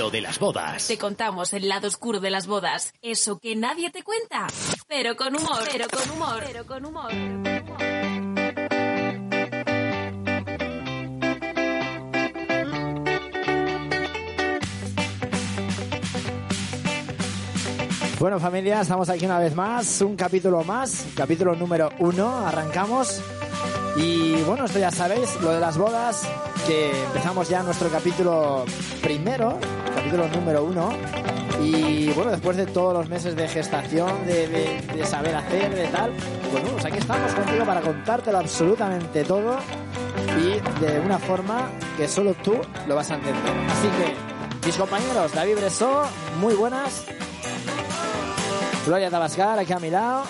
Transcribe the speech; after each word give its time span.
Lo 0.00 0.08
de 0.08 0.22
las 0.22 0.38
bodas. 0.38 0.86
Te 0.86 0.96
contamos 0.96 1.52
el 1.52 1.68
lado 1.68 1.86
oscuro 1.86 2.20
de 2.20 2.30
las 2.30 2.46
bodas. 2.46 2.94
Eso 3.02 3.38
que 3.38 3.54
nadie 3.54 3.90
te 3.90 4.02
cuenta. 4.02 4.46
Pero 4.88 5.14
con 5.14 5.36
humor. 5.36 5.58
Pero 5.70 5.86
con 5.90 6.10
humor. 6.10 6.42
Pero 6.46 6.66
con 6.66 6.86
humor. 6.86 7.12
Bueno, 18.18 18.40
familia, 18.40 18.80
estamos 18.80 19.10
aquí 19.10 19.26
una 19.26 19.38
vez 19.38 19.54
más, 19.54 20.00
un 20.00 20.16
capítulo 20.16 20.64
más, 20.64 21.08
capítulo 21.14 21.54
número 21.54 21.90
uno, 21.98 22.46
arrancamos. 22.46 23.20
Y 23.96 24.42
bueno, 24.42 24.64
esto 24.64 24.78
ya 24.78 24.90
sabéis, 24.90 25.40
lo 25.40 25.50
de 25.50 25.60
las 25.60 25.76
bodas, 25.76 26.22
que 26.66 26.90
empezamos 27.04 27.48
ya 27.48 27.62
nuestro 27.62 27.88
capítulo 27.88 28.64
primero, 29.02 29.58
capítulo 29.94 30.28
número 30.28 30.64
uno. 30.64 30.90
Y 31.62 32.10
bueno, 32.12 32.30
después 32.30 32.56
de 32.56 32.66
todos 32.66 32.94
los 32.94 33.08
meses 33.08 33.36
de 33.36 33.46
gestación, 33.46 34.26
de, 34.26 35.04
saber 35.04 35.34
hacer, 35.34 35.74
de 35.74 35.88
tal, 35.88 36.12
bueno, 36.52 36.68
pues 36.70 36.84
aquí 36.86 36.98
estamos 36.98 37.34
contigo 37.34 37.64
para 37.66 37.80
contártelo 37.82 38.38
absolutamente 38.38 39.24
todo 39.24 39.58
y 40.38 40.80
de 40.80 41.00
una 41.00 41.18
forma 41.18 41.68
que 41.96 42.08
solo 42.08 42.34
tú 42.34 42.54
lo 42.86 42.94
vas 42.94 43.10
a 43.10 43.16
entender. 43.16 43.52
Así 43.68 43.88
que, 43.88 44.66
mis 44.66 44.76
compañeros, 44.76 45.32
David 45.34 45.56
Bresó, 45.56 46.04
muy 46.40 46.54
buenas. 46.54 47.04
Gloria 48.86 49.10
Tabascar, 49.10 49.58
aquí 49.58 49.72
a 49.72 49.78
mi 49.78 49.90
lado. 49.90 50.22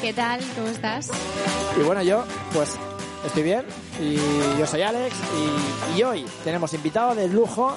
¿Qué 0.00 0.12
tal? 0.14 0.40
¿Cómo 0.54 0.68
estás? 0.68 1.10
Y 1.78 1.82
bueno, 1.82 2.02
yo, 2.02 2.24
pues, 2.54 2.76
estoy 3.26 3.42
bien. 3.42 3.64
Y 4.00 4.16
yo 4.58 4.66
soy 4.66 4.82
Alex. 4.82 5.14
Y, 5.94 5.98
y 5.98 6.02
hoy 6.02 6.26
tenemos 6.42 6.72
invitado 6.72 7.14
de 7.14 7.28
lujo. 7.28 7.76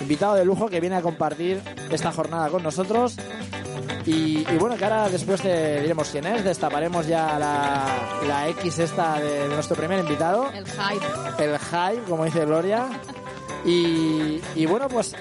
Invitado 0.00 0.34
de 0.34 0.44
lujo 0.44 0.68
que 0.68 0.80
viene 0.80 0.96
a 0.96 1.02
compartir 1.02 1.60
esta 1.90 2.12
jornada 2.12 2.48
con 2.48 2.62
nosotros. 2.62 3.16
Y, 4.06 4.46
y 4.48 4.56
bueno, 4.58 4.76
que 4.76 4.84
ahora 4.84 5.08
después 5.08 5.40
te 5.40 5.80
diremos 5.80 6.10
quién 6.10 6.26
es. 6.26 6.44
Destaparemos 6.44 7.06
ya 7.06 7.38
la, 7.38 7.86
la 8.26 8.48
X 8.50 8.78
esta 8.78 9.18
de, 9.18 9.48
de 9.48 9.54
nuestro 9.54 9.76
primer 9.76 9.98
invitado. 9.98 10.50
El 10.52 10.66
hype. 10.66 11.44
El 11.44 11.58
hype, 11.58 12.02
como 12.08 12.24
dice 12.24 12.44
Gloria. 12.44 12.86
Y, 13.64 14.40
y 14.54 14.66
bueno, 14.66 14.88
pues, 14.88 15.14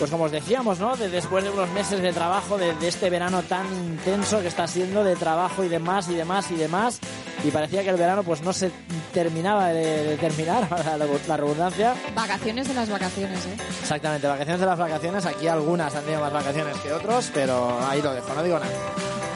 pues 0.00 0.10
como 0.10 0.24
os 0.24 0.32
decíamos, 0.32 0.80
¿no? 0.80 0.96
De- 0.96 1.08
después 1.08 1.44
de 1.44 1.50
unos 1.50 1.68
meses 1.70 2.02
de 2.02 2.12
trabajo, 2.12 2.58
de, 2.58 2.74
de 2.74 2.88
este 2.88 3.08
verano 3.10 3.42
tan 3.42 3.66
intenso 3.72 4.40
que 4.40 4.48
está 4.48 4.66
siendo 4.66 5.04
de 5.04 5.14
trabajo 5.14 5.62
y 5.62 5.68
demás 5.68 6.08
y 6.08 6.14
demás 6.16 6.50
y 6.50 6.56
demás. 6.56 6.98
Y 7.44 7.50
parecía 7.52 7.82
que 7.84 7.90
el 7.90 7.96
verano 7.96 8.22
pues 8.24 8.42
no 8.42 8.52
se 8.52 8.70
terminaba 9.14 9.68
de, 9.68 10.04
de 10.04 10.16
terminar, 10.16 10.66
la, 10.98 11.06
la 11.28 11.36
redundancia. 11.36 11.94
Vacaciones 12.14 12.66
de 12.66 12.74
las 12.74 12.88
vacaciones, 12.90 13.46
¿eh? 13.46 13.56
Exactamente, 13.82 14.26
vacaciones 14.26 14.60
de 14.60 14.66
las 14.66 14.78
vacaciones. 14.78 15.26
Aquí 15.26 15.46
algunas 15.46 15.94
han 15.94 16.02
tenido 16.02 16.20
más 16.22 16.32
vacaciones 16.32 16.76
que 16.78 16.92
otros, 16.92 17.30
pero 17.32 17.78
ahí 17.88 18.02
lo 18.02 18.12
dejo, 18.12 18.34
no 18.34 18.42
digo 18.42 18.58
nada. 18.58 18.72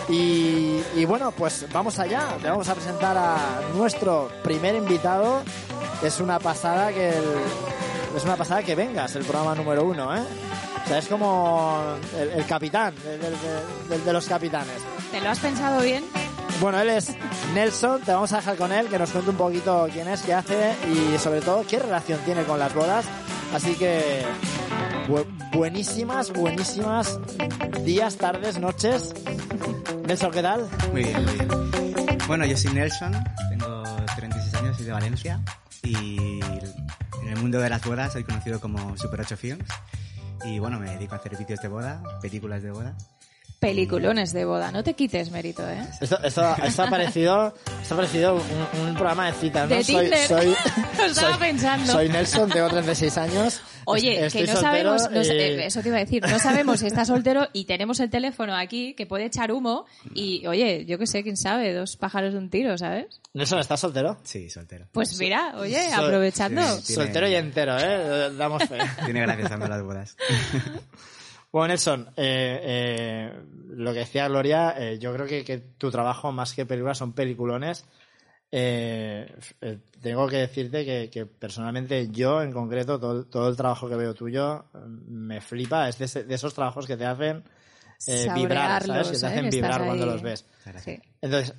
Y, 0.08 0.82
y 0.96 1.04
bueno, 1.06 1.30
pues 1.32 1.66
vamos 1.72 1.98
allá. 1.98 2.36
Le 2.42 2.50
vamos 2.50 2.68
a 2.68 2.74
presentar 2.74 3.16
a 3.16 3.36
nuestro 3.74 4.30
primer 4.42 4.74
invitado. 4.74 5.42
Es 6.02 6.20
una 6.20 6.38
pasada 6.38 6.92
que 6.92 7.08
el- 7.08 7.24
es 8.16 8.24
una 8.24 8.36
pasada 8.36 8.62
que 8.62 8.74
vengas, 8.74 9.14
el 9.16 9.24
programa 9.24 9.54
número 9.54 9.84
uno, 9.84 10.14
¿eh? 10.16 10.22
O 10.84 10.88
sea, 10.88 10.98
es 10.98 11.06
como 11.08 11.94
el, 12.18 12.28
el 12.30 12.46
capitán, 12.46 12.94
de 14.04 14.12
los 14.12 14.26
capitanes. 14.26 14.76
¿Te 15.10 15.20
lo 15.20 15.30
has 15.30 15.38
pensado 15.38 15.80
bien? 15.82 16.04
Bueno, 16.60 16.78
él 16.80 16.90
es 16.90 17.10
Nelson, 17.54 18.02
te 18.02 18.12
vamos 18.12 18.32
a 18.32 18.36
dejar 18.36 18.56
con 18.56 18.70
él, 18.72 18.86
que 18.88 18.98
nos 18.98 19.10
cuente 19.10 19.30
un 19.30 19.36
poquito 19.36 19.88
quién 19.92 20.08
es, 20.08 20.22
qué 20.22 20.34
hace 20.34 20.74
y 20.92 21.18
sobre 21.18 21.40
todo 21.40 21.64
qué 21.66 21.78
relación 21.78 22.18
tiene 22.24 22.44
con 22.44 22.58
las 22.58 22.72
bodas. 22.74 23.04
Así 23.54 23.74
que 23.74 24.24
bu- 25.08 25.26
buenísimas, 25.52 26.32
buenísimas 26.32 27.18
días, 27.84 28.16
tardes, 28.16 28.58
noches. 28.58 29.14
Nelson, 30.06 30.30
¿qué 30.30 30.42
tal? 30.42 30.68
Muy 30.92 31.02
bien, 31.04 31.24
muy 31.24 31.34
bien. 31.34 31.48
Bueno, 32.26 32.44
yo 32.44 32.56
soy 32.56 32.72
Nelson, 32.72 33.12
tengo 33.50 33.82
36 34.16 34.54
años, 34.54 34.76
soy 34.76 34.86
de 34.86 34.92
Valencia 34.92 35.40
y 35.82 36.40
en 37.24 37.30
el 37.30 37.38
mundo 37.38 37.58
de 37.58 37.70
las 37.70 37.84
bodas 37.84 38.12
soy 38.12 38.24
conocido 38.24 38.60
como 38.60 38.96
Super 38.98 39.20
8 39.22 39.36
Films 39.36 39.68
y 40.44 40.58
bueno, 40.58 40.78
me 40.78 40.90
dedico 40.90 41.14
a 41.14 41.18
hacer 41.18 41.36
vídeos 41.36 41.60
de 41.60 41.68
boda, 41.68 42.02
películas 42.20 42.62
de 42.62 42.70
boda. 42.70 42.96
Peliculones 43.60 44.32
de 44.32 44.44
boda. 44.44 44.70
No 44.70 44.82
te 44.84 44.94
quites 44.94 45.30
mérito, 45.30 45.66
¿eh? 45.68 45.82
Esto, 46.00 46.18
esto, 46.22 46.54
esto 46.62 46.82
ha 46.82 46.90
parecido, 46.90 47.54
esto 47.80 47.94
ha 47.94 47.96
parecido 47.96 48.34
un, 48.34 48.88
un 48.88 48.94
programa 48.94 49.26
de 49.26 49.32
citas, 49.32 49.68
¿no? 49.70 49.74
De 49.76 49.82
soy, 49.84 50.02
Tinder. 50.02 50.28
soy, 50.28 50.46
Lo 50.98 51.04
estaba 51.06 51.30
soy- 51.30 51.38
pensando. 51.38 51.92
Soy 51.92 52.08
Nelson, 52.10 52.50
tengo 52.50 52.68
36 52.68 53.16
años. 53.18 53.60
Oye, 53.86 54.26
estoy 54.26 54.44
que 54.46 54.52
no 54.52 54.60
sabemos, 54.60 55.10
no 55.10 55.20
y- 55.20 55.24
sé, 55.24 55.32
eh, 55.36 55.66
eso 55.66 55.80
te 55.82 55.88
iba 55.88 55.96
a 55.98 56.00
decir, 56.00 56.22
no 56.26 56.38
sabemos 56.38 56.80
si 56.80 56.86
está 56.86 57.04
soltero 57.04 57.48
y 57.52 57.64
tenemos 57.64 58.00
el 58.00 58.10
teléfono 58.10 58.54
aquí 58.56 58.94
que 58.94 59.06
puede 59.06 59.26
echar 59.26 59.52
humo 59.52 59.86
y, 60.14 60.46
oye, 60.46 60.84
yo 60.86 60.98
qué 60.98 61.06
sé, 61.06 61.22
quién 61.22 61.36
sabe, 61.36 61.72
dos 61.74 61.96
pájaros 61.96 62.32
de 62.32 62.38
un 62.38 62.50
tiro, 62.50 62.76
¿sabes? 62.78 63.20
Nelson, 63.34 63.58
¿estás 63.60 63.80
soltero? 63.80 64.18
Sí, 64.24 64.48
soltero. 64.50 64.86
Pues 64.92 65.18
mira, 65.18 65.54
oye, 65.58 65.90
Sol- 65.90 66.04
aprovechando. 66.06 66.62
Sí. 66.78 66.88
Tiene- 66.88 67.02
Soltero 67.04 67.28
y 67.28 67.34
entero, 67.34 67.76
¿eh? 67.78 68.30
Damos 68.36 68.62
fe. 68.64 68.78
Tiene 69.04 69.20
gracia 69.20 69.44
estando 69.44 69.64
en 69.66 69.70
las 69.70 69.82
bodas. 69.82 70.16
Bueno, 71.54 71.68
Nelson, 71.68 72.08
eh, 72.16 72.58
eh, 72.64 73.32
lo 73.76 73.92
que 73.92 74.00
decía 74.00 74.26
Gloria, 74.26 74.74
eh, 74.76 74.98
yo 74.98 75.12
creo 75.14 75.24
que, 75.24 75.44
que 75.44 75.58
tu 75.58 75.88
trabajo 75.88 76.32
más 76.32 76.52
que 76.52 76.66
películas 76.66 76.98
son 76.98 77.12
peliculones. 77.12 77.84
Eh, 78.50 79.32
tengo 80.02 80.26
que 80.26 80.38
decirte 80.38 80.84
que, 80.84 81.08
que 81.10 81.26
personalmente 81.26 82.08
yo, 82.10 82.42
en 82.42 82.50
concreto, 82.50 82.98
todo, 82.98 83.20
el- 83.20 83.26
todo 83.26 83.48
el 83.48 83.56
trabajo 83.56 83.88
que 83.88 83.94
veo 83.94 84.14
tuyo 84.14 84.64
eh, 84.74 84.78
me 85.06 85.40
flipa. 85.40 85.88
Es 85.88 85.96
de, 85.98 86.24
de 86.24 86.34
esos 86.34 86.54
trabajos 86.54 86.88
que 86.88 86.96
te 86.96 87.06
hacen 87.06 87.44
vibrar, 88.34 88.82
¿sabes? 88.88 89.06
Que 89.12 89.18
te 89.20 89.26
hacen 89.26 89.44
vibrar 89.50 89.80
cuando 89.86 90.06
los 90.06 90.22
ves. 90.22 90.46
Sí. 90.82 90.98
Entonces, 91.22 91.54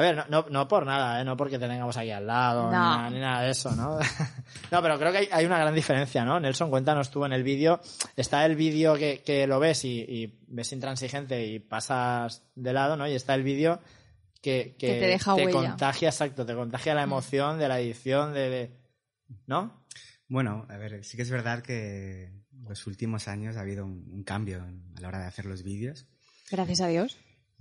a 0.00 0.02
ver, 0.02 0.16
no, 0.16 0.24
no, 0.28 0.46
no 0.50 0.66
por 0.68 0.84
nada, 0.86 1.20
¿eh? 1.20 1.24
no 1.24 1.36
porque 1.36 1.58
te 1.58 1.68
tengamos 1.68 1.96
aquí 1.96 2.10
al 2.10 2.26
lado, 2.26 2.64
ni, 2.66 2.72
No. 2.76 2.78
nada, 2.96 3.10
ni 3.10 3.18
nada 3.20 3.42
de 3.42 3.50
eso, 3.50 3.70
¿no? 3.76 3.98
no, 4.70 4.82
pero 4.82 4.98
creo 4.98 5.12
que 5.12 5.18
hay, 5.18 5.28
hay 5.30 5.46
una 5.46 5.58
gran 5.58 5.74
diferencia, 5.74 6.24
¿no? 6.24 6.40
Nelson, 6.40 6.70
cuéntanos 6.70 7.10
tú 7.10 7.24
en 7.24 7.32
el 7.32 7.42
vídeo. 7.42 7.80
Está 8.16 8.44
el 8.46 8.56
vídeo 8.56 8.94
que, 8.96 9.22
que 9.24 9.46
lo 9.46 9.60
ves 9.60 9.84
y, 9.84 10.00
y 10.00 10.38
ves 10.48 10.72
intransigente 10.72 11.46
y 11.46 11.58
pasas 11.60 12.42
de 12.54 12.72
lado, 12.72 12.96
¿no? 12.96 13.06
Y 13.08 13.14
está 13.14 13.34
el 13.34 13.42
vídeo 13.42 13.80
que, 14.42 14.74
que, 14.78 14.86
Que 14.94 15.00
te 15.00 15.06
deja 15.06 15.34
huella. 15.34 15.52
contagia, 15.52 16.08
exacto, 16.08 16.44
te 16.46 16.54
contagia 16.54 16.94
la 16.94 17.02
emoción 17.02 17.58
de 17.58 17.68
la 17.68 17.78
edición, 17.80 18.32
de, 18.34 18.48
de- 18.50 18.76
¿no? 19.46 19.84
Bueno, 20.28 20.66
a 20.68 20.76
ver, 20.76 21.04
sí 21.04 21.16
que 21.16 21.22
es 21.24 21.30
verdad 21.30 21.60
que 21.62 22.32
los 22.68 22.86
últimos 22.86 23.26
años 23.28 23.56
ha 23.56 23.60
habido 23.60 23.84
un, 23.84 24.08
un 24.12 24.22
cambio 24.22 24.62
a 24.96 25.00
la 25.00 25.08
hora 25.08 25.18
de 25.20 25.26
hacer 25.26 25.44
los 25.44 25.62
vídeos. 25.62 26.06
Gracias 26.50 26.80
a 26.80 26.86
Dios. 26.86 27.18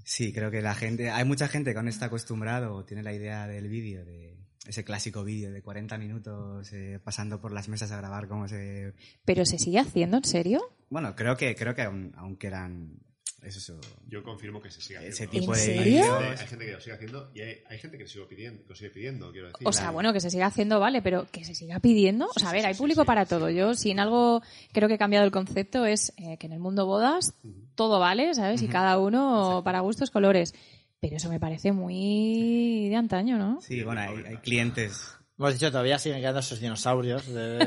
Sí, 0.09 0.33
creo 0.33 0.49
que 0.49 0.63
la 0.63 0.73
gente, 0.73 1.11
hay 1.11 1.23
mucha 1.23 1.47
gente 1.47 1.71
que 1.71 1.77
aún 1.77 1.87
está 1.87 2.07
acostumbrado 2.07 2.73
o 2.73 2.83
tiene 2.83 3.03
la 3.03 3.13
idea 3.13 3.45
del 3.45 3.67
vídeo, 3.67 4.03
de 4.03 4.39
ese 4.65 4.83
clásico 4.83 5.23
vídeo 5.23 5.51
de 5.51 5.61
40 5.61 5.99
minutos 5.99 6.73
eh, 6.73 6.99
pasando 7.03 7.39
por 7.39 7.51
las 7.51 7.69
mesas 7.69 7.91
a 7.91 7.97
grabar 7.97 8.27
cómo 8.27 8.47
se... 8.47 8.95
¿Pero 9.23 9.45
se 9.45 9.59
sigue 9.59 9.77
haciendo, 9.77 10.17
en 10.17 10.23
serio? 10.23 10.61
Bueno, 10.89 11.15
creo 11.15 11.37
que, 11.37 11.55
creo 11.55 11.75
que 11.75 11.83
aún, 11.83 12.11
aún 12.17 12.37
quedan 12.37 12.97
eso, 13.43 13.59
eso, 13.59 13.79
Yo 14.07 14.23
confirmo 14.23 14.61
que 14.61 14.69
se 14.69 14.81
sigue 14.81 14.97
haciendo. 14.97 15.15
ese 15.15 15.27
tipo 15.27 15.53
¿En 15.53 15.59
de 15.59 15.65
serio? 15.65 16.17
Hay 16.17 16.23
gente, 16.23 16.41
hay 16.41 16.47
gente 16.47 16.65
que 16.65 16.71
lo 16.71 16.81
sigue 16.81 16.95
haciendo 16.95 17.31
y 17.33 17.41
hay, 17.41 17.63
hay 17.69 17.77
gente 17.79 17.97
que, 17.97 18.07
sigo 18.07 18.27
pidiendo, 18.27 18.63
que 18.63 18.69
lo 18.69 18.75
sigue 18.75 18.89
pidiendo, 18.89 19.31
quiero 19.31 19.47
decir. 19.47 19.67
O 19.67 19.73
sea, 19.73 19.91
bueno, 19.91 20.13
que 20.13 20.19
se 20.19 20.29
siga 20.29 20.47
haciendo, 20.47 20.79
vale, 20.79 21.01
pero 21.01 21.27
que 21.31 21.45
se 21.45 21.55
siga 21.55 21.79
pidiendo. 21.79 22.27
O 22.35 22.39
sea, 22.39 22.49
a 22.49 22.53
ver, 22.53 22.65
hay 22.65 22.73
público 22.75 23.05
para 23.05 23.25
todo. 23.25 23.49
Yo, 23.49 23.73
si 23.73 23.91
en 23.91 23.99
algo 23.99 24.41
creo 24.71 24.87
que 24.87 24.95
he 24.95 24.99
cambiado 24.99 25.25
el 25.25 25.31
concepto, 25.31 25.85
es 25.85 26.13
eh, 26.17 26.37
que 26.37 26.47
en 26.47 26.53
el 26.53 26.59
mundo 26.59 26.85
bodas 26.85 27.33
todo 27.75 27.99
vale, 27.99 28.33
¿sabes? 28.33 28.61
Y 28.61 28.67
cada 28.67 28.97
uno 28.97 29.61
para 29.63 29.79
gustos 29.79 30.11
colores. 30.11 30.53
Pero 30.99 31.15
eso 31.15 31.29
me 31.29 31.39
parece 31.39 31.71
muy 31.71 32.89
de 32.89 32.95
antaño, 32.97 33.37
¿no? 33.37 33.61
Sí, 33.61 33.83
bueno, 33.83 34.01
hay, 34.01 34.25
hay 34.25 34.37
clientes. 34.37 35.15
Hemos 35.39 35.53
dicho, 35.53 35.71
todavía 35.71 35.97
siguen 35.97 36.19
quedando 36.19 36.41
esos 36.41 36.59
dinosaurios 36.59 37.25
de, 37.33 37.59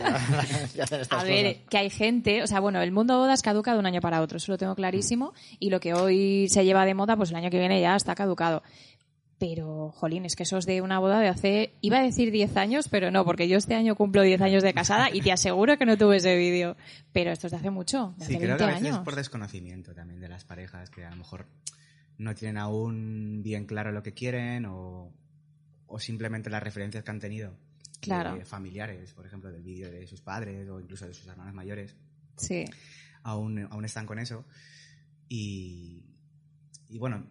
A 1.10 1.24
ver, 1.24 1.54
cosas. 1.56 1.68
que 1.68 1.76
hay 1.78 1.90
gente, 1.90 2.42
o 2.44 2.46
sea, 2.46 2.60
bueno, 2.60 2.80
el 2.80 2.92
mundo 2.92 3.18
bodas 3.18 3.42
caduca 3.42 3.72
de 3.72 3.80
un 3.80 3.86
año 3.86 4.00
para 4.00 4.20
otro, 4.22 4.36
eso 4.36 4.52
lo 4.52 4.58
tengo 4.58 4.76
clarísimo, 4.76 5.34
y 5.58 5.70
lo 5.70 5.80
que 5.80 5.92
hoy 5.92 6.48
se 6.48 6.64
lleva 6.64 6.84
de 6.84 6.94
moda, 6.94 7.16
pues 7.16 7.30
el 7.30 7.36
año 7.36 7.50
que 7.50 7.58
viene 7.58 7.80
ya 7.80 7.96
está 7.96 8.14
caducado. 8.14 8.62
Pero, 9.38 9.90
jolín, 9.96 10.24
es 10.24 10.34
que 10.36 10.44
eso 10.44 10.56
es 10.56 10.64
de 10.66 10.80
una 10.80 10.98
boda 10.98 11.18
de 11.20 11.28
hace, 11.28 11.72
iba 11.82 11.98
a 11.98 12.02
decir 12.02 12.30
10 12.30 12.56
años, 12.56 12.88
pero 12.88 13.10
no, 13.10 13.24
porque 13.24 13.48
yo 13.48 13.58
este 13.58 13.74
año 13.74 13.94
cumplo 13.96 14.22
10 14.22 14.40
años 14.40 14.62
de 14.62 14.72
casada 14.72 15.10
y 15.12 15.20
te 15.20 15.30
aseguro 15.32 15.76
que 15.76 15.84
no 15.84 15.98
tuve 15.98 16.16
ese 16.18 16.36
vídeo. 16.36 16.76
Pero 17.12 17.32
esto 17.32 17.48
es 17.48 17.50
de 17.50 17.56
hace 17.58 17.70
mucho, 17.70 18.14
de 18.16 18.24
hace 18.24 18.32
Sí, 18.34 18.38
20 18.38 18.46
creo 18.46 18.56
que 18.56 18.64
a 18.64 18.66
veces 18.68 18.82
años. 18.82 18.96
es 18.98 19.04
por 19.04 19.14
desconocimiento 19.16 19.92
también 19.94 20.20
de 20.20 20.28
las 20.28 20.44
parejas 20.44 20.88
que 20.88 21.04
a 21.04 21.10
lo 21.10 21.16
mejor 21.16 21.44
no 22.16 22.34
tienen 22.34 22.56
aún 22.56 23.42
bien 23.42 23.66
claro 23.66 23.92
lo 23.92 24.02
que 24.02 24.14
quieren 24.14 24.64
o, 24.64 25.10
o 25.86 25.98
simplemente 25.98 26.50
las 26.50 26.62
referencias 26.62 27.02
que 27.04 27.10
han 27.10 27.20
tenido 27.20 27.50
de 27.50 27.98
Claro. 28.00 28.44
familiares, 28.46 29.12
por 29.14 29.26
ejemplo, 29.26 29.50
del 29.50 29.62
vídeo 29.62 29.90
de 29.90 30.06
sus 30.06 30.20
padres 30.20 30.68
o 30.68 30.78
incluso 30.80 31.06
de 31.06 31.14
sus 31.14 31.26
hermanos 31.26 31.54
mayores, 31.54 31.96
Sí, 32.36 32.64
aún, 33.22 33.66
aún 33.70 33.84
están 33.84 34.06
con 34.06 34.18
eso. 34.18 34.44
Y, 35.28 36.02
y 36.88 36.98
bueno, 36.98 37.26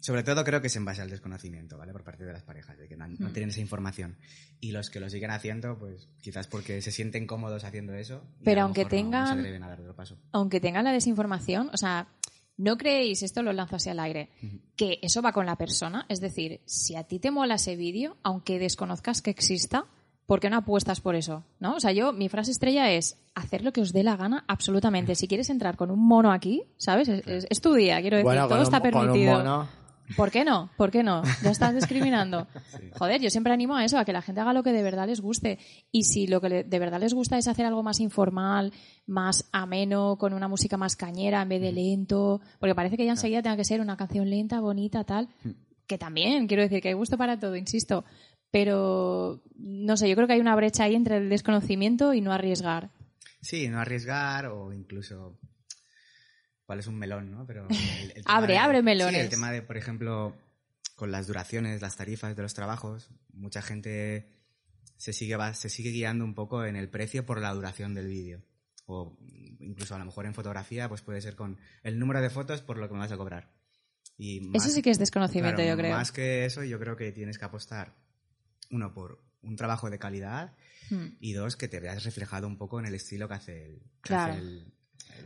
sobre 0.00 0.22
todo 0.22 0.44
creo 0.44 0.60
que 0.60 0.66
es 0.66 0.76
en 0.76 0.84
base 0.84 1.00
al 1.02 1.10
desconocimiento, 1.10 1.78
¿vale? 1.78 1.92
Por 1.92 2.04
parte 2.04 2.24
de 2.24 2.32
las 2.32 2.42
parejas, 2.42 2.76
de 2.78 2.88
que 2.88 2.96
no, 2.96 3.06
no 3.08 3.28
Mm. 3.28 3.32
tienen 3.32 3.50
esa 3.50 3.60
información. 3.60 4.16
Y 4.60 4.72
los 4.72 4.90
que 4.90 5.00
lo 5.00 5.08
siguen 5.08 5.30
haciendo, 5.30 5.78
pues 5.78 6.08
quizás 6.20 6.46
porque 6.48 6.82
se 6.82 6.90
sienten 6.92 7.26
cómodos 7.26 7.64
haciendo 7.64 7.94
eso. 7.94 8.24
Pero 8.44 8.62
aunque 8.62 8.84
mejor 8.84 8.92
no- 9.04 9.20
no 9.20 9.26
se 9.26 9.42
tengan- 9.42 9.62
a 9.62 9.68
dar 9.68 9.80
otro 9.80 9.94
paso. 9.96 10.18
aunque 10.32 10.60
tengan 10.60 10.84
la 10.84 10.92
desinformación, 10.92 11.70
o 11.72 11.76
sea, 11.76 12.08
no 12.62 12.76
creéis, 12.78 13.22
esto 13.22 13.42
lo 13.42 13.52
lanzo 13.52 13.76
hacia 13.76 13.92
el 13.92 14.00
aire, 14.00 14.30
que 14.76 14.98
eso 15.02 15.20
va 15.22 15.32
con 15.32 15.46
la 15.46 15.56
persona. 15.56 16.06
Es 16.08 16.20
decir, 16.20 16.60
si 16.64 16.96
a 16.96 17.04
ti 17.04 17.18
te 17.18 17.30
mola 17.30 17.56
ese 17.56 17.76
vídeo, 17.76 18.16
aunque 18.22 18.58
desconozcas 18.58 19.20
que 19.22 19.30
exista, 19.30 19.84
¿por 20.26 20.40
qué 20.40 20.48
no 20.50 20.56
apuestas 20.58 21.00
por 21.00 21.14
eso? 21.14 21.44
¿No? 21.60 21.74
O 21.76 21.80
sea, 21.80 21.92
yo, 21.92 22.12
mi 22.12 22.28
frase 22.28 22.50
estrella 22.52 22.90
es 22.90 23.18
hacer 23.34 23.62
lo 23.64 23.72
que 23.72 23.80
os 23.80 23.92
dé 23.92 24.02
la 24.02 24.16
gana 24.16 24.44
absolutamente. 24.48 25.14
Si 25.14 25.26
quieres 25.28 25.50
entrar 25.50 25.76
con 25.76 25.90
un 25.90 25.98
mono 26.06 26.30
aquí, 26.32 26.62
¿sabes? 26.76 27.08
Es, 27.08 27.26
es- 27.26 27.46
es 27.50 27.60
tu 27.60 27.74
día, 27.74 28.00
quiero 28.00 28.16
decir, 28.18 28.24
Bueno, 28.26 28.48
todo 28.48 28.62
está 28.62 28.80
con 28.80 28.94
un 28.94 29.00
permitido. 29.06 29.34
mono. 29.38 29.68
¿Por 30.16 30.30
qué 30.30 30.44
no? 30.44 30.70
¿Por 30.76 30.90
qué 30.90 31.02
no? 31.02 31.22
Ya 31.42 31.50
estás 31.50 31.74
discriminando. 31.74 32.46
Joder, 32.98 33.20
yo 33.20 33.30
siempre 33.30 33.52
animo 33.52 33.76
a 33.76 33.84
eso, 33.84 33.98
a 33.98 34.04
que 34.04 34.12
la 34.12 34.22
gente 34.22 34.40
haga 34.40 34.52
lo 34.52 34.62
que 34.62 34.72
de 34.72 34.82
verdad 34.82 35.06
les 35.06 35.20
guste. 35.20 35.58
Y 35.90 36.04
si 36.04 36.26
lo 36.26 36.40
que 36.40 36.64
de 36.64 36.78
verdad 36.78 37.00
les 37.00 37.14
gusta 37.14 37.38
es 37.38 37.48
hacer 37.48 37.66
algo 37.66 37.82
más 37.82 38.00
informal, 38.00 38.72
más 39.06 39.48
ameno, 39.52 40.16
con 40.18 40.32
una 40.32 40.48
música 40.48 40.76
más 40.76 40.96
cañera 40.96 41.42
en 41.42 41.48
vez 41.48 41.60
de 41.60 41.72
lento, 41.72 42.40
porque 42.58 42.74
parece 42.74 42.96
que 42.96 43.04
ya 43.04 43.12
enseguida 43.12 43.42
tenga 43.42 43.56
que 43.56 43.64
ser 43.64 43.80
una 43.80 43.96
canción 43.96 44.28
lenta, 44.28 44.60
bonita, 44.60 45.04
tal, 45.04 45.28
que 45.86 45.98
también, 45.98 46.46
quiero 46.46 46.62
decir 46.62 46.80
que 46.80 46.88
hay 46.88 46.94
gusto 46.94 47.18
para 47.18 47.38
todo, 47.38 47.56
insisto. 47.56 48.04
Pero, 48.50 49.42
no 49.56 49.96
sé, 49.96 50.08
yo 50.08 50.14
creo 50.14 50.26
que 50.26 50.34
hay 50.34 50.40
una 50.40 50.54
brecha 50.54 50.84
ahí 50.84 50.94
entre 50.94 51.16
el 51.16 51.28
desconocimiento 51.30 52.12
y 52.12 52.20
no 52.20 52.32
arriesgar. 52.32 52.90
Sí, 53.40 53.68
no 53.68 53.80
arriesgar 53.80 54.46
o 54.46 54.72
incluso. 54.72 55.38
¿Cuál 56.64 56.78
es 56.80 56.86
un 56.86 56.96
melón, 56.98 57.30
no? 57.30 57.46
Pero 57.46 57.66
el- 57.70 58.12
el 58.16 58.22
Abre, 58.26 58.54
de- 58.54 58.58
abre 58.58 58.82
melones. 58.82 59.14
Sí, 59.14 59.20
el 59.20 59.28
tema 59.28 59.50
de, 59.52 59.62
por 59.62 59.76
ejemplo, 59.76 60.36
con 60.94 61.10
las 61.10 61.26
duraciones, 61.26 61.80
las 61.82 61.96
tarifas 61.96 62.36
de 62.36 62.42
los 62.42 62.54
trabajos, 62.54 63.10
mucha 63.32 63.62
gente 63.62 64.28
se 64.96 65.12
sigue, 65.12 65.36
va- 65.36 65.54
se 65.54 65.68
sigue 65.68 65.90
guiando 65.90 66.24
un 66.24 66.34
poco 66.34 66.64
en 66.64 66.76
el 66.76 66.88
precio 66.88 67.26
por 67.26 67.40
la 67.40 67.52
duración 67.52 67.94
del 67.94 68.06
vídeo. 68.08 68.42
O 68.86 69.16
incluso 69.60 69.94
a 69.94 69.98
lo 69.98 70.04
mejor 70.04 70.26
en 70.26 70.34
fotografía, 70.34 70.88
pues 70.88 71.02
puede 71.02 71.20
ser 71.20 71.34
con 71.36 71.58
el 71.82 71.98
número 71.98 72.20
de 72.20 72.30
fotos 72.30 72.62
por 72.62 72.78
lo 72.78 72.88
que 72.88 72.94
me 72.94 73.00
vas 73.00 73.12
a 73.12 73.16
cobrar. 73.16 73.50
Y 74.18 74.54
Eso 74.56 74.68
sí 74.68 74.82
que 74.82 74.90
es 74.90 74.98
desconocimiento, 74.98 75.56
claro, 75.56 75.70
yo 75.70 75.76
creo. 75.76 75.96
Más 75.96 76.12
que 76.12 76.44
eso, 76.44 76.62
yo 76.62 76.78
creo 76.78 76.96
que 76.96 77.10
tienes 77.12 77.38
que 77.38 77.44
apostar, 77.44 77.94
uno, 78.70 78.92
por 78.92 79.24
un 79.42 79.56
trabajo 79.56 79.90
de 79.90 79.98
calidad 79.98 80.52
Hmm. 80.90 81.16
y 81.20 81.32
dos, 81.32 81.56
que 81.56 81.68
te 81.68 81.80
veas 81.80 82.04
reflejado 82.04 82.46
un 82.46 82.58
poco 82.58 82.78
en 82.78 82.86
el 82.86 82.94
estilo 82.94 83.26
que 83.28 83.34
hace 83.34 83.64
el, 83.64 83.78
que 83.78 84.08
Claro. 84.08 84.32
hace 84.34 84.42
el- 84.42 84.48
el 84.58 84.72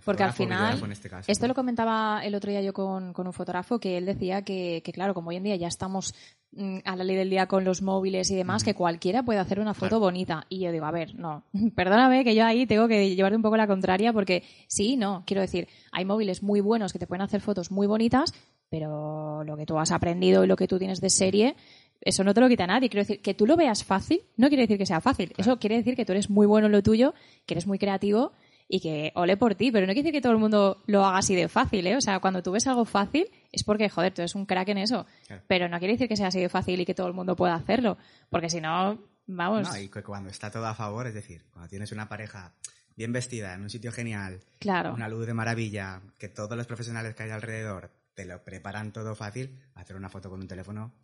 Porque 0.05 0.23
al 0.23 0.33
final, 0.33 0.79
en 0.83 0.93
este 0.93 1.09
caso, 1.09 1.31
esto 1.31 1.44
¿no? 1.44 1.49
lo 1.49 1.55
comentaba 1.55 2.21
el 2.25 2.35
otro 2.35 2.50
día 2.50 2.62
yo 2.62 2.73
con, 2.73 3.12
con 3.12 3.27
un 3.27 3.33
fotógrafo, 3.33 3.79
que 3.79 3.97
él 3.99 4.06
decía 4.06 4.43
que, 4.43 4.83
que, 4.85 4.93
claro, 4.93 5.15
como 5.15 5.31
hoy 5.31 5.37
en 5.37 5.43
día 5.44 5.56
ya 5.56 5.67
estamos 5.69 6.15
mm, 6.53 6.79
a 6.85 6.97
la 6.97 7.05
ley 7.05 7.17
del 7.17 7.31
día 7.31 7.47
con 7.47 7.65
los 7.65 7.83
móviles 7.83 8.31
y 8.31 8.37
demás, 8.37 8.62
que 8.65 8.75
cualquiera 8.75 9.23
puede 9.23 9.38
hacer 9.41 9.59
una 9.61 9.75
foto 9.75 9.88
Claro. 9.88 10.00
bonita. 10.00 10.47
Y 10.49 10.61
yo 10.61 10.71
digo, 10.73 10.85
a 10.87 10.91
ver, 10.93 11.15
no, 11.17 11.43
perdóname 11.75 12.25
que 12.25 12.35
yo 12.35 12.44
ahí 12.44 12.67
tengo 12.67 12.88
que 12.88 13.15
llevarte 13.15 13.37
un 13.37 13.43
poco 13.43 13.56
la 13.56 13.67
contraria, 13.67 14.12
porque 14.12 14.44
sí, 14.69 14.97
no, 14.97 15.25
quiero 15.27 15.41
decir, 15.41 15.69
hay 15.93 16.05
móviles 16.05 16.43
muy 16.43 16.61
buenos 16.61 16.93
que 16.93 16.99
te 16.99 17.06
pueden 17.06 17.23
hacer 17.23 17.41
fotos 17.41 17.71
muy 17.71 17.87
bonitas, 17.87 18.33
pero 18.69 19.44
lo 19.44 19.56
que 19.56 19.67
tú 19.67 19.79
has 19.79 19.93
aprendido 19.93 20.44
y 20.44 20.47
lo 20.47 20.56
que 20.56 20.67
tú 20.69 20.79
tienes 20.79 21.00
de 21.00 21.11
serie, 21.11 21.56
eso 22.00 22.25
no 22.25 22.35
te 22.35 22.41
lo 22.41 22.49
quita 22.49 22.67
nadie. 22.67 22.88
Quiero 22.88 23.03
decir, 23.03 23.21
que 23.23 23.33
tú 23.35 23.47
lo 23.47 23.56
veas 23.56 23.83
fácil, 23.85 24.23
no 24.37 24.49
quiere 24.49 24.65
decir 24.65 24.77
que 24.79 24.87
sea 24.87 25.00
fácil. 25.00 25.33
Eso 25.37 25.59
quiere 25.59 25.77
decir 25.77 25.97
que 25.97 26.05
tú 26.05 26.12
eres 26.12 26.31
muy 26.31 26.47
bueno 26.47 26.67
en 26.67 26.73
lo 26.73 26.83
tuyo, 26.83 27.15
que 27.47 27.55
eres 27.55 27.67
muy 27.67 27.79
creativo 27.79 28.33
y 28.68 28.80
que 28.80 29.12
ole 29.14 29.36
por 29.36 29.54
ti, 29.54 29.70
pero 29.70 29.86
no 29.86 29.92
quiere 29.92 30.02
decir 30.02 30.12
que 30.12 30.20
todo 30.20 30.32
el 30.32 30.38
mundo 30.38 30.82
lo 30.86 31.04
haga 31.04 31.18
así 31.18 31.34
de 31.34 31.48
fácil, 31.48 31.86
¿eh? 31.86 31.96
O 31.96 32.00
sea, 32.00 32.18
cuando 32.20 32.42
tú 32.42 32.52
ves 32.52 32.66
algo 32.66 32.84
fácil 32.84 33.28
es 33.52 33.62
porque, 33.64 33.88
joder, 33.88 34.12
tú 34.12 34.22
eres 34.22 34.34
un 34.34 34.46
crack 34.46 34.68
en 34.68 34.78
eso. 34.78 35.06
Claro. 35.26 35.42
Pero 35.46 35.68
no 35.68 35.78
quiere 35.78 35.94
decir 35.94 36.08
que 36.08 36.16
sea 36.16 36.28
así 36.28 36.40
de 36.40 36.48
fácil 36.48 36.80
y 36.80 36.84
que 36.84 36.94
todo 36.94 37.06
el 37.06 37.14
mundo 37.14 37.36
pueda 37.36 37.54
hacerlo, 37.54 37.96
porque 38.28 38.50
si 38.50 38.60
no, 38.60 38.98
vamos, 39.26 39.68
No, 39.68 39.78
y 39.78 39.88
cuando 39.88 40.30
está 40.30 40.50
todo 40.50 40.66
a 40.66 40.74
favor, 40.74 41.06
es 41.06 41.14
decir, 41.14 41.44
cuando 41.50 41.68
tienes 41.68 41.92
una 41.92 42.08
pareja 42.08 42.54
bien 42.96 43.12
vestida, 43.12 43.54
en 43.54 43.62
un 43.62 43.70
sitio 43.70 43.92
genial, 43.92 44.40
claro. 44.58 44.94
una 44.94 45.08
luz 45.08 45.26
de 45.26 45.34
maravilla, 45.34 46.00
que 46.18 46.28
todos 46.28 46.56
los 46.56 46.66
profesionales 46.66 47.14
que 47.14 47.24
hay 47.24 47.30
alrededor 47.30 47.92
te 48.14 48.24
lo 48.24 48.42
preparan 48.42 48.92
todo 48.92 49.14
fácil, 49.14 49.60
hacer 49.74 49.94
una 49.94 50.08
foto 50.08 50.30
con 50.30 50.40
un 50.40 50.48
teléfono 50.48 50.94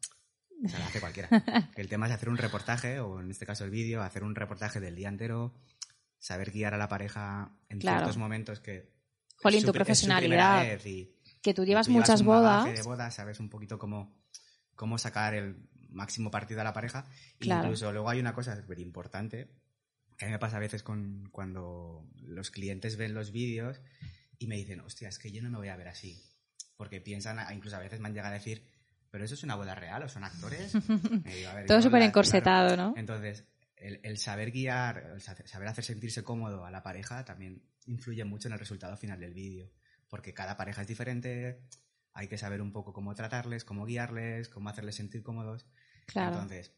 se 0.68 0.78
la 0.78 0.86
hace 0.86 1.00
cualquiera. 1.00 1.28
el 1.76 1.88
tema 1.88 2.06
es 2.06 2.12
hacer 2.12 2.28
un 2.28 2.38
reportaje, 2.38 3.00
o 3.00 3.20
en 3.20 3.30
este 3.30 3.46
caso 3.46 3.64
el 3.64 3.70
vídeo, 3.70 4.02
hacer 4.02 4.24
un 4.24 4.34
reportaje 4.34 4.80
del 4.80 4.94
día 4.94 5.08
entero, 5.08 5.52
saber 6.22 6.52
guiar 6.52 6.72
a 6.72 6.78
la 6.78 6.86
pareja 6.88 7.50
en 7.68 7.80
Claro. 7.80 7.98
ciertos 7.98 8.16
momentos 8.16 8.60
que... 8.60 8.92
Jolín, 9.36 9.58
es 9.58 9.64
tu 9.64 9.68
su 9.68 9.72
pri- 9.72 9.80
es 9.82 9.98
su 9.98 10.06
profesionalidad. 10.06 10.84
y- 10.84 11.10
Que 11.42 11.52
tú 11.52 11.64
llevas 11.64 11.86
tú 11.86 11.92
muchas 11.92 12.20
un 12.20 12.28
bagaje 12.28 12.62
bodas. 12.70 12.76
de 12.78 12.82
bodas, 12.84 13.14
sabes 13.14 13.40
un 13.40 13.48
poquito 13.48 13.76
cómo, 13.78 14.16
cómo 14.76 14.98
sacar 14.98 15.34
el 15.34 15.68
máximo 15.90 16.30
partido 16.30 16.60
a 16.60 16.64
la 16.64 16.72
pareja. 16.72 17.04
Claro. 17.40 17.64
Incluso 17.64 17.90
luego 17.90 18.08
hay 18.08 18.20
una 18.20 18.34
cosa 18.34 18.54
súper 18.56 18.78
importante 18.78 19.50
que 20.16 20.26
a 20.26 20.28
mí 20.28 20.32
me 20.32 20.38
pasa 20.38 20.58
a 20.58 20.60
veces 20.60 20.84
con 20.84 21.28
cuando 21.32 22.08
los 22.20 22.52
clientes 22.52 22.96
ven 22.96 23.14
los 23.14 23.32
vídeos 23.32 23.80
y 24.38 24.46
me 24.46 24.54
dicen, 24.56 24.78
hostia, 24.80 25.08
es 25.08 25.18
que 25.18 25.32
yo 25.32 25.42
no 25.42 25.50
me 25.50 25.58
voy 25.58 25.68
a 25.68 25.76
ver 25.76 25.88
así. 25.88 26.22
Porque 26.76 27.00
piensan, 27.00 27.38
incluso 27.52 27.76
a 27.76 27.80
veces 27.80 27.98
me 27.98 28.06
han 28.08 28.14
llegado 28.14 28.30
a 28.32 28.38
decir, 28.38 28.64
pero 29.10 29.24
eso 29.24 29.34
es 29.34 29.42
una 29.42 29.56
boda 29.56 29.74
real 29.74 30.04
o 30.04 30.08
son 30.08 30.22
actores. 30.22 30.72
Digo, 31.24 31.50
a 31.50 31.54
ver, 31.54 31.66
Todo 31.66 31.82
súper 31.82 32.02
encorsetado, 32.02 32.68
claro. 32.68 32.90
¿no? 32.90 32.94
Entonces, 32.96 33.44
el, 33.82 34.00
el 34.02 34.18
saber 34.18 34.50
guiar, 34.50 35.12
el 35.14 35.20
sa- 35.20 35.36
saber 35.46 35.68
hacer 35.68 35.84
sentirse 35.84 36.22
cómodo 36.22 36.64
a 36.64 36.70
la 36.70 36.82
pareja 36.82 37.24
también 37.24 37.62
influye 37.86 38.24
mucho 38.24 38.48
en 38.48 38.54
el 38.54 38.58
resultado 38.60 38.96
final 38.96 39.18
del 39.20 39.34
vídeo. 39.34 39.70
Porque 40.08 40.32
cada 40.34 40.56
pareja 40.56 40.82
es 40.82 40.88
diferente, 40.88 41.60
hay 42.12 42.28
que 42.28 42.38
saber 42.38 42.60
un 42.62 42.72
poco 42.72 42.92
cómo 42.92 43.14
tratarles, 43.14 43.64
cómo 43.64 43.84
guiarles, 43.86 44.48
cómo 44.48 44.68
hacerles 44.68 44.94
sentir 44.96 45.22
cómodos. 45.22 45.66
Claro. 46.06 46.34
Entonces, 46.34 46.72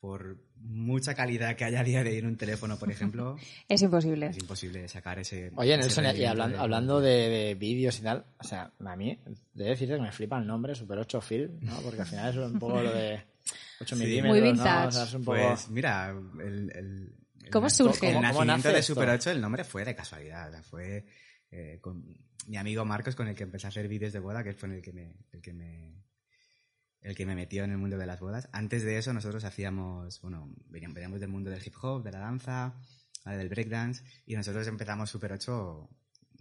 por 0.00 0.38
mucha 0.56 1.14
calidad 1.14 1.56
que 1.56 1.64
haya 1.64 1.80
a 1.80 1.84
día 1.84 2.04
de 2.04 2.10
hoy 2.10 2.18
en 2.18 2.26
un 2.26 2.36
teléfono, 2.36 2.78
por 2.78 2.90
ejemplo, 2.90 3.36
Es 3.68 3.80
imposible. 3.80 4.26
es 4.26 4.36
imposible 4.38 4.86
sacar 4.88 5.18
ese. 5.18 5.50
Oye, 5.56 5.72
ese 5.74 5.80
Nelson, 5.82 6.04
y 6.04 6.06
rendimiento 6.08 6.30
hablando, 6.32 6.56
de- 6.56 6.62
hablando 6.62 7.00
de, 7.00 7.28
de 7.28 7.54
vídeos 7.54 7.98
y 7.98 8.02
tal, 8.02 8.26
o 8.38 8.44
sea, 8.44 8.72
a 8.78 8.96
mí, 8.96 9.18
de 9.54 9.64
decirte 9.64 9.94
que 9.96 10.02
me 10.02 10.12
flipa 10.12 10.38
el 10.38 10.46
nombre, 10.46 10.74
Super 10.74 10.98
8 10.98 11.20
Film, 11.22 11.58
¿no? 11.62 11.76
Porque 11.80 12.02
al 12.02 12.06
final 12.06 12.30
es 12.30 12.36
un 12.36 12.58
poco 12.58 12.82
lo 12.82 12.92
de 12.92 13.24
8 13.80 13.96
Sí. 13.96 14.02
milímetros, 14.02 14.30
Muy 14.32 14.40
¿no? 14.40 14.46
vintage. 14.52 14.86
O 14.88 14.90
sea, 14.92 15.04
es 15.04 15.14
un 15.14 15.24
poco... 15.24 15.38
Pues 15.48 15.68
mira, 15.70 16.10
el, 16.10 16.70
el- 16.72 17.16
el 17.44 17.50
¿Cómo 17.50 17.68
surge? 17.68 18.08
El 18.08 18.14
¿Cómo- 18.14 18.28
cómo 18.28 18.44
nacimiento 18.44 18.68
de? 18.72 18.82
Super 18.82 19.08
8, 19.10 19.30
el 19.30 19.40
nombre 19.40 19.64
fue 19.64 19.84
de 19.84 19.94
casualidad. 19.94 20.48
o 20.48 20.52
sea, 20.52 20.62
fue 20.62 21.06
eh, 21.50 21.78
con 21.80 22.04
mi 22.46 22.56
amigo 22.56 22.84
Marcos 22.84 23.14
con 23.14 23.28
el 23.28 23.34
que 23.34 23.42
empecé 23.44 23.66
a 23.66 23.68
hacer 23.68 23.86
vídeos 23.88 24.12
de 24.12 24.18
boda, 24.18 24.42
que 24.42 24.54
fue 24.54 24.74
el 24.74 24.82
que 24.82 24.92
me, 24.92 25.16
el 25.32 25.40
que 25.40 25.52
me 25.52 26.02
el 27.00 27.14
que 27.14 27.26
me 27.26 27.34
metió 27.34 27.64
en 27.64 27.70
el 27.70 27.76
mundo 27.76 27.98
de 27.98 28.06
las 28.06 28.18
bodas. 28.18 28.48
Antes 28.52 28.82
de 28.82 28.96
eso 28.96 29.12
nosotros 29.12 29.44
hacíamos, 29.44 30.20
bueno, 30.22 30.50
veníamos, 30.70 30.94
veníamos 30.94 31.20
del 31.20 31.28
mundo 31.28 31.50
del 31.50 31.62
hip 31.64 31.74
hop, 31.82 32.02
de 32.02 32.12
la 32.12 32.18
danza, 32.20 32.74
¿vale? 33.26 33.36
del 33.36 33.50
breakdance, 33.50 34.02
y 34.24 34.34
nosotros 34.36 34.66
empezamos 34.68 35.10
Super 35.10 35.32
8 35.32 35.86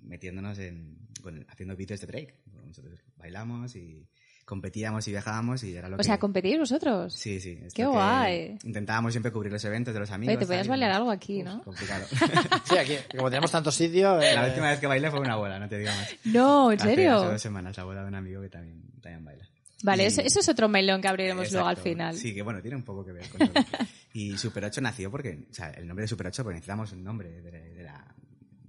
metiéndonos 0.03 0.57
en, 0.59 0.99
con- 1.21 1.45
haciendo 1.49 1.75
vídeos 1.75 1.99
de 1.99 2.07
break. 2.07 2.35
Nosotros 2.65 2.97
bailamos 3.17 3.75
y 3.75 4.07
competíamos 4.45 5.07
y 5.07 5.11
viajábamos 5.11 5.63
y 5.63 5.75
era 5.75 5.87
lo 5.89 5.95
O 5.95 5.97
que... 5.97 6.03
sea, 6.03 6.17
¿competís 6.19 6.57
vosotros? 6.59 7.13
Sí, 7.13 7.39
sí. 7.39 7.59
Qué 7.73 7.85
guay. 7.85 8.57
Intentábamos 8.63 9.13
siempre 9.13 9.31
cubrir 9.31 9.51
los 9.51 9.63
eventos 9.65 9.93
de 9.93 9.99
los 10.01 10.11
amigos. 10.11 10.31
Oye, 10.35 10.39
te 10.39 10.45
podías 10.47 10.67
bailar 10.67 10.91
algo 10.91 11.11
aquí, 11.11 11.43
¿no? 11.43 11.57
Uf, 11.57 11.63
complicado. 11.65 12.05
Sí, 12.65 12.77
aquí, 12.77 12.95
como 13.17 13.29
tenemos 13.29 13.51
tantos 13.51 13.73
sitios... 13.75 14.23
eh, 14.23 14.33
la 14.35 14.45
última 14.47 14.69
vez 14.69 14.79
que 14.79 14.87
bailé 14.87 15.09
fue 15.11 15.19
una 15.19 15.35
boda, 15.35 15.59
no 15.59 15.67
te 15.69 15.77
digo 15.77 15.91
más. 15.91 16.15
No, 16.25 16.71
¿en 16.71 16.79
Hace- 16.79 16.89
serio? 16.89 17.15
Hace 17.17 17.31
dos 17.31 17.41
semanas, 17.41 17.77
la 17.77 17.83
boda 17.83 18.01
de 18.01 18.07
un 18.07 18.15
amigo 18.15 18.41
que 18.41 18.49
también, 18.49 18.81
también 19.01 19.23
baila. 19.25 19.47
Vale, 19.83 20.03
Y- 20.03 20.05
eso, 20.07 20.21
eso 20.21 20.39
es 20.39 20.47
otro 20.49 20.69
melón 20.69 21.01
que 21.01 21.07
abriremos 21.07 21.51
luego 21.51 21.67
al 21.67 21.73
Exacto. 21.73 21.89
final. 21.89 22.15
Sí, 22.15 22.33
que 22.33 22.41
bueno, 22.41 22.61
tiene 22.61 22.77
un 22.77 22.83
poco 22.83 23.03
que 23.05 23.11
ver 23.11 23.27
con 23.29 23.47
todo. 23.49 23.63
y 24.13 24.37
Super 24.37 24.65
8 24.65 24.79
nació 24.81 25.11
porque, 25.11 25.45
o 25.49 25.53
sea, 25.53 25.69
el 25.71 25.87
nombre 25.87 26.03
de 26.03 26.07
Super 26.07 26.27
8, 26.27 26.43
porque 26.43 26.55
necesitamos 26.55 26.91
un 26.93 27.03
nombre 27.03 27.29
de, 27.29 27.51
de 27.51 27.83
la, 27.83 28.15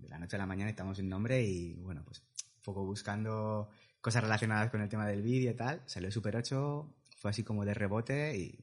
de 0.00 0.08
la 0.08 0.18
noche 0.18 0.36
a 0.36 0.38
la 0.40 0.46
mañana, 0.46 0.66
necesitamos 0.66 0.98
un 0.98 1.08
nombre 1.08 1.42
y 1.42 1.74
bueno, 1.82 2.02
pues 2.04 2.20
un 2.20 2.62
poco 2.64 2.84
buscando 2.84 3.68
cosas 4.04 4.22
relacionadas 4.22 4.70
con 4.70 4.82
el 4.82 4.88
tema 4.90 5.06
del 5.06 5.22
vídeo 5.22 5.50
y 5.50 5.54
tal, 5.54 5.80
salió 5.86 6.10
Super 6.10 6.36
8, 6.36 6.86
fue 7.16 7.30
así 7.30 7.42
como 7.42 7.64
de 7.64 7.72
rebote 7.72 8.36
y, 8.36 8.58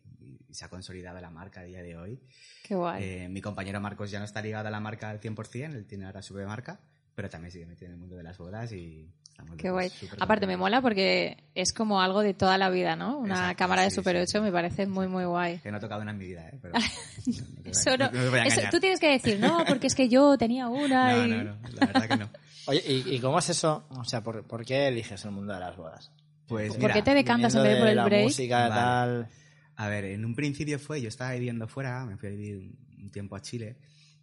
y 0.48 0.53
se 0.53 0.65
ha 0.65 0.69
consolidado 0.69 1.19
la 1.19 1.31
marca 1.31 1.62
a 1.62 1.63
día 1.63 1.81
de 1.81 1.98
hoy. 1.98 2.19
Qué 2.63 2.75
guay. 2.75 3.03
Eh, 3.03 3.27
mi 3.27 3.41
compañero 3.41 3.81
Marcos 3.81 4.12
ya 4.12 4.19
no 4.19 4.25
está 4.25 4.39
ligado 4.39 4.67
a 4.67 4.71
la 4.71 4.79
marca 4.79 5.10
al 5.10 5.19
100%, 5.19 5.74
él 5.74 5.86
tiene 5.88 6.05
ahora 6.05 6.21
su 6.21 6.36
marca, 6.36 6.79
pero 7.15 7.27
también 7.27 7.51
sigue 7.51 7.65
metido 7.65 7.88
en 7.88 7.93
el 7.93 7.98
mundo 8.00 8.15
de 8.17 8.21
las 8.21 8.38
bodas 8.38 8.71
y 8.71 9.10
estamos 9.27 9.57
Qué 9.57 9.71
guay. 9.71 9.91
Aparte, 10.19 10.45
me 10.45 10.57
mola 10.57 10.79
porque 10.79 11.38
es 11.55 11.74
como 11.74 12.01
algo 12.01 12.21
de 12.21 12.36
toda 12.36 12.60
la 12.60 12.69
vida, 12.69 12.95
¿no? 12.95 13.17
Una 13.17 13.33
Exacto, 13.33 13.57
cámara 13.57 13.81
de 13.81 13.89
Super 13.89 14.17
sí. 14.27 14.38
8 14.38 14.43
me 14.43 14.51
parece 14.51 14.86
muy, 14.86 15.07
muy 15.07 15.24
guay. 15.25 15.57
Que 15.57 15.71
no 15.71 15.77
he 15.77 15.81
tocado 15.81 16.03
una 16.03 16.12
en 16.12 16.17
mi 16.19 16.25
vida, 16.27 16.48
¿eh? 16.50 16.60
Pero 16.62 16.75
no 17.98 17.98
no- 17.98 18.12
no 18.12 18.43
eso- 18.43 18.62
tú 18.69 18.79
tienes 18.79 19.00
que 19.00 19.10
decir, 19.10 19.39
no, 19.39 19.63
porque 19.67 19.88
es 19.88 19.95
que 19.95 20.07
yo 20.07 20.38
tenía 20.38 20.67
una 20.67 21.15
No, 21.25 21.27
no, 21.27 21.43
no, 21.45 21.57
la 21.79 21.86
verdad 21.88 22.07
que 22.07 22.17
no. 22.17 22.29
Oye, 22.68 22.84
¿y, 22.88 23.15
y 23.15 23.20
cómo 23.20 23.39
es 23.39 23.50
eso? 23.50 23.86
O 23.89 24.03
sea, 24.03 24.24
¿por, 24.24 24.44
por 24.46 24.65
qué 24.65 24.88
eliges 24.88 25.24
el 25.25 25.32
mundo 25.32 25.53
de 25.53 25.60
las 25.60 25.75
bodas? 25.75 26.12
Pues 26.48 26.70
¿Por 26.70 26.80
mira, 26.80 26.94
qué 26.94 27.01
te 27.01 27.13
decantas 27.13 27.56
en 27.56 27.63
vez 27.63 27.74
de 27.74 27.80
por 27.80 27.88
el 27.88 27.96
la 27.96 28.06
break? 28.06 28.24
música, 28.25 28.68
Vale. 28.70 28.74
tal... 28.75 29.30
A 29.77 29.88
ver, 29.88 30.06
en 30.06 30.25
un 30.25 30.36
principio 30.36 30.77
fue, 30.77 31.01
yo 31.01 31.08
estaba 31.08 31.32
viviendo 31.34 31.68
fuera, 31.68 32.06
me 32.06 32.15
fui 32.18 32.27
a 32.27 32.32
vivir 32.32 32.58
un, 32.58 33.03
un 33.06 33.10
tiempo 33.10 33.36
a 33.36 33.41
Chile 33.41 33.77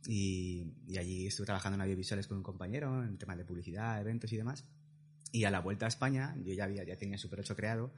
y, 0.06 0.72
y 0.86 0.98
allí 0.98 1.26
estuve 1.26 1.46
trabajando 1.46 1.74
en 1.76 1.80
audiovisuales 1.80 2.28
con 2.28 2.36
un 2.36 2.44
compañero, 2.44 3.02
en 3.02 3.18
temas 3.18 3.36
de 3.38 3.44
publicidad, 3.44 4.00
eventos 4.00 4.32
y 4.32 4.36
demás. 4.36 4.64
Y 5.32 5.44
a 5.44 5.50
la 5.50 5.60
vuelta 5.60 5.86
a 5.86 5.88
España, 5.88 6.36
yo 6.44 6.52
ya, 6.52 6.64
había, 6.64 6.84
ya 6.84 6.96
tenía 6.96 7.18
Super 7.18 7.40
8 7.40 7.56
creado 7.56 7.92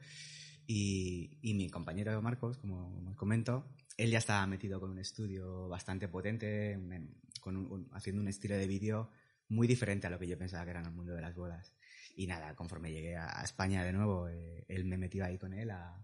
y, 0.66 1.36
y 1.42 1.52
mi 1.54 1.68
compañero 1.68 2.20
Marcos, 2.22 2.56
como 2.56 3.04
os 3.10 3.16
comento, 3.16 3.66
él 3.98 4.10
ya 4.10 4.18
estaba 4.18 4.46
metido 4.46 4.80
con 4.80 4.90
un 4.90 4.98
estudio 4.98 5.68
bastante 5.68 6.08
potente, 6.08 6.76
un- 6.78 7.14
con 7.40 7.56
un- 7.58 7.66
un- 7.70 7.88
haciendo 7.92 8.22
un 8.22 8.28
estilo 8.28 8.56
de 8.56 8.66
vídeo 8.66 9.10
muy 9.50 9.66
diferente 9.66 10.06
a 10.06 10.10
lo 10.10 10.18
que 10.18 10.26
yo 10.26 10.38
pensaba 10.38 10.64
que 10.64 10.70
era 10.70 10.80
en 10.80 10.86
el 10.86 10.92
mundo 10.92 11.14
de 11.14 11.20
las 11.20 11.34
bodas. 11.34 11.74
Y 12.16 12.26
nada, 12.26 12.54
conforme 12.54 12.92
llegué 12.92 13.16
a, 13.16 13.42
España 13.42 13.84
de 13.84 13.92
nuevo, 13.92 14.28
eh, 14.28 14.64
él 14.68 14.84
me 14.84 14.96
metió 14.96 15.24
ahí 15.24 15.38
con 15.38 15.52
él 15.52 15.70
a, 15.70 15.94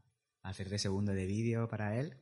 a 0.43 0.49
hacer 0.49 0.69
de 0.69 0.79
segundo 0.79 1.13
de 1.13 1.27
vídeo 1.27 1.69
para 1.69 1.99
él 1.99 2.17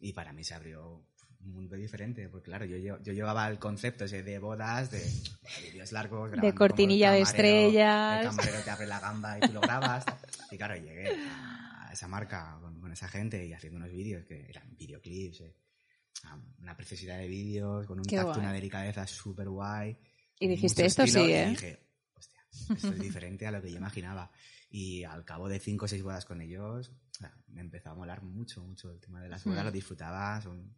y 0.00 0.12
para 0.12 0.32
mí 0.32 0.42
se 0.42 0.54
abrió 0.54 1.04
un 1.42 1.52
mundo 1.52 1.76
diferente, 1.76 2.28
porque 2.28 2.46
claro, 2.46 2.64
yo, 2.64 2.76
yo, 2.76 3.02
yo 3.02 3.12
llevaba 3.12 3.48
el 3.48 3.58
concepto 3.58 4.04
ese 4.04 4.22
de 4.22 4.38
bodas, 4.38 4.90
de 4.90 5.02
vídeos 5.64 5.92
largos, 5.92 6.30
grabando 6.30 6.54
cortinilla 6.54 7.12
de 7.12 7.20
estrellas. 7.20 8.20
El 8.20 8.28
camarero 8.28 8.62
te 8.62 8.70
abre 8.70 8.86
la 8.86 9.00
gamba 9.00 9.38
y 9.38 9.40
tú 9.40 9.52
lo 9.52 9.60
grabas. 9.60 10.04
y 10.50 10.56
claro, 10.56 10.76
llegué 10.76 11.08
a, 11.08 11.90
esa 11.92 12.08
marca 12.08 12.58
con, 12.60 12.80
con 12.80 12.92
esa 12.92 13.08
gente 13.08 13.44
y 13.46 13.52
haciendo 13.52 13.78
unos 13.78 13.90
vídeos 13.90 14.24
que 14.26 14.48
eran 14.48 14.76
videoclips, 14.76 15.40
eh, 15.40 15.54
una 16.58 16.76
preciosidad 16.76 17.18
de 17.18 17.28
vídeos, 17.28 17.86
con 17.86 17.98
un 17.98 18.04
Qué 18.04 18.16
tacto, 18.16 18.32
guay. 18.32 18.40
una 18.40 18.52
delicadeza 18.52 19.06
súper 19.06 19.48
guay. 19.48 19.96
Y 20.40 20.48
dijiste, 20.48 20.84
"Esto 20.84 21.02
estilo", 21.04 21.24
sí, 21.24 21.30
y 21.30 21.34
¿eh? 21.34 21.46
dije, 21.50 21.86
hostia, 22.14 22.40
esto 22.74 22.88
es 22.88 22.98
diferente 22.98 23.46
a 23.46 23.52
lo 23.52 23.62
que 23.62 23.70
yo 23.70 23.76
imaginaba. 23.76 24.32
Y 24.70 25.04
al 25.04 25.24
cabo 25.24 25.48
de 25.48 25.60
cinco 25.60 25.84
o 25.84 25.88
seis 25.88 26.02
bodas 26.02 26.24
con 26.24 26.40
ellos, 26.40 26.88
o 26.90 27.14
sea, 27.14 27.32
me 27.48 27.60
empezó 27.60 27.90
a 27.90 27.94
molar 27.94 28.22
mucho, 28.22 28.62
mucho 28.64 28.90
el 28.90 28.98
tema 29.00 29.20
de 29.22 29.28
las 29.28 29.44
bodas, 29.44 29.62
Hmm. 29.62 29.66
lo 29.66 29.70
disfrutaba, 29.72 30.40
son, 30.40 30.74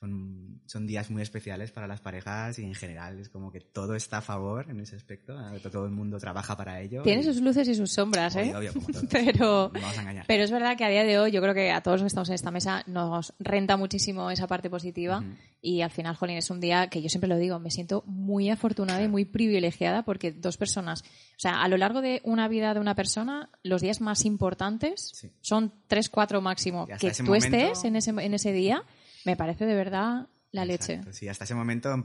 son, 0.00 0.62
son 0.66 0.86
días 0.86 1.10
muy 1.10 1.20
especiales 1.22 1.70
para 1.72 1.86
las 1.86 2.00
parejas 2.00 2.58
y 2.58 2.64
en 2.64 2.74
general 2.74 3.18
es 3.18 3.28
como 3.28 3.52
que 3.52 3.60
todo 3.60 3.94
está 3.94 4.18
a 4.18 4.22
favor 4.22 4.70
en 4.70 4.80
ese 4.80 4.96
aspecto, 4.96 5.36
todo 5.70 5.84
el 5.84 5.90
mundo 5.90 6.18
trabaja 6.18 6.56
para 6.56 6.80
ello. 6.80 7.02
Tiene 7.02 7.20
y- 7.20 7.24
sus 7.24 7.40
luces 7.42 7.68
y 7.68 7.74
sus 7.74 7.92
sombras, 7.92 8.34
¿eh? 8.36 8.54
Obvio, 8.56 8.70
obvio. 8.70 9.00
Pero... 9.10 9.70
No 9.74 9.80
vamos 9.80 9.98
a 9.98 10.00
engañar. 10.00 10.24
Pero 10.26 10.42
es 10.44 10.50
verdad 10.50 10.76
que 10.78 10.84
a 10.84 10.88
día 10.88 11.04
de 11.04 11.18
hoy 11.18 11.30
yo 11.32 11.42
creo 11.42 11.52
que 11.52 11.70
a 11.70 11.82
todos 11.82 11.96
los 11.98 12.04
que 12.04 12.06
estamos 12.08 12.28
en 12.30 12.34
esta 12.34 12.50
mesa 12.50 12.82
nos 12.86 13.34
renta 13.38 13.76
muchísimo 13.76 14.30
esa 14.30 14.46
parte 14.46 14.70
positiva 14.70 15.18
Ujú. 15.18 15.34
y 15.60 15.82
al 15.82 15.90
final, 15.90 16.16
Jolín, 16.16 16.38
es 16.38 16.48
un 16.48 16.60
día 16.60 16.88
que 16.88 17.02
yo 17.02 17.10
siempre 17.10 17.28
lo 17.28 17.36
digo, 17.36 17.58
me 17.58 17.70
siento 17.70 18.02
muy 18.06 18.48
afortunada 18.48 19.02
y 19.02 19.08
muy 19.08 19.26
privilegiada 19.26 20.02
porque 20.02 20.32
dos 20.32 20.56
personas, 20.56 21.02
o 21.02 21.38
sea, 21.40 21.60
a 21.62 21.68
lo 21.68 21.76
largo 21.76 22.00
de 22.00 22.22
una 22.24 22.48
vida 22.48 22.72
de 22.72 22.80
una 22.80 22.94
persona, 22.94 23.50
los 23.62 23.82
días 23.82 24.00
más 24.00 24.24
importantes 24.24 25.10
Sí. 25.14 25.30
son 25.42 25.74
tres, 25.88 26.08
cuatro 26.08 26.40
máximo. 26.40 26.86
Que 26.86 27.10
tú 27.10 27.24
momento- 27.24 27.46
estés 27.56 27.84
en 27.84 27.96
ese, 27.96 28.10
en 28.10 28.32
ese 28.34 28.52
día, 28.52 28.82
me 29.24 29.36
parece 29.36 29.66
de 29.66 29.74
verdad 29.74 30.28
la 30.52 30.64
leche. 30.64 30.94
Exacto, 30.94 31.12
Sí, 31.12 31.28
hasta 31.28 31.44
ese 31.44 31.54
momento 31.54 32.02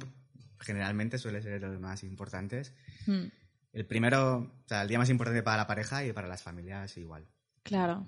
generalmente 0.59 1.17
suele 1.17 1.41
ser 1.41 1.61
los 1.61 1.79
más 1.79 2.03
importantes. 2.03 2.73
Mm, 3.07 3.25
El 3.73 3.85
primero, 3.85 4.37
o 4.37 4.67
sea, 4.67 4.81
el 4.83 4.87
día 4.87 4.97
más 4.99 5.09
importante 5.09 5.43
para 5.43 5.57
la 5.57 5.67
pareja 5.67 6.05
y 6.05 6.13
para 6.13 6.27
las 6.27 6.41
familias 6.43 6.95
igual. 6.97 7.25
claro. 7.63 8.07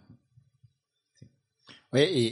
Oye, 1.90 2.12
y, 2.12 2.28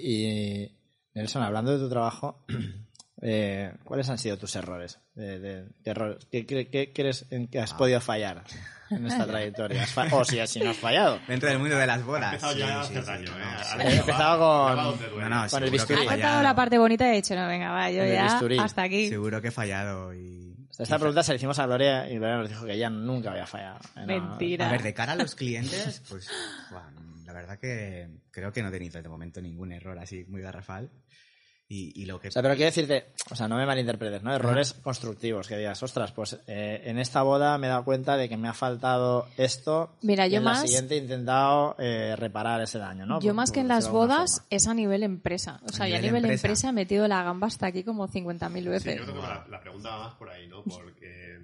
y, 0.63 0.77
Nelson, 1.13 1.43
hablando 1.43 1.71
de 1.71 1.79
tu 1.79 1.89
trabajo, 1.89 2.45
eh, 3.21 3.73
¿cuáles 3.83 4.09
han 4.09 4.17
sido 4.17 4.37
tus 4.37 4.55
errores? 4.55 4.99
De, 5.13 5.39
de- 5.39 5.63
de 5.65 5.91
errores? 5.91 6.25
¿Qué, 6.31 6.45
qué- 6.45 6.69
qué 6.69 6.91
crees 6.93 7.25
en 7.31 7.47
que 7.47 7.59
has 7.59 7.73
Ah. 7.73 7.77
podido 7.77 8.01
fallar 8.01 8.43
en 8.89 9.05
esta 9.07 9.25
trayectoria? 9.27 9.83
¿Has 9.83 9.91
fa- 9.91 10.07
o 10.11 10.23
si, 10.25 10.45
si 10.47 10.59
no 10.59 10.69
has 10.71 10.77
fallado. 10.77 11.19
Dentro 11.27 11.49
del 11.49 11.59
mundo 11.59 11.75
de 11.77 11.87
las 11.87 12.01
Ha 12.01 12.05
bodas. 12.05 12.33
empezado 12.33 12.57
ya 12.57 12.81
a 12.81 12.83
Sí, 12.85 12.93
sí, 12.93 12.99
sí, 12.99 13.05
daño, 13.05 13.31
no, 13.31 13.37
¿eh? 13.37 13.41
sí. 13.63 13.77
He 13.79 13.91
ya 13.91 13.99
empezado 13.99 14.39
va- 14.39 14.75
con- 14.75 14.99
ya. 14.99 15.07
No, 15.29 15.29
no, 15.29 15.35
Con 15.35 15.43
el 15.43 15.49
seguro 15.49 15.65
que 15.65 15.71
bisturí. 15.71 15.99
he 15.99 16.03
Ha 16.03 16.05
fallado. 16.09 16.21
cantado 16.21 16.43
la 16.43 16.55
parte 16.55 16.77
bonita 16.77 17.07
y 17.07 17.09
he 17.11 17.15
dicho, 17.15 17.35
no, 17.35 17.47
venga, 17.47 17.71
va, 17.71 17.89
yo 17.91 18.05
ya 18.05 18.23
bisturí. 18.23 18.59
hasta 18.59 18.83
aquí. 18.83 19.09
Seguro 19.09 19.41
que 19.41 19.47
he 19.49 19.51
fallado 19.51 20.13
y... 20.13 20.55
Esta 20.77 20.99
pregunta 20.99 21.23
se 21.23 21.31
la 21.31 21.35
hicimos 21.37 21.57
a 21.59 21.65
Gloria 21.67 22.09
y 22.09 22.15
Gloria 22.17 22.35
nos 22.37 22.49
dijo 22.49 22.65
que 22.65 22.73
ella 22.73 22.89
nunca 22.89 23.31
había 23.31 23.47
fallado. 23.47 23.79
Eh, 23.95 24.05
Mentira. 24.05 24.67
A 24.67 24.71
ver, 24.71 24.83
de 24.83 24.93
cara 24.93 25.13
a 25.13 25.15
los 25.15 25.33
clientes, 25.33 26.01
pues 26.09 26.27
buah, 26.69 26.91
la 27.25 27.31
verdad 27.33 27.57
que 27.57 28.09
creo 28.29 28.51
que 28.51 28.61
no 28.61 28.67
he 28.67 28.71
tenido 28.71 29.01
de 29.01 29.07
momento 29.07 29.41
ningún 29.41 29.71
error 29.71 29.97
así 29.97 30.25
muy 30.27 30.41
garrafal. 30.41 30.89
Y, 31.67 31.99
y 31.99 32.05
lo 32.05 32.19
que... 32.19 32.27
O 32.27 32.31
sea, 32.31 32.43
pero 32.43 32.53
quiero 32.53 32.67
decirte, 32.67 33.07
o 33.31 33.35
sea, 33.35 33.47
no 33.47 33.57
me 33.57 33.65
malinterpretes, 33.65 34.21
¿no? 34.21 34.31
Errores 34.35 34.73
constructivos, 34.75 35.47
que 35.47 35.57
digas, 35.57 35.81
ostras, 35.81 36.11
pues 36.11 36.39
eh, 36.45 36.83
en 36.85 36.99
esta 36.99 37.23
boda 37.23 37.57
me 37.57 37.65
he 37.65 37.69
dado 37.71 37.83
cuenta 37.83 38.17
de 38.17 38.29
que 38.29 38.37
me 38.37 38.47
ha 38.47 38.53
faltado 38.53 39.25
esto. 39.35 39.89
Mira, 40.03 40.27
y 40.27 40.31
yo 40.31 40.37
en 40.37 40.43
más- 40.43 40.61
la 40.61 40.67
siguiente 40.67 40.93
he 40.93 40.99
intentado 40.99 41.75
eh, 41.79 42.15
reparar 42.17 42.61
ese 42.61 42.77
daño, 42.77 43.07
¿no? 43.07 43.19
Yo 43.19 43.29
Por- 43.29 43.35
más 43.37 43.51
que 43.51 43.61
en 43.61 43.67
las 43.67 43.89
bodas 43.89 44.33
forma. 44.33 44.47
es 44.51 44.67
a 44.67 44.73
nivel 44.75 45.01
empresa. 45.01 45.59
O 45.65 45.69
sea, 45.71 45.85
A 45.85 45.89
yo 45.89 45.95
a 45.95 45.99
nivel 46.01 46.23
empresa. 46.25 46.47
empresa 46.47 46.69
he 46.69 46.73
metido 46.73 47.07
la 47.07 47.23
gamba 47.23 47.47
hasta 47.47 47.65
aquí 47.65 47.83
como 47.83 48.07
50.000 48.07 48.61
Sí, 48.63 48.69
veces. 48.69 48.97
yo 48.97 49.03
creo 49.03 49.15
que 49.15 49.21
la, 49.27 49.47
la 49.49 49.59
pregunta 49.59 49.89
va 49.89 50.03
más 50.09 50.13
por 50.15 50.29
ahí, 50.29 50.47
¿no? 50.47 50.61
Porque 50.65 51.34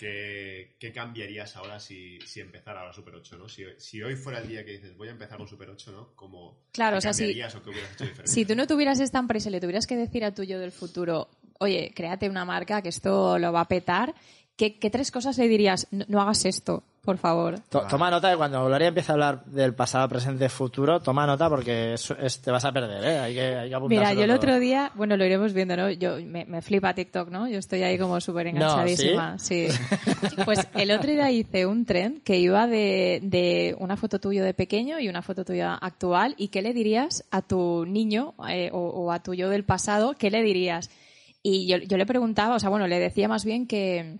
¿qué, 0.00 0.76
qué 0.80 0.92
cambiarías 0.92 1.56
ahora 1.56 1.78
si, 1.78 2.18
si 2.26 2.40
empezara 2.40 2.80
ahora 2.80 2.92
Super 2.94 3.14
8, 3.16 3.36
¿no? 3.36 3.48
Si, 3.50 3.64
si 3.76 4.02
hoy 4.02 4.16
fuera 4.16 4.38
el 4.38 4.48
día 4.48 4.64
que 4.64 4.72
dices 4.72 4.96
voy 4.96 5.08
a 5.08 5.10
empezar 5.10 5.36
con 5.36 5.46
Super 5.46 5.68
8, 5.68 5.92
¿no? 5.92 6.08
¿Cómo 6.16 6.58
Claro, 6.72 6.94
qué 6.94 6.98
o 6.98 7.00
sea, 7.02 7.12
si- 7.12 7.24
cambiarías 7.24 7.54
o 7.54 7.62
qué 7.62 7.70
hubieras 7.70 7.92
hecho 7.92 8.04
diferente? 8.04 8.32
Si 8.32 8.44
tú 8.46 8.54
no 8.56 8.66
tuvieras 8.66 8.98
esta 9.00 9.18
empresa 9.18 9.50
y 9.50 9.52
le 9.52 9.60
tuvieras 9.60 9.86
que 9.86 9.96
decir 9.96 10.24
a 10.24 10.34
tu 10.34 10.42
yo 10.42 10.58
del 10.58 10.72
futuro, 10.72 11.28
oye, 11.58 11.92
créate 11.94 12.28
una 12.30 12.46
marca 12.46 12.80
que 12.80 12.88
esto 12.88 13.38
lo 13.38 13.52
va 13.52 13.60
a 13.60 13.68
petar, 13.68 14.14
¿qué, 14.56 14.78
qué 14.78 14.88
tres 14.88 15.10
cosas 15.10 15.36
le 15.36 15.48
dirías? 15.48 15.86
No, 15.90 16.06
no 16.08 16.22
hagas 16.22 16.46
esto, 16.46 16.82
por 17.02 17.16
favor. 17.16 17.58
To- 17.70 17.86
Toma 17.88 18.10
nota 18.10 18.28
de 18.28 18.36
cuando 18.36 18.64
Gloria 18.66 18.88
empieza 18.88 19.12
a 19.12 19.14
hablar 19.14 19.44
del 19.46 19.74
pasado, 19.74 20.08
presente, 20.08 20.48
futuro, 20.48 21.00
toma 21.00 21.26
nota 21.26 21.48
porque 21.48 21.94
es- 21.94 22.10
es- 22.20 22.40
te 22.40 22.50
vas 22.50 22.64
a 22.64 22.72
perder, 22.72 23.02
¿eh? 23.04 23.18
Hay 23.18 23.34
que, 23.34 23.40
hay 23.56 23.70
que 23.70 23.80
Mira, 23.88 24.12
yo 24.12 24.20
el 24.22 24.26
todo. 24.28 24.36
otro 24.36 24.58
día, 24.60 24.92
bueno, 24.94 25.16
lo 25.16 25.24
iremos 25.24 25.52
viendo, 25.54 25.76
¿no? 25.76 25.90
Yo 25.90 26.16
me, 26.24 26.44
me 26.44 26.60
flipa 26.62 26.92
TikTok, 26.94 27.30
¿no? 27.30 27.48
Yo 27.48 27.58
estoy 27.58 27.82
ahí 27.82 27.98
como 27.98 28.20
súper 28.20 28.48
enganchadísima. 28.48 29.38
¿sí? 29.38 29.68
Pues 30.44 30.66
el 30.74 30.90
otro 30.90 31.10
día 31.10 31.30
hice 31.30 31.66
un 31.66 31.84
tren 31.84 32.20
que 32.24 32.38
iba 32.38 32.66
de, 32.66 33.20
de 33.22 33.74
una 33.78 33.96
foto 33.96 34.18
tuya 34.18 34.44
de 34.44 34.54
pequeño 34.54 34.98
y 35.00 35.08
una 35.08 35.22
foto 35.22 35.44
tuya 35.44 35.74
actual. 35.74 36.34
¿Y 36.38 36.48
qué 36.48 36.62
le 36.62 36.72
dirías 36.72 37.24
a 37.30 37.42
tu 37.42 37.84
niño 37.86 38.34
eh, 38.48 38.70
o, 38.72 38.78
o 38.78 39.12
a 39.12 39.22
tu 39.22 39.34
yo 39.34 39.48
del 39.48 39.64
pasado? 39.64 40.14
¿Qué 40.18 40.30
le 40.30 40.42
dirías? 40.42 40.90
Y 41.42 41.66
yo, 41.66 41.78
yo 41.78 41.96
le 41.96 42.04
preguntaba, 42.06 42.56
o 42.56 42.58
sea, 42.60 42.68
bueno, 42.68 42.86
le 42.86 42.98
decía 42.98 43.26
más 43.28 43.44
bien 43.44 43.66
que, 43.66 44.18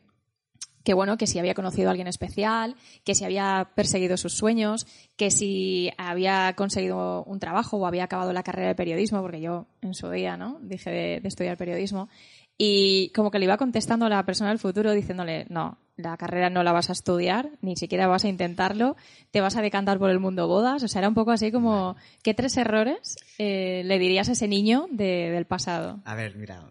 que 0.85 0.95
bueno, 0.95 1.17
que 1.17 1.27
si 1.27 1.39
había 1.39 1.55
conocido 1.55 1.89
a 1.89 1.91
alguien 1.91 2.07
especial, 2.07 2.75
que 3.05 3.15
si 3.15 3.25
había 3.25 3.71
perseguido 3.75 4.17
sus 4.17 4.35
sueños, 4.35 4.87
que 5.17 5.31
si 5.31 5.91
había 5.99 6.55
conseguido 6.57 7.25
un 7.25 7.39
trabajo 7.39 7.77
o 7.77 7.87
había 7.87 8.05
acabado 8.05 8.33
la 8.33 8.43
carrera 8.43 8.69
de 8.69 8.75
periodismo, 8.75 9.21
porque 9.21 9.41
yo 9.41 9.67
en 9.83 9.95
su 9.95 10.11
día, 10.11 10.37
¿no? 10.37 10.59
Dije 10.63 10.91
de, 10.91 11.21
estudiar 11.25 11.57
periodismo. 11.57 12.09
Y 12.57 13.11
como 13.15 13.31
que 13.31 13.39
le 13.39 13.47
iba 13.47 13.57
contestando 13.57 14.07
a 14.07 14.11
la 14.11 14.25
persona 14.25 14.51
del 14.51 14.59
futuro 14.59 14.93
diciéndole, 14.93 15.47
no, 15.49 15.79
la 15.97 16.17
carrera 16.19 16.51
no 16.51 16.63
la 16.63 16.73
vas 16.73 16.91
a 16.91 16.93
estudiar, 16.93 17.51
ni 17.63 17.77
siquiera 17.77 18.07
vas 18.07 18.25
a 18.25 18.29
intentarlo, 18.29 18.97
te 19.31 19.41
vas 19.41 19.57
a 19.57 19.63
decantar 19.63 19.99
por 19.99 20.11
el 20.11 20.21
mundo 20.21 20.47
bodas. 20.47 20.83
O 20.83 20.89
sea, 20.89 21.01
era 21.01 21.09
un 21.09 21.15
poco 21.15 21.31
así 21.31 21.51
como, 21.53 21.97
¿qué 22.23 22.35
tres 22.35 22.57
errores 22.59 23.17
eh, 23.39 23.83
le 23.85 23.99
dirías 23.99 24.29
a 24.29 24.33
ese 24.33 24.47
niño 24.49 24.87
de- 24.91 25.31
del 25.31 25.47
pasado? 25.47 26.01
A 26.05 26.15
ver, 26.15 26.37
mira, 26.37 26.71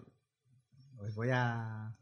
os 1.00 1.16
voy 1.16 1.30
a... 1.32 1.96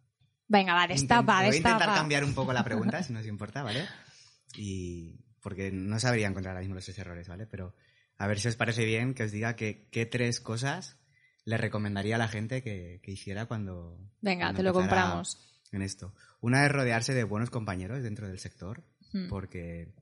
Venga, 0.48 0.74
va, 0.74 0.88
destapa, 0.88 1.38
voy 1.38 1.46
a 1.46 1.48
intentar 1.48 1.74
destapa. 1.80 1.96
cambiar 1.96 2.24
un 2.24 2.34
poco 2.34 2.54
la 2.54 2.64
pregunta, 2.64 3.04
si 3.04 3.14
no 3.14 3.20
os 3.20 3.26
importa, 3.28 3.64
¿vale? 3.64 3.86
Y 4.58 5.20
porque 5.42 5.72
no 5.72 6.00
sabría 6.00 6.28
encontrar 6.28 6.54
ahora 6.54 6.62
mismo 6.62 6.76
los 6.76 6.86
tres 6.86 6.98
errores, 7.00 7.28
¿vale? 7.28 7.46
Pero 7.48 7.76
a 8.18 8.28
ver 8.28 8.40
si 8.40 8.48
os 8.48 8.56
parece 8.56 8.86
bien 8.86 9.14
que 9.14 9.24
os 9.24 9.32
diga 9.32 9.56
que, 9.56 9.88
qué 9.92 10.06
tres 10.06 10.40
cosas 10.40 10.98
le 11.46 11.58
recomendaría 11.58 12.16
a 12.16 12.20
la 12.20 12.28
gente 12.28 12.62
que, 12.64 13.00
que 13.04 13.12
hiciera 13.12 13.46
cuando... 13.46 14.00
Venga, 14.22 14.46
cuando 14.46 14.58
te 14.58 14.64
lo 14.64 14.74
compramos. 14.74 15.62
En 15.72 15.82
esto. 15.82 16.14
Una 16.40 16.66
es 16.66 16.72
rodearse 16.72 17.14
de 17.14 17.24
buenos 17.26 17.50
compañeros 17.50 18.02
dentro 18.04 18.28
del 18.28 18.40
sector, 18.40 18.84
Hmm. 19.14 19.30
porque 19.30 19.94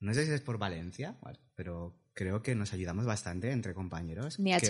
no 0.00 0.14
sé 0.14 0.24
si 0.24 0.30
es 0.32 0.40
por 0.40 0.56
Valencia, 0.58 1.16
¿vale? 1.20 1.40
pero 1.56 2.00
creo 2.14 2.42
que 2.42 2.54
nos 2.54 2.72
ayudamos 2.72 3.06
bastante 3.06 3.50
entre 3.50 3.74
compañeros. 3.74 4.38
Ni 4.38 4.52
a 4.52 4.60
que- 4.60 4.66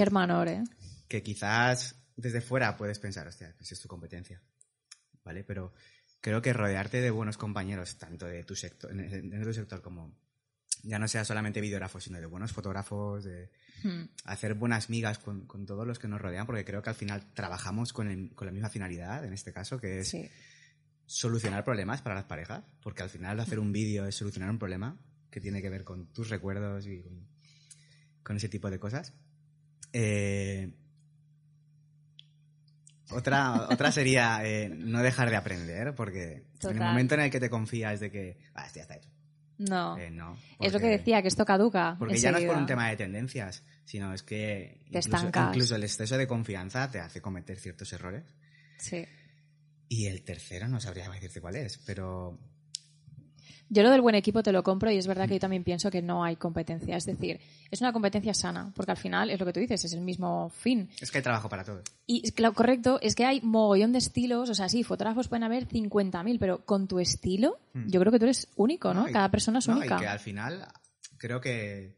¿eh? 0.49 0.65
que 1.09 1.23
quizás 1.23 1.97
desde 2.17 2.41
fuera 2.41 2.77
puedes 2.79 2.99
pensar, 2.99 3.27
hostia, 3.29 3.55
pues 3.59 3.71
es 3.73 3.81
tu 3.81 3.89
competencia, 3.89 4.41
¿vale? 5.29 5.45
Pero 5.45 5.73
creo 6.23 6.41
que 6.41 6.53
rodearte 6.55 7.01
de 7.03 7.11
buenos 7.11 7.37
compañeros, 7.37 7.97
tanto 7.99 8.25
de 8.27 8.43
tu 8.45 8.57
sector, 8.57 8.91
en- 8.91 9.01
en- 9.01 9.11
dentro 9.31 9.39
de 9.41 9.45
tu 9.47 9.53
sector 9.55 9.83
como 9.83 10.17
ya 10.85 10.99
no 10.99 11.07
sea 11.09 11.25
solamente 11.25 11.61
videógrafos, 11.61 12.05
sino 12.05 12.19
de 12.19 12.27
buenos 12.27 12.53
fotógrafos, 12.53 13.25
de 13.25 13.51
Hmm. 13.85 14.05
hacer 14.25 14.55
buenas 14.55 14.89
migas 14.91 15.19
con, 15.19 15.47
con 15.47 15.67
todos 15.67 15.87
los 15.87 15.99
que 15.99 16.09
nos 16.09 16.21
rodean, 16.21 16.47
porque 16.47 16.65
creo 16.65 16.83
que 16.83 16.91
al 16.91 16.97
final 16.97 17.33
trabajamos 17.35 17.93
con, 17.93 18.09
el- 18.09 18.35
con 18.35 18.47
la 18.47 18.53
misma 18.53 18.69
finalidad, 18.71 19.25
en 19.25 19.33
este 19.33 19.53
caso, 19.53 19.79
que 19.81 20.01
es 20.01 20.09
Sí. 20.09 20.29
solucionar 21.07 21.63
problemas 21.65 22.01
para 22.03 22.15
las 22.15 22.25
parejas, 22.25 22.65
porque 22.83 23.03
al 23.03 23.11
final 23.11 23.39
hacer 23.41 23.59
un 23.59 23.71
vídeo 23.73 24.07
es 24.07 24.15
solucionar 24.15 24.51
un 24.51 24.59
problema 24.59 24.99
que 25.31 25.41
tiene 25.41 25.61
que 25.63 25.69
ver 25.71 25.85
con 25.85 26.07
tus 26.13 26.29
recuerdos 26.31 26.87
y 26.87 27.03
con, 27.03 27.29
con 28.23 28.37
ese 28.37 28.49
tipo 28.49 28.71
de 28.71 28.79
cosas. 28.79 29.13
Eh, 29.93 30.75
otra, 33.11 33.69
otra 33.71 33.93
sería 33.93 34.41
eh, 34.45 34.69
no 34.69 35.03
dejar 35.03 35.31
de 35.31 35.37
aprender, 35.37 35.95
porque 35.95 36.45
en 36.63 36.71
el 36.71 36.79
momento 36.79 37.15
en 37.15 37.23
el 37.23 37.31
que 37.31 37.41
te 37.41 37.51
confías 37.51 38.01
de 38.01 38.11
que, 38.11 38.39
ah, 38.55 38.67
esto 38.67 38.77
ya 38.77 38.83
está 38.83 38.97
hecho. 38.97 39.11
No. 39.59 39.99
Eh, 39.99 40.11
no. 40.11 40.37
es 40.61 40.73
lo 40.73 40.79
que 40.79 40.87
decía, 40.87 41.21
que 41.21 41.29
esto 41.29 41.45
caduca. 41.45 41.97
Porque 41.99 42.17
ya 42.17 42.31
no 42.31 42.39
es 42.39 42.45
por 42.45 42.57
un 42.57 42.67
tema 42.67 42.89
de 42.89 42.97
tendencias, 42.97 43.65
sino 43.85 44.15
es 44.15 44.23
que 44.23 44.79
Te 44.91 44.99
incluso, 44.99 45.17
estancas. 45.17 45.49
incluso 45.49 45.77
el 45.77 45.83
exceso 45.83 46.17
de 46.17 46.27
confianza 46.27 46.91
te 46.91 47.01
hace 47.01 47.21
cometer 47.21 47.59
ciertos 47.59 47.93
errores. 47.93 48.25
Sí. 48.79 49.05
Y 49.89 50.07
el 50.07 50.23
tercero 50.23 50.69
no 50.69 50.81
sabría 50.81 51.11
decirte 51.11 51.41
cuál 51.41 51.57
es, 51.57 51.79
pero 51.79 52.39
Yo 53.71 53.83
lo 53.83 53.91
del 53.91 54.01
buen 54.01 54.15
equipo 54.15 54.43
te 54.43 54.51
lo 54.53 54.63
compro 54.63 54.91
y 54.91 54.97
es 54.97 55.07
verdad 55.07 55.29
que 55.29 55.35
yo 55.35 55.41
también 55.41 55.63
pienso 55.65 55.91
que 55.91 56.01
no 56.01 56.25
hay 56.25 56.37
competencia. 56.37 56.97
Es 56.97 57.05
decir, 57.05 57.39
es 57.71 57.81
una 57.81 57.93
competencia 57.93 58.33
sana, 58.33 58.73
porque 58.75 58.93
al 58.93 58.97
final 58.97 59.31
es 59.31 59.39
lo 59.39 59.45
que 59.47 59.53
tú 59.53 59.61
dices, 59.61 59.85
es 59.85 59.93
el 59.93 60.01
mismo 60.01 60.49
fin. 60.51 60.89
es 61.01 61.11
que 61.11 61.19
hay 61.19 61.23
trabajo 61.23 61.49
para 61.49 61.65
todos. 61.65 61.83
Y 62.07 62.23
lo 62.41 62.53
correcto 62.55 62.99
es 63.03 63.15
que 63.15 63.27
hay 63.27 63.41
mogollón 63.43 63.93
de 63.93 63.99
estilos, 63.99 64.49
o 64.49 64.55
sea, 64.55 64.69
sí, 64.69 64.85
fotógrafos 64.85 65.29
pueden 65.29 65.45
haber 65.45 65.69
50.000, 65.69 66.39
pero 66.39 66.65
con 66.65 66.89
tu 66.89 66.99
estilo, 66.99 67.59
yo 67.75 68.01
creo 68.01 68.11
que 68.11 68.19
tú 68.19 68.25
eres 68.25 68.49
único, 68.57 68.95
¿no? 68.95 69.09
y- 69.09 69.13
Cada 69.13 69.31
persona 69.31 69.59
es 69.59 69.69
no, 69.69 69.77
única. 69.77 69.97
Y 69.97 70.01
que 70.01 70.07
al 70.07 70.19
final 70.21 70.67
creo 71.19 71.41
que 71.41 71.95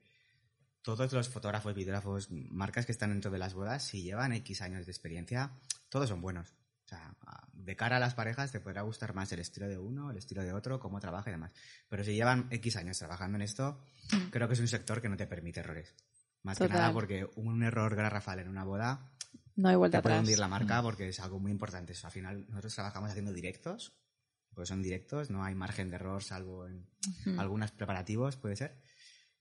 todos 0.83 1.13
los 1.13 1.29
fotógrafos, 1.29 1.75
videógrafos, 1.75 2.31
marcas 2.31 2.87
que 2.87 2.93
están 2.93 3.11
dentro 3.11 3.31
de 3.31 3.39
las 3.39 3.55
bodas, 3.55 3.85
si 3.85 4.03
llevan 4.03 4.33
X 4.33 4.63
años 4.63 4.87
de 4.87 4.93
experiencia, 4.93 5.53
todos 5.89 6.09
son 6.09 6.21
buenos. 6.21 6.53
O 6.91 6.97
sea, 6.97 7.15
de 7.53 7.77
cara 7.77 7.99
a 7.99 8.01
las 8.01 8.15
parejas 8.15 8.51
te 8.51 8.59
podrá 8.59 8.83
gustar 8.83 9.15
más 9.15 9.31
el 9.31 9.39
estilo 9.39 9.69
de 9.69 9.79
uno, 9.79 10.11
el 10.11 10.17
estilo 10.17 10.43
de 10.43 10.53
otro, 10.53 10.81
cómo 10.81 10.99
trabaja 10.99 11.31
y 11.31 11.35
demás. 11.35 11.53
Pero 11.89 12.03
si 12.03 12.15
llevan 12.15 12.49
X 12.51 12.75
años 12.75 12.99
trabajando 12.99 13.37
en 13.37 13.43
esto, 13.43 13.79
creo 14.33 14.49
que 14.49 14.55
es 14.55 14.61
un 14.61 14.67
sector 14.67 15.01
que 15.01 15.09
no 15.09 15.17
te 15.17 15.29
permite 15.29 15.61
errores. 15.61 15.95
Más 16.43 16.59
que 16.59 16.65
Mm. 16.65 16.73
Nada 16.73 16.93
porque 16.93 17.29
un 17.37 17.63
error 17.63 17.95
garrafal 17.95 18.41
en 18.41 18.49
una 18.49 18.65
boda 18.65 19.13
No 19.55 19.69
hay 19.69 19.77
vuelta 19.77 19.99
te 19.99 20.03
puede 20.03 20.19
hundir 20.19 20.41
la 20.41 20.49
marca 20.49 20.83
porque 20.83 21.09
es 21.09 21.21
algo 21.21 21.39
muy 21.39 21.53
importante. 21.53 21.93
Eso, 21.93 22.09
al 22.09 22.13
final, 22.13 22.47
nosotros 22.49 22.75
trabajamos 22.75 23.11
haciendo 23.11 23.33
directos, 23.33 23.93
pues 24.53 24.69
son 24.69 24.83
directos, 24.83 25.31
no 25.31 25.45
hay 25.45 25.55
margen 25.55 25.91
de 25.91 25.97
error 25.97 26.25
salvo 26.25 26.67
en 26.67 26.89
algunos 27.39 27.71
preparativos, 27.71 28.37
puede 28.37 28.57
ser. 28.57 28.81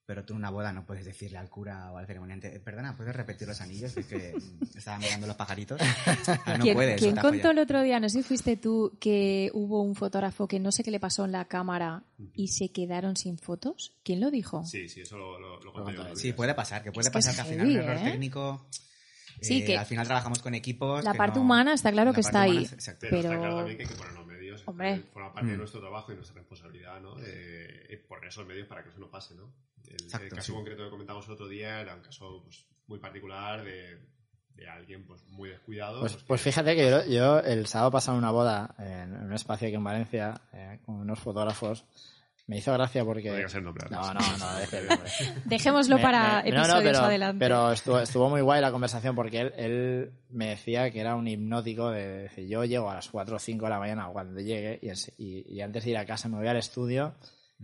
Pero 0.09 0.25
tú 0.25 0.33
en 0.33 0.37
una 0.37 0.49
boda 0.49 0.73
no 0.73 0.87
puedes 0.87 1.05
decirle 1.05 1.37
al 1.37 1.51
cura 1.51 1.91
o 1.91 1.97
al 1.97 2.07
ceremoniante, 2.07 2.55
"Eh, 2.55 2.59
perdona, 2.59 2.97
¿puedes 2.97 3.15
repetir 3.15 3.47
los 3.47 3.61
anillos? 3.61 3.95
Es 3.95 4.07
que 4.07 4.33
estaba 4.75 4.97
mirando 4.97 5.27
los 5.27 5.35
pajaritos. 5.35 5.79
Ah, 6.47 6.57
no 6.57 6.63
¿Quién, 6.63 6.73
puedes. 6.75 6.99
quién 6.99 7.15
contó 7.15 7.51
el 7.51 7.59
otro 7.59 7.83
día, 7.83 7.99
no 7.99 8.09
sé 8.09 8.17
si 8.17 8.23
fuiste 8.23 8.57
tú, 8.57 8.97
que 8.99 9.51
hubo 9.53 9.83
un 9.83 9.93
fotógrafo 9.93 10.47
que 10.47 10.59
no 10.59 10.71
sé 10.71 10.83
qué 10.83 10.89
le 10.89 10.99
pasó 10.99 11.25
en 11.25 11.31
la 11.33 11.45
cámara 11.45 12.05
y 12.33 12.47
se 12.47 12.71
quedaron 12.71 13.15
sin 13.17 13.37
fotos? 13.37 13.93
¿Quién 14.03 14.19
lo 14.19 14.31
dijo? 14.31 14.65
Sí, 14.65 14.89
sí, 14.89 15.01
eso 15.01 15.15
lo, 15.15 15.39
lo, 15.39 15.59
lo 15.59 15.71
conté 15.73 15.93
yo. 15.93 16.15
Sí, 16.15 16.33
puede 16.33 16.55
pasar, 16.55 16.81
que 16.81 16.91
puede 16.91 17.07
Es 17.07 17.11
que 17.13 17.19
es 17.19 17.25
pasar 17.27 17.35
que, 17.35 17.41
al 17.41 17.47
final 17.55 17.67
heavy, 17.67 17.77
un 17.79 17.83
error 17.91 18.07
¿eh? 18.07 18.11
técnico... 18.11 18.67
Sí, 19.41 19.61
eh, 19.61 19.65
que 19.65 19.77
al 19.77 19.85
final 19.85 20.05
trabajamos 20.05 20.39
con 20.39 20.53
equipos. 20.53 21.01
la 21.03 21.11
que 21.13 21.17
parte 21.17 21.37
no- 21.39 21.45
humana 21.45 21.73
está 21.73 21.91
claro 21.93 22.09
la 22.09 22.15
que 22.15 22.21
está 22.21 22.41
ahí. 22.41 22.57
exacto. 22.65 23.07
Pero, 23.09 23.17
está 23.17 23.29
Pero- 23.29 23.39
claro 23.41 23.55
también 23.57 23.77
que 23.77 23.83
hay 23.83 23.89
que 23.89 23.95
poner 23.95 24.13
los 24.13 24.25
medios. 24.25 24.28
Hombre. 24.69 24.93
eh, 24.95 25.03
Forma 25.13 25.33
parte 25.33 25.49
de 25.49 25.55
Mm. 25.55 25.59
nuestro 25.59 25.79
trabajo 25.81 26.11
y 26.11 26.15
nuestra 26.15 26.35
responsabilidad, 26.35 26.99
¿no? 27.01 27.15
Poner 27.15 28.27
esos 28.27 28.45
medios 28.45 28.67
para 28.67 28.83
que 28.83 28.89
eso 28.89 28.99
no 28.99 29.09
pase, 29.09 29.35
¿no? 29.35 29.51
El, 29.87 30.29
caso 30.29 30.41
sí. 30.41 30.51
concreto 30.53 30.83
que 30.83 30.89
comentamos 30.89 31.25
el 31.27 31.33
otro 31.33 31.47
día 31.47 31.81
era 31.81 31.95
un 31.95 32.01
caso 32.01 32.41
pues, 32.43 32.65
muy 32.87 32.99
particular 32.99 33.63
de, 33.63 33.97
de 34.55 34.67
alguien 34.69 35.05
pues 35.05 35.25
muy 35.27 35.49
descuidado. 35.49 36.01
Pues, 36.01 36.13
pues, 36.13 36.23
pues 36.25 36.43
que- 36.43 36.51
fíjate 36.51 36.75
que 36.75 36.89
yo, 36.89 37.05
yo 37.05 37.39
el 37.39 37.65
sábado 37.65 37.91
pasado 37.91 38.17
una 38.17 38.29
boda 38.31 38.75
en, 38.77 39.15
en 39.15 39.23
un 39.23 39.33
espacio 39.33 39.67
aquí 39.67 39.75
en 39.75 39.83
Valencia 39.83 40.41
eh, 40.53 40.79
con 40.85 40.95
unos 40.95 41.19
fotógrafos. 41.19 41.85
Me 42.49 42.57
hizo 42.57 42.73
gracia 42.73 43.05
porque... 43.05 43.29
Podría 43.29 43.47
ser 43.47 43.61
nombre, 43.61 43.85
No, 43.91 44.01
no, 44.13 44.19
no, 44.37 44.55
deje 44.59 44.81
nombre. 44.81 45.09
Dejémoslo 45.45 45.97
Me- 45.97 46.01
para 46.01 46.41
me- 46.43 46.49
no, 46.51 46.57
no, 46.57 46.63
episodios 46.63 46.83
pero, 46.93 46.99
adelante. 47.05 47.39
Pero 47.39 47.71
estuvo, 47.71 47.99
estuvo 47.99 48.29
muy 48.29 48.41
guay 48.41 48.59
la 48.59 48.71
conversación 48.71 49.15
porque 49.15 49.41
él, 49.41 49.53
él 49.55 50.11
me 50.31 50.47
decía 50.49 50.89
que 50.89 50.99
era 50.99 51.15
un 51.15 51.27
hipnótico 51.27 51.91
de 51.91 52.23
decir, 52.23 52.47
yo 52.47 52.65
llego 52.65 52.89
a 52.89 52.95
las 52.95 53.07
4 53.09 53.35
o 53.35 53.39
5 53.39 53.65
de 53.65 53.69
la 53.69 53.77
mañana 53.79 54.09
o 54.09 54.13
cuando 54.13 54.41
llegue 54.41 54.79
y, 54.81 54.87
ens- 54.87 55.13
y- 55.19 55.45
y 55.53 55.61
antes 55.61 55.83
de 55.85 55.91
ir 55.91 55.97
a 55.97 56.05
casa 56.05 56.27
me 56.27 56.37
voy 56.37 56.47
al 56.47 56.57
estudio 56.57 57.13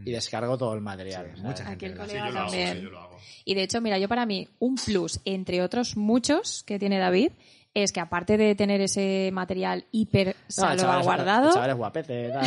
y 0.04 0.12
descargo 0.12 0.58
todo 0.58 0.74
el 0.76 0.82
material. 0.82 1.32
Sí, 1.36 1.42
mucha 1.42 1.70
Aquí 1.70 1.86
el 1.86 1.94
Sí, 1.94 1.98
colega 1.98 2.28
yo 2.28 2.32
lo 2.34 2.40
hago, 2.42 2.50
también. 2.52 2.78
sí, 2.78 2.84
yo 2.84 2.90
lo 2.92 3.00
hago. 3.00 3.18
Y 3.46 3.56
de 3.56 3.64
hecho, 3.64 3.82
mira, 3.82 3.98
yo 3.98 4.08
para 4.08 4.26
mí, 4.26 4.48
un 4.60 4.76
plus, 4.76 5.20
entre 5.26 5.62
otros 5.64 5.98
muchos 5.98 6.64
que 6.64 6.78
tiene 6.78 7.00
David, 7.00 7.32
es 7.76 7.92
que 7.92 8.00
aparte 8.00 8.38
de 8.38 8.56
tener 8.56 8.82
ese 8.82 9.30
material 9.34 9.86
hiper 9.92 10.36
No, 10.58 10.72
el 10.72 10.80
salvaguardado, 10.80 11.50
el 11.50 11.54
chaval 11.54 11.70
es 11.70 11.76
guapete, 11.76 12.32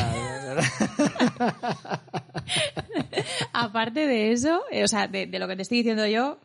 aparte 3.52 4.06
de 4.06 4.32
eso, 4.32 4.62
eh, 4.70 4.82
o 4.84 4.88
sea, 4.88 5.06
de, 5.06 5.26
de 5.26 5.38
lo 5.38 5.46
que 5.46 5.54
te 5.54 5.62
estoy 5.62 5.78
diciendo 5.78 6.06
yo, 6.06 6.38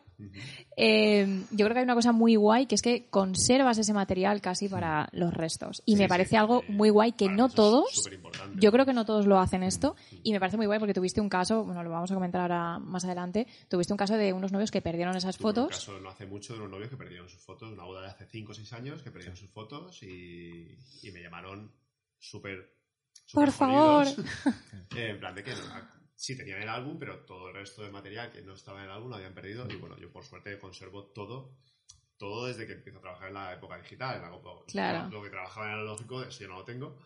eh, 0.76 1.44
yo 1.50 1.64
creo 1.66 1.72
que 1.74 1.78
hay 1.78 1.84
una 1.84 1.94
cosa 1.94 2.12
muy 2.12 2.36
guay 2.36 2.66
que 2.66 2.74
es 2.74 2.82
que 2.82 3.06
conservas 3.10 3.78
ese 3.78 3.92
material 3.92 4.40
casi 4.40 4.68
para 4.68 5.08
los 5.12 5.32
restos. 5.34 5.82
Y 5.84 5.92
Sí, 5.94 6.02
me 6.02 6.08
parece 6.08 6.30
sí, 6.30 6.36
algo 6.36 6.62
muy 6.68 6.90
guay 6.90 7.12
que 7.12 7.28
no 7.28 7.48
todos, 7.48 8.08
yo 8.56 8.72
creo 8.72 8.84
que 8.86 8.92
no 8.92 9.04
todos 9.04 9.26
lo 9.26 9.38
hacen 9.38 9.62
esto. 9.62 9.96
Y 10.22 10.32
me 10.32 10.40
parece 10.40 10.56
muy 10.56 10.66
guay 10.66 10.78
porque 10.78 10.94
tuviste 10.94 11.20
un 11.20 11.28
caso, 11.28 11.64
bueno, 11.64 11.82
lo 11.82 11.90
vamos 11.90 12.10
a 12.10 12.14
comentar 12.14 12.40
ahora 12.42 12.78
más 12.78 13.04
adelante, 13.04 13.46
tuviste 13.68 13.92
un 13.92 13.98
caso 13.98 14.16
de 14.16 14.32
unos 14.32 14.52
novios 14.52 14.70
que 14.70 14.80
perdieron 14.82 15.16
esas 15.16 15.36
Tuve 15.36 15.48
un 15.48 15.54
fotos. 15.54 15.68
caso 15.70 16.00
no 16.00 16.10
hace 16.10 16.26
mucho 16.26 16.52
de 16.54 16.60
unos 16.60 16.70
novios 16.72 16.90
que 16.90 16.96
perdieron 16.96 17.28
sus 17.28 17.40
fotos, 17.42 17.72
una 17.72 17.84
boda 17.84 18.02
de 18.02 18.08
hace 18.08 18.26
5 18.26 18.52
o 18.52 18.54
6 18.54 18.72
años 18.72 19.02
que 19.02 19.10
perdieron 19.10 19.36
sus 19.36 19.50
fotos 19.50 20.02
y, 20.02 20.76
y 21.02 21.10
me 21.12 21.22
llamaron 21.22 21.70
súper. 22.18 22.74
Por 23.32 23.50
favor. 23.52 24.06
en 24.96 25.18
plan 25.20 25.34
de 25.34 25.42
que 25.44 25.52
sí 26.14 26.36
tenían 26.36 26.62
el 26.62 26.68
álbum, 26.68 26.98
pero 26.98 27.20
todo 27.24 27.48
el 27.48 27.54
resto 27.54 27.82
del 27.82 27.92
material 27.92 28.30
que 28.30 28.42
no 28.42 28.54
estaba 28.54 28.78
en 28.80 28.86
el 28.86 28.90
álbum 28.92 29.10
lo 29.10 29.16
habían 29.16 29.34
perdido. 29.34 29.66
Y 29.70 29.76
bueno, 29.76 29.96
yo 29.98 30.10
por 30.12 30.24
suerte 30.24 30.58
conservo 30.58 31.04
todo. 31.06 31.52
Todo 32.16 32.46
desde 32.46 32.66
que 32.66 32.74
empiezo 32.74 32.98
a 32.98 33.02
trabajar 33.02 33.28
en 33.28 33.34
la 33.34 33.52
época 33.52 33.76
digital. 33.76 34.16
En 34.16 34.22
la, 34.22 34.28
lo- 34.30 34.64
Claro. 34.66 35.10
Lo 35.10 35.22
que 35.22 35.30
trabajaba 35.30 35.66
en 35.66 35.72
analógico, 35.74 36.22
eso 36.22 36.40
ya 36.40 36.46
no 36.48 36.54
lo 36.58 36.64
tengo. 36.64 36.96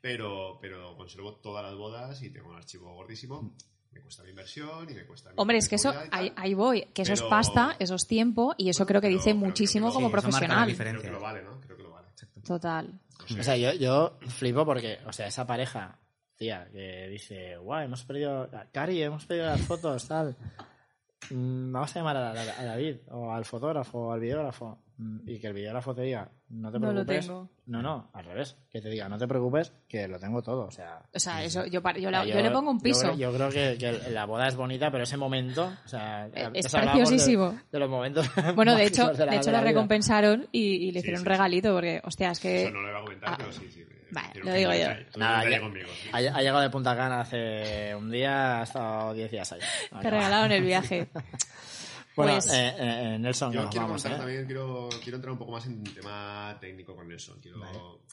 Pero, 0.00 0.58
pero 0.60 0.96
conservo 0.96 1.34
todas 1.36 1.64
las 1.64 1.74
bodas 1.74 2.22
y 2.22 2.30
tengo 2.30 2.48
un 2.50 2.56
archivo 2.56 2.92
gordísimo. 2.94 3.54
Me 3.92 4.00
cuesta 4.00 4.22
mi 4.22 4.30
inversión 4.30 4.88
y 4.90 4.94
me 4.94 5.04
cuesta 5.06 5.30
mi 5.30 5.34
Hombre, 5.38 5.56
es 5.58 5.68
que 5.68 5.76
eso, 5.76 5.92
ahí, 6.10 6.54
voy, 6.54 6.82
que 6.94 7.02
eso 7.02 7.14
es 7.14 7.22
pasta, 7.22 7.76
eso 7.78 7.94
es 7.94 8.06
tiempo, 8.06 8.54
y 8.58 8.68
eso 8.68 8.84
creo 8.86 9.00
que 9.00 9.06
pero- 9.08 9.16
dice 9.18 9.30
pero 9.30 9.46
muchísimo 9.46 9.88
que 9.88 9.94
como 9.94 10.08
sí, 10.08 10.14
eso 10.16 10.28
marca 10.30 10.48
la 10.48 10.64
profesional. 10.66 10.76
Creo 10.76 11.02
que 11.02 11.10
lo 11.10 11.20
vale, 11.20 11.42
¿no? 11.42 11.60
Creo 11.62 11.76
que 11.78 11.82
lo 11.82 11.90
vale. 11.90 12.08
Total. 12.46 13.00
O 13.38 13.42
sea, 13.42 13.56
yo, 13.56 13.72
yo 13.72 14.18
flipo 14.28 14.64
porque, 14.66 14.98
o 15.06 15.12
sea, 15.12 15.26
esa 15.26 15.46
pareja, 15.46 15.98
tía, 16.36 16.68
que 16.72 17.08
dice, 17.08 17.56
guau, 17.56 17.82
hemos 17.84 18.04
perdido, 18.04 18.48
Cari, 18.72 19.02
hemos 19.02 19.26
perdido 19.26 19.46
las 19.46 19.60
fotos, 19.62 20.06
tal. 20.06 20.36
Mm, 21.30 21.72
Vamos 21.72 21.94
a 21.96 21.98
llamar 21.98 22.16
a, 22.16 22.30
a- 22.30 22.60
a 22.60 22.64
David, 22.64 22.96
o 23.10 23.32
al 23.32 23.44
fotógrafo, 23.44 23.98
o 24.08 24.12
al 24.12 24.20
videógrafo, 24.20 24.78
Mm, 24.98 25.28
y 25.28 25.38
que 25.38 25.48
el 25.48 25.52
videógrafo 25.52 25.94
te 25.94 26.00
diga, 26.00 26.26
no 26.48 26.72
te 26.72 26.78
No 26.78 26.86
lo 26.86 26.92
preocupes. 27.04 27.26
tengo. 27.26 27.50
No, 27.66 27.82
no, 27.82 28.08
al 28.14 28.24
revés, 28.24 28.56
que 28.70 28.80
te 28.80 28.88
diga, 28.88 29.10
no 29.10 29.18
te 29.18 29.28
preocupes, 29.28 29.70
que 29.86 30.08
lo 30.08 30.18
tengo 30.18 30.40
todo, 30.40 30.64
o 30.68 30.70
sea. 30.70 31.02
O 31.14 31.18
sea, 31.18 31.44
eso 31.44 31.66
yo, 31.66 31.82
par- 31.82 31.98
yo, 31.98 32.10
la- 32.10 32.22
o 32.22 32.24
sea, 32.24 32.34
yo 32.34 32.40
le 32.42 32.50
pongo 32.50 32.70
un 32.70 32.78
yo 32.78 32.82
piso. 32.82 33.14
Yo, 33.14 33.30
creo 33.34 33.50
que, 33.50 33.76
que 33.78 34.10
la 34.10 34.24
boda 34.24 34.48
es 34.48 34.56
bonita, 34.56 34.90
pero 34.90 35.04
ese 35.04 35.18
momento, 35.18 35.70
o 35.84 35.88
sea, 35.88 36.28
Eh, 36.28 36.48
es 36.54 36.72
de- 36.72 36.78
preciosísimo. 36.78 37.60
De, 37.70 37.78
los 37.78 37.90
momentos. 37.90 38.26
Bueno, 38.56 38.74
de 38.74 38.86
hecho, 38.86 39.12
de, 39.12 39.26
la- 39.26 39.36
hecho 39.36 39.46
de 39.50 39.52
la 39.52 39.60
recompensaron 39.60 40.48
y, 40.50 40.60
y 40.60 40.86
le 40.92 40.92
Sí, 40.92 40.98
hicieron 41.00 41.20
sí, 41.20 41.22
un 41.24 41.26
regalito, 41.30 41.74
porque, 41.74 42.00
hostia, 42.02 42.30
es 42.30 42.40
que... 42.40 42.62
Eso 42.62 42.70
no 42.72 42.80
lo 42.80 42.88
iba 42.88 42.98
a 42.98 43.02
comentar, 43.02 43.28
ah, 43.32 43.36
pero 43.36 43.52
sí, 43.52 43.68
sí. 43.70 43.84
Vale, 44.10 44.40
lo 44.42 44.52
digo 44.52 44.72
yo. 44.72 45.18
Nada, 45.18 45.42
sí. 45.42 45.54
Ha, 46.12 46.16
ha 46.16 46.40
llegado 46.40 46.60
de 46.60 46.70
Punta 46.70 46.96
Cana 46.96 47.20
hace 47.20 47.94
un 47.94 48.10
día, 48.10 48.60
ha 48.60 48.62
estado 48.64 49.14
10 49.14 49.30
días 49.30 49.52
ahí. 49.52 49.60
Te 50.02 50.10
regalaron 50.10 50.52
el 50.52 50.62
viaje. 50.62 51.08
Bueno, 52.16 52.32
Pues- 52.32 52.50
eh, 52.50 52.74
eh, 52.78 53.18
Nelson, 53.20 53.52
Yo 53.52 53.60
nos 53.60 53.70
quiero 53.70 53.86
vamos, 53.88 54.02
¿eh? 54.06 54.08
también, 54.08 54.46
quiero, 54.46 54.88
quiero 55.02 55.16
entrar 55.16 55.32
un 55.32 55.38
poco 55.38 55.52
más 55.52 55.66
en 55.66 55.84
tema 55.84 56.56
técnico 56.58 56.96
con 56.96 57.06
Nelson. 57.06 57.38
Quiero, 57.42 57.62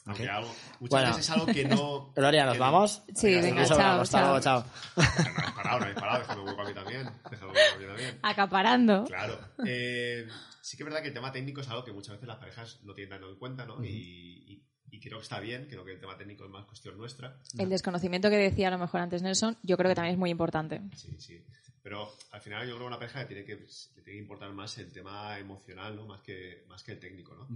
aunque 0.04 0.24
Ok. 0.24 0.28
algo, 0.28 0.54
muchas 0.80 0.90
Bueno. 0.90 1.06
veces 1.08 1.24
es 1.24 1.30
algo 1.30 1.46
que 1.46 1.64
no... 1.64 2.12
Gloria, 2.14 2.44
¿nos 2.44 2.58
vamos? 2.58 3.02
Sí, 3.14 3.34
venga, 3.34 3.62
Eso, 3.62 3.76
chao, 3.76 4.04
chao. 4.04 4.20
luego, 4.20 4.40
chao. 4.40 4.64
No 4.94 5.00
habéis 5.00 5.54
parado, 5.54 5.78
no 5.78 5.84
habéis 5.86 5.98
parado, 5.98 6.18
déjame 6.18 6.40
un 6.42 6.48
hueco 6.48 6.60
a 6.60 6.64
mí 6.66 6.74
también. 6.74 7.10
Déjame 7.30 7.50
un 7.50 7.56
hueco 7.56 7.74
a 7.74 7.78
mí 7.78 7.86
también. 7.86 8.18
Acaparando. 8.22 9.04
Claro. 9.04 9.38
Eh, 9.66 10.28
sí 10.60 10.76
que 10.76 10.82
es 10.82 10.84
verdad 10.84 11.00
que 11.00 11.08
el 11.08 11.14
tema 11.14 11.32
técnico 11.32 11.62
es 11.62 11.68
algo 11.70 11.82
que 11.82 11.92
muchas 11.92 12.12
veces 12.16 12.28
las 12.28 12.36
parejas 12.36 12.80
no 12.82 12.92
tienen 12.92 13.08
tanto 13.08 13.30
en 13.30 13.36
cuenta, 13.38 13.64
¿no? 13.64 13.82
y, 13.82 13.88
y- 13.88 14.62
y 14.94 15.00
creo 15.00 15.18
que 15.18 15.24
está 15.24 15.40
bien, 15.40 15.66
creo 15.68 15.84
que 15.84 15.92
el 15.92 15.98
tema 15.98 16.16
técnico 16.16 16.44
es 16.44 16.50
más 16.50 16.64
cuestión 16.66 16.96
nuestra. 16.96 17.36
El 17.58 17.68
desconocimiento 17.68 18.30
que 18.30 18.36
decía 18.36 18.68
a 18.68 18.70
lo 18.70 18.78
mejor 18.78 19.00
antes 19.00 19.22
Nelson, 19.22 19.56
yo 19.62 19.76
creo 19.76 19.90
que 19.90 19.96
también 19.96 20.14
es 20.14 20.18
muy 20.18 20.30
importante. 20.30 20.80
Sí, 20.94 21.16
sí. 21.18 21.44
Pero 21.82 22.16
al 22.30 22.40
final 22.40 22.62
yo 22.62 22.74
creo 22.74 22.78
que 22.78 22.84
a 22.84 22.86
una 22.86 22.98
pareja 22.98 23.20
le 23.20 23.26
tiene 23.26 23.44
que, 23.44 23.56
le 23.56 24.02
tiene 24.02 24.12
que 24.12 24.18
importar 24.18 24.52
más 24.52 24.78
el 24.78 24.92
tema 24.92 25.36
emocional, 25.38 25.96
¿no? 25.96 26.06
Más 26.06 26.20
que, 26.20 26.64
más 26.68 26.84
que 26.84 26.92
el 26.92 27.00
técnico, 27.00 27.34
¿no? 27.34 27.48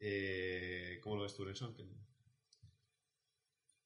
Eh, 0.00 0.98
¿Cómo 1.00 1.16
lo 1.16 1.22
ves 1.22 1.36
tú, 1.36 1.44
Nelson? 1.44 1.72
¿Qué, 1.72 1.84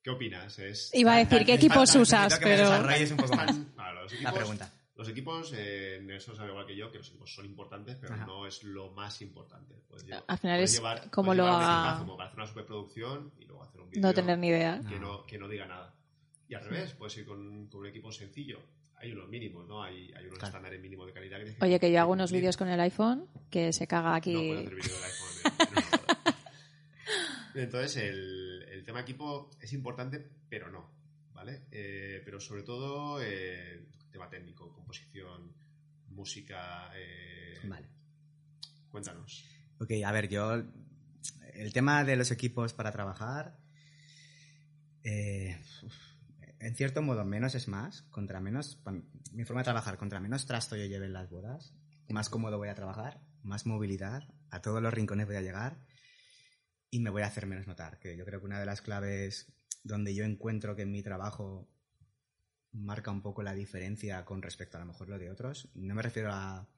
qué 0.03 0.11
opinas? 0.11 0.59
Es, 0.59 0.91
Iba 0.95 1.17
a 1.17 1.19
decir, 1.19 1.45
¿qué 1.45 1.53
equipos 1.53 1.95
usas? 1.97 2.39
que 2.39 2.47
Pero... 2.47 2.71
un 2.71 3.17
poco 3.19 3.37
más 3.37 3.57
la 4.23 4.33
pregunta. 4.33 4.73
Los 4.97 5.09
equipos, 5.11 5.53
eh, 5.55 6.01
Nelson 6.03 6.35
sabe 6.37 6.49
igual 6.51 6.67
que 6.67 6.75
yo, 6.75 6.91
que 6.91 6.99
los 6.99 7.09
equipos 7.09 7.33
son 7.35 7.45
importantes, 7.45 7.97
pero 8.01 8.15
Ajá. 8.15 8.25
no 8.27 8.47
es 8.47 8.63
lo 8.65 8.91
más 8.93 9.21
importante. 9.21 9.75
Puedes 9.89 10.07
lle- 10.07 10.25
Al 10.27 10.39
final 10.39 10.57
puedes 10.57 10.71
es 10.73 10.79
llevar- 10.79 11.11
como 11.11 11.35
lo 11.35 11.45
llevar 11.45 11.61
equipazo 11.63 11.99
como 12.01 12.17
para 12.17 12.29
hacer 12.29 12.39
una 12.39 12.47
superproducción 12.49 13.33
y 13.39 13.45
luego 13.45 13.63
hacer 13.63 13.81
un 13.83 13.91
vídeo 13.91 14.03
No 14.03 14.15
tener 14.15 14.39
ni 14.39 14.49
idea. 14.49 14.81
que, 14.89 14.99
no, 14.99 15.27
que 15.27 15.37
no 15.39 15.49
diga 15.49 15.67
nada. 15.67 15.95
Y 16.49 16.55
al 16.55 16.65
revés, 16.65 16.93
puedes 16.95 17.17
ir 17.19 17.27
con, 17.27 17.67
con 17.67 17.81
un 17.81 17.87
equipo 17.87 18.11
sencillo. 18.11 18.61
Hay 18.99 19.13
unos 19.13 19.29
mínimos, 19.29 19.67
¿no? 19.69 19.83
Hay, 19.83 20.11
hay 20.15 20.25
unos 20.25 20.39
Claro. 20.39 20.47
estándares 20.47 20.81
mínimos 20.81 21.07
de 21.07 21.13
calidad. 21.13 21.41
Que 21.45 21.57
Oye, 21.63 21.79
que 21.79 21.93
yo 21.93 22.01
hago 22.01 22.13
unos 22.13 22.33
vídeos 22.33 22.57
con 22.57 22.69
el 22.69 22.81
iPhone 22.81 23.29
que 23.51 23.75
se 23.75 23.87
caga 23.87 24.15
aquí. 24.15 24.33
No 24.33 24.41
puedo 24.41 24.61
hacer 24.61 24.75
vídeo 24.77 24.95
del 24.95 25.05
iPhone 25.05 25.29
una 25.77 25.81
boda. 26.07 26.37
Entonces, 27.55 27.97
el, 27.99 28.67
el 28.71 28.85
tema 28.85 29.01
equipo 29.01 29.51
es 29.61 29.73
importante, 29.73 30.27
pero 30.49 30.71
no, 30.71 30.89
¿vale? 31.35 31.63
Eh, 31.71 32.23
pero 32.25 32.41
sobre 32.41 32.63
todo, 32.63 33.21
eh, 33.23 33.83
tema 34.17 34.31
técnico, 34.31 34.73
composición, 34.73 35.55
música. 36.09 36.91
eh, 36.97 37.61
Vale. 37.65 37.87
Cuéntanos. 38.91 39.45
Ok, 39.79 39.91
a 40.05 40.13
ver, 40.13 40.29
yo. 40.29 40.63
El 41.53 41.73
tema 41.73 42.03
de 42.03 42.17
los 42.17 42.31
equipos 42.31 42.73
para 42.73 42.93
trabajar. 42.93 43.59
eh, 45.03 45.61
en 46.59 46.75
cierto 46.75 47.03
modo, 47.03 47.25
menos 47.27 47.55
es 47.55 47.69
más. 47.69 48.03
Contra 48.11 48.41
menos. 48.41 48.83
Mi 49.33 49.45
forma 49.45 49.61
de 49.61 49.65
trabajar, 49.65 49.99
contra 49.99 50.19
menos 50.19 50.47
trasto 50.47 50.77
yo 50.77 50.87
lleve 50.87 51.05
en 51.07 51.13
las 51.13 51.29
bodas, 51.29 51.75
más 52.09 52.31
cómodo 52.31 52.57
voy 52.57 52.69
a 52.71 52.75
trabajar, 52.75 53.21
más 53.43 53.67
movilidad, 53.67 54.23
a 54.51 54.63
todos 54.63 54.81
los 54.81 54.95
rincones 54.95 55.27
voy 55.27 55.37
a 55.37 55.43
llegar 55.43 55.85
y 56.91 57.01
me 57.01 57.11
voy 57.11 57.21
a 57.21 57.27
hacer 57.27 57.47
menos 57.47 57.67
notar. 57.67 57.99
Que 57.99 58.17
yo 58.17 58.25
creo 58.25 58.41
que 58.41 58.47
una 58.47 58.59
de 58.61 58.67
las 58.67 58.81
claves 58.81 59.53
donde 59.85 60.15
yo 60.15 60.25
encuentro 60.25 60.75
que 60.75 60.83
en 60.83 60.91
mi 60.91 61.03
trabajo 61.03 61.69
marca 62.77 63.11
un 63.11 63.23
poco 63.23 63.43
la 63.43 63.55
diferencia 63.55 64.25
con 64.25 64.43
respecto 64.43 64.77
a 64.77 64.81
lo 64.81 64.87
mejor 64.87 65.09
lo 65.09 65.19
de 65.19 65.31
otros. 65.31 65.69
No 65.75 65.95
me 65.95 66.03
refiero 66.03 66.33
a, 66.33 66.69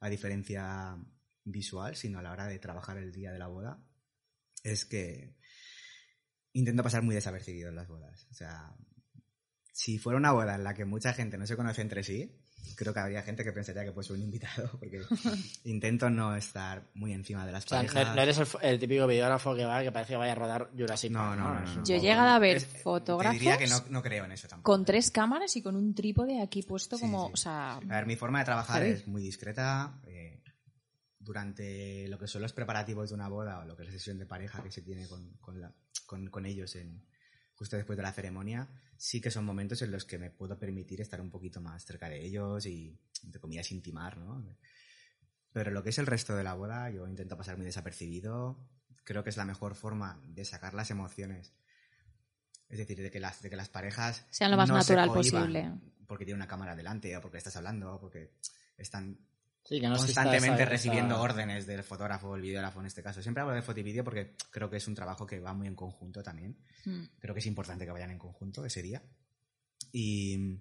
a 0.00 0.08
diferencia 0.08 0.96
visual, 1.44 1.96
sino 1.96 2.18
a 2.18 2.22
la 2.22 2.32
hora 2.32 2.46
de 2.46 2.58
trabajar 2.58 2.98
el 2.98 3.12
día 3.12 3.32
de 3.32 3.38
la 3.38 3.48
boda, 3.48 3.82
es 4.62 4.84
que 4.84 5.36
intento 6.52 6.82
pasar 6.82 7.02
muy 7.02 7.14
desapercibido 7.14 7.68
en 7.68 7.76
las 7.76 7.88
bodas. 7.88 8.26
O 8.30 8.34
sea, 8.34 8.74
si 9.72 9.98
fuera 9.98 10.18
una 10.18 10.32
boda 10.32 10.54
en 10.54 10.64
la 10.64 10.74
que 10.74 10.84
mucha 10.84 11.12
gente 11.12 11.38
no 11.38 11.46
se 11.46 11.56
conoce 11.56 11.82
entre 11.82 12.02
sí, 12.02 12.38
creo 12.76 12.94
que 12.94 13.00
habría 13.00 13.22
gente 13.22 13.42
que 13.42 13.52
pensaría 13.52 13.84
que 13.84 13.92
pues 13.92 14.06
soy 14.06 14.18
un 14.18 14.24
invitado, 14.24 14.70
porque 14.78 15.02
intento 15.64 16.08
no 16.10 16.36
estar 16.36 16.88
muy 16.94 17.12
encima 17.12 17.44
de 17.46 17.52
las 17.52 17.64
O 17.64 17.68
sea, 17.68 17.78
parejas. 17.78 18.14
no, 18.16 18.22
eres 18.22 18.40
el, 18.62 18.78
típico 18.78 19.06
videógrafo 19.06 19.54
que 19.56 19.64
va 19.64 19.82
que 19.82 19.90
parece 19.92 20.12
que 20.12 20.16
vaya 20.16 20.32
a 20.32 20.36
rodar 20.36 20.70
Jurassic 20.76 21.10
No, 21.10 21.18
Park, 21.20 21.38
no, 21.40 21.54
no, 21.54 21.74
no. 21.76 21.84
Yo 21.84 21.94
he 21.96 22.00
llegado 22.00 22.28
a 22.28 22.38
ver 22.38 22.58
Es- 22.58 22.68
Te 22.72 22.78
fotógrafos 22.80 23.32
diría 23.38 23.58
que 23.58 23.66
no, 23.66 23.82
no 23.90 24.02
creo 24.02 24.24
en 24.24 24.32
eso 24.32 24.46
tampoco. 24.48 24.72
con 24.72 24.84
tres 24.84 25.10
cámaras 25.10 25.56
y 25.56 25.62
con 25.62 25.74
un 25.76 25.94
trípode 25.94 26.40
aquí 26.40 26.62
puesto 26.62 26.96
Sí, 26.96 27.02
como, 27.02 27.26
sí. 27.26 27.32
o 27.34 27.36
sea, 27.36 27.76
A 27.76 27.80
ver, 27.80 28.06
mi 28.06 28.16
forma 28.16 28.38
de 28.38 28.44
trabajar 28.44 28.82
es 28.84 29.06
muy 29.08 29.22
discreta. 29.22 30.00
eh, 30.06 30.42
durante 31.20 32.08
lo 32.08 32.18
que 32.18 32.26
son 32.26 32.42
los 32.42 32.52
preparativos 32.52 33.08
de 33.10 33.14
una 33.14 33.28
boda 33.28 33.58
o 33.60 33.64
lo 33.64 33.76
que 33.76 33.82
es 33.82 33.88
la 33.88 33.92
sesión 33.92 34.18
de 34.18 34.24
pareja 34.26 34.62
que 34.62 34.70
se 34.70 34.82
tiene 34.82 35.06
con, 35.08 35.32
con 35.40 35.60
la- 35.60 35.74
con- 36.06 36.28
con 36.30 36.46
ellos 36.46 36.74
en, 36.76 37.04
justo 37.54 37.76
después 37.76 37.96
de 37.96 38.02
la 38.02 38.12
ceremonia, 38.12 38.68
sí 38.98 39.20
que 39.20 39.30
son 39.30 39.44
momentos 39.44 39.80
en 39.82 39.92
los 39.92 40.04
que 40.04 40.18
me 40.18 40.30
puedo 40.30 40.58
permitir 40.58 41.00
estar 41.00 41.20
un 41.20 41.30
poquito 41.30 41.60
más 41.60 41.86
cerca 41.86 42.10
de 42.10 42.22
ellos 42.22 42.66
y, 42.66 42.98
entre 43.24 43.40
comillas, 43.40 43.70
intimar, 43.72 44.18
¿no? 44.18 44.44
Pero 45.52 45.70
lo 45.70 45.82
que 45.82 45.90
es 45.90 45.98
el 45.98 46.06
resto 46.06 46.36
de 46.36 46.44
la 46.44 46.54
boda, 46.54 46.90
yo 46.90 47.06
intento 47.08 47.36
pasar 47.36 47.56
muy 47.56 47.64
desapercibido. 47.64 48.58
Creo 49.04 49.24
que 49.24 49.30
es 49.30 49.36
la 49.36 49.44
mejor 49.44 49.74
forma 49.74 50.20
de 50.26 50.44
sacar 50.44 50.74
las 50.74 50.90
emociones. 50.90 51.54
Es 52.68 52.78
decir, 52.78 53.00
de 53.00 53.10
que 53.10 53.20
las, 53.20 53.40
de 53.40 53.48
que 53.48 53.56
las 53.56 53.70
parejas 53.70 54.26
sean 54.30 54.50
lo 54.50 54.56
más 54.58 54.68
no 54.68 54.76
natural 54.76 55.08
posible. 55.08 55.72
Porque 56.06 56.24
tiene 56.24 56.36
una 56.36 56.48
cámara 56.48 56.76
delante 56.76 57.16
o 57.16 57.20
porque 57.20 57.38
estás 57.38 57.56
hablando 57.56 57.94
o 57.94 58.00
porque 58.00 58.34
están 58.76 59.18
Sí, 59.68 59.80
que 59.80 59.86
no 59.88 59.96
exista 59.96 60.22
constantemente 60.22 60.64
recibiendo 60.64 61.14
esa- 61.16 61.22
órdenes 61.22 61.66
del 61.66 61.82
fotógrafo 61.84 62.28
o 62.30 62.36
el 62.36 62.40
videógrafo 62.42 62.80
en 62.80 62.86
este 62.86 63.02
caso. 63.02 63.20
Siempre 63.22 63.42
hablo 63.42 63.54
de 63.54 63.60
foto 63.62 63.80
y 63.80 63.82
vídeo 63.82 64.02
porque 64.02 64.34
creo 64.50 64.70
que 64.70 64.78
es 64.78 64.88
un 64.88 64.94
trabajo 64.94 65.26
que 65.26 65.40
va 65.40 65.52
muy 65.52 65.66
en 65.66 65.74
conjunto 65.74 66.22
también. 66.22 66.56
Mm. 66.86 67.02
Creo 67.18 67.34
que 67.34 67.40
es 67.40 67.46
importante 67.46 67.84
que 67.84 67.90
vayan 67.92 68.10
en 68.10 68.18
conjunto 68.18 68.64
ese 68.64 68.80
día. 68.80 69.02
Y 69.92 70.58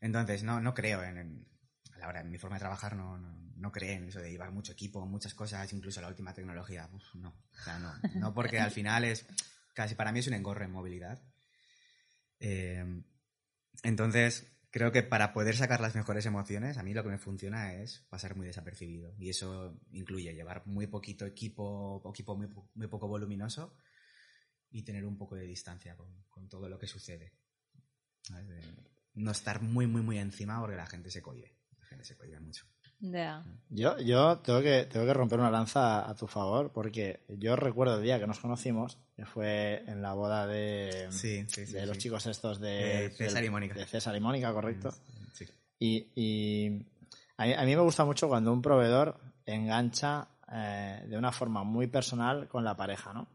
entonces 0.00 0.42
no, 0.44 0.60
no 0.60 0.72
creo 0.72 1.02
en, 1.04 1.18
en- 1.18 1.48
a 1.92 1.98
la 1.98 2.08
hora 2.08 2.20
en 2.22 2.30
mi 2.30 2.38
forma 2.38 2.56
de 2.56 2.60
trabajar 2.60 2.96
no, 2.96 3.18
no, 3.18 3.52
no 3.54 3.70
creo 3.70 3.92
en 3.98 4.08
eso 4.08 4.18
de 4.20 4.30
llevar 4.30 4.50
mucho 4.50 4.72
equipo, 4.72 5.04
muchas 5.06 5.34
cosas, 5.34 5.70
incluso 5.74 6.00
la 6.00 6.08
última 6.08 6.32
tecnología. 6.32 6.88
Uf, 6.90 7.14
no, 7.16 7.28
o 7.28 7.62
sea, 7.62 7.78
no, 7.78 7.92
no 8.14 8.32
porque 8.32 8.58
al 8.58 8.70
final 8.70 9.04
es 9.04 9.26
casi 9.74 9.94
para 9.94 10.10
mí 10.10 10.20
es 10.20 10.26
un 10.26 10.34
engorro 10.34 10.64
en 10.64 10.70
movilidad. 10.72 11.22
Eh, 12.40 12.84
entonces, 13.82 14.46
creo 14.72 14.90
que 14.90 15.02
para 15.02 15.34
poder 15.34 15.54
sacar 15.54 15.80
las 15.80 15.94
mejores 15.94 16.24
emociones, 16.24 16.78
a 16.78 16.82
mí 16.82 16.94
lo 16.94 17.04
que 17.04 17.10
me 17.10 17.18
funciona 17.18 17.74
es 17.74 18.06
pasar 18.08 18.34
muy 18.34 18.46
desapercibido. 18.46 19.14
Y 19.18 19.28
eso 19.28 19.78
incluye 19.92 20.34
llevar 20.34 20.66
muy 20.66 20.86
poquito 20.86 21.26
equipo, 21.26 22.02
equipo 22.08 22.34
muy, 22.34 22.48
muy 22.74 22.86
poco 22.88 23.06
voluminoso 23.06 23.76
y 24.70 24.82
tener 24.82 25.04
un 25.04 25.18
poco 25.18 25.36
de 25.36 25.44
distancia 25.44 25.94
con, 25.96 26.48
todo 26.48 26.68
lo 26.68 26.78
que 26.78 26.86
sucede. 26.86 27.34
No 29.12 29.30
estar 29.30 29.60
muy, 29.60 29.86
muy, 29.86 30.00
muy 30.00 30.18
encima 30.18 30.58
porque 30.58 30.76
la 30.76 30.86
gente 30.86 31.10
se 31.10 31.20
cohíbe. 31.20 31.54
La 31.78 31.86
gente 31.86 32.04
se 32.04 32.16
cohíbe 32.16 32.40
mucho. 32.40 32.66
Yo, 33.68 33.98
yo 33.98 34.38
tengo 34.38 34.60
que, 34.60 34.84
tengo 34.84 35.04
que 35.04 35.14
romper 35.14 35.40
una 35.40 35.50
lanza 35.50 36.08
a 36.08 36.14
tu 36.14 36.26
favor, 36.26 36.70
porque 36.72 37.20
yo 37.28 37.56
recuerdo 37.56 37.96
el 37.96 38.02
día 38.02 38.20
que 38.20 38.26
nos 38.26 38.38
conocimos, 38.38 38.98
que 39.16 39.24
fue 39.24 39.82
en 39.86 40.02
la 40.02 40.12
boda 40.14 40.46
de, 40.46 41.08
Sí, 41.10 41.44
sí, 41.48 41.66
sí, 41.66 41.72
de 41.72 41.86
los 41.86 41.96
sí. 41.96 42.04
chicos 42.04 42.26
estos 42.26 42.60
de, 42.60 43.08
De 43.08 43.10
César 43.10 43.44
y 43.44 43.50
Mónica. 43.50 43.74
De 43.74 43.86
César 43.86 44.14
y 44.14 44.20
Mónica, 44.20 44.52
correcto. 44.52 44.92
Sí. 45.32 45.46
Y, 45.78 46.06
y 46.14 46.86
a, 47.36 47.46
mí, 47.46 47.52
a 47.54 47.64
mí 47.64 47.76
me 47.76 47.82
gusta 47.82 48.04
mucho 48.04 48.28
cuando 48.28 48.52
un 48.52 48.62
proveedor 48.62 49.18
engancha 49.46 50.28
eh, 50.52 51.04
de 51.08 51.16
una 51.18 51.32
forma 51.32 51.64
muy 51.64 51.88
personal 51.88 52.46
con 52.46 52.62
la 52.62 52.76
pareja, 52.76 53.12
¿no? 53.12 53.26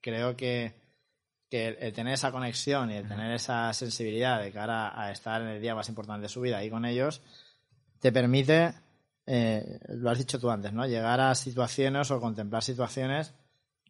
Creo 0.00 0.36
que, 0.36 0.74
que 1.48 1.68
el, 1.68 1.76
el 1.80 1.92
tener 1.92 2.14
esa 2.14 2.32
conexión 2.32 2.90
y 2.90 2.96
el 2.96 3.08
tener 3.08 3.32
esa 3.32 3.72
sensibilidad 3.72 4.42
de 4.42 4.50
cara 4.52 5.00
a 5.00 5.12
estar 5.12 5.40
en 5.40 5.48
el 5.48 5.62
día 5.62 5.74
más 5.74 5.88
importante 5.88 6.22
de 6.24 6.28
su 6.28 6.40
vida 6.40 6.58
ahí 6.58 6.68
con 6.68 6.84
ellos, 6.84 7.22
te 8.02 8.10
permite, 8.10 8.74
eh, 9.26 9.78
lo 9.90 10.10
has 10.10 10.18
dicho 10.18 10.40
tú 10.40 10.50
antes, 10.50 10.72
¿no? 10.72 10.84
Llegar 10.84 11.20
a 11.20 11.36
situaciones 11.36 12.10
o 12.10 12.20
contemplar 12.20 12.60
situaciones 12.60 13.32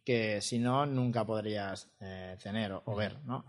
que 0.05 0.39
si 0.39 0.59
no 0.59 0.85
nunca 0.85 1.25
podrías 1.25 1.89
eh, 1.99 2.37
tener 2.41 2.73
o, 2.73 2.83
o 2.85 2.95
ver, 2.95 3.17
¿no? 3.25 3.43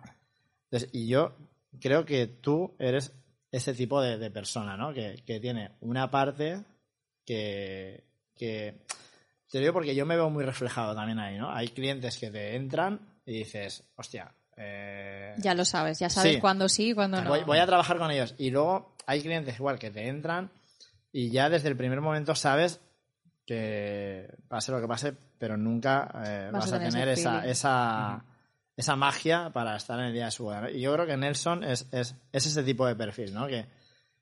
Entonces, 0.65 0.89
y 0.95 1.07
yo 1.07 1.37
creo 1.79 2.07
que 2.07 2.27
tú 2.27 2.75
eres 2.79 3.13
ese 3.53 3.75
tipo 3.75 4.01
de, 4.01 4.17
de 4.17 4.31
persona, 4.31 4.75
¿no? 4.75 4.95
Que, 4.95 5.23
que 5.27 5.39
tiene 5.39 5.73
una 5.83 6.11
parte 6.11 6.65
que, 7.27 8.03
que... 8.35 8.87
Te 9.51 9.61
digo 9.61 9.75
porque 9.75 9.95
yo 9.95 10.07
me 10.07 10.17
veo 10.17 10.31
muy 10.31 10.45
reflejado 10.45 10.95
también 10.95 11.19
ahí, 11.19 11.37
¿no? 11.37 11.53
Hay 11.53 11.69
clientes 11.69 12.17
que 12.17 12.31
te 12.31 12.57
entran 12.57 13.01
y 13.27 13.33
dices, 13.33 13.85
hostia, 13.97 14.35
eh, 14.57 15.35
Ya 15.39 15.55
lo 15.55 15.65
sabes, 15.65 15.99
ya 15.99 16.09
sabes 16.11 16.35
Sí. 16.35 16.41
cuándo 16.41 16.69
sí 16.69 16.91
y 16.91 16.95
cuándo 16.95 17.21
no. 17.23 17.29
voy, 17.29 17.43
voy 17.45 17.59
a 17.59 17.67
trabajar 17.67 17.99
con 17.99 18.11
ellos. 18.11 18.35
Y 18.39 18.51
luego 18.51 18.95
hay 19.07 19.21
clientes 19.23 19.57
igual 19.57 19.79
que 19.79 19.91
te 19.91 20.09
entran 20.09 20.51
y 21.13 21.31
ya 21.31 21.49
desde 21.49 21.69
el 21.69 21.77
primer 21.77 22.01
momento 22.01 22.35
sabes 22.35 22.81
que 23.47 24.29
pase 24.49 24.73
lo 24.73 24.81
que 24.81 24.89
pase, 24.89 25.15
pero 25.39 25.57
nunca 25.57 26.11
eh, 26.25 26.51
Vas 26.53 26.71
vas, 26.71 26.73
a 26.73 26.79
tener 26.79 27.09
esa, 27.09 27.45
esa, 27.47 28.25
esa 28.77 28.97
magia 28.97 29.51
para 29.53 29.77
estar 29.77 29.99
en 30.01 30.07
el 30.07 30.13
día 30.15 30.27
de 30.27 30.31
su 30.31 30.45
boda. 30.45 30.63
¿no? 30.63 30.71
Y 30.71 30.81
yo 30.81 30.93
creo 30.95 31.07
que 31.07 31.17
Nelson 31.17 31.63
es, 31.65 31.87
es, 31.93 32.15
es 32.33 32.47
ese 32.47 32.63
tipo 32.63 32.87
de 32.87 32.97
perfil, 32.97 33.35
¿no? 33.35 33.47
Que, 33.47 33.67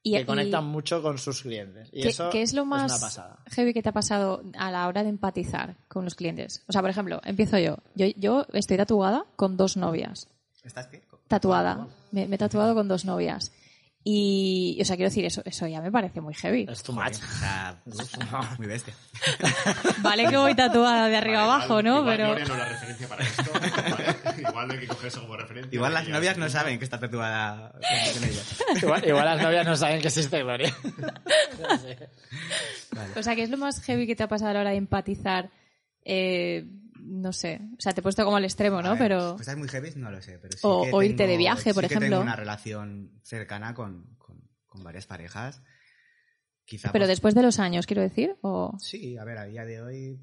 Y- 0.04 0.12
que 0.14 0.20
y- 0.22 0.24
conectan 0.24 0.64
mucho 0.66 1.00
con 1.02 1.16
sus 1.18 1.42
clientes. 1.42 1.88
Y 1.92 2.02
¿Qué, 2.02 2.08
eso 2.08 2.28
qué 2.30 2.42
es 2.42 2.52
lo 2.54 2.64
más 2.64 3.00
una 3.16 3.36
heavy 3.50 3.72
que 3.72 3.82
te 3.82 3.88
ha 3.88 3.92
pasado 3.92 4.42
a 4.58 4.70
la 4.70 4.88
hora 4.88 5.02
de 5.04 5.08
empatizar 5.10 5.76
con 5.88 6.04
los 6.04 6.14
clientes? 6.16 6.64
O 6.66 6.72
sea, 6.72 6.80
por 6.80 6.90
ejemplo, 6.90 7.20
empiezo 7.24 7.58
yo. 7.58 7.76
Yo, 7.94 8.06
yo 8.16 8.46
estoy 8.52 8.76
tatuada 8.76 9.24
con 9.36 9.56
dos 9.56 9.76
novias. 9.76 10.28
¿Estás 10.64 10.86
qué? 10.88 11.02
Tatuada. 11.28 11.86
Me, 12.10 12.26
me 12.26 12.34
he 12.34 12.38
tatuado 12.38 12.74
con 12.74 12.88
dos 12.88 13.04
novias. 13.04 13.52
Y, 14.04 14.76
o 14.80 14.84
sea, 14.84 14.96
quiero 14.96 15.10
decir, 15.10 15.24
eso, 15.24 15.42
eso 15.44 15.68
ya 15.68 15.80
me 15.80 15.92
parece 15.92 16.20
muy 16.20 16.34
heavy. 16.34 16.66
Es 16.68 16.82
too 16.82 16.92
much. 16.92 17.18
Muy 18.58 18.66
bestia. 18.66 18.94
Vale 20.02 20.26
que 20.26 20.36
voy 20.36 20.56
tatuada 20.56 21.06
de 21.08 21.16
arriba 21.16 21.46
Vale, 21.46 21.52
abajo, 21.52 21.80
igual- 21.80 21.84
¿no? 21.84 22.00
igual 22.00 22.16
Pero 22.16 22.34
no 22.34 22.38
es 22.42 22.48
la 22.48 22.64
referencia 22.68 23.08
para 23.08 23.24
esto. 23.24 23.42
Igual 24.48 24.68
no 24.68 24.74
hay 24.74 24.80
que 24.80 24.86
coger 24.86 25.08
eso 25.08 25.20
como 25.22 25.36
referencia. 25.36 25.74
Igual 25.74 25.94
las 25.94 26.08
novias 26.08 26.38
no 26.38 26.48
saben 26.48 26.78
que 26.78 26.84
está 26.84 26.98
tatuada 26.98 27.72
con 27.72 28.24
ellas. 28.24 28.64
igual, 28.82 29.06
igual 29.08 29.24
las 29.24 29.42
novias 29.42 29.66
no 29.66 29.76
saben 29.76 30.00
que 30.00 30.08
existe 30.08 30.42
Gloria. 30.42 30.74
O 33.16 33.22
sea, 33.22 33.34
¿qué 33.34 33.42
es 33.42 33.50
lo 33.50 33.56
más 33.56 33.82
heavy 33.82 34.06
que 34.06 34.14
te 34.16 34.22
ha 34.22 34.28
pasado 34.28 34.50
a 34.50 34.54
la 34.54 34.60
hora 34.60 34.70
de 34.70 34.76
empatizar? 34.76 35.50
Eh, 36.04 36.66
no 37.00 37.32
sé. 37.32 37.60
O 37.76 37.80
sea, 37.80 37.92
te 37.92 38.00
he 38.00 38.02
puesto 38.02 38.24
como 38.24 38.36
al 38.36 38.44
extremo, 38.44 38.82
¿no? 38.82 38.90
ver, 38.90 38.98
Pero. 38.98 39.36
Cosas 39.36 39.56
muy 39.56 39.68
heavy 39.68 39.92
no 39.96 40.10
lo 40.10 40.20
sé, 40.22 40.38
pero 40.38 40.52
sí 40.52 40.60
O- 40.62 40.84
que 40.84 40.90
o 40.92 41.02
irte 41.02 41.26
de 41.26 41.36
viaje, 41.36 41.74
por 41.74 41.82
que 41.82 41.86
ejemplo. 41.86 42.08
tengo 42.10 42.22
una 42.22 42.36
relación 42.36 43.18
cercana 43.22 43.74
con, 43.74 44.14
con, 44.18 44.40
con 44.66 44.82
varias 44.84 45.06
parejas. 45.06 45.62
Quizá 46.64 46.92
Pero 46.92 47.02
pues, 47.04 47.08
después 47.08 47.34
de 47.34 47.42
los 47.42 47.58
años, 47.58 47.86
quiero 47.86 48.02
decir. 48.02 48.36
O... 48.42 48.76
Sí, 48.78 49.16
a 49.16 49.24
ver, 49.24 49.38
a 49.38 49.44
día 49.44 49.64
de 49.64 49.80
hoy, 49.82 50.20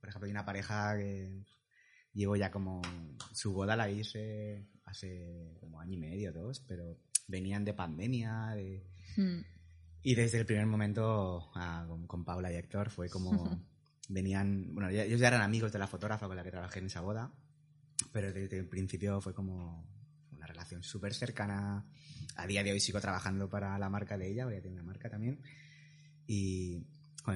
por 0.00 0.08
ejemplo, 0.08 0.26
hay 0.26 0.32
una 0.32 0.44
pareja 0.44 0.96
que 0.96 1.30
llevo 2.18 2.36
ya 2.36 2.50
como... 2.50 2.82
Su 3.32 3.52
boda 3.52 3.76
la 3.76 3.88
hice 3.88 4.66
hace 4.84 5.54
como 5.60 5.80
año 5.80 5.94
y 5.94 5.98
medio, 5.98 6.32
dos, 6.32 6.60
pero 6.66 6.98
venían 7.28 7.64
de 7.64 7.74
pandemia, 7.74 8.48
de... 8.56 8.84
Hmm. 9.16 9.40
Y 10.02 10.14
desde 10.14 10.40
el 10.40 10.46
primer 10.46 10.66
momento 10.66 11.50
ah, 11.54 11.84
con, 11.88 12.06
con 12.06 12.24
Paula 12.24 12.52
y 12.52 12.56
Héctor 12.56 12.90
fue 12.90 13.08
como 13.08 13.64
venían, 14.08 14.74
bueno, 14.74 14.90
ya- 14.90 15.04
ellos 15.04 15.20
ya 15.20 15.28
eran 15.28 15.42
amigos 15.42 15.72
de 15.72 15.78
la 15.78 15.86
fotógrafa 15.86 16.26
con 16.26 16.36
la 16.36 16.42
que 16.42 16.50
trabajé 16.50 16.78
en 16.80 16.86
esa 16.86 17.00
boda, 17.00 17.32
pero 18.12 18.32
desde 18.32 18.58
el 18.58 18.68
principio 18.68 19.20
fue 19.20 19.34
como 19.34 19.86
una 20.32 20.46
relación 20.46 20.82
súper 20.82 21.14
cercana. 21.14 21.84
A 22.36 22.46
día 22.46 22.62
de 22.62 22.72
hoy 22.72 22.80
sigo 22.80 23.00
trabajando 23.00 23.48
para 23.48 23.78
la 23.78 23.90
marca 23.90 24.16
de 24.16 24.30
ella, 24.30 24.44
porque 24.44 24.56
ella 24.56 24.62
tiene 24.62 24.76
una 24.76 24.84
marca 24.86 25.10
también. 25.10 25.40
Y 26.26 26.86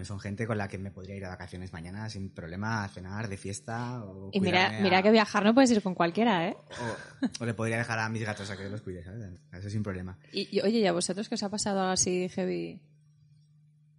son 0.04 0.18
gente 0.20 0.46
con 0.46 0.58
la 0.58 0.68
que 0.68 0.78
me 0.78 0.90
podría 0.90 1.14
ir 1.16 1.24
a 1.24 1.28
vacaciones 1.30 1.72
mañana 1.72 2.08
sin 2.10 2.30
problema 2.30 2.84
a 2.84 2.88
cenar, 2.88 3.28
de 3.28 3.36
fiesta. 3.36 4.04
O 4.04 4.30
Y 4.32 4.40
mira, 4.40 4.80
mira 4.80 4.98
a- 4.98 5.02
que 5.02 5.10
viajar 5.10 5.44
no 5.44 5.54
puedes 5.54 5.70
ir 5.70 5.82
con 5.82 5.94
cualquiera, 5.94 6.48
¿eh? 6.48 6.56
o, 6.80 7.42
o 7.42 7.46
le 7.46 7.54
podría 7.54 7.78
dejar 7.78 7.98
a 7.98 8.08
mis 8.08 8.22
gatos 8.24 8.50
a 8.50 8.56
que 8.56 8.68
los 8.68 8.82
cuide, 8.82 9.04
¿sabes? 9.04 9.30
Eso 9.52 9.70
sin 9.70 9.82
problema. 9.82 10.18
Y, 10.32 10.48
y, 10.56 10.60
oye, 10.60 10.78
¿y 10.80 10.86
a 10.86 10.92
vosotros 10.92 11.28
que 11.28 11.34
os 11.36 11.42
ha 11.42 11.48
pasado 11.50 11.80
algo 11.80 11.92
así 11.92 12.28
heavy? 12.28 12.80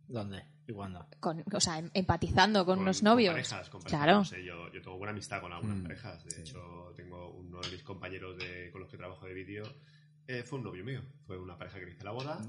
¿Dónde? 0.08 0.43
¿Y 0.67 0.71
cuándo? 0.73 1.06
Con, 1.19 1.43
o 1.53 1.60
sea, 1.60 1.79
em- 1.79 1.89
empatizando 1.93 2.65
con, 2.65 2.79
unos 2.79 2.99
con 2.99 3.06
novios. 3.06 3.34
parejas, 3.34 3.69
con 3.69 3.82
parejas, 3.82 3.99
claro. 4.03 4.17
no 4.19 4.25
sé, 4.25 4.43
yo, 4.43 4.71
yo 4.71 4.82
tengo 4.82 4.97
buena 4.97 5.12
amistad 5.12 5.41
con 5.41 5.51
algunas 5.51 5.77
Mm, 5.77 5.84
parejas. 5.84 6.23
De 6.23 6.32
sí. 6.32 6.41
hecho, 6.41 6.93
tengo 6.95 7.29
uno 7.32 7.63
de 7.63 7.69
mis 7.69 7.84
compañeros 7.84 8.38
de, 8.38 8.69
con 8.71 8.82
los 8.82 8.89
que 8.89 8.97
trabajo 8.97 9.25
de 9.25 9.34
vídeo. 9.34 9.63
Eh, 10.27 10.43
fue 10.43 10.59
un 10.59 10.65
novio 10.65 10.83
mío. 10.83 11.01
Fue 11.25 11.38
una 11.38 11.57
pareja 11.57 11.79
que 11.79 11.86
le 11.86 11.91
hice 11.91 12.03
la 12.03 12.12
boda, 12.12 12.41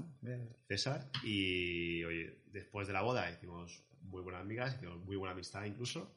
César. 0.67 1.09
Y 1.23 2.03
oye, 2.03 2.41
después 2.47 2.87
de 2.87 2.93
la 2.93 3.01
boda 3.01 3.29
hicimos 3.31 3.83
muy 4.01 4.21
buenas 4.21 4.41
amigas, 4.41 4.75
hicimos 4.75 4.99
muy 4.99 5.15
buena 5.15 5.33
amistad 5.33 5.65
incluso. 5.65 6.15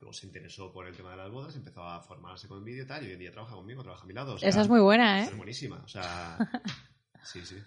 Luego 0.00 0.12
se 0.14 0.26
interesó 0.26 0.72
por 0.72 0.86
el 0.86 0.96
tema 0.96 1.10
de 1.10 1.18
las 1.18 1.30
bodas, 1.30 1.54
empezó 1.56 1.82
a 1.82 2.00
formarse 2.00 2.48
con 2.48 2.64
vídeo 2.64 2.84
y 2.84 2.86
tal. 2.86 3.04
Y 3.04 3.08
hoy 3.08 3.12
en 3.12 3.18
día 3.18 3.32
trabaja 3.32 3.54
conmigo, 3.54 3.82
trabaja 3.82 4.04
a 4.04 4.06
mi 4.06 4.14
lado. 4.14 4.34
o 4.34 4.38
sea, 4.38 4.48
Esa 4.48 4.62
es 4.62 4.68
muy 4.68 4.80
buena, 4.80 5.20
¿eh? 5.20 5.24
Es 5.24 5.36
buenísima. 5.36 5.82
O 5.84 5.88
sea, 5.88 6.38
sí, 7.22 7.44
sí. 7.44 7.62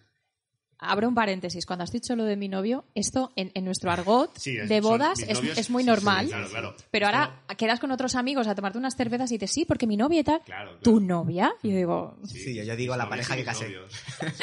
Abro 0.79 1.07
un 1.07 1.15
paréntesis. 1.15 1.65
Cuando 1.65 1.83
has 1.83 1.91
dicho 1.91 2.15
lo 2.15 2.25
de 2.25 2.35
mi 2.35 2.49
novio, 2.49 2.83
esto 2.93 3.31
en, 3.35 3.51
en 3.53 3.63
nuestro 3.65 3.89
argot 3.91 4.35
Sí, 4.37 4.57
es- 4.57 4.67
de 4.67 4.81
bodas 4.81 5.19
es, 5.19 5.37
novios, 5.39 5.57
es 5.57 5.69
muy 5.69 5.83
sí, 5.83 5.89
sí, 5.89 5.95
normal. 5.95 6.27
claro, 6.27 6.49
claro. 6.49 6.75
Pero 6.91 7.05
ahora 7.05 7.43
quedas 7.57 7.79
con 7.79 7.91
otros 7.91 8.15
amigos 8.15 8.47
a 8.47 8.55
tomarte 8.55 8.77
unas 8.77 8.95
cervezas 8.95 9.31
y 9.31 9.35
dices, 9.35 9.51
sí, 9.51 9.65
porque 9.65 9.87
mi 9.87 9.95
novia 9.97 10.19
y 10.19 10.23
tal. 10.23 10.41
Claro, 10.41 10.71
claro. 10.71 10.81
¿Tu 10.81 10.99
novia? 10.99 11.53
Y 11.63 11.69
yo 11.71 11.75
digo, 11.77 12.17
Sí, 12.25 12.53
yo- 12.55 12.63
yo 12.63 12.75
digo 12.75 12.93
mis 12.93 12.97
la 12.97 13.09
pareja 13.09 13.35
que 13.35 13.43
casé. 13.45 13.73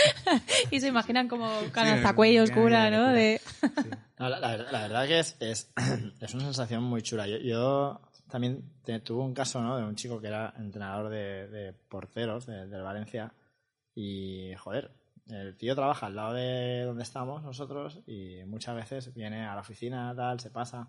y 0.71 0.81
se 0.81 0.89
imaginan 0.89 1.29
como 1.29 1.49
ya, 2.37 2.43
oscura, 2.45 2.91
¿no? 2.91 3.09
De... 3.09 3.41
No, 4.19 4.29
la, 4.29 4.39
la 4.39 4.49
verdad- 4.51 4.69
la 4.73 4.81
verdad 4.83 5.07
que 5.07 5.19
es, 5.19 5.37
es, 5.41 5.73
es 6.21 6.35
una 6.35 6.45
sensación 6.45 6.83
muy 6.83 7.01
chula. 7.03 7.27
Yo, 7.27 7.39
yo 7.39 8.01
también 8.31 8.63
te- 8.85 9.01
tuve 9.01 9.23
un 9.23 9.33
caso 9.33 9.63
¿no? 9.63 9.79
de 9.79 9.85
un 9.85 9.97
chico 9.97 10.21
que 10.21 10.27
era 10.27 10.53
entrenador 10.59 11.09
de, 11.11 11.49
de 11.49 11.73
porteros 11.73 12.45
de- 12.47 12.67
del 12.67 12.83
Valencia 12.83 13.33
y, 13.95 14.53
joder, 14.59 14.91
el 15.29 15.57
tío 15.57 15.75
trabaja 15.75 16.07
al 16.07 16.17
lado 16.17 16.35
de 16.35 16.83
donde 16.85 17.03
estamos 17.03 17.43
nosotros 17.43 18.01
y 18.07 18.45
muchas 18.47 18.75
veces 18.77 19.15
viene 19.15 19.47
a 19.47 19.55
la 19.55 19.61
oficina, 19.61 20.15
tal, 20.17 20.41
se 20.41 20.51
pasa. 20.51 20.89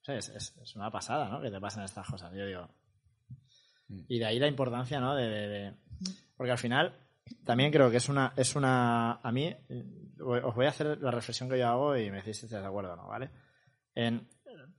O 0.00 0.04
sea, 0.04 0.16
es, 0.16 0.28
es- 0.30 0.56
es 0.62 0.76
una 0.76 0.90
pasada, 0.90 1.28
¿no? 1.28 1.40
Que 1.40 1.50
te 1.50 1.60
pasen 1.60 1.82
estas 1.84 2.06
cosas. 2.06 2.32
Yo 2.34 2.46
digo. 2.46 2.68
Y 4.08 4.18
de 4.18 4.24
ahí 4.26 4.38
la 4.38 4.48
importancia, 4.48 5.00
¿no? 5.00 5.14
De, 5.14 5.28
de- 5.28 5.48
de- 5.48 5.74
Porque 6.36 6.52
al 6.52 6.58
final 6.58 6.94
también 7.44 7.70
creo 7.70 7.90
que 7.90 7.98
es 7.98 8.08
una, 8.08 8.32
es 8.36 8.56
una, 8.56 9.12
a 9.22 9.32
mí, 9.32 9.54
os 10.20 10.54
voy 10.54 10.66
a 10.66 10.70
hacer 10.70 10.98
la 11.00 11.10
reflexión 11.10 11.48
que 11.48 11.58
yo 11.58 11.68
hago 11.68 11.96
y 11.96 12.10
me 12.10 12.16
decís 12.18 12.38
si 12.38 12.46
estáis 12.46 12.62
de 12.62 12.68
acuerdo 12.68 12.94
o 12.94 12.96
no, 12.96 13.06
¿vale? 13.08 13.30
En, 13.94 14.28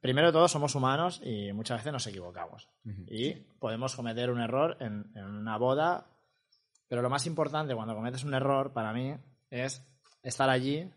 primero 0.02 0.28
de 0.28 0.34
todo 0.34 0.48
somos 0.48 0.76
humanos 0.76 1.22
y 1.24 1.54
muchas 1.54 1.78
veces 1.80 1.94
nos 1.94 2.08
equivocamos. 2.08 2.68
Y 3.08 3.34
podemos 3.60 3.96
cometer 3.96 4.30
un 4.32 4.42
error 4.42 4.78
en, 4.82 5.12
en 5.16 5.24
una 5.26 5.58
boda, 5.58 6.08
pero 6.94 7.02
lo 7.02 7.10
más 7.10 7.26
importante 7.26 7.74
cuando 7.74 7.96
cometes 7.96 8.24
un 8.24 8.36
error 8.36 8.72
para 8.72 8.94
mí 8.94 9.16
es 9.50 9.84
estar 10.22 10.48
allí 10.48 10.88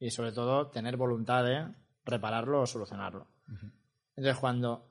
y 0.00 0.10
sobre 0.10 0.32
todo 0.32 0.66
tener 0.70 0.96
voluntad 0.96 1.44
de 1.44 1.68
repararlo 2.04 2.62
o 2.62 2.66
solucionarlo. 2.66 3.28
Entonces 4.16 4.40
cuando 4.40 4.90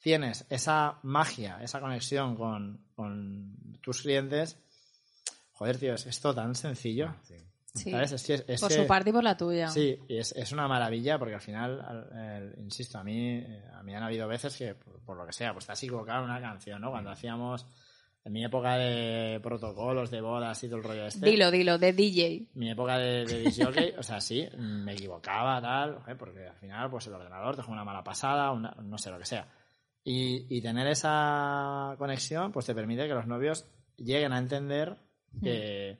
tienes 0.00 0.44
esa 0.50 0.98
magia, 1.04 1.62
esa 1.62 1.80
conexión 1.80 2.36
con, 2.36 2.84
con 2.94 3.78
tus 3.80 4.02
clientes, 4.02 4.58
joder, 5.54 5.78
tío, 5.78 5.94
es 5.94 6.04
esto 6.04 6.34
tan 6.34 6.54
sencillo. 6.54 7.14
Sí. 7.22 7.90
¿Sabes? 7.90 8.12
Es 8.12 8.24
que- 8.26 8.44
es 8.46 8.60
Por 8.60 8.68
que- 8.68 8.74
su 8.82 8.86
parte 8.86 9.08
y 9.08 9.12
por 9.14 9.24
la 9.24 9.38
tuya. 9.38 9.68
Sí, 9.68 9.98
y 10.06 10.18
es, 10.18 10.32
es 10.32 10.52
una 10.52 10.68
maravilla 10.68 11.18
porque 11.18 11.34
al 11.36 11.40
final, 11.40 11.80
al- 11.80 12.18
el- 12.52 12.58
insisto, 12.62 12.98
a 12.98 13.02
mí, 13.04 13.38
eh, 13.38 13.64
a 13.72 13.82
mí 13.82 13.94
han 13.96 14.02
habido 14.02 14.28
veces 14.28 14.54
que, 14.54 14.74
por, 14.74 15.00
por 15.00 15.16
lo 15.16 15.24
que 15.24 15.32
sea, 15.32 15.54
pues 15.54 15.64
te 15.64 15.72
has 15.72 15.82
equivocado 15.82 16.18
en 16.24 16.30
una 16.30 16.40
canción, 16.42 16.82
¿no? 16.82 16.90
Cuando 16.90 17.10
hacíamos, 17.10 17.66
en 18.24 18.32
mi 18.32 18.44
época 18.44 18.76
de 18.78 19.38
protocolos, 19.42 20.10
de 20.10 20.20
bodas 20.20 20.62
y 20.64 20.68
todo 20.68 20.78
el 20.78 20.84
rollo 20.84 21.06
este. 21.06 21.26
Dilo, 21.26 21.50
dilo, 21.50 21.76
de 21.78 21.92
DJ. 21.92 22.48
Mi 22.54 22.70
época 22.70 22.96
de, 22.98 23.24
de 23.26 23.52
jockey, 23.64 23.92
o 23.98 24.02
sea, 24.02 24.20
sí, 24.20 24.48
me 24.56 24.94
equivocaba, 24.94 25.60
tal, 25.60 25.98
porque 26.18 26.46
al 26.46 26.56
final, 26.56 26.90
pues 26.90 27.06
el 27.06 27.14
ordenador 27.14 27.54
te 27.56 27.62
juega 27.62 27.74
una 27.82 27.84
mala 27.84 28.02
pasada, 28.02 28.50
una- 28.52 28.74
no 28.82 28.96
sé 28.98 29.10
lo 29.10 29.18
que 29.18 29.26
sea. 29.26 29.46
Y, 30.02 30.56
y 30.56 30.60
tener 30.62 30.86
esa 30.86 31.94
conexión, 31.98 32.50
pues 32.52 32.66
te 32.66 32.74
permite 32.74 33.06
que 33.06 33.14
los 33.14 33.26
novios 33.26 33.66
lleguen 33.96 34.32
a 34.32 34.38
entender 34.38 34.96
que, 35.42 35.98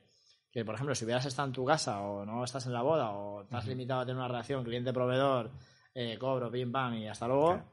que, 0.51 0.63
por 0.65 0.75
ejemplo, 0.75 0.95
si 0.95 1.05
hubieras 1.05 1.25
estado 1.25 1.47
en 1.47 1.53
tu 1.53 1.65
casa 1.65 2.01
o 2.01 2.25
no 2.25 2.43
estás 2.43 2.65
en 2.65 2.73
la 2.73 2.81
boda 2.81 3.11
o 3.11 3.45
te 3.45 3.55
has 3.55 3.67
limitado 3.67 4.01
a 4.01 4.05
tener 4.05 4.17
una 4.17 4.27
relación 4.27 4.63
cliente-proveedor, 4.63 5.51
eh, 5.93 6.17
cobro, 6.17 6.51
pim, 6.51 6.71
pam 6.71 6.93
y 6.95 7.07
hasta 7.07 7.27
luego, 7.27 7.63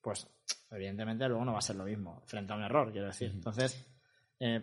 pues 0.00 0.26
evidentemente 0.70 1.26
luego 1.28 1.44
no 1.44 1.52
va 1.52 1.58
a 1.58 1.62
ser 1.62 1.76
lo 1.76 1.84
mismo 1.84 2.22
frente 2.26 2.52
a 2.52 2.56
un 2.56 2.62
error, 2.62 2.90
quiero 2.92 3.06
decir. 3.08 3.30
Entonces, 3.32 3.86
eh, 4.40 4.60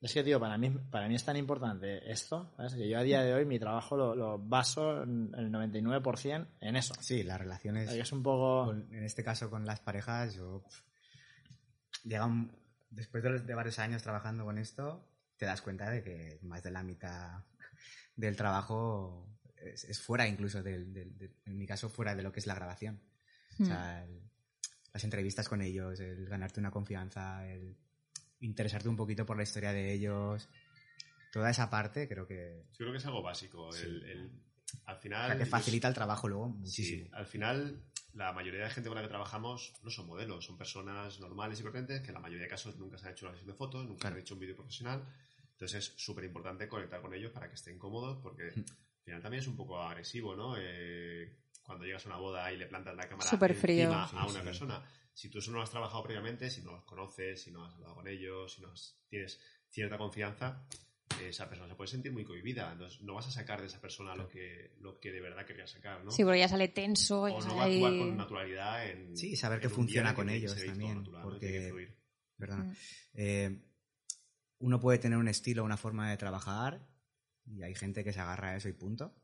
es 0.00 0.12
que, 0.12 0.24
tío, 0.24 0.40
para 0.40 0.58
mí, 0.58 0.68
para 0.90 1.06
mí 1.06 1.14
es 1.14 1.24
tan 1.24 1.36
importante 1.36 2.10
esto, 2.10 2.50
¿sabes? 2.56 2.74
Que 2.74 2.88
yo 2.88 2.98
a 2.98 3.02
día 3.04 3.22
de 3.22 3.34
hoy 3.34 3.44
mi 3.46 3.60
trabajo 3.60 3.96
lo, 3.96 4.16
lo 4.16 4.36
baso 4.38 5.04
en 5.04 5.32
el 5.36 5.48
99% 5.52 6.48
en 6.60 6.74
eso. 6.76 6.92
Sí, 7.00 7.22
las 7.22 7.38
relaciones. 7.40 7.88
Es 7.92 8.10
un 8.10 8.22
poco... 8.22 8.66
con- 8.66 8.92
en 8.92 9.04
este 9.04 9.22
caso 9.22 9.48
con 9.48 9.64
las 9.64 9.78
parejas, 9.78 10.34
yo. 10.34 10.64
Llega 12.04 12.26
un- 12.26 12.50
después 12.90 13.22
de, 13.22 13.30
los- 13.30 13.46
de 13.46 13.54
varios 13.54 13.78
años 13.78 14.02
trabajando 14.02 14.44
con 14.44 14.58
esto, 14.58 15.08
te 15.36 15.46
das 15.46 15.62
cuenta 15.62 15.88
de 15.90 16.02
que 16.02 16.38
más 16.42 16.62
de 16.64 16.70
la 16.72 16.82
mitad 16.82 17.44
del 18.16 18.36
trabajo 18.36 19.28
es, 19.56 19.84
es 19.84 20.00
fuera 20.00 20.26
incluso 20.26 20.62
del, 20.64 20.92
del- 20.92 21.16
del- 21.16 21.36
en 21.46 21.56
mi 21.58 21.66
caso, 21.66 21.88
fuera 21.88 22.14
de 22.16 22.22
lo 22.24 22.32
que 22.32 22.40
es 22.40 22.46
la 22.48 22.54
grabación. 22.56 23.00
O 23.60 23.64
sea, 23.66 24.04
el- 24.04 24.20
las 24.92 25.04
entrevistas 25.04 25.48
con 25.48 25.62
ellos, 25.62 26.00
el 26.00 26.26
ganarte 26.26 26.58
una 26.60 26.70
confianza, 26.72 27.46
el 27.48 27.76
interesarte 28.42 28.88
un 28.88 28.96
poquito 28.96 29.24
por 29.26 29.36
la 29.36 29.42
historia 29.42 29.72
de 29.72 29.92
ellos, 29.92 30.48
toda 31.32 31.50
esa 31.50 31.70
parte 31.70 32.06
creo 32.08 32.26
que, 32.26 32.62
Yo 32.72 32.76
creo 32.78 32.92
que 32.92 32.98
es 32.98 33.06
algo 33.06 33.22
básico. 33.22 33.72
Sí. 33.72 33.84
El, 33.86 34.02
el- 34.04 34.30
al 34.86 34.96
o 34.96 35.00
final. 35.00 35.26
sea, 35.30 35.38
que 35.38 35.46
facilita 35.46 35.88
el 35.88 35.94
trabajo 35.94 36.28
luego 36.28 36.46
Sí, 36.48 36.58
muchísimo. 36.58 37.08
al 37.12 37.26
final, 37.26 37.82
la 38.14 38.32
mayoría 38.32 38.64
de 38.64 38.70
gente 38.70 38.88
con 38.88 38.96
la 38.96 39.02
que 39.02 39.08
trabajamos 39.08 39.72
no 39.82 39.90
son 39.90 40.06
modelos, 40.06 40.44
son 40.46 40.56
personas 40.56 41.20
normales 41.20 41.60
y 41.60 41.62
corrientes 41.62 42.00
que 42.00 42.08
en 42.08 42.14
la 42.14 42.20
mayoría 42.20 42.44
de 42.44 42.48
casos 42.50 42.76
nunca 42.78 42.96
se 42.98 43.06
han 43.06 43.12
hecho 43.12 43.26
una 43.26 43.34
sesión 43.34 43.50
de 43.50 43.56
fotos, 43.56 43.84
nunca 43.86 44.00
Claro. 44.02 44.16
han 44.16 44.22
hecho 44.22 44.34
un 44.34 44.40
vídeo 44.40 44.56
profesional. 44.56 45.04
Entonces 45.52 45.78
es 45.88 45.94
súper 46.02 46.24
importante 46.24 46.66
conectar 46.68 47.00
con 47.00 47.12
ellos 47.14 47.30
para 47.32 47.48
que 47.48 47.54
estén 47.54 47.78
cómodos, 47.78 48.18
porque 48.22 48.44
al 48.54 48.64
final 49.04 49.22
también 49.22 49.42
es 49.42 49.46
un 49.48 49.56
poco 49.56 49.80
agresivo, 49.80 50.34
¿no? 50.34 50.54
Eh, 50.58 51.36
cuando 51.62 51.84
llegas 51.84 52.04
a 52.06 52.08
una 52.08 52.18
boda 52.18 52.50
y 52.52 52.56
le 52.56 52.66
plantas 52.66 52.96
la 52.96 53.06
cámara 53.08 53.28
Súper 53.30 53.54
frío. 53.54 53.84
encima 53.84 54.08
Sí, 54.08 54.16
a 54.18 54.24
una 54.26 54.38
sí. 54.40 54.44
persona. 54.44 54.82
Si 55.14 55.28
tú 55.28 55.38
eso 55.38 55.50
no 55.50 55.58
lo 55.58 55.62
has 55.62 55.70
trabajado 55.70 56.02
previamente, 56.02 56.50
si 56.50 56.62
no 56.62 56.72
los 56.72 56.84
conoces, 56.84 57.42
si 57.42 57.50
no 57.50 57.64
has 57.64 57.74
hablado 57.74 57.94
con 57.96 58.08
ellos, 58.08 58.54
si 58.54 58.62
no 58.62 58.72
has- 58.72 58.98
tienes 59.08 59.40
cierta 59.68 59.98
confianza, 59.98 60.66
esa 61.22 61.48
persona 61.48 61.68
se 61.68 61.74
puede 61.76 61.88
sentir 61.90 62.10
muy 62.12 62.24
cohibida. 62.24 62.72
Entonces 62.72 63.00
no 63.02 63.14
vas 63.14 63.28
a 63.28 63.30
sacar 63.30 63.60
de 63.60 63.66
esa 63.66 63.80
persona 63.80 64.14
lo 64.16 64.26
que, 64.28 64.74
lo 64.80 64.98
que 64.98 65.12
de 65.12 65.20
verdad 65.20 65.44
querías 65.46 65.70
sacar, 65.70 66.02
¿no? 66.04 66.10
Sí, 66.10 66.24
porque 66.24 66.38
ya 66.40 66.48
sale 66.48 66.68
tenso. 66.68 67.28
ya 67.28 67.34
o 67.34 67.40
no 67.42 67.56
va 67.56 67.64
a 67.64 67.66
actuar 67.66 67.98
con 67.98 68.16
naturalidad 68.16 68.88
en 68.90 69.16
Sí, 69.16 69.36
saber 69.36 69.60
que 69.60 69.66
en 69.66 69.72
un 69.72 69.76
funciona 69.76 70.08
día 70.10 70.16
con 70.16 70.26
que 70.28 70.34
ellos 70.36 70.64
también, 70.64 70.98
natural, 70.98 71.22
¿no? 71.22 71.28
porque- 71.28 71.48
Tiene 71.50 71.66
que. 71.86 71.96
Perdona. 72.38 72.64
Mm. 72.64 72.74
Eh, 73.14 73.62
uno 74.58 74.80
puede 74.80 74.98
tener 74.98 75.18
un 75.18 75.28
estilo, 75.28 75.64
una 75.64 75.76
forma 75.76 76.10
de 76.10 76.16
trabajar, 76.16 76.88
y 77.46 77.62
hay 77.62 77.74
gente 77.74 78.02
que 78.04 78.12
se 78.12 78.20
agarra 78.20 78.50
a 78.50 78.56
eso 78.56 78.68
y 78.68 78.72
punto, 78.72 79.14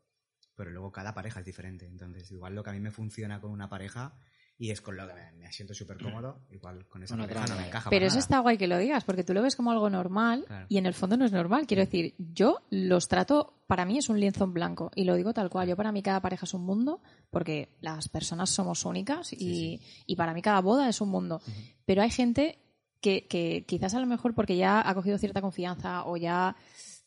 pero 0.54 0.70
luego 0.70 0.92
cada 0.92 1.14
pareja 1.14 1.40
es 1.40 1.46
diferente. 1.46 1.86
Entonces, 1.86 2.30
igual 2.30 2.54
lo 2.54 2.62
que 2.62 2.70
a 2.70 2.72
mí 2.74 2.80
me 2.80 2.90
funciona 2.90 3.40
con 3.40 3.50
una 3.50 3.68
pareja 3.68 4.18
y 4.58 4.70
es 4.70 4.80
con 4.80 4.96
lo 4.96 5.06
que 5.06 5.14
me, 5.14 5.52
siento 5.52 5.72
súper 5.72 5.96
cómodo, 6.02 6.40
igual 6.50 6.84
con 6.88 7.02
esa 7.02 7.16
pareja 7.16 7.46
no 7.46 7.56
me 7.56 7.66
encaja. 7.68 7.88
Pero 7.88 8.04
eso 8.06 8.16
nada. 8.16 8.20
está 8.20 8.38
guay 8.40 8.58
que 8.58 8.66
lo 8.66 8.76
digas, 8.76 9.04
porque 9.04 9.24
tú 9.24 9.32
lo 9.32 9.40
ves 9.40 9.56
como 9.56 9.70
algo 9.70 9.88
normal 9.88 10.44
Claro. 10.46 10.66
y 10.68 10.76
en 10.78 10.86
el 10.86 10.92
fondo 10.94 11.16
no 11.16 11.24
es 11.24 11.32
normal. 11.32 11.66
Quiero 11.66 11.82
decir, 11.84 12.14
yo 12.18 12.60
los 12.70 13.08
trato, 13.08 13.62
para 13.66 13.84
mí 13.86 13.96
es 13.98 14.08
un 14.08 14.20
lienzo 14.20 14.44
en 14.44 14.52
blanco 14.52 14.90
y 14.94 15.04
lo 15.04 15.14
digo 15.16 15.32
tal 15.32 15.48
cual. 15.48 15.68
Yo 15.68 15.76
para 15.76 15.92
mí 15.92 16.02
cada 16.02 16.20
pareja 16.20 16.44
es 16.44 16.52
un 16.54 16.66
mundo 16.66 17.00
porque 17.30 17.70
las 17.80 18.08
personas 18.08 18.50
somos 18.50 18.84
únicas 18.84 19.32
y, 19.32 19.80
y 20.06 20.16
para 20.16 20.34
mí 20.34 20.42
cada 20.42 20.60
boda 20.60 20.88
es 20.88 21.00
un 21.00 21.08
mundo. 21.08 21.40
Pero 21.86 22.02
hay 22.02 22.10
gente 22.10 22.58
que, 23.00 23.26
que 23.26 23.64
quizás 23.66 23.94
a 23.94 24.00
lo 24.00 24.06
mejor 24.06 24.34
porque 24.34 24.56
ya 24.56 24.86
ha 24.86 24.94
cogido 24.94 25.18
cierta 25.18 25.40
confianza 25.40 26.04
o 26.04 26.16
ya, 26.16 26.56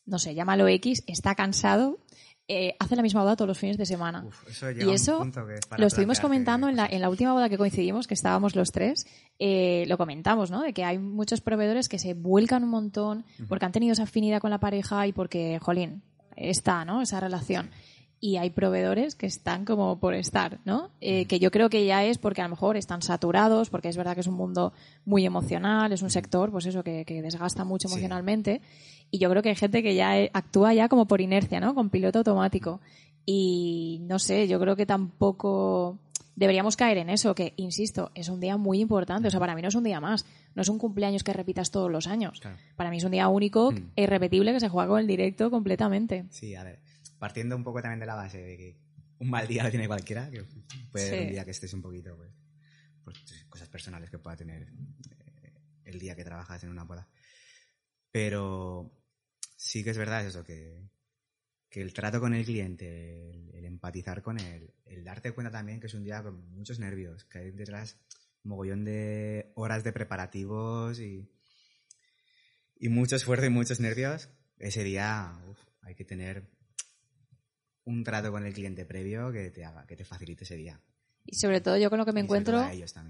no 0.06 0.18
sé, 0.18 0.34
llámalo 0.34 0.66
X, 0.68 1.04
está 1.06 1.34
cansado, 1.34 1.98
eh, 2.48 2.74
hace 2.78 2.96
la 2.96 3.02
misma 3.02 3.22
boda 3.22 3.36
todos 3.36 3.48
los 3.48 3.58
fines 3.58 3.78
de 3.78 3.86
semana. 3.86 4.24
Uf, 4.26 4.48
eso 4.48 4.70
llega 4.70 4.90
Y 4.90 4.94
eso 4.94 5.18
punto 5.18 5.46
que 5.46 5.54
es 5.54 5.66
para 5.66 5.80
lo 5.80 5.86
estuvimos 5.86 6.20
comentando 6.20 6.68
en 6.68 6.76
la, 6.76 6.84
cosas. 6.84 6.94
en 6.96 7.00
la 7.02 7.08
última 7.10 7.32
boda 7.32 7.48
que 7.48 7.56
coincidimos, 7.56 8.06
que 8.06 8.14
estábamos 8.14 8.56
los 8.56 8.72
tres, 8.72 9.06
eh, 9.38 9.84
lo 9.86 9.96
comentamos, 9.96 10.50
¿no? 10.50 10.62
De 10.62 10.72
que 10.72 10.84
hay 10.84 10.98
muchos 10.98 11.40
proveedores 11.40 11.88
que 11.88 11.98
se 11.98 12.14
vuelcan 12.14 12.64
un 12.64 12.70
montón 12.70 13.24
porque 13.48 13.64
han 13.64 13.72
tenido 13.72 13.92
esa 13.92 14.02
afinidad 14.04 14.40
con 14.40 14.50
la 14.50 14.58
pareja 14.58 15.06
y 15.06 15.12
porque, 15.12 15.58
jolín, 15.60 16.02
está, 16.36 16.84
¿no? 16.84 17.00
Esa 17.02 17.20
relación. 17.20 17.70
y 18.24 18.36
hay 18.36 18.50
proveedores 18.50 19.16
que 19.16 19.26
están 19.26 19.64
como 19.64 19.98
por 19.98 20.14
estar, 20.14 20.60
¿no? 20.64 20.90
Eh, 21.00 21.26
que 21.26 21.40
yo 21.40 21.50
creo 21.50 21.68
que 21.68 21.84
ya 21.84 22.04
es 22.04 22.18
porque 22.18 22.40
a 22.40 22.44
lo 22.44 22.50
mejor 22.50 22.76
están 22.76 23.02
saturados, 23.02 23.68
porque 23.68 23.88
es 23.88 23.96
verdad 23.96 24.14
que 24.14 24.20
es 24.20 24.28
un 24.28 24.36
mundo 24.36 24.72
muy 25.04 25.26
emocional, 25.26 25.92
es 25.92 26.02
un 26.02 26.10
sector, 26.10 26.52
pues 26.52 26.66
eso, 26.66 26.84
que, 26.84 27.04
que 27.04 27.20
desgasta 27.20 27.64
mucho 27.64 27.88
Sí. 27.88 28.60
Y 29.12 29.18
yo 29.18 29.30
creo 29.30 29.42
que 29.42 29.50
hay 29.50 29.54
gente 29.56 29.82
que 29.82 29.94
ya 29.94 30.18
eh, 30.18 30.30
actúa 30.32 30.74
ya 30.74 30.88
como 30.88 31.06
por 31.06 31.20
inercia, 31.20 31.60
¿no? 31.60 31.74
Con 31.74 31.90
piloto 31.90 32.18
automático. 32.18 32.80
Y 33.24 34.00
no 34.02 34.18
sé, 34.18 34.48
yo 34.48 34.58
creo 34.58 34.74
que 34.74 34.86
tampoco 34.86 35.98
deberíamos 36.34 36.76
caer 36.76 36.96
en 36.96 37.10
eso, 37.10 37.34
que, 37.34 37.52
insisto, 37.56 38.10
es 38.14 38.28
un 38.30 38.40
día 38.40 38.56
muy 38.56 38.80
importante. 38.80 39.28
O 39.28 39.30
sea, 39.30 39.38
para 39.38 39.54
mí 39.54 39.62
no 39.62 39.68
es 39.68 39.74
un 39.74 39.84
día 39.84 40.00
más. 40.00 40.24
No 40.54 40.62
es 40.62 40.68
un 40.68 40.78
cumpleaños 40.78 41.22
que 41.22 41.32
repitas 41.34 41.70
todos 41.70 41.90
los 41.90 42.06
años. 42.06 42.40
Claro. 42.40 42.56
Para 42.74 42.90
mí 42.90 42.96
es 42.96 43.04
un 43.04 43.12
día 43.12 43.28
único 43.28 43.70
Mm. 43.70 43.90
e 43.96 44.02
irrepetible 44.04 44.52
que 44.54 44.60
se 44.60 44.68
juega 44.70 44.88
con 44.88 44.98
el 44.98 45.06
directo 45.06 45.50
completamente. 45.50 46.24
Sí, 46.30 46.54
a 46.56 46.64
ver, 46.64 46.80
partiendo 47.18 47.54
un 47.54 47.62
poco 47.64 47.80
también 47.82 48.00
de 48.00 48.06
la 48.06 48.14
base 48.14 48.38
de 48.42 48.56
que 48.56 48.76
un 49.18 49.28
mal 49.30 49.46
día 49.46 49.62
lo 49.62 49.70
tiene 49.70 49.86
cualquiera, 49.86 50.30
que 50.30 50.42
puede 50.90 51.06
ser 51.06 51.18
Sí. 51.18 51.24
un 51.26 51.30
día 51.32 51.44
que 51.44 51.50
estés 51.52 51.72
un 51.74 51.82
poquito, 51.82 52.16
pues, 52.16 52.30
pues, 53.04 53.44
cosas 53.50 53.68
personales 53.68 54.08
que 54.10 54.18
pueda 54.18 54.36
tener 54.36 54.62
eh, 54.62 55.52
el 55.84 55.98
día 56.00 56.16
que 56.16 56.24
trabajas 56.24 56.64
en 56.64 56.70
una 56.70 56.84
boda. 56.84 57.06
Pero 58.10 58.90
sí 59.62 59.84
que 59.84 59.90
es 59.90 59.98
verdad 59.98 60.26
eso, 60.26 60.42
que, 60.44 60.90
que 61.70 61.80
el 61.80 61.92
trato 61.92 62.20
con 62.20 62.34
el 62.34 62.44
cliente, 62.44 63.30
el, 63.30 63.64
empatizar 63.64 64.20
con 64.20 64.38
él, 64.38 64.74
el 64.84 65.04
darte 65.04 65.32
cuenta 65.32 65.50
también 65.50 65.80
que 65.80 65.86
es 65.86 65.94
un 65.94 66.02
día 66.04 66.22
con 66.22 66.50
muchos 66.50 66.78
nervios, 66.78 67.24
que 67.24 67.38
hay 67.38 67.50
detrás 67.52 67.96
mogollón 68.42 68.84
de 68.84 69.52
horas 69.54 69.84
de 69.84 69.92
preparativos 69.92 70.98
y, 70.98 71.30
y 72.76 72.88
mucho 72.88 73.16
esfuerzo 73.16 73.46
y 73.46 73.50
muchos 73.50 73.78
nervios, 73.78 74.28
ese 74.58 74.82
día 74.82 75.40
uf, 75.46 75.58
hay 75.82 75.94
que 75.94 76.04
tener 76.04 76.50
un 77.84 78.02
trato 78.02 78.32
con 78.32 78.44
el 78.44 78.52
cliente 78.52 78.84
previo 78.84 79.30
que 79.30 79.50
te 79.50 79.64
haga, 79.64 79.86
que 79.86 79.96
te 79.96 80.04
facilite 80.04 80.44
ese 80.44 80.56
día. 80.56 80.80
Y 81.24 81.36
sobre 81.36 81.60
todo 81.60 81.76
yo 81.76 81.88
con 81.88 81.98
lo 81.98 82.04
que 82.04 82.12
me 82.12 82.20
Y 82.20 82.24
encuentro 82.24 82.62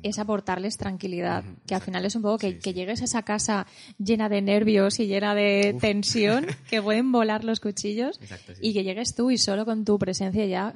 es 0.02 0.18
aportarles 0.18 0.76
tranquilidad, 0.76 1.44
que 1.66 1.74
al 1.74 1.80
final 1.80 2.04
es 2.04 2.14
un 2.14 2.22
poco 2.22 2.38
que, 2.38 2.52
Sí, 2.52 2.58
que 2.58 2.70
sí. 2.70 2.74
llegues 2.74 3.00
a 3.00 3.04
esa 3.04 3.22
casa 3.22 3.66
llena 3.98 4.28
de 4.28 4.42
nervios 4.42 5.00
y 5.00 5.06
llena 5.06 5.34
de 5.34 5.72
Uf. 5.74 5.80
tensión, 5.80 6.46
que 6.70 6.82
pueden 6.82 7.10
volar 7.10 7.42
los 7.44 7.60
cuchillos, 7.60 8.18
Exacto, 8.20 8.54
sí. 8.54 8.60
y 8.62 8.74
que 8.74 8.84
llegues 8.84 9.14
tú 9.14 9.30
y 9.30 9.38
solo 9.38 9.64
con 9.64 9.84
tu 9.84 9.98
presencia 9.98 10.44
ya 10.46 10.74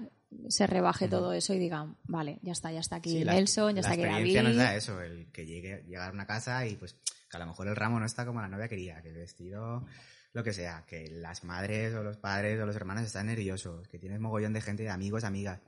se 0.48 0.66
rebaje 0.66 1.08
todo 1.08 1.32
eso 1.32 1.54
y 1.54 1.58
digan, 1.58 1.96
vale, 2.04 2.38
ya 2.42 2.52
está, 2.52 2.72
ya 2.72 2.80
está 2.80 2.96
aquí 2.96 3.22
la- 3.24 3.34
Nelson, 3.34 3.70
ya 3.70 3.74
la 3.74 3.80
está 3.80 3.92
aquí 3.92 4.02
experiencia 4.02 4.42
David. 4.42 4.56
nos 4.56 4.64
da 4.66 4.74
eso, 4.76 5.00
el 5.00 5.30
que 5.32 5.46
llegue 5.46 5.84
llegar 5.86 6.10
a 6.10 6.12
una 6.12 6.26
casa 6.26 6.66
y 6.66 6.76
pues 6.76 6.94
que 7.30 7.36
a 7.36 7.40
lo 7.40 7.46
mejor 7.46 7.68
el 7.68 7.76
ramo 7.76 8.00
no 8.00 8.06
está 8.06 8.24
como 8.26 8.40
la 8.40 8.48
novia 8.48 8.68
quería, 8.68 9.00
que 9.02 9.08
el 9.08 9.14
vestido, 9.14 9.84
lo 10.32 10.42
que 10.44 10.52
sea, 10.52 10.84
que 10.86 11.08
las 11.10 11.44
madres 11.44 11.94
o 11.94 12.02
los 12.02 12.16
padres 12.16 12.60
o 12.60 12.66
los 12.66 12.76
hermanos 12.76 13.04
están 13.04 13.26
nerviosos, 13.26 13.88
que 13.88 13.98
tienes 13.98 14.20
mogollón 14.20 14.52
de 14.52 14.60
gente, 14.60 14.82
de 14.82 14.90
amigos, 14.90 15.22
amigas. 15.24 15.60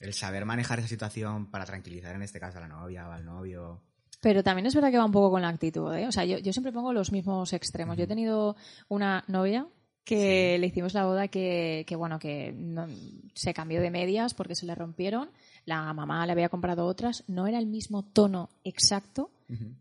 El 0.00 0.12
saber 0.14 0.44
manejar 0.44 0.78
esa 0.80 0.88
situación 0.88 1.50
para 1.50 1.64
tranquilizar 1.64 2.14
en 2.14 2.22
este 2.22 2.40
caso 2.40 2.58
a 2.58 2.62
la 2.62 2.68
novia 2.68 3.08
o 3.08 3.12
al 3.12 3.24
novio. 3.24 3.80
Pero 4.20 4.42
también 4.42 4.66
es 4.66 4.74
verdad 4.74 4.90
que 4.90 4.98
va 4.98 5.04
un 5.04 5.12
poco 5.12 5.30
con 5.30 5.42
la 5.42 5.48
actitud, 5.48 5.92
¿eh? 5.94 6.06
O 6.06 6.12
sea, 6.12 6.24
yo, 6.24 6.38
yo 6.38 6.52
siempre 6.52 6.72
pongo 6.72 6.92
los 6.92 7.12
mismos 7.12 7.52
extremos. 7.52 7.96
Yo 7.96 8.04
he 8.04 8.06
tenido 8.06 8.56
una 8.88 9.22
novia 9.28 9.66
que 10.04 10.58
le 10.58 10.66
hicimos 10.66 10.92
la 10.94 11.04
boda 11.06 11.28
que, 11.28 11.84
que 11.86 11.96
bueno, 11.96 12.18
que 12.18 12.52
no- 12.52 12.86
se 13.34 13.54
cambió 13.54 13.80
de 13.80 13.90
medias 13.90 14.34
porque 14.34 14.54
se 14.54 14.66
le 14.66 14.74
rompieron. 14.74 15.30
La 15.66 15.92
mamá 15.94 16.24
le 16.26 16.32
había 16.32 16.48
comprado 16.50 16.84
otras. 16.86 17.24
No 17.26 17.46
era 17.46 17.58
el 17.58 17.66
mismo 17.66 18.02
tono 18.02 18.50
exacto 18.64 19.30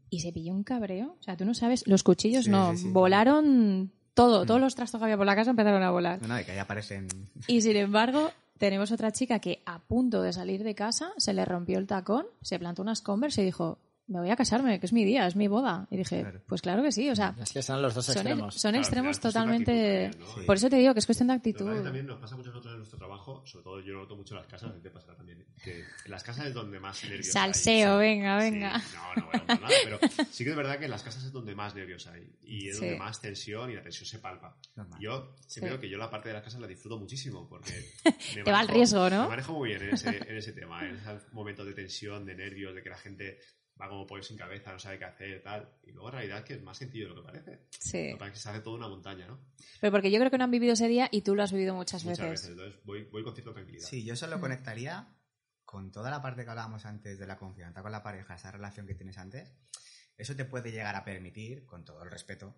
y 0.10 0.20
se 0.20 0.32
pilló 0.32 0.54
un 0.54 0.64
cabreo. 0.64 1.16
O 1.20 1.24
sea, 1.24 1.36
tú 1.38 1.46
no 1.46 1.54
sabes, 1.54 1.86
los 1.88 2.04
cuchillos 2.04 2.46
Sí, 2.46 2.52
no, 2.52 2.76
sí, 2.76 2.90
volaron 2.92 3.92
todo. 4.14 4.46
Todos 4.46 4.62
los 4.62 4.76
trastos 4.76 5.00
que 5.00 5.06
había 5.06 5.18
por 5.18 5.26
la 5.26 5.36
casa 5.36 5.52
empezaron 5.52 5.84
a 5.84 5.92
volar. 5.92 6.22
No, 6.22 6.28
no, 6.30 6.36
de 6.36 6.46
que 6.46 6.52
ahí 6.52 6.58
aparecen... 6.60 7.08
Y 7.48 7.62
sin 7.62 7.76
embargo, 7.78 8.30
tenemos 8.63 8.93
otra 8.93 9.12
chica 9.12 9.39
que 9.39 9.62
a 9.65 9.80
punto 9.80 10.21
de 10.21 10.32
salir 10.32 10.63
de 10.63 10.73
casa 10.73 11.12
se 11.17 11.34
le 11.34 11.43
rompió 11.43 11.78
el 11.80 11.86
tacón, 11.86 12.28
se 12.41 12.58
plantó 12.60 12.82
unas 12.82 13.02
Converse 13.02 13.41
y 13.41 13.45
dijo, 13.45 13.78
me 14.08 14.20
voy 14.20 14.30
a 14.30 14.36
casarme, 14.36 14.80
que 14.80 14.86
es 14.86 14.94
mi 14.94 15.06
día, 15.06 15.26
es 15.28 15.36
mi 15.36 15.48
boda. 15.48 15.88
Y 15.89 15.98
dije, 15.98 16.22
Claro. 16.22 16.42
pues 16.48 16.62
claro 16.62 16.84
que 16.84 16.92
sí, 16.92 17.10
o 17.10 17.16
sea, 17.16 17.34
Es 17.42 17.52
que 17.54 17.62
son 17.62 17.82
los 17.82 17.94
dos 17.96 18.06
son, 18.06 18.16
extremos. 18.18 18.56
son 18.56 18.72
Claro, 18.72 18.82
extremos 18.82 19.20
totalmente... 19.20 20.06
actitud 20.08 20.20
también, 20.22 20.39
¿no? 20.42 20.46
Por 20.46 20.56
eso 20.58 20.70
te 20.70 20.76
digo 20.76 20.94
que 20.94 21.00
es 21.00 21.06
cuestión 21.06 21.28
de 21.30 21.34
actitud. 21.36 21.84
también 21.84 22.06
nos 22.06 22.20
pasa 22.20 22.36
mucho 22.36 22.50
a 22.50 22.54
nosotros 22.54 22.74
en 22.74 22.78
nuestro 22.80 22.98
trabajo, 23.00 23.44
sobre 23.46 23.63
todo 23.63 23.80
yo 23.80 23.94
lo 23.94 24.00
noto 24.02 24.16
mucho 24.18 24.34
en 24.36 24.42
las 24.42 24.48
casas, 24.50 24.72
te 24.82 24.89
pasará 24.89 25.16
también, 25.16 25.46
que 25.63 25.80
en 25.80 26.12
las 26.12 26.24
casas 26.24 26.48
es 26.48 26.54
donde 26.54 26.80
más 26.80 27.02
nervios 27.04 27.28
Salseo, 27.32 27.98
hay. 28.00 28.10
venga, 28.10 28.42
Sí, 28.42 28.52
venga. 28.52 28.78
no, 28.78 29.22
no 29.22 29.26
voy 29.32 29.42
a 29.48 29.56
nada, 29.56 29.68
pero 29.86 30.00
sí 30.30 30.44
que 30.44 30.50
es 30.50 30.56
verdad 30.56 30.78
que 30.80 30.86
en 30.86 30.92
las 30.92 31.04
casas 31.04 31.24
es 31.24 31.32
donde 31.32 31.56
más 31.56 31.74
nervios 31.74 32.06
hay 32.08 32.30
y 32.42 32.68
es 32.70 32.76
Sí. 32.78 32.82
donde 32.86 33.00
más 33.00 33.22
tensión 33.22 33.72
y 33.72 33.76
la 33.76 33.82
tensión 33.84 34.06
se 34.06 34.20
palpa. 34.20 34.58
Normal. 34.76 35.00
Yo 35.02 35.36
siempre 35.48 35.70
digo 35.72 35.82
que 35.82 35.89
yo 35.89 35.98
la 35.98 36.10
parte 36.10 36.28
de 36.30 36.34
las 36.34 36.44
casas 36.44 36.60
la 36.60 36.68
disfruto 36.68 36.98
muchísimo 37.00 37.48
porque 37.48 37.72
me 38.36 38.44
Te 38.44 38.52
va 38.52 38.60
al 38.60 38.68
riesgo, 38.68 39.10
¿no? 39.10 39.24
Me 39.24 39.30
manejo 39.30 39.54
muy 39.54 39.70
bien 39.70 39.82
en 39.84 39.89
ese, 39.94 40.10
en 40.18 40.38
ese 40.38 40.52
tema, 40.54 40.86
en 40.88 40.96
esos 40.98 41.32
momentos 41.34 41.66
de 41.66 41.74
tensión, 41.74 42.26
de 42.26 42.36
nervios, 42.36 42.76
de 42.76 42.84
que 42.84 42.89
la 42.89 42.98
gente 42.98 43.39
va 43.80 43.90
como 43.90 44.06
pollo 44.06 44.24
sin 44.24 44.38
cabeza, 44.38 44.72
no 44.72 44.80
sabe 44.80 45.00
qué 45.00 45.06
hacer, 45.06 45.42
tal. 45.42 45.70
Y 45.84 45.92
luego 45.92 46.10
en 46.10 46.14
realidad 46.14 46.40
es 46.40 46.46
que 46.46 46.54
es 46.54 46.62
más 46.62 46.78
sencillo 46.78 47.10
de 47.10 47.16
lo 47.16 47.22
que 47.22 47.28
parece. 47.28 47.60
Sí. 47.72 48.12
Lo 48.12 48.18
que 48.18 48.32
que 48.32 48.38
se 48.38 48.50
hace 48.50 48.60
toda 48.62 48.78
una 48.78 48.88
montaña, 48.88 49.28
¿no? 49.28 49.40
Pero 49.82 49.92
porque 49.92 50.12
yo 50.12 50.20
creo 50.20 50.32
que 50.32 50.38
no 50.38 50.44
han 50.44 50.52
vivido 50.52 50.74
ese 50.74 50.88
día 50.88 51.10
y 51.12 51.22
tú 51.22 51.36
lo 51.36 51.44
has 51.44 51.52
vivido 51.52 51.74
muchas, 51.74 52.04
Muchas 52.06 52.20
veces. 52.20 52.32
veces. 52.32 52.50
Entonces 52.52 52.84
voy, 52.86 53.04
voy 53.06 53.24
con 53.24 53.34
cierta 53.34 53.54
tranquilidad. 53.54 53.88
Sí, 53.88 54.04
yo 54.04 54.16
solo 54.16 54.40
conectaría 54.40 55.08
con 55.66 55.92
toda 55.92 56.12
la 56.12 56.22
parte 56.22 56.44
que 56.44 56.50
hablábamos 56.50 56.86
antes 56.86 57.18
de 57.18 57.26
la 57.26 57.38
confianza 57.38 57.82
con 57.82 57.92
la 57.92 58.04
pareja, 58.04 58.36
esa 58.36 58.52
relación 58.52 58.86
que 58.86 58.94
tienes 58.94 59.18
antes. 59.18 59.52
Eso 60.18 60.36
te 60.36 60.46
puede 60.46 60.72
llegar 60.72 60.96
a 60.96 61.04
permitir, 61.04 61.66
con 61.66 61.84
todo 61.84 62.04
el 62.04 62.12
respeto, 62.12 62.56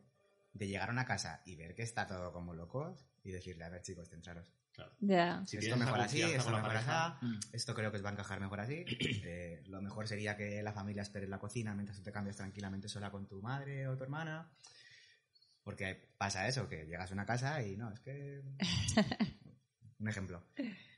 de 0.52 0.68
llegar 0.68 0.90
a 0.90 0.92
una 0.92 1.06
casa 1.06 1.42
y 1.46 1.56
ver 1.56 1.76
que 1.76 1.84
está 1.84 2.08
todo 2.08 2.34
como 2.34 2.54
locos 2.54 3.08
y 3.24 3.32
decirle, 3.32 3.64
a 3.64 3.70
ver 3.70 3.82
chicos, 3.82 4.10
centraros. 4.10 4.54
Claro. 4.76 4.92
Ya. 5.00 5.46
Si 5.46 5.58
esto 5.58 5.78
mejor 5.78 6.02
así, 6.02 6.22
esto 6.22 6.50
mejor 6.50 6.68
pareja, 6.68 7.18
así, 7.18 7.40
esto 7.54 7.74
creo 7.74 7.92
que 7.92 7.98
os 7.98 8.04
va 8.04 8.10
a 8.10 8.14
encajar 8.14 8.40
mejor 8.40 8.60
así. 8.60 8.86
Eh, 9.28 9.64
lo 9.68 9.82
mejor 9.82 10.08
sería 10.08 10.36
que 10.36 10.62
la 10.62 10.74
familia 10.74 11.02
espere 11.02 11.26
en 11.26 11.32
la 11.32 11.40
cocina 11.40 11.74
mientras 11.74 11.98
tú 11.98 12.04
te 12.04 12.12
cambias 12.12 12.36
tranquilamente 12.36 12.90
sola 12.90 13.10
con 13.10 13.28
tu 13.28 13.42
madre 13.42 13.88
o 13.88 13.98
tu 13.98 14.04
hermana. 14.04 14.52
Porque 15.64 16.10
pasa 16.18 16.48
eso, 16.48 16.68
que 16.68 16.86
llegas 16.86 17.10
a 17.10 17.14
una 17.14 17.26
casa 17.26 17.62
y 17.64 17.78
no, 17.78 17.92
es 17.92 18.00
que... 18.02 18.42
Un 19.98 20.10
ejemplo. 20.10 20.44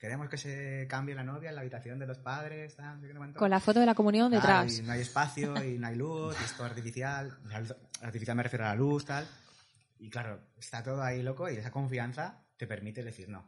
Queremos 0.01 0.27
que 0.27 0.37
se 0.37 0.87
cambie 0.89 1.13
la 1.13 1.23
novia 1.23 1.49
en 1.49 1.55
la 1.55 1.61
habitación 1.61 1.99
de 1.99 2.07
los 2.07 2.17
padres, 2.17 2.75
tal. 2.75 2.99
Con 3.35 3.49
la 3.49 3.59
foto 3.59 3.79
de 3.79 3.85
la 3.85 3.93
comunión 3.93 4.31
detrás. 4.31 4.79
y 4.79 4.81
no 4.81 4.91
hay 4.91 5.01
espacio 5.01 5.63
y 5.63 5.77
no 5.77 5.87
hay 5.87 5.95
luz, 5.95 6.35
y 6.41 6.43
es 6.43 6.53
todo 6.53 6.65
artificial. 6.65 7.37
Artificial 8.01 8.35
me 8.35 8.43
refiero 8.43 8.65
a 8.65 8.69
la 8.69 8.75
luz, 8.75 9.05
tal. 9.05 9.27
Y 9.99 10.09
claro, 10.09 10.41
está 10.57 10.83
todo 10.83 11.03
ahí 11.03 11.21
loco 11.21 11.49
y 11.49 11.55
esa 11.55 11.71
confianza 11.71 12.43
te 12.57 12.67
permite 12.67 13.03
decir, 13.03 13.29
no, 13.29 13.47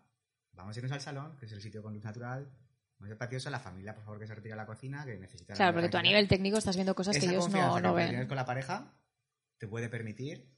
vamos 0.59 0.75
a 0.75 0.79
irnos 0.79 0.91
al 0.91 1.01
salón, 1.01 1.35
que 1.37 1.45
es 1.45 1.51
el 1.51 1.61
sitio 1.61 1.81
con 1.81 1.93
luz 1.93 2.03
natural, 2.03 2.49
más 2.99 3.09
espacioso, 3.09 3.49
la 3.49 3.59
familia, 3.59 3.95
por 3.95 4.03
favor, 4.03 4.19
que 4.19 4.27
se 4.27 4.35
retire 4.35 4.53
a 4.53 4.57
la 4.57 4.65
cocina, 4.65 5.05
que 5.05 5.17
necesita... 5.17 5.53
Claro, 5.53 5.73
porque 5.73 5.89
tú 5.89 5.97
a 5.97 6.01
nivel 6.01 6.27
técnico 6.27 6.57
estás 6.57 6.75
viendo 6.75 6.93
cosas 6.95 7.17
que 7.17 7.25
ellos 7.25 7.49
no, 7.49 7.75
que 7.75 7.81
no 7.81 7.93
ven. 7.93 8.27
con 8.27 8.35
la 8.35 8.45
pareja 8.45 8.93
te 9.57 9.67
puede 9.67 9.89
permitir 9.89 10.53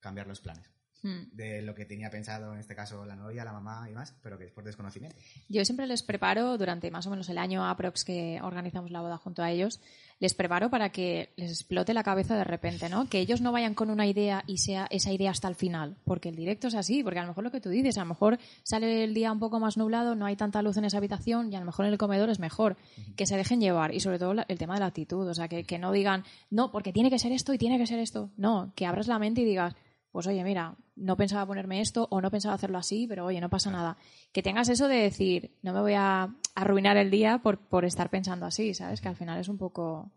cambiar 0.00 0.26
los 0.26 0.40
planes. 0.40 0.70
Hmm. 1.02 1.24
De 1.32 1.62
lo 1.62 1.74
que 1.74 1.84
tenía 1.84 2.10
pensado, 2.10 2.52
en 2.52 2.60
este 2.60 2.76
caso, 2.76 3.04
la 3.04 3.16
novia, 3.16 3.44
la 3.44 3.52
mamá 3.52 3.88
y 3.90 3.92
más, 3.92 4.14
pero 4.22 4.38
que 4.38 4.44
es 4.44 4.52
por 4.52 4.62
desconocimiento. 4.62 5.16
Yo 5.48 5.64
siempre 5.64 5.86
les 5.88 6.02
preparo 6.04 6.56
durante 6.56 6.90
más 6.92 7.06
o 7.08 7.10
menos 7.10 7.28
el 7.28 7.38
año 7.38 7.66
aprox 7.66 8.04
que 8.04 8.38
organizamos 8.40 8.92
la 8.92 9.00
boda 9.00 9.18
junto 9.18 9.42
a 9.42 9.50
ellos, 9.50 9.80
les 10.20 10.34
preparo 10.34 10.70
para 10.70 10.90
que 10.90 11.30
les 11.36 11.50
explote 11.50 11.92
la 11.92 12.04
cabeza 12.04 12.36
de 12.36 12.44
repente, 12.44 12.88
¿no? 12.88 13.08
Que 13.08 13.18
ellos 13.18 13.40
no 13.40 13.50
vayan 13.50 13.74
con 13.74 13.90
una 13.90 14.06
idea 14.06 14.44
y 14.46 14.58
sea 14.58 14.86
esa 14.90 15.10
idea 15.10 15.32
hasta 15.32 15.48
el 15.48 15.56
final, 15.56 15.96
porque 16.04 16.28
el 16.28 16.36
directo 16.36 16.68
es 16.68 16.76
así, 16.76 17.02
porque 17.02 17.18
a 17.18 17.22
lo 17.22 17.28
mejor 17.28 17.42
lo 17.42 17.50
que 17.50 17.60
tú 17.60 17.68
dices, 17.68 17.98
a 17.98 18.02
lo 18.02 18.06
mejor 18.06 18.38
sale 18.62 19.02
el 19.02 19.14
día 19.14 19.32
un 19.32 19.40
poco 19.40 19.58
más 19.58 19.76
nublado, 19.76 20.14
no 20.14 20.26
hay 20.26 20.36
tanta 20.36 20.62
luz 20.62 20.76
en 20.76 20.84
esa 20.84 20.98
habitación 20.98 21.52
y 21.52 21.56
a 21.56 21.58
lo 21.58 21.66
mejor 21.66 21.86
en 21.86 21.92
el 21.92 21.98
comedor 21.98 22.30
es 22.30 22.38
mejor, 22.38 22.76
que 23.16 23.26
se 23.26 23.36
dejen 23.36 23.60
llevar 23.60 23.92
y 23.92 23.98
sobre 23.98 24.20
todo 24.20 24.44
el 24.46 24.58
tema 24.58 24.74
de 24.74 24.80
la 24.80 24.86
actitud, 24.86 25.26
o 25.26 25.34
sea, 25.34 25.48
que, 25.48 25.64
que 25.64 25.80
no 25.80 25.90
digan, 25.90 26.22
no, 26.50 26.70
porque 26.70 26.92
tiene 26.92 27.10
que 27.10 27.18
ser 27.18 27.32
esto 27.32 27.52
y 27.52 27.58
tiene 27.58 27.76
que 27.76 27.88
ser 27.88 27.98
esto, 27.98 28.30
no, 28.36 28.72
que 28.76 28.86
abras 28.86 29.08
la 29.08 29.18
mente 29.18 29.40
y 29.40 29.44
digas, 29.44 29.74
pues 30.12 30.26
oye, 30.26 30.44
mira, 30.44 30.76
no 30.94 31.16
pensaba 31.16 31.46
ponerme 31.46 31.80
esto 31.80 32.06
o 32.10 32.20
no 32.20 32.30
pensaba 32.30 32.54
hacerlo 32.54 32.76
así, 32.76 33.06
pero 33.08 33.24
oye, 33.24 33.40
no 33.40 33.48
pasa 33.48 33.70
nada. 33.70 33.96
Que 34.30 34.42
tengas 34.42 34.68
eso 34.68 34.86
de 34.86 34.96
decir, 34.96 35.56
no 35.62 35.72
me 35.72 35.80
voy 35.80 35.94
a 35.94 36.28
arruinar 36.54 36.98
el 36.98 37.10
día 37.10 37.38
por, 37.38 37.58
por 37.58 37.86
estar 37.86 38.10
pensando 38.10 38.44
así, 38.44 38.74
¿sabes? 38.74 39.00
Que 39.00 39.08
al 39.08 39.16
final 39.16 39.40
es 39.40 39.48
un 39.48 39.56
poco... 39.56 40.12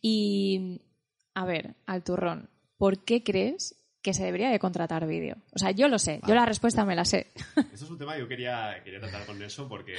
Y, 0.00 0.80
a 1.34 1.44
ver, 1.44 1.74
al 1.86 2.04
turrón, 2.04 2.50
¿por 2.78 3.02
qué 3.04 3.24
crees 3.24 3.82
que 4.00 4.14
se 4.14 4.24
debería 4.24 4.50
de 4.50 4.60
contratar 4.60 5.06
vídeo? 5.08 5.36
O 5.52 5.58
sea, 5.58 5.72
yo 5.72 5.88
lo 5.88 5.98
sé, 5.98 6.20
yo 6.26 6.34
la 6.36 6.46
respuesta 6.46 6.84
me 6.84 6.94
la 6.94 7.04
sé. 7.04 7.32
Esto 7.56 7.84
es 7.84 7.90
un 7.90 7.98
tema 7.98 8.14
que 8.14 8.20
yo 8.20 8.28
quería, 8.28 8.80
quería 8.84 9.00
tratar 9.00 9.26
con 9.26 9.40
Nelson 9.40 9.68
porque 9.68 9.96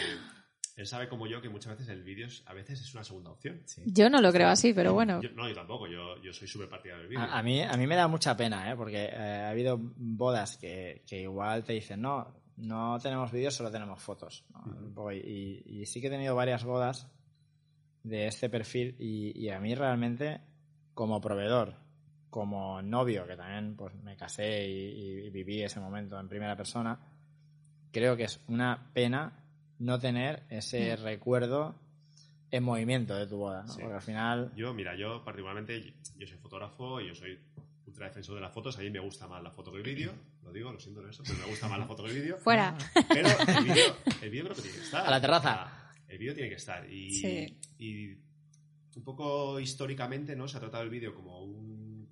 él 0.78 0.86
sabe 0.88 1.10
como 1.10 1.28
yo 1.28 1.42
que 1.42 1.50
muchas 1.50 1.74
veces 1.74 1.90
el 1.90 2.04
vídeo 2.04 2.28
es- 2.28 2.44
a 2.46 2.54
veces 2.54 2.80
es 2.80 2.94
una 2.94 3.04
segunda 3.04 3.32
opción. 3.32 3.62
Yo 3.86 4.10
no 4.10 4.22
lo 4.22 4.32
creo 4.32 4.48
así, 4.48 4.74
pero 4.74 4.94
bueno. 4.94 5.22
Yo- 5.22 5.32
no, 5.32 5.50
yo 5.50 5.56
tampoco, 5.56 5.88
yo, 5.88 6.22
yo 6.22 6.32
soy 6.32 6.48
súper 6.48 6.70
partidario 6.70 7.02
del 7.02 7.10
vídeo. 7.10 7.24
A, 7.24 7.40
a 7.40 7.44
mí, 7.44 7.62
a 7.62 7.74
mí 7.76 7.86
me 7.88 7.96
da 7.96 8.08
mucha 8.08 8.38
pena, 8.38 8.72
¿eh? 8.72 8.76
porque 8.78 9.06
eh, 9.12 9.16
ha 9.16 9.50
habido 9.50 9.78
bodas 9.80 10.58
que, 10.58 11.04
que 11.08 11.22
igual 11.24 11.64
te 11.64 11.74
dicen, 11.74 12.00
no, 12.02 12.34
no 12.58 12.98
tenemos 13.02 13.32
vídeos, 13.32 13.56
solo 13.56 13.70
tenemos 13.72 14.02
fotos. 14.02 14.46
¿no? 14.54 15.12
Y, 15.12 15.64
y 15.66 15.86
sí 15.86 16.00
que 16.00 16.08
he 16.08 16.12
tenido 16.12 16.36
varias 16.36 16.64
bodas 16.64 17.10
de 18.04 18.28
este 18.28 18.50
perfil 18.50 18.96
y, 19.00 19.38
y 19.38 19.50
a 19.50 19.60
mí 19.60 19.76
realmente, 19.76 20.40
como 20.94 21.20
proveedor, 21.20 21.74
como 22.30 22.82
novio, 22.84 23.26
que 23.28 23.36
también 23.36 23.76
pues, 23.76 23.94
me 23.96 24.16
casé 24.16 24.68
y 24.68 25.30
viví 25.32 25.62
ese 25.64 25.80
momento 25.80 26.20
en 26.20 26.28
primera 26.30 26.56
persona, 26.56 27.00
creo 27.92 28.16
que 28.16 28.24
es 28.26 28.40
una 28.48 28.92
pena 28.94 29.44
no 29.80 30.00
tener 30.00 30.44
ese 30.50 30.96
recuerdo 30.96 31.76
en 32.52 32.64
movimiento 32.64 33.16
de 33.16 33.28
tu 33.28 33.38
boda, 33.38 33.64
¿no? 33.64 33.74
Sí. 33.74 33.80
Porque 33.82 33.96
al 33.96 34.02
final... 34.02 34.52
Yo, 34.56 34.74
mira, 34.74 34.96
yo 34.96 35.24
particularmente, 35.24 35.94
yo 36.18 36.28
soy 36.28 36.38
fotógrafo 36.38 37.02
y 37.02 37.08
yo 37.08 37.16
soy 37.16 37.38
ultra 37.86 38.08
defensor 38.08 38.36
de 38.36 38.42
las 38.42 38.54
fotos. 38.54 38.78
A 38.78 38.82
mí 38.82 38.90
me 38.90 39.00
gusta 39.00 39.28
más 39.28 39.42
la 39.44 39.52
foto 39.52 39.72
que 39.72 39.78
el 39.78 39.84
vídeo. 39.84 40.14
Lo 40.44 40.52
digo, 40.54 40.72
lo 40.72 40.80
siento 40.80 41.02
en 41.04 41.10
eso, 41.10 41.24
pero 41.26 41.40
me 41.40 41.46
gusta 41.46 41.68
más 41.68 41.78
la 41.80 41.86
foto 41.86 42.04
que 42.04 42.12
el 42.12 42.16
vídeo. 42.22 42.38
Fuera. 42.38 42.78
Pero 43.10 43.28
el 43.30 43.64
vídeo, 43.66 43.96
el 44.22 44.30
vídeo 44.30 44.44
creo 44.46 44.56
que 44.56 44.62
tiene 44.62 44.78
que 44.78 44.84
estar. 44.84 45.06
A 45.06 45.12
la 45.12 45.20
terraza. 45.22 45.54
Ah, 45.64 45.92
El 46.08 46.18
vídeo 46.18 46.34
tiene 46.34 46.50
que 46.50 46.56
estar. 46.56 46.90
Y, 46.90 47.12
Sí. 47.12 47.60
y 47.78 48.08
un 48.96 49.04
poco 49.04 49.60
históricamente, 49.60 50.36
¿no? 50.36 50.48
Se 50.48 50.58
ha 50.58 50.60
tratado 50.62 50.84
el 50.84 50.90
vídeo 50.90 51.14
como 51.14 51.44
un, 51.44 52.08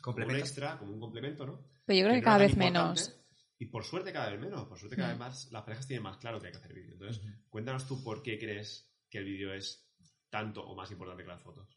como 0.00 0.24
un 0.24 0.36
extra, 0.36 0.78
como 0.78 0.92
un 0.92 1.00
complemento, 1.00 1.44
¿no? 1.46 1.60
Pero 1.84 1.98
yo 1.98 2.04
creo 2.04 2.14
que 2.14 2.20
no 2.20 2.24
cada 2.24 2.38
vez 2.38 2.56
menos. 2.56 3.16
Y 3.58 3.66
por 3.66 3.84
suerte 3.84 4.12
cada 4.12 4.30
vez 4.30 4.40
menos. 4.40 4.66
Por 4.66 4.78
suerte 4.78 4.96
cada 4.96 5.10
vez 5.10 5.18
más 5.18 5.50
las 5.52 5.62
parejas 5.62 5.86
tienen 5.86 6.02
más 6.02 6.16
claro 6.18 6.40
que 6.40 6.46
hay 6.48 6.52
que 6.52 6.58
hacer 6.58 6.74
vídeo. 6.74 6.92
Entonces, 6.92 7.22
cuéntanos 7.48 7.86
tú 7.86 8.02
por 8.02 8.22
qué 8.22 8.38
crees 8.38 8.90
que 9.08 9.18
el 9.18 9.24
vídeo 9.24 9.52
es 9.54 9.86
tanto 10.28 10.62
o 10.66 10.74
más 10.74 10.90
importante 10.90 11.22
que 11.22 11.28
las 11.28 11.40
fotos. 11.42 11.68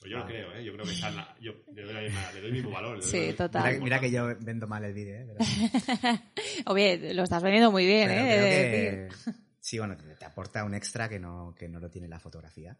Pues 0.00 0.10
yo 0.10 0.16
lo 0.16 0.24
Ah. 0.24 0.26
creo, 0.26 0.52
¿eh? 0.54 0.64
Yo 0.64 0.72
creo 0.72 0.86
que 0.86 0.92
está 0.92 1.10
en 1.10 1.16
la- 1.16 1.36
yo 1.40 1.52
le 1.74 1.82
doy, 1.82 1.92
la 1.92 2.00
misma- 2.00 2.32
le 2.32 2.40
doy 2.40 2.48
el 2.48 2.54
mismo 2.54 2.70
valor. 2.70 2.96
le 2.96 3.02
doy- 3.04 3.10
Sí, 3.28 3.34
total. 3.36 3.64
Mira, 3.72 3.84
mira 3.84 4.00
que 4.00 4.10
yo 4.10 4.26
vendo 4.40 4.66
mal 4.66 4.82
el 4.84 4.94
vídeo, 4.94 5.14
¿eh? 5.14 5.26
Pero, 5.26 5.38
Oye, 6.72 7.12
lo 7.12 7.22
estás 7.24 7.42
vendiendo 7.42 7.70
muy 7.70 7.84
bien, 7.84 8.08
pero 8.08 8.20
¿eh? 8.22 9.08
creo 9.08 9.08
que- 9.34 9.34
sí, 9.60 9.78
bueno, 9.78 9.98
te, 9.98 10.14
te 10.16 10.24
aporta 10.24 10.64
un 10.64 10.74
extra 10.74 11.06
que 11.06 11.18
no, 11.18 11.54
que 11.54 11.68
no 11.68 11.78
lo 11.80 11.90
tiene 11.90 12.08
la 12.08 12.18
fotografía. 12.18 12.78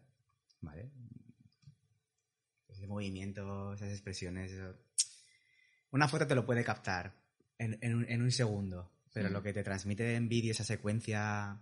¿Vale? 0.61 0.89
Ese 2.69 2.87
movimiento, 2.87 3.73
esas 3.73 3.91
expresiones. 3.91 4.51
eso- 4.51 4.75
Una 5.91 6.07
foto 6.07 6.25
te 6.25 6.33
lo 6.35 6.45
puede 6.45 6.63
captar 6.63 7.20
en, 7.63 7.77
en 7.81 7.95
un, 7.95 8.05
en 8.09 8.21
un 8.21 8.31
segundo, 8.31 8.91
pero 9.13 9.29
Mm. 9.29 9.33
lo 9.33 9.43
que 9.43 9.53
te 9.53 9.63
transmite 9.63 10.15
en 10.15 10.27
vídeo, 10.29 10.51
esa 10.51 10.63
secuencia, 10.63 11.59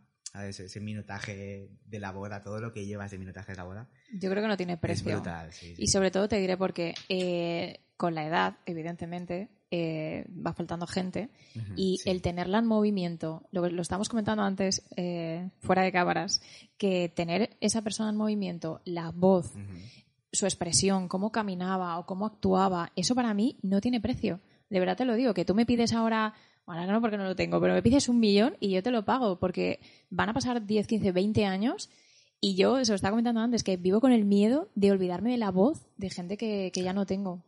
ese 0.47 0.79
minutaje 0.79 1.69
de 1.85 1.99
la 1.99 2.11
boda, 2.11 2.41
todo 2.41 2.59
lo 2.61 2.71
que 2.71 2.85
lleva 2.85 3.05
ese 3.05 3.17
minutaje 3.17 3.51
de 3.51 3.57
la 3.57 3.63
boda, 3.63 3.87
Yo 4.13 4.29
creo 4.29 4.41
que 4.43 4.47
no 4.47 4.57
tiene 4.57 4.73
es 4.73 4.79
precio. 4.79 5.11
brutal. 5.15 5.51
sí, 5.51 5.75
sí. 5.75 5.83
Y 5.83 5.87
sobre 5.87 6.11
todo 6.11 6.27
te 6.27 6.37
diré 6.39 6.55
porque 6.57 6.93
eh, 7.09 7.81
con 7.97 8.13
la 8.15 8.25
edad, 8.25 8.57
evidentemente, 8.65 9.49
eh, 9.71 10.25
va 10.29 10.53
faltando 10.53 10.87
gente 10.87 11.29
y 11.75 11.97
sí. 12.01 12.09
el 12.09 12.21
tenerla 12.23 12.57
en 12.59 12.65
movimiento, 12.65 13.43
lo, 13.51 13.69
lo 13.69 13.81
estábamos 13.81 14.09
comentando 14.09 14.41
antes 14.43 14.81
eh, 14.95 15.49
fuera 15.59 15.83
de 15.83 15.91
cámaras, 15.91 16.41
que 16.77 17.09
tener 17.09 17.57
esa 17.61 17.81
persona 17.83 18.09
en 18.09 18.15
movimiento, 18.15 18.81
la 18.85 19.11
voz, 19.11 19.53
su 20.31 20.45
expresión, 20.45 21.07
cómo 21.07 21.31
caminaba 21.31 21.97
o 21.99 22.05
cómo 22.05 22.25
actuaba, 22.25 22.91
eso 22.95 23.13
para 23.15 23.33
mí 23.33 23.57
no 23.61 23.81
tiene 23.81 23.99
precio. 23.99 24.39
De 24.70 24.80
verdad 24.80 24.97
te 24.97 25.05
lo 25.05 25.15
digo, 25.15 25.34
que 25.34 25.45
tú 25.45 25.55
me 25.55 25.65
pides 25.65 25.93
ahora, 25.93 26.34
ahora 26.65 26.86
no 26.86 27.01
porque 27.01 27.17
no 27.17 27.24
lo 27.24 27.36
tengo, 27.36 27.59
pero 27.59 27.74
me 27.74 27.82
pides 27.82 28.09
un 28.09 28.20
millón 28.20 28.55
y 28.59 28.70
yo 28.70 28.84
te 28.84 28.91
lo 28.91 29.03
pago 29.03 29.39
porque 29.39 29.80
van 30.09 30.30
a 30.30 30.34
pasar 30.34 30.65
10, 30.65 30.88
15, 30.88 31.11
20 31.11 31.45
años 31.45 31.89
y 32.41 32.55
yo, 32.55 32.84
se 32.86 32.91
lo 32.91 32.95
estaba 32.95 33.11
comentando 33.11 33.41
antes, 33.41 33.63
que 33.63 33.78
vivo 33.78 33.99
con 33.99 34.11
el 34.11 34.26
miedo 34.26 34.70
de 34.76 34.91
olvidarme 34.91 35.32
de 35.32 35.38
la 35.38 35.51
voz 35.51 35.86
de 35.97 36.09
gente 36.09 36.38
que, 36.38 36.72
que 36.74 36.84
ya 36.84 36.93
no 36.93 37.05
tengo. 37.05 37.43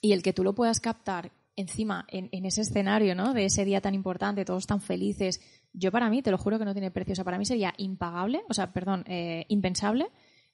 Y 0.00 0.12
el 0.12 0.22
que 0.22 0.32
tú 0.32 0.44
lo 0.44 0.54
puedas 0.54 0.80
captar 0.80 1.32
encima 1.56 2.06
en, 2.08 2.28
en 2.32 2.46
ese 2.46 2.60
escenario, 2.60 3.14
¿no? 3.14 3.34
De 3.34 3.44
ese 3.46 3.64
día 3.64 3.80
tan 3.80 3.94
importante, 3.94 4.44
todos 4.44 4.66
tan 4.66 4.80
felices. 4.80 5.40
Yo 5.72 5.90
para 5.90 6.08
mí, 6.08 6.22
te 6.22 6.30
lo 6.30 6.38
juro 6.38 6.58
que 6.58 6.64
no 6.64 6.72
tiene 6.72 6.92
precio. 6.92 7.12
O 7.12 7.16
sea, 7.16 7.24
para 7.24 7.38
mí 7.38 7.44
sería 7.44 7.74
impagable, 7.78 8.42
o 8.48 8.54
sea, 8.54 8.72
perdón, 8.72 9.04
eh, 9.08 9.44
impensable 9.48 10.08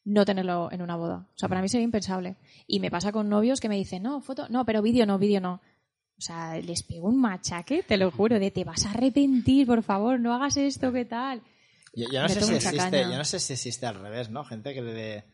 no 0.05 0.25
tenerlo 0.25 0.71
en 0.73 0.81
una 0.81 0.97
boda. 0.97 1.27
O 1.35 1.39
sea, 1.39 1.49
para 1.49 1.61
mí 1.61 1.69
sería 1.69 1.85
impensable. 1.85 2.37
Y 2.67 2.81
me 2.81 2.91
pasa 2.91 3.13
con 3.13 3.29
novios 3.29 3.61
que 3.61 3.69
me 3.69 3.77
dicen, 3.77 4.03
no, 4.03 4.21
foto, 4.23 4.47
no, 4.49 4.65
pero 4.65 4.81
vídeo 4.81 5.05
no, 5.05 5.19
vídeo 5.19 5.41
no. 5.41 5.61
O 6.19 6.21
sea, 6.21 6.59
les 6.59 6.83
pego 6.83 7.09
un 7.09 7.21
machaque, 7.21 7.83
te 7.85 7.97
lo 7.97 8.11
juro, 8.11 8.39
de 8.41 8.51
te 8.51 8.65
vas 8.65 8.85
a 8.87 8.91
arrepentir, 8.91 9.67
por 9.67 9.83
favor, 9.85 10.19
no 10.19 10.35
hagas 10.35 10.57
esto, 10.57 10.93
¿qué 10.93 11.05
tal? 11.05 11.43
Yo, 11.95 12.07
yo 12.13 12.23
no 12.23 12.29
sé 12.29 12.41
si 12.43 12.55
existe, 12.55 12.79
caña. 12.91 13.11
yo 13.13 13.17
no 13.19 13.25
sé 13.25 13.39
si 13.41 13.53
existe 13.53 13.87
al 13.87 14.01
revés, 14.01 14.29
¿no? 14.31 14.45
Gente 14.45 14.75
que 14.75 14.83
le 14.83 15.25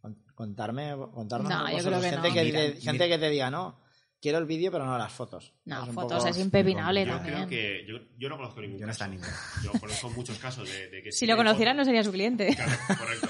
con- 0.00 0.22
contarme, 0.34 0.94
contarnos 1.12 1.50
No, 1.50 1.70
yo 1.70 1.78
creo 1.84 2.00
que 2.00 2.10
gente 2.10 2.28
no. 2.28 2.34
que 2.34 2.44
Mira, 2.44 2.60
te- 2.60 2.68
mira. 2.68 2.80
gente 2.80 3.08
que 3.08 3.18
te 3.18 3.30
diga, 3.30 3.50
no, 3.50 3.80
quiero 4.20 4.38
el 4.38 4.44
vídeo 4.44 4.70
pero 4.70 4.84
no 4.84 4.96
las 4.98 5.12
fotos. 5.12 5.54
No, 5.64 5.82
Es 5.86 5.94
fotos 5.94 6.18
poco- 6.18 6.28
es 6.28 6.38
impepinable 6.38 7.06
Yo 7.06 7.12
también. 7.14 7.34
creo 7.36 7.48
que. 7.48 7.84
Yo, 7.88 7.96
yo 8.18 8.28
no 8.28 8.36
conozco 8.36 8.60
ningún 8.60 8.78
Yo 8.78 8.86
no 8.86 8.92
caso. 8.92 9.04
está 9.04 9.08
ninguno. 9.08 9.32
Yo 9.64 9.72
conozco 9.80 10.10
muchos 10.10 10.38
casos 10.38 10.68
de, 10.70 10.88
de 10.90 11.02
que. 11.02 11.10
Si 11.12 11.26
lo 11.26 11.36
conocieran 11.36 11.76
no 11.76 11.84
sería 11.86 12.04
su 12.04 12.12
cliente. 12.12 12.54
Claro, 12.54 12.72
correcto. 12.98 13.28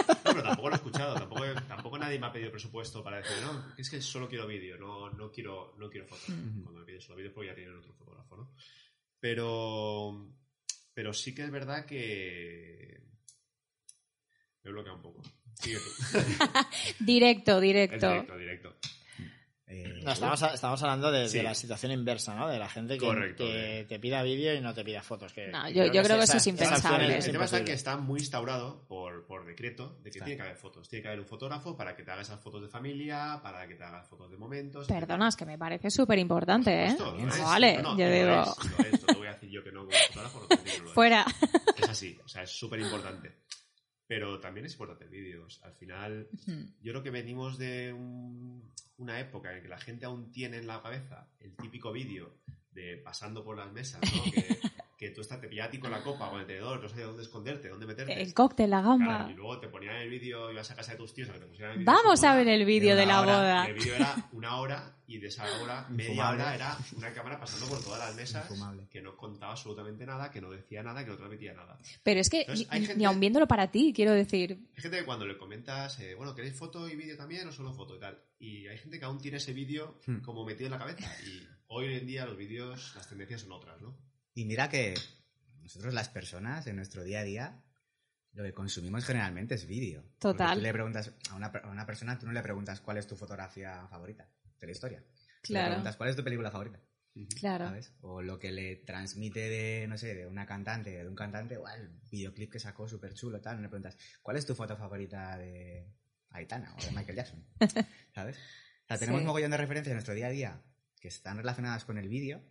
Tampoco 0.49 0.69
lo 0.69 0.75
he 0.75 0.77
escuchado. 0.77 1.15
Tampoco, 1.15 1.43
tampoco 1.67 1.99
nadie 1.99 2.19
me 2.19 2.27
ha 2.27 2.33
pedido 2.33 2.51
presupuesto 2.51 3.03
para 3.03 3.19
decir, 3.19 3.37
no, 3.43 3.75
es 3.77 3.89
que 3.91 4.01
solo 4.01 4.29
quiero 4.29 4.47
vídeo, 4.47 4.77
no, 4.79 5.11
no, 5.11 5.31
quiero, 5.31 5.75
no 5.79 5.89
quiero 5.91 6.07
fotos. 6.07 6.27
Cuando 6.27 6.81
me 6.81 6.85
piden 6.85 7.01
solo 7.01 7.17
vídeo, 7.17 7.33
pues 7.33 7.49
ya 7.49 7.55
tienen 7.55 7.77
otro 7.77 7.93
fotógrafo, 7.95 8.37
¿no? 8.37 8.55
Pero. 9.19 10.31
Pero 10.93 11.13
sí 11.13 11.35
que 11.35 11.43
es 11.45 11.51
verdad 11.51 11.87
que. 11.87 13.03
Me 14.63 14.71
bloquea 14.71 14.93
un 14.95 15.03
poco. 15.03 15.23
Sigue 15.55 15.79
tú. 15.79 16.19
Directo, 17.05 17.57
Es 17.57 17.63
directo. 17.63 18.09
directo, 18.09 18.37
directo. 18.37 18.77
Eh, 19.67 20.01
No, 20.05 20.13
estamos, 20.13 20.43
estamos 20.43 20.83
hablando 20.83 21.11
de, 21.11 21.43
la 21.43 21.55
situación 21.55 21.91
inversa, 21.91 22.35
¿no? 22.35 22.49
De 22.49 22.59
la 22.59 22.69
gente 22.69 22.99
que, 22.99 23.07
Correcto, 23.07 23.45
que 23.47 23.53
de- 23.53 23.85
te 23.87 23.99
pida 23.99 24.23
vídeo 24.23 24.55
y 24.55 24.61
no 24.61 24.75
te 24.75 24.85
pida 24.85 25.03
fotos. 25.03 25.33
Que, 25.33 25.49
No, 25.49 25.69
yo- 25.71 25.87
yo 25.87 26.03
creo 26.03 26.19
que 26.19 26.25
eso 26.25 26.37
es 26.37 26.47
impensable. 26.47 27.07
El 27.07 27.13
es 27.13 27.25
tema 27.33 27.47
está 27.47 27.65
que 27.65 27.73
está 27.73 27.97
muy 27.97 28.21
instaurado 28.21 28.85
por, 28.87 29.25
por 29.27 29.47
decreto 29.47 29.97
de 30.03 30.11
que 30.11 30.19
Está. 30.19 30.27
tiene 30.27 30.37
que 30.37 30.43
haber 30.43 30.57
fotos. 30.57 30.87
Tiene 30.87 31.03
que 31.03 31.09
haber 31.09 31.21
un 31.21 31.27
fotógrafo 31.27 31.75
para 31.77 31.97
que 31.97 32.03
te 32.03 32.11
haga 32.11 32.21
esas 32.21 32.41
fotos 32.43 32.61
de 32.61 32.69
familia, 32.69 33.41
para 33.43 33.67
que 33.67 33.75
te 33.75 33.85
haga 33.85 34.03
fotos 34.03 34.31
de 34.31 34.37
momentos. 34.37 34.87
Perdonas, 34.87 35.35
que 35.35 35.47
me 35.47 35.57
parece 35.57 35.91
súper 35.91 36.19
importante, 36.19 36.85
¿eh? 36.85 36.97
No 36.99 37.17
es. 37.27 37.41
vale, 37.41 37.81
No, 37.83 37.97
yo 37.99 38.11
digo, 38.11 38.43
es, 38.83 38.93
es. 38.93 39.07
Te 39.07 39.15
voy 39.15 39.29
a 39.29 39.33
decir 39.33 39.49
yo 39.49 39.65
que 39.65 39.73
no 39.73 39.87
como 39.87 39.97
fotógrafo, 40.09 40.47
no 40.51 40.57
es. 40.71 40.93
fuera. 40.93 41.25
Es 41.79 41.89
así, 41.89 42.19
o 42.23 42.29
sea, 42.29 42.43
es 42.43 42.51
súper 42.51 42.81
importante. 42.81 43.33
Pero 44.07 44.39
también 44.39 44.67
es 44.67 44.73
importante 44.73 45.05
el 45.05 45.11
vídeo. 45.11 45.47
Al 45.63 45.73
final, 45.73 46.29
yo 46.83 46.93
creo 46.93 47.03
que 47.03 47.11
venimos 47.11 47.57
de 47.57 47.95
un- 47.95 48.71
una 48.99 49.19
época 49.21 49.53
en 49.53 49.63
que 49.63 49.69
la 49.69 49.79
gente 49.79 50.07
aún 50.07 50.31
tiene 50.31 50.59
en 50.59 50.67
la 50.67 50.83
cabeza 50.83 51.29
el 51.41 51.57
típico 51.57 51.93
vídeo 51.93 52.35
de 52.71 52.97
pasando 52.99 53.45
por 53.45 53.57
las 53.57 53.73
mesas, 53.73 54.01
¿no? 54.03 54.23
que, 54.33 54.59
que 55.09 55.15
tú 55.15 55.21
estás, 55.21 55.41
te 55.41 55.49
pillaba 55.49 55.69
a 55.69 55.71
ti 55.71 55.79
con 55.79 55.91
la 55.91 56.03
copa, 56.03 56.31
con 56.31 56.41
el 56.41 56.47
tenedor, 56.47 56.83
no 56.83 56.89
sabías 56.89 57.09
dónde 57.09 57.23
esconderte, 57.23 57.69
dónde 57.69 57.87
meterte. 57.87 58.21
El 58.21 58.33
cóctel, 58.35 58.71
la 58.71 58.83
Claro, 58.83 58.99
gamba. 58.99 59.31
y 59.31 59.35
luego 59.35 59.59
te 59.61 59.69
ponían 59.69 59.97
el 59.97 60.09
vídeo, 60.11 60.51
ibas 60.51 60.71
a 60.71 60.75
casa 60.77 60.93
de 60.93 60.99
tus 60.99 61.13
tíos 61.15 61.29
a 61.31 61.33
que 61.35 61.41
te 61.41 61.47
pusieran 61.47 61.73
el 61.73 61.79
vídeo. 61.81 61.93
de 61.93 61.97
Vamos 62.03 62.25
a 62.25 62.35
ver 62.37 62.49
el 62.49 62.65
vídeo 62.65 62.95
de 62.95 63.01
de 63.03 63.07
la 63.07 63.21
hora, 63.21 63.37
boda. 63.37 63.67
El 63.67 63.75
vídeo 63.75 63.95
era 63.97 64.29
una 64.33 64.57
hora 64.59 64.97
y 65.07 65.19
de 65.19 65.27
esa 65.29 65.45
hora, 65.63 65.87
media 65.91 66.07
Infumable. 66.13 66.43
hora, 66.43 66.55
era 66.55 66.79
una 66.97 67.13
cámara 67.13 67.39
pasando 67.39 67.67
por 67.67 67.85
todas 67.85 68.01
las 68.01 68.15
mesas 68.17 68.51
Infumable. 68.51 68.89
que 68.91 69.03
no 69.03 69.17
contaba 69.17 69.53
absolutamente 69.53 70.07
nada, 70.07 70.31
que 70.31 70.41
no 70.41 70.51
decía 70.51 70.83
nada, 70.83 71.05
que 71.05 71.11
no 71.11 71.17
transmitía 71.17 71.53
nada. 71.53 71.79
Pero 72.03 72.21
es 72.21 72.31
que 72.31 72.41
Entonces, 72.41 72.67
ni, 72.69 72.75
hay 72.75 72.81
ni 72.81 72.87
gente- 72.87 73.05
aun 73.07 73.21
viéndolo 73.21 73.47
para 73.47 73.71
ti, 73.71 73.93
quiero 73.95 74.13
decir. 74.13 74.59
Hay 74.77 74.83
gente 74.83 74.99
que 74.99 75.05
cuando 75.05 75.27
le 75.27 75.37
comentas, 75.37 76.01
eh, 76.01 76.15
bueno, 76.15 76.35
¿queréis 76.35 76.55
foto 76.57 76.89
y 76.89 76.97
vídeo 76.97 77.17
también 77.17 77.47
o 77.47 77.53
solo 77.53 77.73
foto 77.75 77.97
y 77.97 78.01
tal? 78.01 78.19
Y 78.39 78.67
hay 78.67 78.79
gente 78.79 78.99
que 78.99 79.05
aún 79.05 79.19
tiene 79.21 79.37
ese 79.37 79.53
vídeo 79.53 79.99
Hmm. 80.07 80.21
como 80.21 80.45
metido 80.45 80.67
en 80.67 80.73
la 80.73 80.79
cabeza. 80.79 81.07
Y 81.27 81.47
hoy 81.69 81.95
en 81.95 82.07
día 82.07 82.25
los 82.25 82.37
vídeos, 82.37 82.93
las 82.95 83.09
tendencias 83.09 83.43
son 83.43 83.53
otras, 83.53 83.81
¿no? 83.83 83.95
Y 84.35 84.45
mira 84.45 84.69
que 84.69 84.95
nosotros 85.63 85.95
las 85.95 86.09
personas 86.09 86.67
en 86.67 86.77
nuestro 86.77 87.05
día 87.05 87.21
a 87.21 87.25
día 87.25 87.61
lo 88.33 88.43
que 88.43 88.53
consumimos 88.53 89.05
generalmente 89.05 89.55
es 89.55 89.67
vídeo. 89.67 90.03
Total. 90.19 90.57
Tú 90.59 90.63
le 90.63 90.73
preguntas 90.73 91.13
a 91.31 91.37
una, 91.37 91.47
a 91.47 91.71
una 91.71 91.87
persona, 91.87 92.19
tú 92.19 92.27
no 92.27 92.33
le 92.33 92.43
preguntas 92.43 92.81
cuál 92.81 92.97
es 92.99 93.07
tu 93.07 93.15
fotografía 93.17 93.87
favorita 93.89 94.29
de 94.59 94.67
la 94.67 94.73
historia. 94.73 95.01
Tú 95.43 95.53
Le 95.53 95.59
Claro. 95.61 95.69
preguntas 95.69 95.97
cuál 95.97 96.11
es 96.11 96.17
tu 96.17 96.25
película 96.25 96.51
favorita. 96.51 96.81
Claro. 97.39 97.67
¿sabes? 97.67 97.93
O 98.01 98.23
lo 98.23 98.41
que 98.41 98.51
le 98.51 98.75
transmite 98.77 99.39
de, 99.49 99.87
no 99.87 99.97
sé, 99.97 100.17
de 100.17 100.27
una 100.27 100.47
cantante, 100.47 100.91
de 100.91 101.09
un 101.09 101.15
cantante, 101.15 101.57
o 101.57 101.69
el 101.69 101.91
videoclip 102.11 102.51
que 102.51 102.59
sacó 102.59 102.89
súper 102.89 103.15
chulo, 103.15 103.41
tal. 103.41 103.57
No 103.57 103.63
le 103.63 103.69
preguntas, 103.69 103.97
¿cuál 104.21 104.37
es 104.37 104.45
tu 104.47 104.57
foto 104.57 104.77
favorita 104.77 105.39
de 105.39 105.95
Aitana 106.31 106.75
o 106.77 106.83
de 106.85 106.91
Michael 106.91 107.17
Jackson? 107.17 107.47
¿Sabes? 108.15 108.37
O 108.37 108.87
sea, 108.89 108.99
tenemos 108.99 109.21
Sí. 109.21 109.23
un 109.23 109.27
mogollón 109.29 109.53
de 109.53 109.57
referencias 109.59 109.93
en 109.93 109.95
nuestro 109.97 110.15
día 110.15 110.27
a 110.27 110.31
día 110.31 110.63
que 111.01 111.07
están 111.07 111.37
relacionadas 111.37 111.85
con 111.85 111.99
el 111.99 112.09
vídeo. 112.09 112.43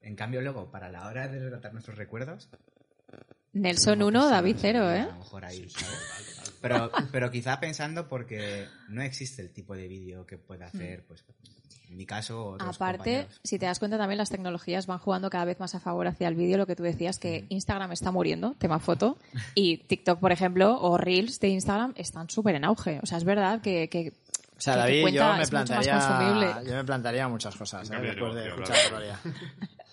En 0.00 0.16
cambio, 0.16 0.40
luego, 0.40 0.70
para 0.70 0.88
la 0.88 1.06
hora 1.06 1.28
de 1.28 1.38
relatar 1.38 1.72
nuestros 1.72 1.96
recuerdos... 1.98 2.48
Nelson 3.52 3.94
a 4.00 4.04
lo 4.04 4.10
mejor 4.10 4.22
1, 4.22 4.28
sí, 4.28 4.30
David 4.34 4.54
sí, 4.54 4.58
0, 4.62 4.84
A 4.84 4.96
¿eh? 4.96 5.04
lo 5.06 5.18
mejor 5.18 5.44
ahí, 5.44 5.68
¿sabes? 5.68 6.58
Pero, 6.60 6.90
pero 7.12 7.30
quizá 7.30 7.58
pensando 7.60 8.08
porque 8.08 8.66
no 8.88 9.02
existe 9.02 9.42
el 9.42 9.50
tipo 9.52 9.74
de 9.74 9.88
vídeo 9.88 10.26
que 10.26 10.38
pueda 10.38 10.66
hacer, 10.66 11.04
pues, 11.06 11.24
en 11.88 11.96
mi 11.96 12.04
caso, 12.04 12.50
otros 12.50 12.76
Aparte, 12.76 12.98
compañeros. 12.98 13.40
si 13.44 13.58
te 13.58 13.66
das 13.66 13.78
cuenta 13.78 13.96
también 13.96 14.18
las 14.18 14.28
tecnologías 14.28 14.86
van 14.86 14.98
jugando 14.98 15.30
cada 15.30 15.44
vez 15.44 15.58
más 15.60 15.74
a 15.74 15.80
favor 15.80 16.06
hacia 16.06 16.28
el 16.28 16.34
vídeo, 16.34 16.58
lo 16.58 16.66
que 16.66 16.76
tú 16.76 16.82
decías, 16.82 17.18
que 17.18 17.46
Instagram 17.48 17.92
está 17.92 18.10
muriendo, 18.10 18.54
tema 18.58 18.78
foto, 18.78 19.16
y 19.54 19.78
TikTok, 19.78 20.20
por 20.20 20.32
ejemplo, 20.32 20.78
o 20.80 20.98
Reels 20.98 21.40
de 21.40 21.48
Instagram 21.48 21.94
están 21.96 22.28
súper 22.28 22.56
en 22.56 22.64
auge. 22.64 23.00
O 23.02 23.06
sea, 23.06 23.18
es 23.18 23.24
verdad 23.24 23.62
que... 23.62 23.88
que 23.88 24.12
O 24.56 24.60
sea, 24.60 24.76
David, 24.76 25.02
cuenta 25.02 25.30
yo 25.32 25.36
me 25.36 25.42
es 25.42 25.52
mucho 25.52 25.56
más 25.58 25.68
plantaría, 25.68 25.92
consumible. 25.98 26.70
yo 26.70 26.76
me 26.76 26.84
plantaría 26.84 27.28
muchas 27.28 27.56
cosas 27.56 27.90
¿eh? 27.90 27.96
después 28.00 28.34
de 28.34 28.48
escuchar 28.48 28.76
a. 28.94 29.20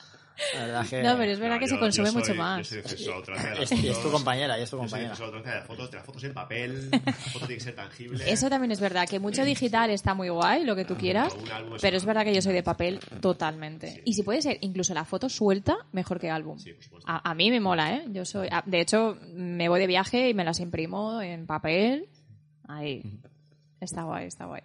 La 0.53 0.59
verdad 0.65 0.85
que... 0.89 1.01
No, 1.03 1.17
pero 1.17 1.31
es 1.31 1.39
verdad 1.39 1.55
No, 1.55 1.59
que 1.59 1.67
se 1.67 1.73
yo- 1.75 1.79
consume 1.79 2.07
yo 2.07 2.11
soy- 2.11 2.21
mucho 2.21 2.33
Yo 2.33 2.39
más. 2.39 2.67
soy 2.67 2.77
de 2.81 2.83
las 3.59 3.71
Es, 3.71 3.83
y 3.83 3.87
es 3.89 4.01
tu 4.01 4.11
compañera, 4.11 4.59
y 4.59 4.63
es 4.63 4.69
tu 4.69 4.77
Yo 4.77 4.87
soy 4.87 4.99
compañera. 4.99 5.15
de 5.15 5.55
las 5.59 5.65
fotos, 5.67 5.91
de 5.91 5.97
las 5.97 6.05
fotos 6.05 6.23
en 6.23 6.33
papel. 6.33 6.89
La 7.05 7.11
foto 7.13 7.45
tiene 7.47 7.55
que 7.55 7.63
ser 7.63 7.75
tangible. 7.75 8.31
Eso 8.31 8.49
también 8.49 8.71
es 8.71 8.79
verdad, 8.79 9.07
que 9.07 9.19
mucho 9.19 9.43
digital 9.45 9.89
está 9.89 10.13
muy 10.13 10.29
guay, 10.29 10.63
lo 10.65 10.75
que 10.75 10.85
tú 10.85 10.95
quieras, 10.95 11.33
álbum 11.53 11.75
es 11.75 11.81
pero 11.81 11.97
es 11.97 12.05
verdad 12.05 12.23
que 12.23 12.33
yo 12.33 12.41
soy 12.41 12.53
de 12.53 12.63
papel 12.63 12.99
totalmente. 13.21 14.01
Y 14.05 14.13
si 14.13 14.23
puede 14.23 14.41
ser 14.41 14.57
incluso 14.61 14.93
la 14.93 15.05
foto 15.05 15.29
suelta, 15.29 15.77
mejor 15.91 16.19
que 16.19 16.29
álbum. 16.29 16.57
Sí, 16.59 16.73
por 16.73 16.83
supuesto. 16.83 17.09
A, 17.11 17.29
a 17.29 17.33
mí 17.35 17.49
me 17.51 17.59
mola, 17.59 17.93
¿eh? 17.95 18.05
Yo 18.11 18.25
soy... 18.25 18.47
a- 18.51 18.63
De 18.65 18.81
hecho, 18.81 19.17
me 19.33 19.69
voy 19.69 19.79
de 19.79 19.87
viaje 19.87 20.29
y 20.29 20.33
me 20.33 20.43
las 20.43 20.59
imprimo 20.59 21.21
en 21.21 21.45
papel. 21.45 22.07
Ahí. 22.67 23.03
Está 23.79 24.03
guay, 24.03 24.25
está 24.27 24.45
guay. 24.45 24.61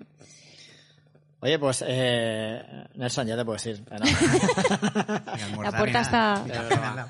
Oye, 1.43 1.59
pues, 1.59 1.83
eh, 1.87 2.63
Nelson, 2.95 3.27
ya 3.27 3.37
te 3.37 3.45
puedes 3.45 3.65
ir. 3.67 3.83
La 3.91 5.73
puerta 5.73 6.01
está- 6.01 6.45
nada. 6.47 7.09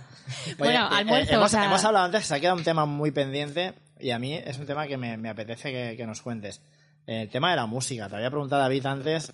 Bueno, 0.59 0.85
eh, 0.87 0.99
almuerzo, 0.99 1.33
hemos, 1.35 1.47
o 1.47 1.49
sea- 1.49 1.65
hemos 1.65 1.85
hablado 1.85 2.05
antes, 2.07 2.27
se 2.27 2.35
ha 2.35 2.41
quedado 2.41 2.57
un 2.57 2.63
tema 2.65 2.87
muy 2.87 3.11
pendiente 3.11 3.75
y 3.99 4.11
a 4.13 4.19
mí 4.19 4.35
es 4.35 4.59
un 4.59 4.67
tema 4.67 4.87
que 4.87 4.97
me, 4.97 5.17
me 5.17 5.29
apetece 5.29 5.73
que, 5.73 5.97
que 5.97 6.07
nos 6.07 6.23
cuentes. 6.23 6.63
El 7.07 7.29
tema 7.29 7.51
de 7.51 7.57
la 7.57 7.67
música. 7.67 8.09
Te 8.09 8.17
había 8.17 8.31
preguntado 8.31 8.63
David 8.63 8.87
antes, 8.87 9.33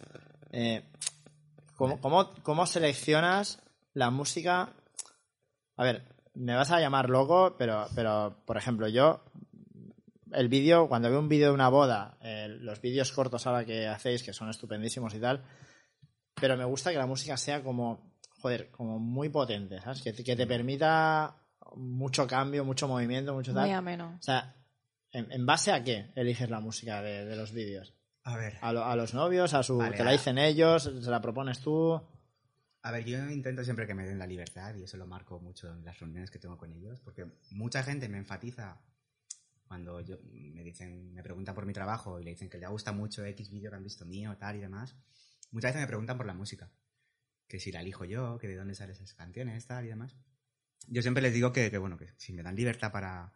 eh, 0.53 0.83
¿cómo, 1.77 2.01
cómo, 2.01 2.33
cómo 2.43 2.65
seleccionas 2.67 3.59
la 3.93 4.09
música? 4.11 4.71
A 5.77 5.83
ver, 5.85 6.05
me 6.35 6.55
vas 6.55 6.71
a 6.71 6.81
llamar 6.81 7.11
loco, 7.11 7.57
pero, 7.59 7.87
pero 7.95 8.43
por 8.47 8.57
ejemplo, 8.57 8.89
yo, 8.89 9.23
el 10.33 10.49
vídeo, 10.49 10.89
cuando 10.89 11.11
veo 11.11 11.19
un 11.21 11.29
vídeo 11.29 11.49
de 11.49 11.55
una 11.55 11.69
boda, 11.69 12.19
eh, 12.23 12.49
los 12.61 12.81
vídeos 12.81 13.13
cortos 13.13 13.47
ahora 13.47 13.65
que 13.65 13.87
hacéis, 13.87 14.23
que 14.23 14.33
son 14.33 14.49
estupendísimos 14.51 15.15
y 15.15 15.21
tal, 15.21 15.43
pero 16.35 16.57
me 16.57 16.65
gusta 16.65 16.91
que 16.93 16.99
la 16.99 17.07
música 17.07 17.37
sea 17.37 17.63
como, 17.63 18.13
joder, 18.41 18.71
como 18.71 18.99
muy 18.99 19.29
potente, 19.29 19.81
¿sabes? 19.81 20.03
Que, 20.03 20.13
te- 20.13 20.25
que 20.25 20.37
te 20.37 20.47
permita 20.47 21.37
mucho 21.77 22.27
cambio, 22.27 22.65
mucho 22.65 22.89
movimiento, 22.89 23.35
mucho 23.35 23.53
tal. 23.55 23.63
Muy 23.63 23.73
ameno. 23.73 24.17
O 24.19 24.23
sea, 24.23 24.55
¿en, 25.13 25.31
en 25.33 25.47
base 25.47 25.73
a 25.73 25.83
qué 25.83 26.13
eliges 26.15 26.51
la 26.51 26.61
música 26.61 27.01
de, 27.03 27.25
de 27.25 27.37
los 27.37 27.53
vídeos? 27.53 27.95
A 28.25 28.37
ver, 28.37 28.59
¿A, 28.61 28.73
lo- 28.73 28.85
a 28.85 28.97
los 28.97 29.15
novios? 29.15 29.55
¿A 29.55 29.63
su, 29.63 29.79
Vale, 29.79 29.97
¿Te 29.97 30.05
la 30.05 30.13
dicen 30.13 30.39
ellos? 30.39 30.83
¿Se 30.83 31.11
la 31.11 31.21
propones 31.21 31.61
tú? 31.61 32.01
a 32.83 32.91
ver, 32.93 33.05
yo 33.05 33.19
intento 33.31 33.65
siempre 33.65 33.85
que 33.85 33.95
me 33.95 34.07
den 34.07 34.17
la 34.19 34.29
libertad 34.29 34.73
y 34.77 34.85
eso 34.85 34.97
lo 34.97 35.07
marco 35.09 35.41
mucho 35.41 35.73
en 35.73 35.85
las 35.85 35.99
reuniones 35.99 36.31
que 36.31 36.39
tengo 36.39 36.57
con 36.57 36.73
ellos, 36.73 37.01
porque 37.01 37.27
mucha 37.51 37.83
gente 37.83 38.09
me 38.09 38.19
enfatiza 38.19 38.79
cuando 39.67 40.01
yo, 40.01 40.19
me 40.23 40.63
dicen, 40.63 41.13
me 41.13 41.23
preguntan 41.23 41.55
por 41.55 41.67
mi 41.67 41.73
trabajo 41.73 42.21
y 42.21 42.25
le 42.25 42.31
dicen 42.31 42.49
que 42.49 42.59
le 42.59 42.67
gusta 42.69 42.93
mucho 42.93 43.25
X 43.25 43.51
vídeo 43.51 43.71
que 43.71 43.77
han 43.77 43.83
visto 43.83 44.05
mío, 44.05 44.37
tal 44.39 44.57
y 44.57 44.61
demás. 44.61 44.97
Muchas 45.51 45.71
veces 45.71 45.83
me 45.83 45.87
preguntan 45.87 46.17
por 46.17 46.27
la 46.27 46.35
música, 46.35 46.71
que 47.49 47.61
si 47.61 47.73
la 47.73 47.81
elijo 47.81 48.05
yo, 48.05 48.39
que 48.39 48.49
de 48.49 48.57
dónde 48.57 48.75
salen 48.75 48.95
esas 48.95 49.15
canciones, 49.15 49.67
tal 49.67 49.85
y 49.85 49.89
demás. 49.89 50.17
Yo 50.89 51.03
siempre 51.03 51.23
les 51.23 51.35
digo 51.35 51.53
que, 51.53 51.71
que, 51.71 51.79
bueno, 51.79 51.97
que 51.97 52.13
si 52.17 52.33
me 52.33 52.43
dan 52.43 52.57
libertad 52.57 52.93
para, 52.93 53.33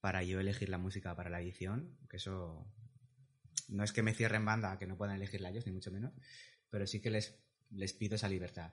para 0.00 0.22
yo 0.22 0.40
elegir 0.40 0.68
la 0.68 0.78
música 0.78 1.14
para 1.16 1.30
la 1.30 1.40
edición, 1.40 1.98
que 2.08 2.18
eso 2.18 2.66
no 3.68 3.82
es 3.82 3.92
que 3.92 4.02
me 4.02 4.14
cierren 4.14 4.44
banda, 4.44 4.78
que 4.78 4.86
no 4.86 4.96
puedan 4.96 5.16
elegirla 5.16 5.50
ellos, 5.50 5.66
ni 5.66 5.72
mucho 5.72 5.90
menos, 5.90 6.12
pero 6.70 6.86
sí 6.86 7.00
que 7.00 7.10
les, 7.10 7.38
les 7.70 7.92
pido 7.92 8.16
esa 8.16 8.28
libertad. 8.28 8.72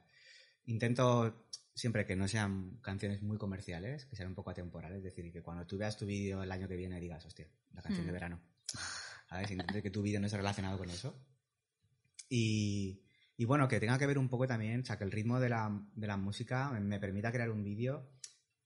Intento 0.66 1.48
siempre 1.76 2.06
que 2.06 2.16
no 2.16 2.28
sean 2.28 2.78
canciones 2.82 3.22
muy 3.24 3.38
comerciales, 3.38 4.06
que 4.06 4.16
sean 4.16 4.30
un 4.30 4.36
poco 4.36 4.52
atemporales, 4.52 5.00
es 5.00 5.04
decir, 5.04 5.32
que 5.32 5.42
cuando 5.42 5.66
tú 5.66 5.78
veas 5.78 5.98
tu 5.98 6.06
vídeo 6.06 6.44
el 6.44 6.52
año 6.52 6.68
que 6.68 6.76
viene 6.76 7.00
digas, 7.00 7.26
hostia, 7.26 7.48
la 7.74 7.82
canción 7.82 8.06
de 8.06 8.12
Mm. 8.12 8.14
verano. 8.14 8.42
¿Sabes? 9.30 9.50
Intento 9.52 9.82
que 9.82 9.90
tu 9.90 10.02
vídeo 10.02 10.20
no 10.20 10.28
esté 10.28 10.38
relacionado 10.38 10.78
con 10.78 10.90
eso. 10.90 11.18
Y, 12.30 13.02
y 13.38 13.46
bueno, 13.46 13.68
que 13.68 13.80
tenga 13.80 13.98
que 13.98 14.06
ver 14.08 14.18
un 14.18 14.30
poco 14.30 14.48
también, 14.48 14.82
o 14.82 14.86
sea, 14.86 14.98
que 14.98 15.04
el 15.04 15.12
ritmo 15.12 15.40
de 15.40 15.50
la, 15.50 15.86
de 15.96 16.08
la 16.08 16.18
música 16.18 16.70
me, 16.72 16.80
me 16.80 17.00
permita 17.00 17.32
crear 17.32 17.50
un 17.50 17.64
vídeo 17.64 18.10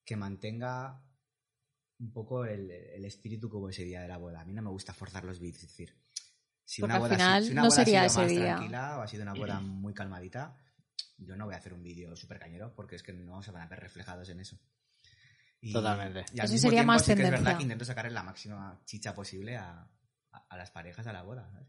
que 0.03 0.15
mantenga 0.15 1.01
un 1.99 2.11
poco 2.13 2.45
el, 2.45 2.69
el 2.69 3.05
espíritu 3.05 3.49
que 3.49 3.55
hubo 3.57 3.69
ese 3.69 3.83
día 3.83 4.01
de 4.01 4.07
la 4.07 4.17
boda. 4.17 4.41
A 4.41 4.45
mí 4.45 4.53
no 4.53 4.61
me 4.61 4.69
gusta 4.69 4.93
forzar 4.93 5.23
los 5.25 5.39
beats, 5.39 5.63
es 5.63 5.67
decir, 5.69 5.95
si 6.63 6.81
Porque 6.81 6.91
una 6.91 6.95
al 6.95 7.01
boda, 7.01 7.13
ha 7.15 7.17
final 7.17 7.43
si 7.45 7.51
una 7.51 7.61
no 7.63 7.67
boda 7.69 7.81
ha 7.81 7.85
sería 7.85 8.09
sido 8.09 8.11
ese 8.11 8.19
más 8.21 8.29
día. 8.29 8.55
tranquila 8.55 8.97
o 8.97 9.01
ha 9.01 9.07
sido 9.07 9.23
una 9.23 9.33
boda 9.33 9.59
muy 9.61 9.93
calmadita, 9.93 10.57
yo 11.17 11.35
no 11.35 11.45
voy 11.45 11.55
a 11.55 11.57
hacer 11.57 11.73
un 11.73 11.83
vídeo 11.83 12.15
súper 12.15 12.39
cañero 12.39 12.73
porque 12.75 12.95
es 12.95 13.03
que 13.03 13.13
no 13.13 13.41
se 13.43 13.51
van 13.51 13.63
a 13.63 13.67
ver 13.67 13.79
reflejados 13.79 14.29
en 14.29 14.39
eso. 14.39 14.57
Y- 15.61 15.73
Totalmente. 15.73 16.25
Y 16.33 16.39
al 16.39 16.45
Eso 16.45 16.53
mismo 16.53 16.69
sería 16.69 16.79
tiempo 16.81 16.93
más 16.93 17.01
sí 17.01 17.07
que 17.07 17.11
es 17.13 17.17
verdad 17.17 17.31
tendencia. 17.37 17.57
que 17.57 17.63
intento 17.63 17.85
sacarle 17.85 18.11
la 18.11 18.23
máxima 18.23 18.81
chicha 18.85 19.13
posible 19.15 19.57
a, 19.57 19.81
a- 20.31 20.45
a 20.49 20.57
las 20.57 20.71
parejas 20.71 21.07
a 21.07 21.13
la 21.13 21.23
boda. 21.23 21.49
¿sabes? 21.51 21.67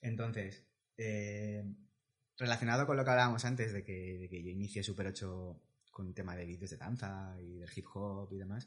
Entonces, 0.00 0.64
eh, 0.96 1.64
relacionado 2.36 2.86
con 2.86 2.96
lo 2.96 3.04
que 3.04 3.10
hablábamos 3.10 3.44
antes 3.44 3.72
de 3.72 3.84
que, 3.84 4.18
de 4.18 4.28
que 4.28 4.42
yo 4.42 4.50
inicié 4.50 4.82
Super 4.82 5.06
8 5.06 5.62
con 5.92 6.06
un 6.06 6.14
tema 6.14 6.34
de 6.34 6.44
vídeos 6.46 6.70
de 6.70 6.76
danza 6.76 7.36
y 7.40 7.58
del 7.58 7.70
hip 7.74 7.86
hop 7.94 8.32
y 8.32 8.38
demás, 8.38 8.66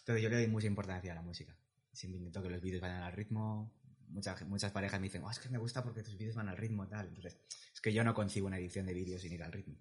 entonces 0.00 0.22
yo 0.22 0.28
le 0.28 0.36
doy 0.36 0.48
mucha 0.48 0.66
importancia 0.66 1.12
a 1.12 1.14
la 1.14 1.22
música. 1.22 1.56
Siempre 1.92 2.18
intento 2.18 2.42
que 2.42 2.50
los 2.50 2.60
vídeos 2.60 2.82
vayan 2.82 3.02
al 3.02 3.12
ritmo. 3.12 3.72
Muchas, 4.08 4.42
muchas 4.46 4.72
parejas 4.72 5.00
me 5.00 5.04
dicen, 5.06 5.22
"Oh, 5.24 5.30
es 5.30 5.38
que 5.38 5.48
me 5.48 5.58
gusta 5.58 5.82
porque 5.82 6.02
tus 6.02 6.16
vídeos 6.16 6.36
van 6.36 6.48
al 6.48 6.56
ritmo 6.56 6.86
tal. 6.88 7.08
Entonces, 7.08 7.38
es 7.74 7.80
que 7.80 7.92
yo 7.92 8.02
no 8.04 8.14
concibo 8.14 8.46
una 8.46 8.58
edición 8.58 8.86
de 8.86 8.94
vídeos 8.94 9.20
sin 9.22 9.32
ir 9.32 9.42
al 9.42 9.52
ritmo. 9.52 9.76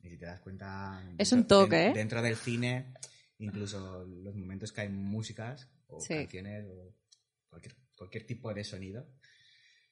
Y 0.00 0.08
si 0.10 0.16
te 0.18 0.26
das 0.26 0.40
cuenta... 0.40 1.02
Es 1.18 1.30
dentro- 1.30 1.58
un 1.60 1.64
toque, 1.64 1.86
¿eh? 1.88 1.92
Dentro 1.92 2.22
del 2.22 2.36
cine, 2.36 2.94
incluso 3.38 4.04
los 4.04 4.34
momentos 4.34 4.72
que 4.72 4.82
hay 4.82 4.88
músicas 4.88 5.68
o 5.88 6.00
Sí. 6.00 6.14
canciones 6.14 6.64
o 6.68 6.94
cualquier, 7.50 7.74
cualquier 7.96 8.26
tipo 8.26 8.52
de 8.54 8.62
sonido, 8.64 9.06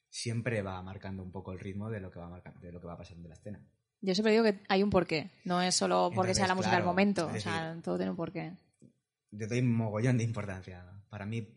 siempre 0.09 0.61
va 0.61 0.81
marcando 0.81 1.21
un 1.23 1.31
poco 1.31 1.51
el 1.51 1.59
ritmo 1.59 1.89
de 1.89 1.99
lo 1.99 2.11
que 2.11 2.19
va, 2.19 2.29
marca- 2.29 2.53
de 2.61 2.71
lo 2.71 2.79
que 2.79 2.87
va 2.87 2.97
pasando 2.97 3.23
en 3.23 3.29
la 3.29 3.35
escena. 3.35 3.65
Yo 4.01 4.13
siempre 4.13 4.31
digo 4.33 4.43
que 4.43 4.61
hay 4.69 4.83
un 4.83 4.89
porqué. 4.89 5.31
No 5.45 5.61
es 5.61 5.75
solo 5.75 6.11
porque 6.13 6.31
Entonces, 6.31 6.37
sea 6.37 6.47
la 6.47 6.55
música 6.55 6.71
del 6.75 6.81
claro, 6.83 6.91
momento. 6.91 7.29
es 7.31 7.37
O 7.37 7.39
sea, 7.49 7.77
todo 7.83 7.97
tiene 7.97 8.11
un 8.11 8.17
porqué. 8.17 8.53
Le 9.31 9.47
doy 9.47 9.59
un 9.59 9.73
mogollón 9.73 10.17
de 10.17 10.23
importancia. 10.23 10.85
Para 11.09 11.25
mí, 11.25 11.47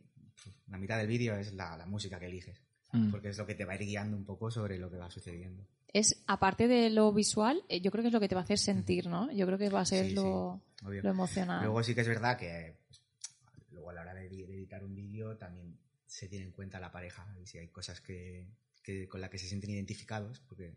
la 0.70 0.78
mitad 0.78 0.98
del 0.98 1.06
vídeo 1.06 1.34
es 1.36 1.52
la, 1.52 1.76
la 1.76 1.86
música 1.86 2.18
que 2.18 2.26
eliges. 2.26 2.60
Mm. 2.92 3.10
Porque 3.10 3.28
es 3.28 3.38
lo 3.38 3.46
que 3.46 3.54
te 3.54 3.64
va 3.64 3.72
a 3.72 3.76
ir 3.76 3.82
guiando 3.82 4.16
un 4.16 4.24
poco 4.24 4.50
sobre 4.50 4.78
lo 4.78 4.90
que 4.90 4.96
va 4.96 5.10
sucediendo. 5.10 5.66
Es, 5.92 6.22
aparte 6.26 6.68
de 6.68 6.90
lo 6.90 7.12
visual, 7.12 7.62
eh, 7.68 7.80
yo 7.80 7.90
creo 7.90 8.02
que 8.02 8.08
es 8.08 8.12
lo 8.14 8.20
que 8.20 8.28
te 8.28 8.34
va 8.34 8.42
a 8.42 8.44
hacer 8.44 8.58
sentir, 8.58 9.06
¿no? 9.08 9.30
Yo 9.32 9.46
creo 9.46 9.58
que 9.58 9.68
va 9.70 9.80
a 9.80 9.84
ser 9.86 10.06
Sí, 10.06 10.14
lo, 10.14 10.60
sí, 10.80 10.86
lo 11.02 11.10
emocional. 11.10 11.62
Luego 11.64 11.82
sí 11.82 11.94
que 11.94 12.02
es 12.02 12.08
verdad 12.08 12.36
que 12.38 12.76
pues, 12.88 13.66
luego 13.72 13.90
a 13.90 13.94
la 13.94 14.00
hora 14.02 14.14
de, 14.14 14.28
de 14.28 14.44
editar 14.44 14.84
un 14.84 14.94
vídeo 14.94 15.36
también 15.36 15.78
se 16.06 16.28
tiene 16.28 16.46
en 16.46 16.52
cuenta 16.52 16.78
la 16.80 16.90
pareja 16.92 17.26
y 17.42 17.46
si 17.46 17.58
hay 17.58 17.68
cosas 17.68 18.00
que, 18.00 18.46
que- 18.82 19.08
con 19.08 19.20
las 19.20 19.28
que 19.30 19.38
se 19.38 19.46
sienten 19.48 19.70
identificados, 19.70 20.40
porque 20.40 20.74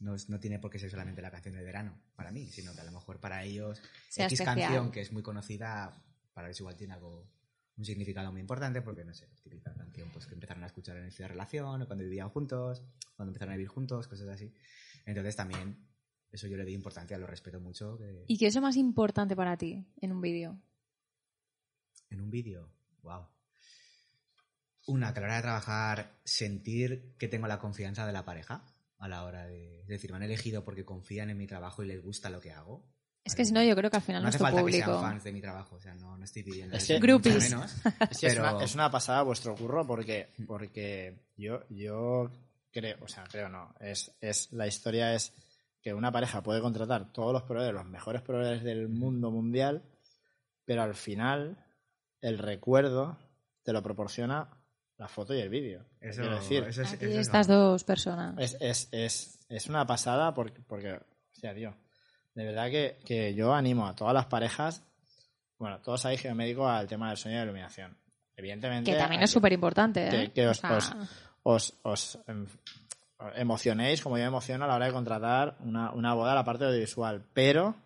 no, 0.00 0.16
no 0.28 0.40
tiene 0.40 0.58
por 0.58 0.70
qué 0.70 0.78
ser 0.78 0.90
solamente 0.90 1.22
la 1.22 1.30
canción 1.30 1.54
de 1.54 1.62
verano 1.62 1.98
para 2.16 2.30
mí, 2.30 2.46
sino 2.50 2.74
que 2.74 2.80
a 2.80 2.84
lo 2.84 2.92
mejor 2.92 3.20
para 3.20 3.42
ellos 3.44 3.80
Sea 4.08 4.26
X 4.26 4.40
especial. 4.40 4.44
canción 4.68 4.92
que 4.92 5.00
es 5.00 5.12
muy 5.12 5.22
conocida, 5.22 6.02
para 6.34 6.48
ellos 6.48 6.60
igual 6.60 6.76
tiene 6.76 6.92
algo 6.94 7.26
un 7.76 7.84
significado 7.84 8.30
muy 8.30 8.40
importante 8.40 8.82
porque 8.82 9.04
no 9.04 9.12
sé, 9.14 9.28
típica 9.42 9.74
canción 9.74 10.08
pues 10.12 10.26
que 10.26 10.34
empezaron 10.34 10.62
a 10.62 10.66
escuchar 10.66 10.96
en 10.96 11.06
esta 11.06 11.26
relación 11.26 11.82
o 11.82 11.86
cuando 11.86 12.04
vivían 12.04 12.28
juntos, 12.30 12.82
cuando 13.16 13.30
empezaron 13.30 13.54
a 13.54 13.56
vivir 13.56 13.68
juntos, 13.68 14.06
cosas 14.08 14.28
así. 14.28 14.54
Entonces 15.06 15.34
también 15.36 15.88
eso 16.30 16.46
yo 16.46 16.56
le 16.56 16.64
doy 16.64 16.74
importancia, 16.74 17.18
lo 17.18 17.26
respeto 17.26 17.60
mucho. 17.60 17.96
que- 17.98 18.24
¿Y 18.26 18.38
qué 18.38 18.46
es 18.46 18.54
lo 18.54 18.60
más 18.60 18.76
importante 18.76 19.34
para 19.36 19.56
ti 19.56 19.84
en 20.00 20.12
un 20.12 20.20
vídeo? 20.20 20.60
En 22.10 22.20
un 22.20 22.30
vídeo, 22.30 22.70
wow. 23.02 23.26
Una, 24.86 25.12
que 25.12 25.18
a 25.18 25.22
la 25.22 25.26
hora 25.28 25.36
de 25.36 25.42
trabajar, 25.42 26.20
sentir 26.24 27.14
que 27.18 27.26
tengo 27.28 27.46
la 27.46 27.58
confianza 27.58 28.06
de 28.06 28.12
la 28.12 28.24
pareja 28.24 28.64
a 28.98 29.08
la 29.08 29.24
hora 29.24 29.46
de... 29.46 29.80
Es 29.80 29.86
decir, 29.88 30.10
me 30.10 30.16
han 30.16 30.22
elegido 30.22 30.64
porque 30.64 30.84
confían 30.84 31.30
en 31.30 31.38
mi 31.38 31.46
trabajo 31.46 31.82
y 31.82 31.86
les 31.86 32.02
gusta 32.02 32.30
lo 32.30 32.40
que 32.40 32.52
hago. 32.52 32.86
Es 33.24 33.34
que 33.34 33.44
si 33.44 33.52
no, 33.52 33.62
yo 33.62 33.74
creo 33.74 33.90
que 33.90 33.96
al 33.96 34.02
final 34.02 34.22
No 34.22 34.28
hace 34.28 34.38
nuestro 34.38 34.56
falta 34.58 34.70
que 34.70 34.76
sean 34.84 35.00
fans 35.00 35.24
de 35.24 35.32
mi 35.32 35.40
trabajo, 35.40 35.76
o 35.76 35.80
sea, 35.80 35.94
no, 35.94 36.16
no 36.18 36.24
estoy 36.24 36.42
pidiendo 36.42 36.76
Es 36.76 36.86
que- 36.86 36.98
Groupies. 36.98 37.50
menos, 37.50 37.74
Es, 38.10 38.18
que 38.18 38.26
es 38.26 38.34
pero- 38.34 38.54
una, 38.56 38.64
es 38.64 38.74
una 38.74 38.90
pasada 38.90 39.22
vuestro 39.22 39.54
curro 39.54 39.86
porque, 39.86 40.28
porque 40.46 41.24
yo, 41.36 41.60
yo 41.70 42.30
creo, 42.70 42.96
o 43.02 43.08
sea, 43.08 43.24
creo 43.30 43.48
no, 43.48 43.74
es, 43.80 44.12
es, 44.20 44.52
la 44.52 44.66
historia 44.66 45.14
es 45.14 45.32
que 45.80 45.94
una 45.94 46.12
pareja 46.12 46.42
puede 46.42 46.60
contratar 46.60 47.12
todos 47.12 47.32
los 47.32 47.42
proveedores, 47.44 47.74
los 47.82 47.90
mejores 47.90 48.20
proveedores 48.22 48.62
del 48.62 48.88
mundo 48.88 49.30
mundial, 49.30 49.82
pero 50.66 50.82
al 50.82 50.94
final 50.94 51.56
el 52.20 52.38
recuerdo 52.38 53.18
te 53.62 53.72
lo 53.72 53.82
proporciona 53.82 54.48
la 54.96 55.08
foto 55.08 55.34
y 55.34 55.40
el 55.40 55.48
vídeo. 55.48 55.84
Eso, 56.00 56.20
Quiero 56.20 56.36
decir, 56.36 56.64
eso 56.64 56.82
es- 56.82 56.92
Aquí 56.92 57.04
eso 57.06 57.14
es 57.14 57.20
estas 57.26 57.46
dos 57.48 57.84
personas. 57.84 58.34
es, 58.38 58.56
es, 58.60 58.88
es, 58.92 59.40
es 59.48 59.66
una 59.68 59.86
pasada 59.86 60.32
porque, 60.34 60.60
porque 60.62 60.92
o 60.94 61.00
sea, 61.34 61.54
tío, 61.54 61.74
de 62.34 62.44
verdad 62.44 62.70
que, 62.70 62.98
que 63.04 63.34
yo 63.34 63.54
animo 63.54 63.86
a 63.86 63.94
todas 63.94 64.12
las 64.14 64.26
parejas, 64.26 64.82
bueno, 65.58 65.80
todos 65.80 66.00
sabéis 66.00 66.20
que 66.22 66.28
yo 66.28 66.34
me 66.34 66.44
dedico 66.44 66.68
al 66.68 66.86
tema 66.88 67.10
del 67.10 67.18
y 67.18 67.28
la 67.36 67.42
iluminación. 67.44 67.96
Evidentemente. 68.36 68.90
Que 68.90 68.98
también 68.98 69.22
es 69.22 69.30
súper 69.30 69.52
importante, 69.52 70.06
¿eh? 70.08 70.10
que, 70.26 70.32
que 70.32 70.48
os, 70.48 70.58
O 70.58 70.60
sea, 70.60 70.76
os, 70.76 70.94
os- 71.44 71.78
os, 71.82 72.18
em, 72.26 72.46
emocionéis 73.36 74.02
como 74.02 74.16
yo 74.18 74.22
me 74.24 74.28
emociono 74.28 74.64
a 74.64 74.68
la 74.68 74.74
hora 74.74 74.86
de 74.86 74.92
contratar 74.92 75.56
una, 75.60 75.92
una 75.92 76.14
boda 76.14 76.32
a 76.32 76.34
la 76.34 76.44
parte 76.44 76.64
audiovisual. 76.64 77.24
Pero 77.32 77.76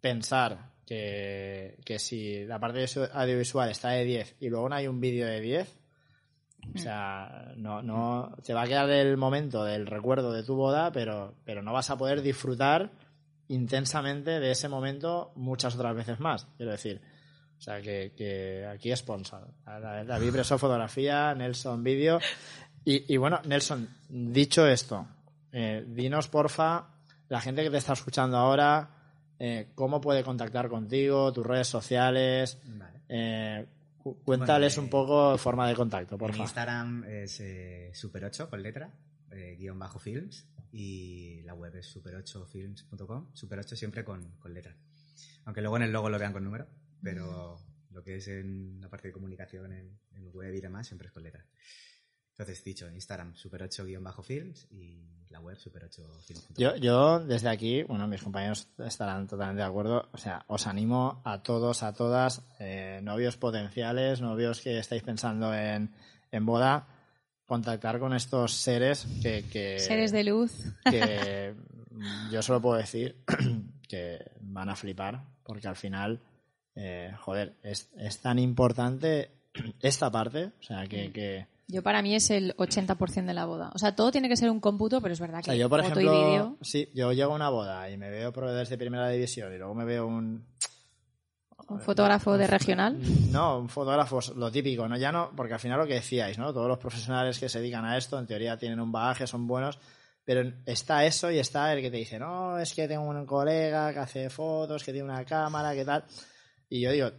pensar 0.00 0.72
que, 0.86 1.78
que 1.84 1.98
si 1.98 2.44
la 2.44 2.58
parte 2.58 2.80
de- 2.80 3.10
audiovisual 3.12 3.70
está 3.70 3.90
de 3.90 4.04
10 4.04 4.36
y 4.40 4.48
luego 4.48 4.68
no 4.68 4.74
hay 4.74 4.86
un 4.88 5.00
vídeo 5.00 5.26
de 5.26 5.40
10, 5.40 5.78
o 6.74 6.78
sea, 6.78 7.52
no, 7.56 7.82
no, 7.82 8.34
te 8.44 8.52
va 8.52 8.62
a 8.62 8.66
quedar 8.66 8.90
el 8.90 9.16
momento 9.16 9.64
del 9.64 9.86
recuerdo 9.86 10.32
de 10.32 10.42
tu 10.42 10.54
boda, 10.56 10.90
pero, 10.92 11.34
pero 11.44 11.62
no 11.62 11.72
vas 11.72 11.90
a 11.90 11.96
poder 11.96 12.20
disfrutar 12.22 12.90
intensamente 13.48 14.40
de 14.40 14.50
ese 14.50 14.68
momento 14.68 15.32
muchas 15.36 15.74
otras 15.74 15.94
veces 15.94 16.20
más. 16.20 16.46
Quiero 16.56 16.72
decir, 16.72 17.00
o 17.58 17.60
sea, 17.60 17.80
que, 17.80 18.12
que 18.16 18.66
aquí 18.66 18.94
sponsor. 18.96 19.48
David 19.64 20.32
Bresó 20.32 20.58
Fotografía, 20.58 21.34
Nelson 21.34 21.82
Vídeo. 21.82 22.20
Y, 22.84 23.12
y 23.12 23.16
bueno, 23.16 23.40
Nelson, 23.44 23.88
dicho 24.08 24.66
esto, 24.66 25.06
eh, 25.52 25.84
dinos 25.88 26.28
porfa, 26.28 26.86
la 27.28 27.40
gente 27.40 27.62
que 27.62 27.70
te 27.70 27.78
está 27.78 27.92
escuchando 27.94 28.36
ahora, 28.36 28.90
eh, 29.38 29.68
cómo 29.74 30.00
puede 30.00 30.22
contactar 30.22 30.68
contigo, 30.68 31.32
tus 31.32 31.44
redes 31.46 31.68
sociales. 31.68 32.58
Vale. 32.64 33.00
eh, 33.08 33.66
cuéntales 34.24 34.76
Bueno, 34.76 34.82
eh, 34.82 34.84
un 34.84 34.90
poco 34.90 35.36
forma 35.38 35.68
de 35.68 35.74
contacto, 35.74 36.14
En 36.14 36.18
porfa. 36.18 36.42
Instagram 36.42 37.04
es 37.04 37.40
eh, 37.40 37.90
super8 37.92 38.48
con 38.48 38.62
letra, 38.62 38.90
eh, 39.32 39.56
guion 39.58 39.78
bajo 39.78 39.98
films, 39.98 40.46
y 40.70 41.42
la 41.42 41.54
web 41.54 41.74
es 41.76 41.94
super8films.com, 41.94 43.32
super8 43.32 43.76
siempre 43.76 44.04
con, 44.04 44.36
con 44.38 44.52
letra. 44.52 44.76
Aunque 45.44 45.60
luego 45.60 45.76
en 45.76 45.84
el 45.84 45.92
logo 45.92 46.10
lo 46.10 46.18
vean 46.18 46.32
con 46.32 46.44
número, 46.44 46.66
pero 47.02 47.58
lo 47.90 48.02
que 48.02 48.16
es 48.16 48.28
en 48.28 48.80
la 48.80 48.88
parte 48.88 49.08
de 49.08 49.12
comunicación 49.12 49.72
en, 49.72 49.98
en 50.12 50.30
web 50.32 50.54
y 50.54 50.60
demás 50.60 50.86
siempre 50.86 51.08
es 51.08 51.12
con 51.12 51.22
letra. 51.22 51.46
Entonces, 52.38 52.62
dicho, 52.62 52.88
Instagram 52.88 53.34
super8-films 53.34 54.68
y 54.70 55.26
la 55.28 55.40
web 55.40 55.56
super8films.com. 55.56 56.54
Yo, 56.56 56.76
yo 56.76 57.18
desde 57.18 57.48
aquí, 57.48 57.82
bueno, 57.82 58.06
mis 58.06 58.22
compañeros 58.22 58.68
estarán 58.78 59.26
totalmente 59.26 59.62
de 59.62 59.68
acuerdo. 59.68 60.08
O 60.12 60.18
sea, 60.18 60.44
os 60.46 60.68
animo 60.68 61.20
a 61.24 61.42
todos, 61.42 61.82
a 61.82 61.92
todas, 61.92 62.42
eh, 62.60 63.00
novios 63.02 63.36
potenciales, 63.36 64.20
novios 64.20 64.60
que 64.60 64.78
estáis 64.78 65.02
pensando 65.02 65.52
en, 65.52 65.92
en 66.30 66.46
boda, 66.46 66.86
contactar 67.48 67.98
con 67.98 68.12
estos 68.14 68.52
seres 68.52 69.08
que, 69.22 69.44
que 69.50 69.80
Seres 69.80 70.12
de 70.12 70.22
luz. 70.22 70.52
que 70.88 71.54
yo 72.30 72.42
solo 72.42 72.60
puedo 72.60 72.76
decir 72.76 73.16
que 73.88 74.18
van 74.42 74.68
a 74.68 74.76
flipar, 74.76 75.22
porque 75.42 75.66
al 75.66 75.74
final, 75.76 76.20
eh, 76.76 77.10
joder, 77.18 77.54
es, 77.62 77.88
es 77.96 78.18
tan 78.18 78.38
importante 78.38 79.30
esta 79.80 80.10
parte, 80.10 80.52
o 80.60 80.62
sea, 80.62 80.84
Mm. 80.84 80.88
que, 80.88 81.10
que 81.12 81.46
Yo 81.68 81.82
para 81.82 82.02
mí 82.02 82.14
es 82.14 82.30
el 82.30 82.54
80% 82.56 83.24
de 83.26 83.34
la 83.34 83.46
boda. 83.46 83.70
O 83.74 83.78
sea, 83.78 83.96
todo 83.96 84.12
tiene 84.12 84.28
que 84.28 84.36
ser 84.36 84.50
un 84.50 84.60
cómputo, 84.60 85.00
pero 85.00 85.12
es 85.14 85.20
verdad 85.20 85.38
O 85.40 85.42
que 85.42 85.50
sea, 85.50 85.54
yo, 85.56 85.68
por 85.68 85.82
foto 85.82 86.00
y 86.00 86.04
ejemplo, 86.04 86.26
vídeo... 86.28 86.56
sí, 86.62 86.88
yo 86.94 87.12
llego 87.12 87.32
a 87.32 87.36
una 87.36 87.48
boda 87.50 87.90
y 87.90 87.96
me 87.96 88.10
veo 88.10 88.32
proveedores 88.32 88.68
de 88.68 88.78
primera 88.78 89.08
división 89.08 89.52
y 89.54 89.58
luego 89.58 89.74
me 89.74 89.84
veo 89.84 90.06
un... 90.06 90.44
Un 91.68 91.80
fotógrafo 91.80 92.38
de 92.38 92.46
regional. 92.46 92.98
No, 93.30 93.58
un 93.58 93.68
fotógrafo, 93.68 94.20
lo 94.36 94.50
típico, 94.50 94.88
¿no? 94.88 94.96
Ya 94.96 95.12
no, 95.12 95.30
porque 95.36 95.54
al 95.54 95.60
final 95.60 95.78
lo 95.78 95.86
que 95.86 95.94
decíais, 95.94 96.38
¿no? 96.38 96.52
Todos 96.52 96.68
los 96.68 96.78
profesionales 96.78 97.38
que 97.38 97.48
se 97.48 97.60
dedican 97.60 97.84
a 97.84 97.98
esto, 97.98 98.18
en 98.18 98.26
teoría 98.26 98.56
tienen 98.56 98.80
un 98.80 98.90
bagaje, 98.90 99.26
son 99.26 99.46
buenos, 99.46 99.78
pero 100.24 100.50
está 100.64 101.04
eso 101.04 101.30
y 101.30 101.38
está 101.38 101.72
el 101.72 101.82
que 101.82 101.90
te 101.90 101.98
dice, 101.98 102.18
no, 102.18 102.58
es 102.58 102.72
que 102.74 102.88
tengo 102.88 103.04
un 103.04 103.26
colega 103.26 103.92
que 103.92 103.98
hace 103.98 104.30
fotos, 104.30 104.82
que 104.82 104.92
tiene 104.92 105.08
una 105.10 105.24
cámara, 105.24 105.74
que 105.74 105.84
tal. 105.84 106.04
Y 106.70 106.80
yo 106.80 106.90
digo, 106.90 107.10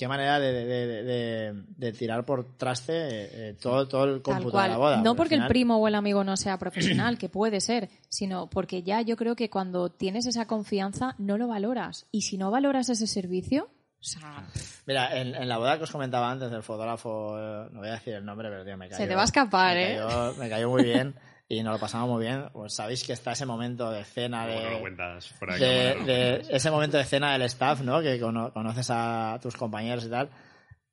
qué 0.00 0.08
manera 0.08 0.40
de, 0.40 0.52
de- 0.52 0.64
de- 0.66 1.02
de- 1.04 1.62
de 1.76 1.92
tirar 1.92 2.24
por 2.24 2.56
traste 2.56 2.92
eh, 2.94 3.30
eh, 3.50 3.56
todo, 3.60 3.86
todo 3.86 4.04
el 4.04 4.22
cómputo 4.22 4.58
de 4.60 4.68
la 4.68 4.76
boda. 4.78 5.02
no 5.02 5.14
porque 5.14 5.34
el 5.36 5.46
primo 5.46 5.76
o 5.76 5.86
el 5.86 5.94
amigo 5.94 6.24
no 6.24 6.36
sea 6.36 6.58
profesional, 6.58 7.18
que 7.18 7.28
puede 7.28 7.60
ser, 7.60 7.88
sino 8.08 8.48
porque 8.50 8.82
ya 8.82 9.02
yo 9.02 9.16
creo 9.16 9.36
que 9.36 9.50
cuando 9.50 9.90
tienes 9.90 10.26
esa 10.26 10.46
confianza 10.46 11.14
no 11.18 11.38
lo 11.38 11.46
valoras. 11.48 12.06
Y 12.10 12.22
si 12.22 12.36
no 12.38 12.50
valoras 12.50 12.88
ese 12.88 13.06
servicio, 13.06 13.68
o 14.00 14.02
sea, 14.04 14.46
Mira, 14.86 15.16
en, 15.20 15.34
en 15.34 15.48
la 15.48 15.58
boda 15.58 15.76
que 15.76 15.84
os 15.84 15.90
comentaba 15.90 16.30
antes 16.30 16.50
del 16.50 16.62
fotógrafo, 16.62 17.38
eh, 17.38 17.68
no 17.70 17.80
voy 17.80 17.88
a 17.90 17.92
decir 17.92 18.14
el 18.14 18.24
nombre, 18.24 18.48
pero 18.48 18.64
tío, 18.64 18.76
me 18.78 18.88
cayó. 18.88 18.96
Se 19.02 19.06
te 19.06 19.14
va 19.14 19.20
a 19.20 19.26
escapar, 19.26 19.76
me 19.76 19.92
¿eh? 19.92 19.96
Cayó, 19.98 20.34
me 20.36 20.48
cayó 20.48 20.70
muy 20.70 20.82
bien 20.82 21.14
y 21.50 21.62
nos 21.62 21.74
lo 21.74 21.78
pasamos 21.80 22.08
muy 22.08 22.24
bien. 22.24 22.44
Pues 22.52 22.72
sabéis 22.74 23.04
que 23.04 23.12
está 23.12 23.32
ese 23.32 23.44
momento 23.44 23.90
de 23.90 24.04
cena 24.04 24.46
de, 24.46 24.78
cuentas 24.80 25.28
fuera 25.30 25.56
de, 25.56 25.66
de- 25.66 25.92
cámara, 25.94 25.98
¿no? 26.00 26.06
de- 26.06 26.46
ese 26.56 26.70
momento 26.70 26.96
de 26.96 27.04
cena 27.04 27.32
del 27.32 27.42
staff, 27.42 27.80
¿no? 27.82 28.00
Que 28.00 28.18
cono- 28.20 28.52
conoces 28.52 28.86
a 28.90 29.38
tus 29.42 29.56
compañeros 29.56 30.04
y 30.04 30.08
tal. 30.10 30.30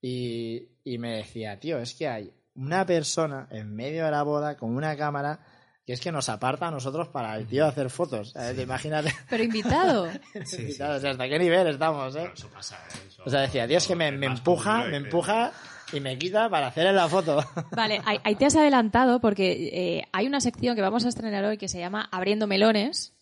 Y, 0.01 0.67
y 0.83 0.97
me 0.97 1.17
decía, 1.17 1.59
tío, 1.59 1.77
es 1.79 1.93
que 1.95 2.07
hay 2.07 2.33
una 2.55 2.85
persona 2.85 3.47
en 3.51 3.75
medio 3.75 4.05
de 4.05 4.11
la 4.11 4.23
boda 4.23 4.57
con 4.57 4.75
una 4.75 4.97
cámara 4.97 5.39
que 5.85 5.93
es 5.93 6.01
que 6.01 6.11
nos 6.11 6.27
aparta 6.27 6.67
a 6.67 6.71
nosotros 6.71 7.07
para 7.07 7.35
el 7.37 7.47
tío 7.47 7.65
hacer 7.65 7.89
fotos. 7.89 8.33
Imagínate. 8.61 9.13
pero 9.29 9.43
invitado. 9.43 10.07
Sí, 10.43 10.71
sí. 10.73 10.81
O 10.81 10.99
sea, 10.99 11.11
¿Hasta 11.11 11.29
qué 11.29 11.39
nivel 11.39 11.67
estamos, 11.67 12.13
eh? 12.15 12.19
Bueno, 12.19 12.33
eso 12.33 12.49
pasa, 12.49 12.75
¿eh? 12.75 12.97
Eso- 13.07 13.23
O 13.25 13.29
sea, 13.29 13.41
decía, 13.41 13.67
Dios, 13.67 13.87
que 13.87 13.95
me, 13.95 14.11
me 14.11 14.25
empuja, 14.25 14.83
me 14.85 14.97
empuja 14.97 15.51
y 15.93 15.99
me 15.99 16.17
quita 16.17 16.49
para 16.49 16.67
hacer 16.67 16.93
la 16.93 17.07
foto. 17.07 17.43
Vale, 17.71 18.01
ahí, 18.05 18.17
ahí 18.23 18.35
te 18.35 18.45
has 18.45 18.55
adelantado 18.55 19.19
porque 19.19 19.69
eh, 19.73 20.07
hay 20.11 20.27
una 20.27 20.41
sección 20.41 20.75
que 20.75 20.81
vamos 20.81 21.05
a 21.05 21.09
estrenar 21.09 21.43
hoy 21.45 21.57
que 21.57 21.67
se 21.67 21.79
llama 21.79 22.07
Abriendo 22.11 22.47
Melones 22.47 23.13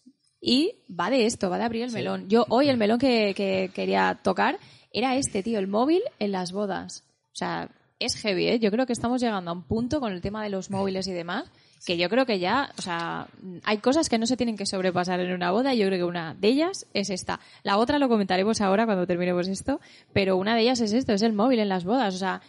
y 0.42 0.76
va 0.90 1.10
de 1.10 1.26
esto, 1.26 1.50
va 1.50 1.58
de 1.58 1.64
abrir 1.64 1.84
el 1.84 1.92
melón. 1.92 2.30
Yo 2.30 2.46
hoy 2.50 2.70
el 2.70 2.78
melón 2.78 3.00
que, 3.00 3.34
que 3.36 3.72
quería 3.74 4.20
tocar 4.22 4.60
era 4.92 5.16
este, 5.16 5.44
tío, 5.44 5.60
el 5.60 5.68
móvil 5.68 6.02
en 6.20 6.32
las 6.32 6.52
bodas. 6.52 7.04
O 7.34 7.36
sea, 7.36 7.70
es 8.00 8.16
heavy, 8.16 8.48
¿eh? 8.48 8.60
Yo 8.60 8.72
creo 8.72 8.86
que 8.86 8.94
estamos 8.94 9.22
llegando 9.22 9.52
a 9.52 9.54
un 9.54 9.64
punto 9.64 10.00
con 10.00 10.12
el 10.12 10.22
tema 10.22 10.44
de 10.44 10.50
los 10.50 10.70
móviles 10.70 11.08
y 11.08 11.14
demás 11.14 11.52
que 11.86 11.98
yo 11.98 12.10
creo 12.10 12.26
que 12.26 12.40
ya, 12.40 12.72
o 12.78 12.82
sea, 12.82 13.28
hay 13.64 13.78
cosas 13.78 14.10
que 14.10 14.18
no 14.18 14.26
se 14.26 14.38
tienen 14.38 14.58
que 14.58 14.66
sobrepasar 14.66 15.20
en 15.20 15.32
una 15.32 15.52
boda 15.52 15.74
y 15.74 15.78
yo 15.78 15.88
creo 15.88 16.00
que 16.00 16.04
una 16.04 16.34
de 16.34 16.48
ellas 16.48 16.88
es 16.94 17.10
esta. 17.10 17.40
La 17.64 17.78
otra 17.78 18.00
lo 18.00 18.10
comentaremos 18.10 18.62
ahora 18.62 18.86
cuando 18.86 19.08
terminemos 19.08 19.48
esto, 19.48 19.80
pero 20.14 20.38
una 20.38 20.56
de 20.56 20.62
ellas 20.62 20.82
es 20.82 20.94
esto, 20.94 21.14
es 21.14 21.22
el 21.22 21.34
móvil 21.34 21.60
en 21.60 21.70
las 21.70 21.86
bodas. 21.86 22.16
O 22.16 22.18
sea, 22.18 22.42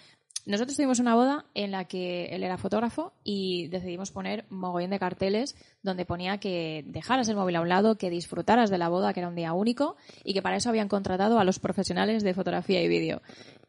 nosotros 0.47 0.77
tuvimos 0.77 1.01
una 1.01 1.17
boda 1.17 1.45
en 1.55 1.73
la 1.73 1.87
que 1.87 2.27
él 2.27 2.45
era 2.45 2.57
fotógrafo 2.57 3.13
y 3.25 3.67
decidimos 3.67 4.13
poner 4.13 4.45
mogollón 4.49 4.91
de 4.91 5.01
carteles 5.01 5.57
donde 5.83 6.05
ponía 6.05 6.39
que 6.39 6.85
dejaras 6.87 7.29
el 7.29 7.35
móvil 7.35 7.57
a 7.57 7.61
un 7.63 7.69
lado, 7.69 7.99
que 7.99 8.11
disfrutaras 8.11 8.71
de 8.71 8.79
la 8.79 8.89
boda, 8.89 9.13
que 9.13 9.19
era 9.19 9.29
un 9.29 9.35
día 9.35 9.53
único 9.53 9.97
y 10.23 10.35
que 10.35 10.43
para 10.43 10.57
eso 10.57 10.69
habían 10.69 10.87
contratado 10.87 11.41
a 11.41 11.45
los 11.45 11.59
profesionales 11.59 12.23
de 12.23 12.33
fotografía 12.33 12.81
y 12.81 12.87
vídeo. 12.87 13.23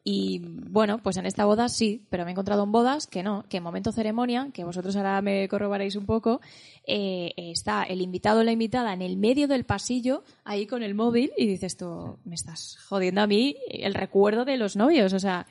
Y 0.09 0.39
bueno, 0.39 0.99
pues 1.03 1.17
en 1.17 1.25
esta 1.25 1.43
boda 1.43 1.67
sí, 1.67 2.07
pero 2.09 2.23
me 2.23 2.29
he 2.29 2.31
encontrado 2.31 2.63
en 2.63 2.71
bodas 2.71 3.07
que 3.07 3.23
no, 3.23 3.43
que 3.49 3.57
en 3.57 3.63
momento 3.63 3.91
ceremonia, 3.91 4.51
que 4.53 4.63
vosotros 4.63 4.95
ahora 4.95 5.21
me 5.21 5.49
corroboraréis 5.49 5.97
un 5.97 6.05
poco, 6.05 6.39
eh, 6.85 7.33
está 7.35 7.83
el 7.83 7.99
invitado 7.99 8.39
o 8.39 8.43
la 8.45 8.53
invitada 8.53 8.93
en 8.93 9.01
el 9.01 9.17
medio 9.17 9.49
del 9.49 9.65
pasillo, 9.65 10.23
ahí 10.45 10.65
con 10.65 10.81
el 10.81 10.95
móvil, 10.95 11.33
y 11.35 11.45
dices 11.45 11.75
tú, 11.75 12.19
me 12.23 12.35
estás 12.35 12.77
jodiendo 12.87 13.19
a 13.19 13.27
mí 13.27 13.57
el 13.67 13.93
recuerdo 13.93 14.45
de 14.45 14.55
los 14.55 14.77
novios, 14.77 15.11
o 15.11 15.19
sea, 15.19 15.45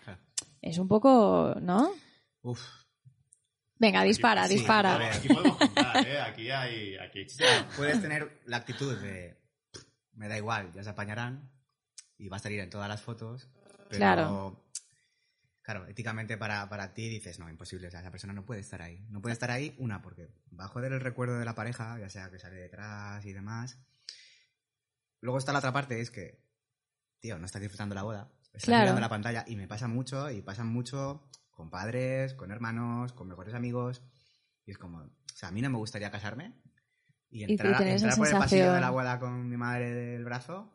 es 0.63 0.79
un 0.79 0.89
poco, 0.89 1.55
¿no? 1.61 1.91
Uf, 2.41 2.67
Venga, 3.79 4.05
dispara, 4.05 4.49
dispara. 4.49 4.95
a 4.95 4.99
ver. 4.99 5.13
Aquí 5.13 5.29
podemos 5.29 5.59
contar, 5.59 6.09
¿eh? 6.09 6.19
Aquí 6.19 6.51
hay... 6.51 6.97
Aquí 6.97 7.27
puedes 7.77 8.01
tener 8.01 8.41
la 8.47 8.57
actitud 8.57 8.97
de 9.03 9.37
me 10.15 10.29
da 10.29 10.39
igual, 10.39 10.73
ya 10.73 10.83
se 10.83 10.89
apañarán 10.89 11.51
y 12.17 12.31
va 12.31 12.39
a 12.39 12.41
salir 12.41 12.61
en 12.61 12.71
todas 12.71 12.89
las 12.89 13.03
fotos, 13.03 13.51
pero 13.89 13.99
Claro. 13.99 14.65
claro, 15.63 15.87
éticamente 15.87 16.37
para, 16.37 16.69
para 16.69 16.95
ti 16.95 17.09
dices, 17.09 17.39
no, 17.39 17.49
imposible, 17.51 17.89
o 17.89 17.91
sea, 17.91 18.01
esa 18.01 18.11
persona 18.11 18.33
no 18.33 18.45
puede 18.45 18.61
estar 18.61 18.83
ahí. 18.83 19.05
No 19.11 19.21
puede 19.21 19.33
estar 19.33 19.51
ahí, 19.51 19.75
una, 19.79 20.03
porque 20.03 20.29
va 20.59 20.65
a 20.65 20.69
joder 20.69 20.93
el 20.93 21.01
recuerdo 21.01 21.39
de 21.39 21.45
la 21.45 21.55
pareja, 21.55 21.99
ya 21.99 22.09
sea 22.09 22.31
que 22.31 22.39
sale 22.39 22.57
detrás 22.57 23.25
y 23.25 23.33
demás. 23.33 23.79
Luego 25.21 25.39
está 25.39 25.53
la 25.53 25.59
otra 25.59 25.73
parte, 25.73 26.01
es 26.01 26.11
que, 26.11 26.41
tío, 27.21 27.39
no 27.39 27.47
estás 27.47 27.63
disfrutando 27.63 27.95
la 27.95 28.03
boda, 28.03 28.31
estás 28.45 28.65
Claro. 28.65 28.83
mirando 28.83 29.01
la 29.01 29.09
pantalla 29.09 29.45
y 29.47 29.57
me 29.57 29.67
pasa 29.67 29.89
mucho, 29.89 30.31
y 30.31 30.43
pasa 30.43 30.63
mucho 30.65 31.29
con 31.51 31.71
padres, 31.71 32.35
con 32.35 32.51
hermanos, 32.51 33.13
con 33.13 33.27
mejores 33.29 33.55
amigos, 33.55 34.03
y 34.67 34.71
es 34.73 34.79
como, 34.79 34.99
o 34.99 35.11
sea, 35.35 35.49
a 35.49 35.53
mí 35.53 35.63
no 35.63 35.71
me 35.71 35.79
gustaría 35.79 36.11
casarme 36.11 36.53
y 37.31 37.45
entrar, 37.45 37.83
esa 37.83 37.93
entrar 37.95 38.17
por 38.19 38.29
el 38.29 38.39
pasillo 38.39 38.73
de 38.73 38.81
la 38.81 38.91
boda 38.91 39.19
con 39.19 39.49
mi 39.49 39.57
madre 39.57 39.93
del 39.93 40.25
brazo 40.25 40.73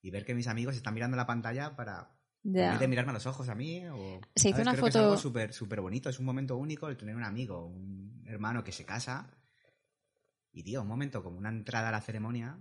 y 0.00 0.10
ver 0.10 0.24
que 0.24 0.34
mis 0.34 0.48
amigos 0.48 0.76
están 0.76 0.94
mirando 0.94 1.16
la 1.16 1.26
pantalla 1.26 1.76
para 1.76 2.13
vez 2.44 2.78
de 2.80 2.88
mirarme 2.88 3.10
a 3.10 3.14
los 3.14 3.26
ojos 3.26 3.48
a 3.48 3.54
mí 3.54 3.86
o 3.86 4.20
Se 4.36 4.50
hizo 4.50 4.56
¿sabes? 4.58 4.66
una 4.66 4.72
Creo 4.72 4.84
que 4.84 4.88
es 4.88 4.94
foto- 4.94 5.04
algo 5.04 5.16
súper 5.16 5.52
súper 5.52 5.80
bonito 5.80 6.08
es 6.10 6.18
un 6.18 6.26
momento 6.26 6.56
único 6.56 6.88
el 6.88 6.96
tener 6.96 7.16
un 7.16 7.24
amigo 7.24 7.66
un 7.66 8.22
hermano 8.26 8.62
que 8.62 8.72
se 8.72 8.84
casa 8.84 9.30
y 10.52 10.62
tío 10.62 10.82
un 10.82 10.88
momento 10.88 11.22
como 11.22 11.38
una 11.38 11.48
entrada 11.48 11.88
a 11.88 11.92
la 11.92 12.00
ceremonia 12.00 12.58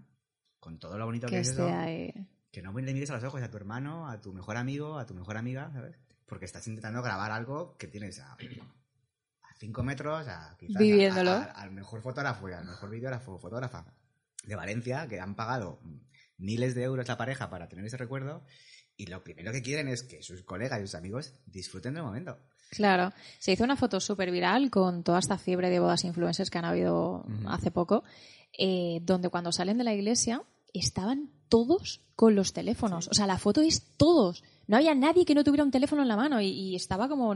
con 0.60 0.80
todo 0.80 0.98
lo 0.98 1.06
bonito 1.06 1.28
que, 1.28 1.34
Que 1.36 1.40
es 1.42 1.50
eso 1.50 1.68
ahí. 1.68 2.14
que 2.52 2.62
no 2.62 2.72
le 2.74 2.94
mires 2.94 3.10
a 3.12 3.16
los 3.16 3.24
ojos 3.26 3.42
a 3.42 3.50
tu 3.52 3.58
hermano 3.58 4.10
a 4.10 4.22
tu 4.22 4.34
mejor 4.34 4.58
amigo 4.58 4.98
a 4.98 5.06
tu 5.06 5.14
mejor 5.14 5.38
amiga 5.38 5.70
¿sabes? 5.74 5.98
porque 6.26 6.46
estás 6.46 6.66
intentando 6.68 7.02
grabar 7.04 7.32
algo 7.32 7.76
que 7.78 7.88
tienes 7.88 8.20
a, 8.20 8.34
a 8.34 9.54
cinco 9.60 9.84
metros 9.84 10.28
a 10.28 10.56
quizás 10.58 10.82
Viviéndolo. 10.82 11.32
a- 11.32 11.44
al 11.44 11.72
mejor 11.72 12.02
fotógrafo 12.02 12.50
y 12.50 12.54
al 12.54 12.66
mejor 12.66 12.90
videógrafo 12.90 13.38
fotógrafa 13.38 13.86
de 14.46 14.56
Valencia 14.56 15.08
que 15.08 15.20
han 15.20 15.36
pagado 15.36 15.80
miles 16.38 16.74
de 16.76 16.84
euros 16.84 17.08
la 17.08 17.18
pareja 17.18 17.50
para 17.50 17.68
tener 17.68 17.86
ese 17.86 17.98
recuerdo 17.98 18.44
y 19.04 19.08
lo 19.08 19.22
primero 19.22 19.51
que 19.51 19.62
quieren 19.62 19.89
es 19.89 20.04
que 20.04 20.24
sus 20.24 20.43
colegas 20.43 20.80
y 20.80 20.84
sus 20.84 20.95
amigos 20.95 21.34
disfruten 21.45 21.93
del 21.93 22.04
momento. 22.04 22.38
Claro, 22.70 23.12
se 23.38 23.51
hizo 23.51 23.64
una 23.64 23.76
foto 23.76 23.99
súper 23.99 24.32
viral 24.32 24.72
con 24.72 25.04
toda 25.04 25.20
esta 25.20 25.38
fiebre 25.38 25.70
de 25.70 25.80
bodas 25.80 26.06
influencers 26.06 26.49
que 26.49 26.58
han 26.58 26.66
habido 26.66 27.26
hace 27.45 27.70
poco, 27.70 28.04
eh, 28.58 28.99
donde 29.04 29.30
cuando 29.30 29.51
salen 29.51 29.78
de 29.78 29.84
la 29.84 29.93
iglesia 29.93 30.41
estaban 30.74 31.30
todos 31.49 32.01
con 32.16 32.34
los 32.34 32.54
teléfonos. 32.54 33.10
O 33.10 33.14
sea, 33.14 33.28
la 33.28 33.38
foto 33.38 33.62
es 33.62 33.84
todos. 33.97 34.43
No 34.68 34.78
había 34.78 34.95
nadie 34.95 35.26
que 35.26 35.36
no 35.36 35.43
tuviera 35.43 35.64
un 35.64 35.72
teléfono 35.72 36.01
en 36.01 36.08
la 36.08 36.16
mano 36.16 36.41
y, 36.41 36.47
y 36.47 36.76
estaba 36.76 37.10
como 37.10 37.36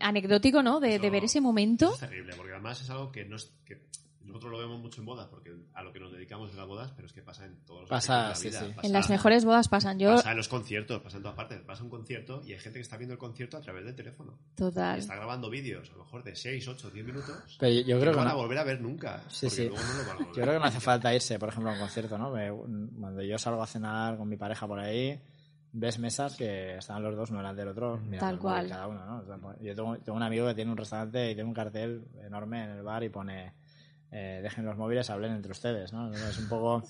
anecdótico, 0.00 0.62
¿no? 0.62 0.80
De, 0.80 0.98
ver 0.98 1.24
ese 1.24 1.40
momento. 1.40 1.92
Es 1.92 2.00
terrible, 2.00 2.34
porque 2.34 2.52
además 2.52 2.80
es 2.80 2.88
algo 2.90 3.12
que 3.12 3.26
no 3.26 3.36
es... 3.36 3.52
Que 3.64 3.78
nosotros 4.24 4.52
lo 4.52 4.58
vemos 4.58 4.80
mucho 4.80 5.00
en 5.00 5.06
bodas, 5.06 5.28
porque 5.28 5.54
a 5.74 5.82
lo 5.82 5.92
que 5.92 6.00
nos 6.00 6.10
dedicamos 6.12 6.50
es 6.50 6.56
las 6.56 6.66
bodas, 6.66 6.92
pero 6.96 7.06
es 7.06 7.12
que 7.12 7.22
pasa 7.22 7.44
en 7.44 7.56
todos 7.64 7.82
los 7.82 7.90
Pasa, 7.90 8.30
aspectos 8.30 8.42
de 8.42 8.50
la 8.50 8.58
sí, 8.58 8.64
vida. 8.64 8.68
sí. 8.70 8.74
Pasa- 8.76 8.86
En 8.86 8.92
las 8.92 9.10
mejores 9.10 9.44
bodas 9.44 9.68
pasan. 9.68 9.98
Yo, 9.98 10.10
Pasa 10.16 10.30
en 10.32 10.36
los 10.38 10.48
conciertos, 10.48 11.00
pasa 11.02 11.16
en 11.18 11.22
todas 11.22 11.36
partes. 11.36 11.64
Vas 11.66 11.80
a 11.80 11.84
un 11.84 11.90
concierto 11.90 12.42
y 12.44 12.52
hay 12.52 12.58
gente 12.58 12.78
que 12.78 12.82
está 12.82 12.96
viendo 12.96 13.12
el 13.12 13.18
concierto 13.18 13.56
a 13.56 13.60
través 13.60 13.84
del 13.84 13.94
teléfono. 13.94 14.38
Y 14.52 14.56
total. 14.56 14.98
está 14.98 15.14
grabando 15.16 15.50
vídeos, 15.50 15.88
a 15.90 15.92
lo 15.92 16.04
mejor 16.04 16.22
de 16.24 16.34
6, 16.34 16.66
8, 16.68 16.90
10 16.90 17.06
minutos. 17.06 17.56
Pero 17.60 17.72
yo, 17.80 17.98
creo 18.00 18.12
no 18.12 18.18
que 18.18 18.24
van 18.24 18.28
a 18.28 18.34
volver 18.34 18.58
a 18.58 18.64
ver 18.64 18.80
nunca. 18.80 19.22
Sí, 19.28 19.48
sí. 19.50 19.68
luego 19.68 19.76
no 19.76 19.82
lo 19.82 19.98
van 19.98 20.08
a 20.08 20.14
volver 20.14 20.26
yo 20.36 20.42
creo 20.42 20.52
que 20.54 20.58
no 20.60 20.64
hace 20.64 20.80
falta 20.80 21.14
irse, 21.14 21.38
por 21.38 21.48
ejemplo, 21.50 21.70
a 21.70 21.74
un 21.74 21.80
concierto, 21.80 22.18
¿no? 22.18 22.30
Cuando 22.98 23.22
yo 23.22 23.38
salgo 23.38 23.62
a 23.62 23.66
cenar 23.66 24.16
con 24.16 24.28
mi 24.28 24.36
pareja 24.36 24.66
por 24.66 24.78
ahí, 24.78 25.20
ves 25.76 25.98
mesas 25.98 26.36
que 26.36 26.76
están 26.76 27.02
los 27.02 27.16
dos 27.16 27.30
uno 27.30 27.40
delante 27.40 27.60
del 27.62 27.70
otro, 27.70 27.98
mirando 27.98 28.20
Tal 28.26 28.38
cual. 28.38 28.68
cada 28.68 28.86
uno, 28.86 29.04
¿no? 29.04 29.18
O 29.18 29.24
sea, 29.26 29.36
pues, 29.38 29.56
yo 29.60 29.74
tengo, 29.74 29.96
tengo 29.98 30.16
un 30.16 30.22
amigo 30.22 30.46
que 30.46 30.54
tiene 30.54 30.70
un 30.70 30.76
restaurante 30.76 31.30
y 31.32 31.34
tiene 31.34 31.48
un 31.48 31.54
cartel 31.54 32.04
enorme 32.24 32.62
en 32.64 32.70
el 32.70 32.82
bar 32.82 33.02
y 33.02 33.08
pone 33.08 33.52
eh, 34.16 34.38
dejen 34.42 34.64
los 34.64 34.76
móviles, 34.76 35.10
hablen 35.10 35.32
entre 35.32 35.50
ustedes, 35.50 35.92
¿no? 35.92 36.10
Es 36.14 36.38
un 36.38 36.48
poco, 36.48 36.82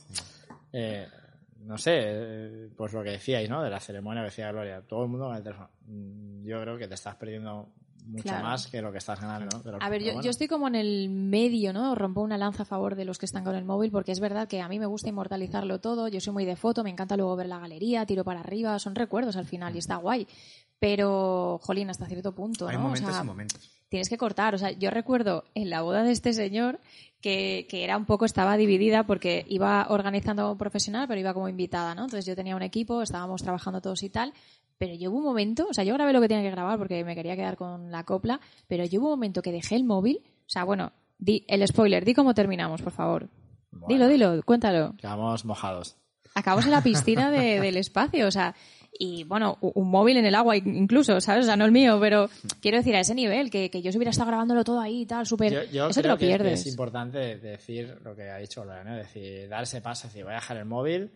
eh, 0.72 1.08
no 1.60 1.78
sé, 1.78 1.92
eh, 2.02 2.68
pues 2.76 2.92
lo 2.92 3.02
que 3.02 3.10
decíais, 3.12 3.48
¿no? 3.48 3.62
De 3.62 3.70
la 3.70 3.80
ceremonia 3.80 4.20
que 4.22 4.26
decía 4.26 4.52
Gloria, 4.52 4.82
todo 4.82 5.04
el 5.04 5.08
mundo 5.08 5.26
con 5.28 5.36
el 5.36 5.42
teléfono. 5.42 5.70
Mm, 5.86 6.44
Yo 6.46 6.60
creo 6.60 6.76
que 6.76 6.86
te 6.86 6.94
estás 6.94 7.14
perdiendo 7.16 7.70
mucho 8.04 8.24
Claro. 8.24 8.44
más 8.44 8.66
que 8.66 8.82
lo 8.82 8.92
que 8.92 8.98
estás 8.98 9.18
ganando, 9.18 9.56
¿no? 9.56 9.62
Pero- 9.62 9.78
A 9.80 9.88
ver, 9.88 10.02
yo, 10.02 10.08
bueno. 10.12 10.22
yo 10.22 10.28
estoy 10.30 10.46
como 10.46 10.68
en 10.68 10.74
el 10.74 11.08
medio, 11.08 11.72
¿no? 11.72 11.94
Rompo 11.94 12.20
una 12.20 12.36
lanza 12.36 12.64
a 12.64 12.66
favor 12.66 12.96
de 12.96 13.06
los 13.06 13.16
que 13.18 13.24
están 13.24 13.44
con 13.44 13.54
el 13.54 13.64
móvil, 13.64 13.90
porque 13.90 14.12
es 14.12 14.20
verdad 14.20 14.46
que 14.46 14.60
a 14.60 14.68
mí 14.68 14.78
me 14.78 14.84
gusta 14.84 15.08
inmortalizarlo 15.08 15.80
todo. 15.80 16.08
Yo 16.08 16.20
soy 16.20 16.34
muy 16.34 16.44
de 16.44 16.56
foto, 16.56 16.84
me 16.84 16.90
encanta 16.90 17.16
luego 17.16 17.34
ver 17.34 17.46
la 17.48 17.58
galería, 17.58 18.04
tiro 18.04 18.22
para 18.22 18.40
arriba, 18.40 18.78
son 18.78 18.94
recuerdos 18.94 19.36
al 19.36 19.46
final 19.46 19.74
y 19.74 19.78
está 19.78 19.96
guay. 19.96 20.28
Pero, 20.78 21.58
jolín, 21.62 21.88
hasta 21.88 22.04
cierto 22.06 22.34
punto, 22.34 22.68
Hay 22.68 22.74
¿no? 22.76 22.80
O 22.82 22.84
momentos 22.88 23.10
sea, 23.14 23.22
y 23.24 23.26
momentos. 23.26 23.70
Tienes 23.94 24.08
que 24.08 24.18
cortar. 24.18 24.54
O 24.54 24.58
sea, 24.58 24.72
yo 24.72 24.90
recuerdo 24.90 25.44
en 25.54 25.70
la 25.70 25.82
boda 25.82 26.02
de 26.02 26.10
este 26.10 26.32
señor 26.32 26.80
que, 27.20 27.66
que 27.70 27.84
era 27.84 27.96
un 27.96 28.04
poco, 28.06 28.24
estaba 28.24 28.56
dividida 28.56 29.04
porque 29.06 29.46
iba 29.48 29.86
organizando 29.88 30.42
como 30.42 30.58
profesional, 30.58 31.06
pero 31.06 31.20
iba 31.20 31.32
como 31.32 31.48
invitada, 31.48 31.94
¿no? 31.94 32.02
Entonces 32.04 32.26
yo 32.26 32.34
tenía 32.34 32.56
un 32.56 32.62
equipo, 32.62 33.02
estábamos 33.02 33.42
trabajando 33.42 33.80
todos 33.80 34.02
y 34.02 34.10
tal, 34.10 34.32
pero 34.78 34.94
yo 34.94 35.10
hubo 35.10 35.18
un 35.18 35.24
momento, 35.24 35.66
o 35.70 35.72
sea, 35.72 35.84
yo 35.84 35.94
grabé 35.94 36.12
lo 36.12 36.20
que 36.20 36.26
tenía 36.28 36.42
que 36.42 36.50
grabar 36.50 36.76
porque 36.76 37.04
me 37.04 37.14
quería 37.14 37.36
quedar 37.36 37.56
con 37.56 37.92
la 37.92 38.02
copla, 38.04 38.40
pero 38.66 38.84
yo 38.84 38.98
hubo 39.00 39.06
un 39.06 39.12
momento 39.12 39.40
que 39.42 39.52
dejé 39.52 39.76
el 39.76 39.84
móvil, 39.84 40.20
o 40.24 40.48
sea, 40.50 40.64
bueno, 40.64 40.92
di, 41.18 41.44
el 41.46 41.64
spoiler, 41.68 42.04
di 42.04 42.14
cómo 42.14 42.34
terminamos, 42.34 42.82
por 42.82 42.92
favor. 42.92 43.28
Bueno, 43.70 43.86
Dilo, 44.08 44.08
dilo, 44.08 44.42
cuéntalo. 44.44 44.94
Quedamos 44.98 45.44
mojados. 45.44 45.96
Acabamos 46.34 46.64
en 46.64 46.72
la 46.72 46.82
piscina 46.82 47.30
de- 47.30 47.60
del 47.64 47.76
espacio, 47.76 48.26
o 48.26 48.30
sea, 48.32 48.54
y 48.98 49.24
bueno, 49.24 49.58
un 49.60 49.90
móvil 49.90 50.16
en 50.18 50.26
el 50.26 50.34
agua 50.34 50.56
incluso, 50.56 51.20
¿sabes? 51.20 51.44
O 51.44 51.46
sea, 51.46 51.56
no 51.56 51.64
el 51.64 51.72
mío, 51.72 51.98
pero 52.00 52.28
quiero 52.60 52.76
decir, 52.78 52.94
a 52.96 53.00
ese 53.00 53.14
nivel, 53.14 53.50
que, 53.50 53.70
que 53.70 53.82
yo 53.82 53.90
se 53.90 53.98
hubiera 53.98 54.10
estado 54.10 54.28
grabándolo 54.28 54.62
todo 54.64 54.80
ahí 54.80 55.02
y 55.02 55.06
tal, 55.06 55.26
súper... 55.26 55.52
Yo, 55.52 55.62
yo 55.72 55.88
Eso 55.88 55.94
te 56.00 56.02
creo 56.02 56.14
lo 56.14 56.18
que 56.18 56.26
es- 56.26 56.32
que 56.32 56.38
pierdes. 56.38 56.60
es 56.60 56.66
importante 56.68 57.36
decir 57.38 57.98
lo 58.04 58.14
que 58.14 58.30
ha 58.30 58.36
dicho 58.38 58.64
Lola, 58.64 58.84
¿no? 58.84 58.96
Es 58.98 59.06
decir, 59.12 59.48
dar 59.48 59.62
ese 59.64 59.80
paso, 59.80 60.06
es 60.06 60.12
decir, 60.12 60.24
voy 60.24 60.32
a 60.32 60.36
dejar 60.36 60.56
el 60.58 60.64
móvil, 60.64 61.10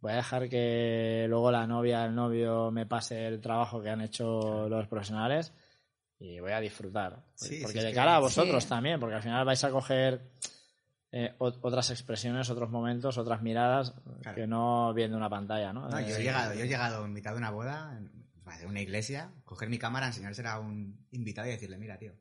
voy 0.00 0.12
a 0.12 0.16
dejar 0.16 0.48
que 0.48 1.26
luego 1.28 1.50
la 1.50 1.66
novia, 1.66 2.04
el 2.04 2.14
novio 2.14 2.70
me 2.70 2.86
pase 2.86 3.26
el 3.26 3.40
trabajo 3.40 3.82
que 3.82 3.90
han 3.90 4.00
hecho 4.02 4.68
los 4.68 4.86
profesionales 4.86 5.52
y 6.20 6.38
voy 6.40 6.52
a 6.52 6.60
disfrutar. 6.60 7.24
Sí, 7.34 7.58
porque 7.62 7.80
sí, 7.80 7.86
de 7.86 7.92
cara 7.92 8.16
a 8.16 8.20
vosotros 8.20 8.62
Sí. 8.62 8.68
también, 8.68 9.00
porque 9.00 9.16
al 9.16 9.22
final 9.22 9.44
vais 9.44 9.64
a 9.64 9.70
coger 9.70 10.20
eh, 11.16 11.34
ot- 11.38 11.58
otras 11.62 11.90
expresiones, 11.90 12.50
otros 12.50 12.70
momentos, 12.70 13.18
otras 13.18 13.40
miradas 13.40 13.94
Claro. 14.22 14.34
que 14.36 14.46
no 14.48 14.92
viendo 14.94 15.16
una 15.16 15.30
pantalla, 15.30 15.72
¿no? 15.72 15.88
No, 15.88 16.00
yo, 16.00 16.08
Eh, 16.08 16.20
he 16.20 16.22
llegado, 16.24 16.54
yo 16.54 16.64
he 16.64 16.68
llegado 16.68 17.04
en 17.04 17.12
mitad 17.12 17.30
de 17.32 17.38
una 17.38 17.50
boda, 17.50 17.96
en 17.98 18.10
una 18.68 18.80
iglesia, 18.80 19.30
coger 19.44 19.68
mi 19.68 19.78
cámara, 19.78 20.06
enseñársela 20.08 20.54
a 20.54 20.58
un 20.60 21.06
invitado 21.12 21.46
y 21.48 21.52
decirle, 21.52 21.78
mira, 21.78 21.98
tío, 21.98 22.12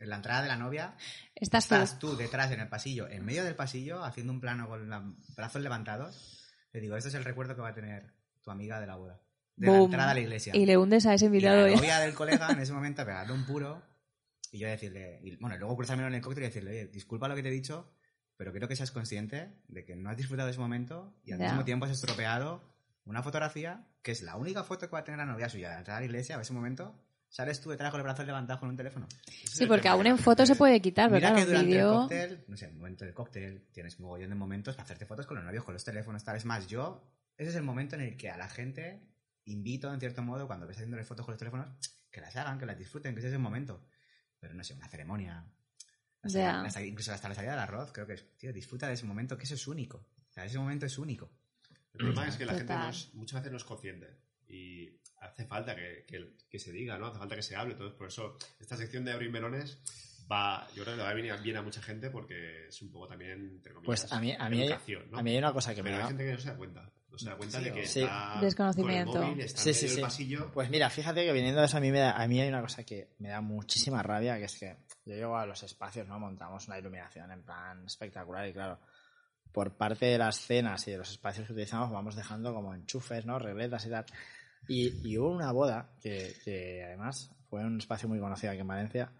en 0.00 0.08
la 0.10 0.16
entrada 0.16 0.42
de 0.42 0.48
la 0.48 0.56
novia 0.56 0.96
Estás 1.36 1.68
tú. 1.68 1.74
estás 1.76 1.98
tú 1.98 2.16
detrás 2.16 2.50
en 2.50 2.60
el 2.60 2.68
pasillo, 2.68 3.08
en 3.08 3.24
medio 3.24 3.44
del 3.44 3.54
pasillo, 3.54 4.02
haciendo 4.04 4.32
un 4.32 4.40
plano 4.40 4.68
con 4.68 4.88
los 4.88 5.02
brazos 5.36 5.62
levantados. 5.62 6.42
Le 6.72 6.80
digo, 6.80 6.96
este 6.96 7.08
es 7.10 7.14
el 7.14 7.24
recuerdo 7.24 7.54
que 7.54 7.62
va 7.62 7.68
a 7.68 7.74
tener 7.74 8.12
tu 8.42 8.50
amiga 8.50 8.80
de 8.80 8.86
la 8.88 8.96
boda. 8.96 9.20
De 9.56 9.68
la 9.68 9.78
entrada 9.78 10.10
a 10.10 10.14
la 10.14 10.20
iglesia. 10.20 10.54
Y 10.56 10.66
le 10.66 10.76
hundes 10.76 11.06
a 11.06 11.14
ese 11.14 11.26
Y 11.26 11.28
invitado. 11.28 11.62
la 11.62 11.70
ya. 11.70 11.76
novia 11.76 12.00
del 12.00 12.12
colega 12.14 12.50
en 12.50 12.58
ese 12.58 12.72
momento 12.72 13.04
pegarle 13.04 13.32
un 13.32 13.46
puro 13.46 13.80
y 14.54 14.58
yo 14.60 14.68
decirle, 14.68 15.18
y, 15.20 15.34
bueno, 15.36 15.56
luego 15.58 15.74
cruzármelo 15.76 16.06
en 16.06 16.14
el 16.14 16.20
cóctel 16.20 16.44
y 16.44 16.46
decirle, 16.46 16.70
oye, 16.70 16.86
disculpa 16.86 17.26
lo 17.26 17.34
que 17.34 17.42
te 17.42 17.48
he 17.48 17.52
dicho, 17.52 17.90
pero 18.36 18.52
quiero 18.52 18.68
que 18.68 18.76
seas 18.76 18.92
consciente 18.92 19.50
de 19.66 19.84
que 19.84 19.96
no 19.96 20.08
has 20.10 20.16
disfrutado 20.16 20.46
de 20.46 20.52
ese 20.52 20.60
momento 20.60 21.12
y 21.24 21.32
al 21.32 21.40
Ya. 21.40 21.46
mismo 21.48 21.64
tiempo 21.64 21.86
has 21.86 21.90
estropeado 21.90 22.62
una 23.04 23.20
fotografía 23.24 23.84
que 24.02 24.12
es 24.12 24.22
la 24.22 24.36
única 24.36 24.62
foto 24.62 24.86
que 24.86 24.92
va 24.92 25.00
a 25.00 25.04
tener 25.04 25.18
la 25.18 25.26
novia 25.26 25.48
suya 25.48 25.70
de 25.70 25.78
entrar 25.78 25.96
a 25.96 26.00
la 26.00 26.06
iglesia 26.06 26.38
a 26.38 26.40
ese 26.40 26.52
momento. 26.52 26.94
Sales 27.28 27.60
tú 27.60 27.70
detrás 27.70 27.90
con 27.90 27.98
el 27.98 28.04
brazo 28.04 28.22
levantado 28.22 28.60
con 28.60 28.68
un 28.68 28.76
teléfono. 28.76 29.08
Ese 29.26 29.56
Sí, 29.56 29.62
el 29.64 29.68
porque 29.68 29.88
aún 29.88 30.06
en 30.06 30.18
foto 30.18 30.46
se 30.46 30.54
puede 30.54 30.80
quitar, 30.80 31.10
Mira 31.10 31.30
claro, 31.30 31.34
que 31.36 31.46
durante 31.46 31.64
el 31.70 31.74
vídeo... 31.74 31.92
cóctel, 32.02 32.44
no 32.46 32.56
sé, 32.56 32.66
el 32.66 32.74
momento 32.74 33.04
del 33.04 33.12
cóctel 33.14 33.66
tienes 33.72 33.98
un 33.98 34.04
mogollón 34.04 34.28
de 34.28 34.36
momentos 34.36 34.76
para 34.76 34.84
hacerte 34.84 35.04
fotos 35.04 35.26
con 35.26 35.36
los 35.38 35.44
novios, 35.44 35.64
con 35.64 35.74
los 35.74 35.82
teléfonos, 35.82 36.22
tal. 36.22 36.36
Es 36.36 36.44
más, 36.44 36.68
yo, 36.68 37.02
ese 37.36 37.50
es 37.50 37.56
el 37.56 37.64
momento 37.64 37.96
en 37.96 38.02
el 38.02 38.16
que 38.16 38.30
a 38.30 38.36
la 38.36 38.48
gente 38.48 39.02
invito, 39.46 39.92
en 39.92 39.98
cierto 39.98 40.22
modo, 40.22 40.46
cuando 40.46 40.64
ves 40.68 40.76
haciéndole 40.76 41.02
fotos 41.02 41.26
con 41.26 41.32
los 41.32 41.38
teléfonos, 41.40 41.66
que 42.08 42.20
las 42.20 42.36
hagan, 42.36 42.56
que 42.60 42.66
las 42.66 42.78
disfruten, 42.78 43.14
que 43.14 43.18
ese 43.18 43.28
es 43.28 43.34
el 43.34 43.40
momento. 43.40 43.84
Pero 44.44 44.54
no 44.54 44.62
sé, 44.62 44.74
una 44.74 44.88
ceremonia. 44.88 45.42
salida- 46.22 46.52
Ya. 46.52 46.62
la 46.62 46.70
salida- 46.70 46.90
incluso 46.90 47.12
hasta 47.12 47.28
la 47.30 47.34
salida 47.34 47.52
del 47.52 47.60
arroz, 47.60 47.92
creo 47.92 48.06
que 48.06 48.16
tío, 48.38 48.52
disfruta 48.52 48.86
de 48.88 48.92
ese 48.94 49.06
momento, 49.06 49.38
que 49.38 49.44
eso 49.44 49.54
es 49.54 49.66
único. 49.66 49.96
O 50.28 50.32
sea, 50.32 50.44
ese 50.44 50.58
momento 50.58 50.84
es 50.84 50.98
único. 50.98 51.30
El 51.94 51.98
problema 51.98 52.28
es 52.28 52.36
que 52.36 52.44
la 52.44 52.52
gente 52.52 52.66
Total. 52.72 52.82
no 52.84 52.90
es- 52.90 53.14
muchas 53.14 53.40
veces 53.40 53.52
no 53.52 53.56
es 53.56 53.64
consciente 53.64 54.18
y 54.48 54.90
hace 55.20 55.46
falta 55.46 55.74
que, 55.74 56.04
que- 56.06 56.34
que 56.50 56.58
se 56.58 56.72
diga, 56.72 56.98
¿no? 56.98 57.06
Hace 57.06 57.18
falta 57.18 57.36
que 57.36 57.42
se 57.42 57.56
hable. 57.56 57.72
Entonces, 57.72 57.96
por 57.96 58.08
eso, 58.08 58.36
esta 58.60 58.76
sección 58.76 59.04
de 59.06 59.12
abrir 59.12 59.30
melones 59.30 59.78
va, 60.30 60.66
yo 60.74 60.82
creo 60.84 60.94
que 60.94 60.98
le 60.98 61.02
va 61.04 61.10
a 61.10 61.14
venir 61.14 61.34
bien 61.42 61.56
a 61.56 61.62
mucha 61.62 61.80
gente 61.82 62.10
porque 62.10 62.68
es 62.68 62.82
un 62.82 62.90
poco 62.90 63.06
también, 63.08 63.32
entre 63.32 63.72
comillas, 63.72 63.86
Pues 64.02 64.12
a 64.12 64.20
mí, 64.20 64.32
a 64.38 64.48
mí, 64.50 64.60
hay, 64.62 64.68
educación, 64.68 65.10
¿no? 65.10 65.18
a 65.18 65.22
mí 65.22 65.30
hay 65.30 65.38
una 65.38 65.52
cosa 65.54 65.74
que 65.74 65.82
me 65.82 65.90
Pero 65.90 65.96
hay 65.96 66.02
da... 66.02 66.08
gente 66.08 66.24
que 66.26 66.32
no 66.32 66.38
se 66.40 66.48
da 66.48 66.56
cuenta. 66.56 66.92
No 67.14 67.18
se 67.18 67.26
da 67.30 67.36
cuenta 67.36 67.58
Sí, 67.58 67.64
de 67.64 67.72
que 67.72 67.86
sí. 67.86 68.00
está 68.02 68.38
Desconocimiento. 68.40 69.12
con 69.12 69.22
el 69.22 69.28
móvil, 69.30 69.44
está 69.44 69.60
Sí, 69.62 69.68
en 69.70 69.74
sí, 69.74 69.88
sí. 69.88 70.00
pasillo. 70.00 70.50
Pues 70.52 70.68
mira, 70.70 70.90
fíjate 70.90 71.24
que 71.24 71.32
viniendo 71.32 71.60
de 71.60 71.66
eso 71.66 71.76
a 71.76 71.80
mí, 71.80 71.90
me 71.90 71.98
da- 72.00 72.12
a 72.20 72.26
mí 72.28 72.40
hay 72.40 72.48
una 72.48 72.60
cosa 72.60 72.84
que 72.84 73.14
me 73.18 73.28
da 73.30 73.40
muchísima 73.40 74.02
rabia, 74.02 74.36
que 74.38 74.44
es 74.44 74.58
que 74.58 74.76
yo 75.04 75.14
llego 75.14 75.36
a 75.36 75.46
los 75.46 75.62
espacios, 75.62 76.06
¿no? 76.08 76.18
Montamos 76.18 76.66
una 76.66 76.78
iluminación 76.78 77.30
en 77.30 77.42
plan 77.42 77.84
espectacular 77.86 78.46
y 78.48 78.52
claro, 78.52 78.78
por 79.52 79.76
parte 79.76 80.06
de 80.06 80.18
las 80.18 80.36
cenas 80.40 80.86
y 80.88 80.90
de 80.90 80.98
los 80.98 81.10
espacios 81.10 81.46
que 81.46 81.52
utilizamos 81.52 81.90
vamos 81.92 82.16
dejando 82.16 82.52
como 82.52 82.74
enchufes, 82.74 83.24
¿no? 83.26 83.38
Regletas 83.38 83.86
y 83.86 83.90
tal. 83.90 84.04
Y, 84.66 85.08
y 85.08 85.18
hubo 85.18 85.30
una 85.30 85.52
boda 85.52 85.90
que, 86.02 86.34
que 86.44 86.82
además 86.84 87.30
fue 87.48 87.60
un 87.64 87.78
espacio 87.78 88.08
muy 88.08 88.18
conocido 88.18 88.50
aquí 88.52 88.60
en 88.62 88.66
Valencia. 88.66 89.12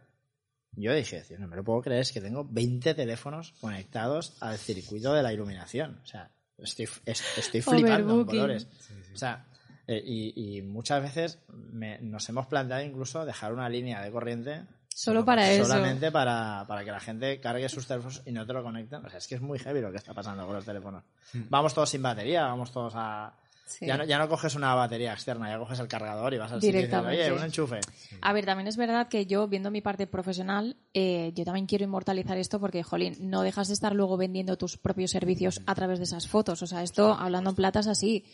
Yo 0.77 0.93
dije, 0.93 1.21
"Tío, 1.23 1.39
no 1.39 1.47
me 1.47 1.55
lo 1.55 1.63
puedo 1.63 1.83
creer, 1.83 2.01
es 2.01 2.11
que 2.11 2.21
tengo 2.21 2.45
20 2.45 2.95
teléfonos 2.95 3.53
conectados 3.61 4.37
al 4.41 4.59
circuito 4.59 5.13
de 5.13 5.23
la 5.23 5.33
iluminación. 5.33 6.01
O 6.03 6.07
sea, 6.07 6.31
estoy, 6.59 6.89
es- 7.05 7.39
estoy 7.39 7.61
flipando 7.63 8.15
en 8.21 8.27
colores. 8.27 8.67
O 9.13 9.17
sea, 9.17 9.47
eh, 9.87 10.03
y, 10.05 10.57
y 10.59 10.63
muchas 10.63 11.03
veces 11.03 11.39
me- 11.53 11.99
nos 12.01 12.29
hemos 12.29 12.47
planteado 12.47 12.83
incluso 12.83 13.25
dejar 13.25 13.53
una 13.53 13.69
línea 13.69 14.01
de 14.03 14.11
corriente 14.11 14.63
Solo 14.89 15.25
para 15.25 15.51
eso. 15.51 15.65
solamente 15.65 16.13
para, 16.13 16.65
para 16.69 16.85
que 16.85 16.91
la 16.93 17.01
gente 17.01 17.41
cargue 17.41 17.69
sus 17.69 17.87
teléfonos 17.87 18.23
y 18.27 18.33
no 18.33 18.47
te 18.47 18.53
lo 18.53 18.63
conecten. 18.63 19.05
O 19.05 19.09
sea, 19.09 19.19
es 19.19 19.27
que 19.27 19.35
es 19.35 19.41
muy 19.41 19.59
heavy 19.59 19.81
lo 19.81 19.91
que 19.91 19.97
está 19.99 20.15
pasando 20.15 20.47
con 20.47 20.55
los 20.55 20.65
teléfonos. 20.65 21.03
Vamos 21.51 21.75
todos 21.75 21.91
sin 21.91 22.01
batería, 22.03 22.45
vamos 22.45 22.71
todos 22.73 22.93
a... 22.97 23.35
Sí. 23.67 23.87
Ya, 23.87 23.97
no, 23.97 24.05
ya 24.05 24.19
no 24.19 24.29
coges 24.29 24.55
una 24.55 24.75
batería 24.75 25.13
externa, 25.13 25.49
ya 25.49 25.59
coges 25.59 25.79
el 25.81 25.89
cargador 25.89 26.35
y 26.35 26.39
vas 26.39 26.53
al 26.53 26.61
sitio 26.61 26.79
y 26.79 26.83
dices, 26.83 26.91
Directamente. 26.91 27.23
oye, 27.25 27.33
un 27.33 27.45
enchufe. 27.45 27.81
A 28.21 28.33
ver, 28.33 28.45
también 28.45 28.69
es 28.69 28.77
verdad 28.77 29.09
que 29.09 29.27
yo, 29.27 29.49
viendo 29.49 29.71
mi 29.71 29.81
parte 29.81 30.07
profesional, 30.07 30.77
eh, 30.93 31.33
yo 31.35 31.45
también 31.45 31.67
quiero 31.67 31.85
inmortalizar 31.85 32.37
esto 32.37 32.61
porque, 32.61 32.83
jolín, 32.83 33.17
no 33.21 33.43
dejas 33.43 33.69
de 33.69 33.75
estar 33.75 33.95
luego 33.95 34.17
vendiendo 34.17 34.57
tus 34.59 34.77
propios 34.77 35.11
servicios 35.11 35.63
a 35.67 35.75
través 35.75 35.99
de 35.99 36.05
esas 36.05 36.29
fotos. 36.29 36.63
O 36.63 36.67
sea, 36.67 36.83
esto, 36.83 37.15
hablando 37.15 37.51
en 37.51 37.57
plata, 37.57 37.81
es 37.81 37.87
así. 37.87 38.25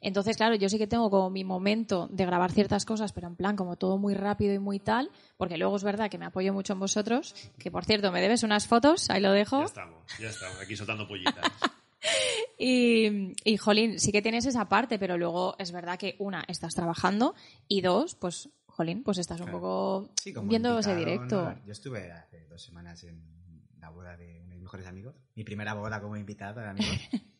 Entonces, 0.00 0.36
claro, 0.36 0.54
yo 0.54 0.68
sí 0.68 0.78
que 0.78 0.86
tengo 0.86 1.10
como 1.10 1.28
mi 1.30 1.44
momento 1.44 2.08
de 2.10 2.24
grabar 2.24 2.50
ciertas 2.52 2.86
cosas, 2.86 3.12
pero 3.12 3.26
en 3.26 3.36
plan 3.36 3.54
como 3.54 3.76
todo 3.76 3.98
muy 3.98 4.14
rápido 4.14 4.54
y 4.54 4.58
muy 4.58 4.78
tal, 4.78 5.10
porque 5.36 5.58
luego 5.58 5.76
es 5.76 5.84
verdad 5.84 6.10
que 6.10 6.16
me 6.18 6.24
apoyo 6.24 6.54
mucho 6.54 6.72
en 6.72 6.80
vosotros, 6.80 7.34
que 7.58 7.70
por 7.70 7.84
cierto, 7.84 8.10
me 8.10 8.22
debes 8.22 8.42
unas 8.42 8.66
fotos, 8.66 9.10
ahí 9.10 9.20
lo 9.20 9.30
dejo. 9.32 9.58
Ya 9.58 9.66
estamos, 9.66 10.02
ya 10.18 10.28
estamos, 10.28 10.58
aquí 10.60 10.74
soltando 10.74 11.06
pollitas. 11.06 11.44
Y, 12.62 13.32
y, 13.42 13.56
jolín, 13.56 13.98
sí 13.98 14.12
que 14.12 14.20
tienes 14.20 14.44
esa 14.44 14.68
parte, 14.68 14.98
pero 14.98 15.16
luego 15.16 15.56
es 15.58 15.72
verdad 15.72 15.98
que 15.98 16.16
una, 16.18 16.44
estás 16.46 16.74
trabajando 16.74 17.34
y 17.68 17.80
dos, 17.80 18.16
pues, 18.16 18.50
jolín, 18.66 19.02
pues 19.02 19.16
estás 19.16 19.40
un 19.40 19.46
Claro. 19.46 19.60
poco 19.60 20.12
Sí, 20.20 20.34
como 20.34 20.48
viendo 20.48 20.78
ese 20.78 20.94
directo. 20.94 21.42
¿no? 21.42 21.64
Yo 21.64 21.72
estuve 21.72 22.12
hace 22.12 22.46
dos 22.48 22.62
semanas 22.62 23.02
en 23.04 23.66
la 23.78 23.88
boda 23.88 24.14
de 24.18 24.40
uno 24.40 24.50
de 24.50 24.54
mis 24.56 24.62
mejores 24.64 24.86
amigos. 24.86 25.16
Mi 25.34 25.44
primera 25.44 25.72
boda 25.72 26.02
como 26.02 26.18
invitado 26.18 26.60
de 26.60 26.68
amigos. 26.68 26.98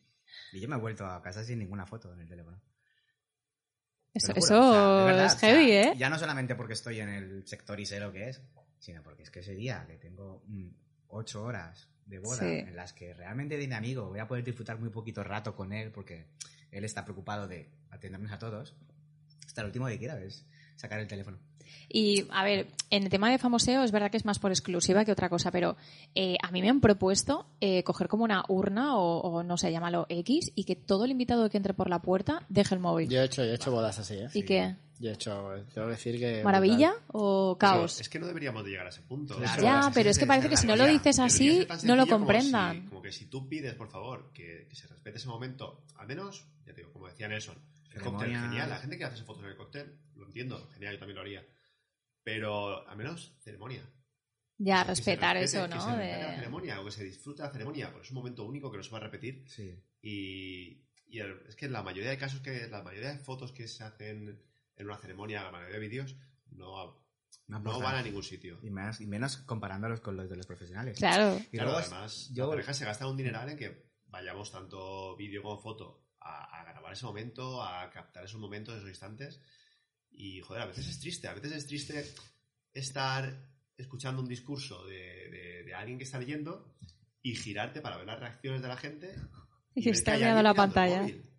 y 0.53 0.61
yo 0.61 0.69
me 0.69 0.77
he 0.77 0.81
vuelto 0.81 1.05
a 1.05 1.21
casa 1.21 1.45
sin 1.45 1.59
ninguna 1.59 1.85
foto 1.85 2.13
en 2.15 2.21
el 2.21 2.29
teléfono. 2.29 2.59
Te 4.13 4.19
Eso, 4.19 4.33
eso 4.35 4.71
o 4.71 4.73
sea, 4.73 4.99
de 5.01 5.05
verdad, 5.05 5.27
es 5.27 5.35
o 5.35 5.39
sea, 5.39 5.51
heavy, 5.51 5.71
¿eh? 5.73 5.95
Ya 5.99 6.09
no 6.09 6.19
solamente 6.19 6.55
porque 6.55 6.73
estoy 6.73 7.01
en 7.01 7.11
el 7.11 7.47
sector 7.47 7.79
y 7.79 7.85
sé 7.85 8.01
lo 8.01 8.11
que 8.11 8.31
es, 8.31 8.43
sino 8.79 9.03
porque 9.03 9.23
es 9.23 9.31
que 9.31 9.41
ese 9.41 9.55
día 9.55 9.85
que 9.87 9.99
tengo 9.99 10.43
mm, 10.47 10.69
ocho 11.09 11.45
horas 11.45 11.90
de 12.11 12.19
boda 12.19 12.39
Sí. 12.41 12.45
en 12.47 12.77
las 12.77 12.93
que 12.93 13.15
realmente 13.15 13.57
de 13.57 13.67
mi 13.67 13.75
amigo 13.75 14.09
voy 14.09 14.19
a 14.19 14.29
poder 14.29 14.45
disfrutar 14.45 14.79
muy 14.79 14.91
poquito 14.91 15.23
rato 15.25 15.55
con 15.55 15.73
él 15.73 15.91
porque 15.91 16.27
él 16.73 16.85
está 16.85 17.05
preocupado 17.05 17.49
de 17.49 17.69
atendernos 17.91 18.33
a 18.33 18.39
todos, 18.39 18.75
hasta 19.47 19.63
el 19.63 19.69
último 19.69 19.87
que 19.87 19.99
quiera, 19.99 20.17
¿ves? 20.17 20.45
sacar 20.77 21.01
el 21.01 21.07
teléfono. 21.09 21.39
Y, 21.89 22.27
a 22.31 22.43
ver, 22.43 22.67
en 22.91 23.05
el 23.05 23.11
tema 23.11 23.31
de 23.31 23.39
famoseo 23.39 23.85
es 23.85 23.93
verdad 23.93 24.11
que 24.11 24.17
es 24.17 24.25
más 24.25 24.39
por 24.39 24.51
exclusiva 24.51 25.05
que 25.05 25.13
otra 25.13 25.29
cosa, 25.29 25.51
pero 25.53 25.77
eh, 26.15 26.37
a 26.43 26.51
mí 26.51 26.63
me 26.63 26.69
han 26.69 26.81
propuesto 26.81 27.47
eh, 27.61 27.85
coger 27.85 28.09
como 28.09 28.25
una 28.25 28.45
urna 28.49 28.97
o, 28.97 29.21
o, 29.21 29.43
no 29.43 29.57
sé, 29.57 29.71
llámalo 29.71 30.07
X 30.09 30.51
y 30.55 30.65
que 30.65 30.75
todo 30.75 31.05
el 31.05 31.11
invitado 31.13 31.49
que 31.51 31.57
entre 31.59 31.75
por 31.75 31.89
la 31.89 32.01
puerta 32.01 32.45
deje 32.49 32.75
el 32.75 32.81
móvil. 32.81 33.09
Yo 33.09 33.21
he 33.21 33.25
hecho, 33.25 33.45
yo 33.45 33.53
he 33.53 33.55
hecho 33.55 33.71
bodas 33.71 33.99
así, 33.99 34.15
¿eh? 34.15 34.29
¿Y 34.35 34.43
qué? 34.43 34.75
Yo 34.75 34.90
he 35.09 35.13
hecho, 35.13 35.51
tengo 35.73 35.87
que 35.87 35.93
decir 35.93 36.19
que... 36.19 36.45
¿Maravilla 36.45 36.91
brutal. 36.91 37.07
o 37.15 37.57
caos? 37.59 38.01
es 38.01 38.09
que 38.11 38.19
no 38.19 38.27
deberíamos 38.27 38.63
de 38.65 38.71
llegar 38.71 38.85
a 38.87 38.91
ese 38.91 39.01
punto. 39.03 39.37
Claro. 39.39 39.63
Ya, 39.63 39.91
pero 39.95 40.11
es 40.11 40.19
que 40.19 40.27
parece 40.27 40.51
que 40.51 40.57
si 40.59 40.67
no 40.67 40.77
lo 40.77 40.87
dices 40.87 41.19
así, 41.19 41.61
no 41.61 41.65
lo 41.65 41.79
sencillo 41.79 42.07
como 42.07 42.19
comprendan. 42.27 42.83
si- 42.83 42.89
Como 42.89 43.01
que 43.03 43.13
si 43.13 43.27
tú 43.27 43.49
pides, 43.49 43.75
por 43.75 43.89
favor, 43.89 44.31
que, 44.35 44.67
que 44.69 44.77
se 44.77 44.87
respete 44.87 45.17
ese 45.17 45.29
momento, 45.29 45.87
al 45.97 46.07
menos, 46.07 46.47
ya 46.67 46.75
te 46.75 46.83
digo, 46.83 46.93
como 46.93 47.07
decía 47.09 47.29
Nelson, 47.29 47.57
el 47.95 48.03
cóctel, 48.03 48.27
Ceremonia. 48.29 48.41
genial. 48.51 48.69
La 48.69 48.79
gente 48.79 48.99
que 48.99 49.05
hace 49.05 49.25
fotos 49.25 49.43
en 49.45 49.51
el 49.51 49.57
cóctel, 49.57 49.99
lo 50.17 50.27
entiendo, 50.27 50.69
genial, 50.75 50.93
yo 50.95 50.99
también 50.99 51.17
lo 51.17 51.23
haría. 51.23 51.47
Pero 52.23 52.87
al 52.89 52.97
menos 52.97 53.35
ceremonia. 53.41 53.83
Ya, 54.59 54.83
Que 54.83 54.89
respetar 54.91 55.37
respete- 55.37 55.45
eso, 55.45 55.69
que 55.71 55.75
¿no? 55.77 55.81
se 55.81 55.97
respete 55.97 56.23
la 56.23 56.31
De... 56.31 56.37
ceremonia 56.37 56.81
o 56.81 56.85
que 56.85 56.91
se 56.91 57.05
disfrute 57.05 57.43
la 57.43 57.51
ceremonia, 57.51 57.91
porque 57.91 58.05
es 58.05 58.11
un 58.11 58.17
momento 58.19 58.45
único 58.45 58.71
que 58.71 58.77
no 58.77 58.83
se 58.83 58.91
va 58.91 58.99
a 58.99 59.01
repetir. 59.01 59.43
Sí. 59.49 59.75
Y, 60.03 60.85
y 61.09 61.19
el- 61.21 61.41
es 61.49 61.57
que 61.57 61.69
la 61.69 61.83
mayoría 61.83 62.11
de 62.11 62.19
casos 62.19 62.41
que, 62.41 62.69
la 62.69 62.83
mayoría 62.83 63.11
de 63.13 63.19
fotos 63.19 63.53
que 63.53 63.67
se 63.67 63.83
hacen 63.85 64.39
en 64.77 64.87
una 64.87 64.99
ceremonia, 64.99 65.43
la 65.43 65.51
mayoría 65.51 65.75
de 65.75 65.81
vídeos, 65.81 66.17
no, 66.53 67.01
No 67.47 67.59
no 67.61 67.79
van 67.81 67.97
a 67.97 68.03
ningún 68.03 68.23
sitio. 68.23 68.59
Y, 68.63 68.71
más, 68.71 69.01
y 69.01 69.07
menos 69.07 69.37
comparándolos 69.39 70.01
con 70.01 70.17
los 70.17 70.29
de 70.29 70.37
los 70.37 70.47
profesionales. 70.47 70.99
Claro. 70.99 71.37
Y 71.53 71.57
Claro, 71.57 71.71
luego, 71.73 71.79
además, 71.87 72.31
yo- 72.33 72.45
la 72.47 72.51
pareja 72.53 72.75
se 72.75 72.85
gasta 72.85 73.07
un 73.07 73.17
dineral 73.17 73.49
en 73.51 73.57
que 73.57 73.91
vayamos 74.07 74.51
tanto 74.51 75.17
vídeo 75.17 75.43
como 75.43 75.59
foto 75.59 76.07
a, 76.21 76.61
a 76.61 76.65
grabar 76.65 76.93
ese 76.93 77.07
momento, 77.07 77.63
a 77.63 77.91
captar 77.91 78.25
esos 78.25 78.41
momentos, 78.41 78.75
esos 78.77 78.89
instantes. 78.89 79.41
Y, 80.11 80.41
joder, 80.41 80.63
a 80.63 80.67
veces 80.67 80.89
es 80.89 81.01
triste. 81.01 81.29
A 81.29 81.35
veces 81.35 81.53
es 81.53 81.67
triste 81.67 82.05
estar 82.73 83.49
escuchando 83.77 84.21
un 84.23 84.29
discurso 84.29 84.85
de, 84.87 84.97
de- 85.31 85.63
de 85.65 85.75
alguien 85.75 85.99
que 85.99 86.05
está 86.05 86.19
leyendo 86.19 86.75
y 87.23 87.35
girarte 87.35 87.81
para 87.81 87.97
ver 87.97 88.07
las 88.07 88.19
reacciones 88.21 88.63
de 88.63 88.69
la 88.69 88.77
gente. 88.77 89.15
Y 89.75 89.85
ver 89.85 89.95
está 89.95 90.13
que 90.13 90.19
mirando 90.19 90.43
la 90.43 90.53
mirando 90.53 90.63
el 90.65 90.75
pantalla. 90.75 91.03
móvil. 91.03 91.30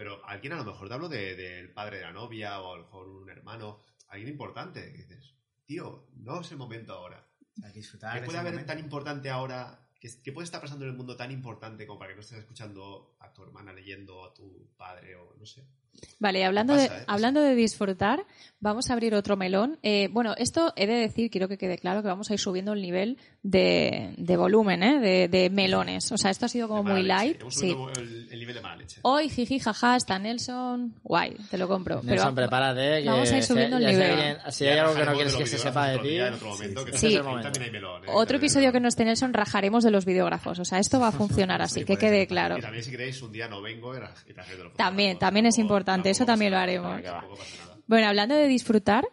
Pero 0.00 0.24
alguien 0.24 0.54
a 0.54 0.56
lo 0.56 0.64
mejor 0.64 0.88
te 0.88 0.94
hablo 0.94 1.10
de- 1.10 1.36
del 1.36 1.74
padre 1.74 1.98
de 1.98 2.04
la 2.04 2.12
novia 2.14 2.58
o 2.62 2.72
a 2.72 2.76
lo 2.78 2.84
mejor 2.84 3.06
un 3.06 3.28
hermano, 3.28 3.80
alguien 4.08 4.30
importante. 4.30 4.80
Que 4.92 4.96
dices, 4.96 5.34
tío, 5.66 6.06
no 6.14 6.40
es 6.40 6.50
el 6.52 6.56
momento 6.56 6.94
ahora. 6.94 7.22
hay 7.62 7.70
que 7.74 7.80
disfrutar. 7.80 8.14
¿Qué 8.14 8.20
de 8.20 8.24
puede 8.24 8.38
haber 8.38 8.52
momento. 8.52 8.72
tan 8.72 8.78
importante 8.82 9.28
ahora? 9.28 9.86
¿Qué, 10.00 10.32
puede 10.32 10.46
estar 10.46 10.62
pasando 10.62 10.86
en 10.86 10.92
el 10.92 10.96
mundo 10.96 11.18
tan 11.18 11.30
importante 11.30 11.86
como 11.86 11.98
para 11.98 12.12
que 12.12 12.14
no 12.14 12.22
estés 12.22 12.38
escuchando 12.38 13.14
a 13.20 13.30
tu 13.34 13.42
hermana 13.42 13.74
leyendo, 13.74 14.24
a 14.24 14.32
tu 14.32 14.70
padre 14.78 15.16
o 15.16 15.36
no 15.38 15.44
sé? 15.44 15.66
Vale, 16.18 16.44
hablando, 16.44 16.74
Pasa, 16.74 16.92
de, 16.94 17.00
¿eh? 17.00 17.04
Hablando 17.06 17.40
de 17.42 17.54
disfrutar, 17.54 18.24
vamos 18.60 18.90
a 18.90 18.92
abrir 18.92 19.14
otro 19.14 19.36
melón. 19.36 19.78
Eh, 19.82 20.08
bueno, 20.12 20.34
esto 20.36 20.72
he 20.76 20.86
de 20.86 20.94
decir, 20.94 21.30
quiero 21.30 21.48
que 21.48 21.56
quede 21.56 21.78
claro 21.78 22.02
que 22.02 22.08
vamos 22.08 22.30
a 22.30 22.34
ir 22.34 22.38
subiendo 22.38 22.74
el 22.74 22.82
nivel 22.82 23.16
de, 23.42 24.12
de 24.18 24.36
volumen, 24.36 24.82
¿eh? 24.82 25.00
de, 25.00 25.28
de 25.28 25.48
melones. 25.50 26.12
O 26.12 26.18
sea, 26.18 26.30
esto 26.30 26.44
ha 26.46 26.48
sido 26.48 26.68
como 26.68 26.82
muy 26.84 27.02
leche. 27.02 27.08
light. 27.08 27.40
Hemos 27.40 27.54
Sí. 27.54 27.74
el, 27.96 28.28
el 28.30 28.38
nivel 28.38 28.54
de 28.54 28.60
mala 28.60 28.76
leche. 28.76 29.00
Hoy, 29.02 29.28
jiji, 29.30 29.58
jaja, 29.60 29.96
está 29.96 30.18
Nelson. 30.18 30.94
Guay, 31.02 31.36
te 31.50 31.56
lo 31.58 31.66
compro. 31.68 32.02
Nelson, 32.02 32.34
Pero 32.34 32.34
prepárate. 32.34 33.02
Que 33.02 33.08
vamos 33.08 33.32
a 33.32 33.36
ir 33.38 33.42
subiendo 33.42 33.76
el 33.78 33.86
nivel. 33.86 34.16
bien- 34.16 34.36
si 34.50 34.66
hay 34.66 34.78
algo 34.78 34.94
que 34.94 35.04
no 35.04 35.14
quieres 35.14 35.34
que 35.36 35.46
se 35.46 35.58
sepa 35.58 35.88
de 35.88 35.92
ti... 35.94 35.98
otro 36.00 36.08
día, 36.10 36.26
en 36.28 36.34
otro 36.34 36.48
momento, 36.50 36.84
que 36.84 36.98
sí. 36.98 37.14
también- 37.16 37.36
Sí. 37.38 37.42
también 37.44 37.62
hay 37.64 37.70
melón, 37.70 38.02
otro 38.08 38.36
episodio 38.36 38.72
que 38.72 38.80
no 38.80 38.88
esté 38.88 39.04
Nelson, 39.06 39.32
rajaremos 39.32 39.84
de 39.84 39.90
los 39.90 40.04
videógrafos. 40.04 40.58
O 40.58 40.64
sea, 40.64 40.78
esto 40.78 41.00
va 41.00 41.08
a 41.08 41.12
funcionar 41.12 41.62
así, 41.62 41.80
Sí, 41.80 41.86
que 41.86 41.96
quede 41.96 42.26
claro. 42.26 42.58
Y 42.58 42.60
también 42.60 42.84
si 42.84 42.90
queréis 42.90 43.20
un 43.22 43.32
día 43.32 43.48
no 43.48 43.62
vengo 43.62 43.94
También, 44.76 45.18
también 45.18 45.46
es 45.46 45.56
Tampoco- 45.56 45.74
importante, 45.80 46.10
eso 46.10 46.26
también 46.26 46.52
lo 46.52 46.58
haremos. 46.58 47.02
nada. 47.02 47.24
Bueno, 47.86 48.06
hablando 48.06 48.36
de 48.36 48.46
disfrutar, 48.46 49.04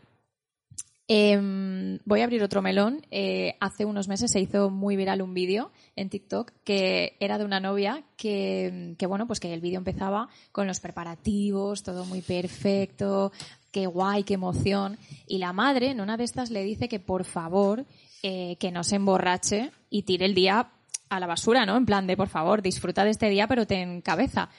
em, 1.08 2.00
voy 2.06 2.22
a 2.22 2.26
abrir 2.26 2.44
otro 2.44 2.62
melón. 2.62 3.02
Eh, 3.10 3.56
hace 3.60 3.86
unos 3.86 4.08
meses 4.08 4.30
se 4.30 4.40
hizo 4.40 4.70
muy 4.70 4.96
viral 4.96 5.22
un 5.22 5.34
vídeo 5.34 5.72
en 5.96 6.10
TikTok 6.10 6.52
que 6.64 7.18
era 7.20 7.38
de 7.38 7.46
una 7.46 7.60
novia 7.60 8.04
que, 8.18 8.94
que 9.00 9.08
bueno, 9.08 9.26
pues 9.26 9.40
que 9.40 9.52
el 9.52 9.62
vídeo 9.62 9.80
empezaba 9.80 10.30
con 10.52 10.68
los 10.68 10.80
preparativos, 10.80 11.82
todo 11.82 12.06
muy 12.06 12.22
perfecto, 12.22 13.32
qué 13.72 13.88
guay, 13.88 14.24
qué 14.24 14.36
emoción. 14.36 14.98
Y 15.26 15.40
la 15.40 15.54
madre 15.54 15.90
en 15.90 16.02
una 16.02 16.18
de 16.18 16.26
estas 16.26 16.52
le 16.52 16.64
dice 16.64 16.88
que 16.88 17.00
por 17.00 17.24
favor 17.24 17.86
eh, 18.22 18.58
que 18.60 18.72
no 18.72 18.84
se 18.84 18.98
emborrache 18.98 19.72
y 19.90 20.04
tire 20.04 20.26
el 20.26 20.36
día 20.36 20.70
a 21.10 21.20
la 21.20 21.26
basura, 21.26 21.66
¿no? 21.66 21.78
En 21.78 21.86
plan 21.86 22.06
de 22.06 22.18
por 22.18 22.28
favor, 22.28 22.62
disfruta 22.62 23.04
de 23.04 23.12
este 23.12 23.30
día 23.30 23.48
pero 23.48 23.66
ten 23.66 24.02
cabeza. 24.02 24.50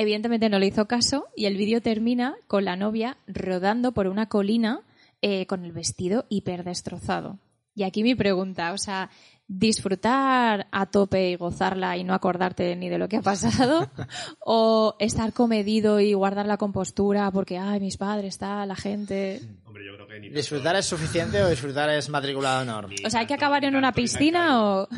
Evidentemente 0.00 0.48
no 0.48 0.58
le 0.58 0.66
hizo 0.66 0.88
caso 0.88 1.26
y 1.36 1.44
el 1.44 1.58
vídeo 1.58 1.82
termina 1.82 2.34
con 2.46 2.64
la 2.64 2.74
novia 2.74 3.18
rodando 3.26 3.92
por 3.92 4.06
una 4.06 4.30
colina 4.30 4.80
eh, 5.20 5.44
con 5.44 5.62
el 5.66 5.72
vestido 5.72 6.24
hiper 6.30 6.64
destrozado. 6.64 7.38
Y 7.74 7.82
aquí 7.82 8.02
mi 8.02 8.14
pregunta, 8.14 8.72
o 8.72 8.78
sea, 8.78 9.10
disfrutar 9.46 10.68
a 10.72 10.86
tope 10.86 11.28
y 11.28 11.36
gozarla 11.36 11.98
y 11.98 12.04
no 12.04 12.14
acordarte 12.14 12.74
ni 12.76 12.88
de 12.88 12.96
lo 12.96 13.08
que 13.10 13.18
ha 13.18 13.20
pasado, 13.20 13.90
o 14.40 14.96
estar 15.00 15.34
comedido 15.34 16.00
y 16.00 16.14
guardar 16.14 16.46
la 16.46 16.56
compostura 16.56 17.30
porque, 17.30 17.58
ay, 17.58 17.78
mis 17.80 17.98
padres, 17.98 18.28
está 18.28 18.64
la 18.64 18.76
gente. 18.76 19.42
Hombre, 19.66 19.84
yo 19.84 19.96
creo 19.96 20.08
que 20.08 20.14
ni 20.18 20.28
tanto- 20.28 20.36
¿Disfrutar 20.38 20.76
es 20.76 20.86
suficiente 20.86 21.42
o 21.42 21.50
disfrutar 21.50 21.90
es 21.90 22.08
matriculado 22.08 22.64
de 22.64 22.70
honor? 22.70 22.88
ni 22.88 22.96
O 23.04 23.10
sea, 23.10 23.20
hay 23.20 23.26
que 23.26 23.34
acabar 23.34 23.62
en 23.66 23.76
una 23.76 23.92
piscina 23.92 24.64
o-. 24.64 24.88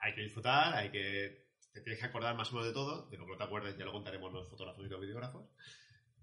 Hay 0.00 0.14
que 0.16 0.22
disfrutar, 0.22 0.74
hay 0.74 0.90
que... 0.90 1.42
Te 1.72 1.80
tienes 1.80 2.00
que 2.00 2.06
acordar 2.06 2.34
más 2.36 2.50
o 2.50 2.56
menos 2.56 2.66
de 2.68 2.74
todo, 2.74 3.06
de 3.08 3.16
lo 3.16 3.24
que 3.24 3.32
no 3.32 3.38
te 3.38 3.44
acuerdes 3.44 3.76
ya 3.78 3.84
lo 3.84 3.92
contaremos 3.92 4.32
los 4.32 4.48
fotógrafos 4.48 4.84
y 4.84 4.88
los 4.88 5.00
videógrafos, 5.00 5.46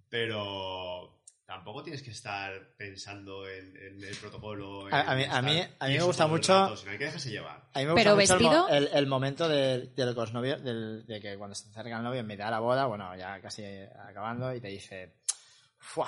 pero 0.10 1.20
tampoco 1.46 1.82
tienes 1.82 2.04
que 2.04 2.12
estar 2.12 2.76
pensando 2.78 3.48
en, 3.50 3.76
en 3.78 4.04
el 4.04 4.16
protocolo. 4.18 4.88
en 4.88 4.94
A- 4.94 5.12
a 5.12 5.16
mí- 5.16 5.24
a 5.24 5.42
mí- 5.42 5.62
a 5.80 5.88
mí 5.88 5.94
me 5.98 6.04
gusta 6.04 6.28
mucho- 6.28 6.54
rato, 6.54 6.78
sino 6.78 6.92
hay 6.92 6.98
que 7.00 7.06
dejarse 7.06 7.30
llevar. 7.32 7.64
A 7.74 7.80
mí 7.80 7.86
me 7.86 7.96
Pero 7.96 8.16
gusta 8.16 8.36
mucho 8.36 8.38
el 8.38 8.44
mo- 8.44 8.66
vestido- 8.68 8.70
el, 8.78 8.90
el 8.98 9.08
momento 9.08 9.50
de, 9.50 9.88
de 9.88 10.06
los 10.14 10.34
novios, 10.34 10.64
del- 10.64 11.06
de 11.08 11.20
que 11.20 11.38
cuando 11.38 11.56
se 11.56 11.68
acerca 11.70 11.98
el 11.98 12.04
novio 12.04 12.20
en 12.20 12.28
mitad 12.28 12.46
de 12.46 12.52
la 12.52 12.60
boda, 12.60 12.86
bueno, 12.86 13.16
ya 13.16 13.42
casi 13.42 13.64
acabando, 13.66 14.54
y 14.54 14.62
te 14.62 14.68
dice, 14.68 15.16
¡fua! 15.80 16.08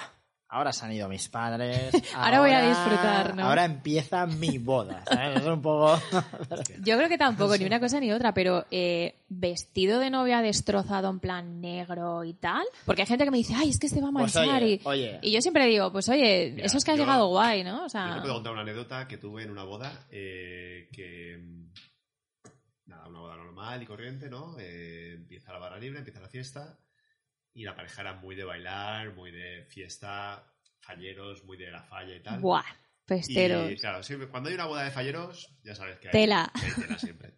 Ahora 0.54 0.74
se 0.74 0.84
han 0.86 0.92
ido 0.92 1.08
mis 1.08 1.30
padres. 1.30 1.92
Ahora 2.16 2.42
voy 2.42 2.52
a 2.52 2.68
disfrutar, 2.68 3.36
¿no? 3.36 3.44
Ahora 3.48 3.64
empieza 3.64 4.26
mi 4.26 4.58
boda. 4.58 5.02
¿sabes? 5.06 5.40
Es 5.42 5.48
un 5.48 5.62
poco. 5.62 5.98
Yo 6.84 6.98
creo 6.98 7.08
que 7.08 7.18
tampoco, 7.18 7.56
ni 7.58 7.64
una 7.64 7.80
cosa 7.80 8.02
ni 8.02 8.12
otra, 8.12 8.34
pero 8.34 8.66
eh, 8.70 9.16
vestido 9.30 10.00
de 10.00 10.10
novia 10.10 10.42
destrozado 10.42 11.10
en 11.10 11.20
plan 11.20 11.62
negro 11.62 12.26
y 12.26 12.34
tal. 12.34 12.66
Porque 12.86 13.04
hay 13.04 13.08
gente 13.08 13.24
que 13.24 13.32
me 13.32 13.38
dice, 13.38 13.54
ay, 13.56 13.70
es 13.70 13.80
que 13.80 13.88
este 13.88 14.02
va 14.02 14.10
a 14.10 14.12
Pues 14.12 14.36
manchar. 14.36 14.62
oye, 14.62 14.74
y, 14.74 14.82
oye. 14.84 15.20
y 15.22 15.32
yo 15.32 15.42
siempre 15.42 15.66
digo, 15.68 15.90
pues 15.92 16.10
oye, 16.10 16.52
Mira, 16.54 16.66
eso 16.66 16.78
es 16.78 16.84
que 16.84 16.92
has 16.92 16.98
yo- 16.98 17.04
llegado 17.06 17.28
guay, 17.30 17.64
¿no? 17.64 17.80
O 17.80 17.84
Yo 17.84 17.90
sea, 17.90 18.16
te 18.16 18.20
puedo 18.22 18.34
contar 18.34 18.52
una 18.52 18.64
anécdota 18.64 19.08
que 19.08 19.18
tuve 19.18 19.44
en 19.44 19.52
una 19.52 19.64
boda 19.64 20.06
eh, 20.12 20.90
que. 20.92 21.38
mm, 21.42 21.62
Nada, 22.88 23.08
una 23.08 23.20
boda 23.20 23.38
normal 23.38 23.82
y 23.82 23.86
corriente, 23.86 24.30
¿no? 24.30 24.58
Eh, 24.60 25.14
empieza 25.16 25.54
la 25.54 25.60
barra 25.60 25.80
libre, 25.80 26.00
empieza 26.00 26.20
la 26.20 26.28
fiesta 26.28 26.78
y 27.54 27.64
la 27.64 27.76
pareja 27.76 28.02
era 28.02 28.14
muy 28.14 28.36
de 28.36 28.44
bailar, 28.44 29.14
muy 29.14 29.32
de 29.32 29.66
fiesta, 29.70 30.46
falleros, 30.80 31.44
muy 31.46 31.58
de 31.58 31.72
la 31.72 31.84
falla 31.84 32.16
y 32.16 32.22
tal. 32.24 32.40
buah, 32.40 32.64
festeros. 33.06 33.72
Y 33.72 33.76
claro, 33.78 34.02
siempre- 34.04 34.30
cuando 34.30 34.50
hay 34.50 34.56
una 34.56 34.66
boda 34.66 34.84
de 34.84 34.92
falleros, 34.92 35.54
ya 35.64 35.76
sabes 35.76 36.00
que 36.00 36.08
hay 36.08 36.12
Tela. 36.14 36.52
que 36.60 36.66
hay 36.66 36.72
tela 36.74 36.98
siempre. 37.00 37.34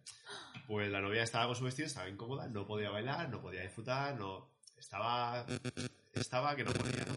Pues 0.66 0.90
la 0.90 1.00
novia 1.00 1.22
estaba 1.22 1.46
con 1.46 1.56
su 1.56 1.64
vestido, 1.64 1.86
estaba 1.86 2.08
incómoda, 2.08 2.48
no 2.48 2.66
podía 2.66 2.88
bailar, 2.90 3.28
no 3.28 3.40
podía 3.42 3.60
disfrutar, 3.62 4.16
no 4.16 4.50
estaba 4.78 5.44
estaba 6.14 6.56
que 6.56 6.64
no 6.64 6.72
podía, 6.72 7.04
¿no? 7.04 7.16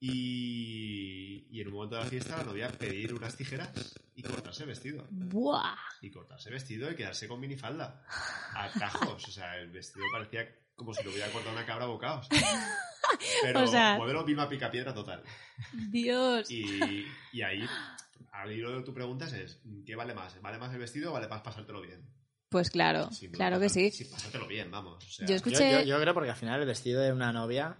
Y, 0.00 1.46
y 1.50 1.60
en 1.60 1.68
un 1.68 1.74
momento 1.74 1.96
de 1.96 2.04
la 2.04 2.08
fiesta 2.10 2.36
la 2.38 2.44
novia 2.44 2.68
pedir 2.70 3.12
unas 3.14 3.36
tijeras 3.36 3.94
y 4.14 4.22
cortarse 4.22 4.62
el 4.62 4.68
vestido. 4.68 5.06
Buah. 5.10 5.76
Y 6.00 6.10
cortarse 6.10 6.48
el 6.48 6.54
vestido 6.54 6.90
y 6.90 6.96
quedarse 6.96 7.28
con 7.28 7.40
minifalda. 7.40 8.04
A 8.54 8.70
cajos. 8.78 9.24
O 9.28 9.30
sea, 9.30 9.56
el 9.56 9.70
vestido 9.70 10.04
parecía 10.12 10.48
como 10.78 10.94
si 10.94 11.02
lo 11.02 11.10
hubiera 11.10 11.28
cortado 11.30 11.54
una 11.54 11.66
cabra 11.66 11.84
a 11.84 11.88
bocados. 11.88 12.28
Pero 13.42 13.64
O 13.64 13.66
sea- 13.66 13.96
modelo 13.98 14.24
Vilma 14.24 14.48
Picapiedra 14.48 14.94
total. 14.94 15.22
Dios. 15.90 16.50
Y, 16.50 17.06
y 17.32 17.42
ahí, 17.42 17.66
al 18.32 18.52
hilo 18.52 18.70
de 18.78 18.82
tu 18.84 18.94
preguntas 18.94 19.32
es, 19.32 19.60
¿qué 19.84 19.96
vale 19.96 20.14
más? 20.14 20.40
¿Vale 20.40 20.58
más 20.58 20.72
el 20.72 20.78
vestido 20.78 21.10
o 21.10 21.12
vale 21.14 21.28
más 21.28 21.42
pasártelo 21.42 21.80
bien? 21.80 22.08
Pues 22.48 22.70
claro, 22.70 23.10
Sin 23.12 23.30
duda, 23.32 23.36
claro 23.38 23.60
que 23.60 23.68
sí. 23.68 23.90
Sí, 23.90 24.04
pasártelo 24.06 24.46
bien, 24.46 24.70
vamos. 24.70 25.04
O 25.04 25.10
sea, 25.10 25.26
Yo 25.26 25.34
escuché... 25.34 25.70
yo- 25.72 25.82
yo 25.82 26.00
creo 26.00 26.14
porque 26.14 26.30
al 26.30 26.36
final 26.36 26.60
el 26.60 26.66
vestido 26.66 27.02
de 27.02 27.12
una 27.12 27.32
novia, 27.32 27.76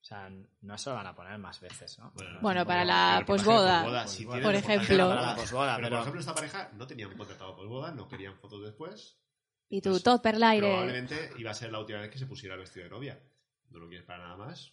o 0.00 0.04
sea, 0.04 0.30
no 0.60 0.78
se 0.78 0.90
lo 0.90 0.96
van 0.96 1.06
a 1.06 1.14
poner 1.16 1.38
más 1.38 1.60
veces, 1.60 1.98
¿no? 1.98 2.12
Bueno, 2.42 2.64
para 2.66 2.84
la 2.84 3.24
posboda, 3.26 3.80
Posboda, 3.82 4.06
si 4.06 4.24
por 4.26 4.54
ejemplo. 4.54 5.08
Para 5.08 5.22
la 5.22 5.34
posboda, 5.36 5.76
Pero, 5.76 5.86
pero- 5.88 5.96
por 5.96 6.00
ejemplo, 6.02 6.20
esta 6.20 6.34
pareja 6.34 6.70
no 6.74 6.86
tenían 6.86 7.16
contratado 7.16 7.56
posboda, 7.56 7.90
no 7.92 8.06
querían 8.06 8.36
fotos 8.38 8.62
después. 8.62 9.18
Y 9.68 9.80
tú, 9.80 9.90
Pues, 9.90 10.02
todo 10.02 10.20
per. 10.22 10.36
Probablemente 10.36 11.30
iba 11.38 11.50
a 11.50 11.54
ser 11.54 11.72
la 11.72 11.80
última 11.80 12.00
vez 12.00 12.10
que 12.10 12.18
se 12.18 12.26
pusiera 12.26 12.54
el 12.54 12.60
vestido 12.60 12.84
de 12.84 12.90
novia. 12.90 13.20
No 13.70 13.78
lo 13.80 13.88
quieres 13.88 14.06
para 14.06 14.22
nada 14.24 14.36
más. 14.36 14.72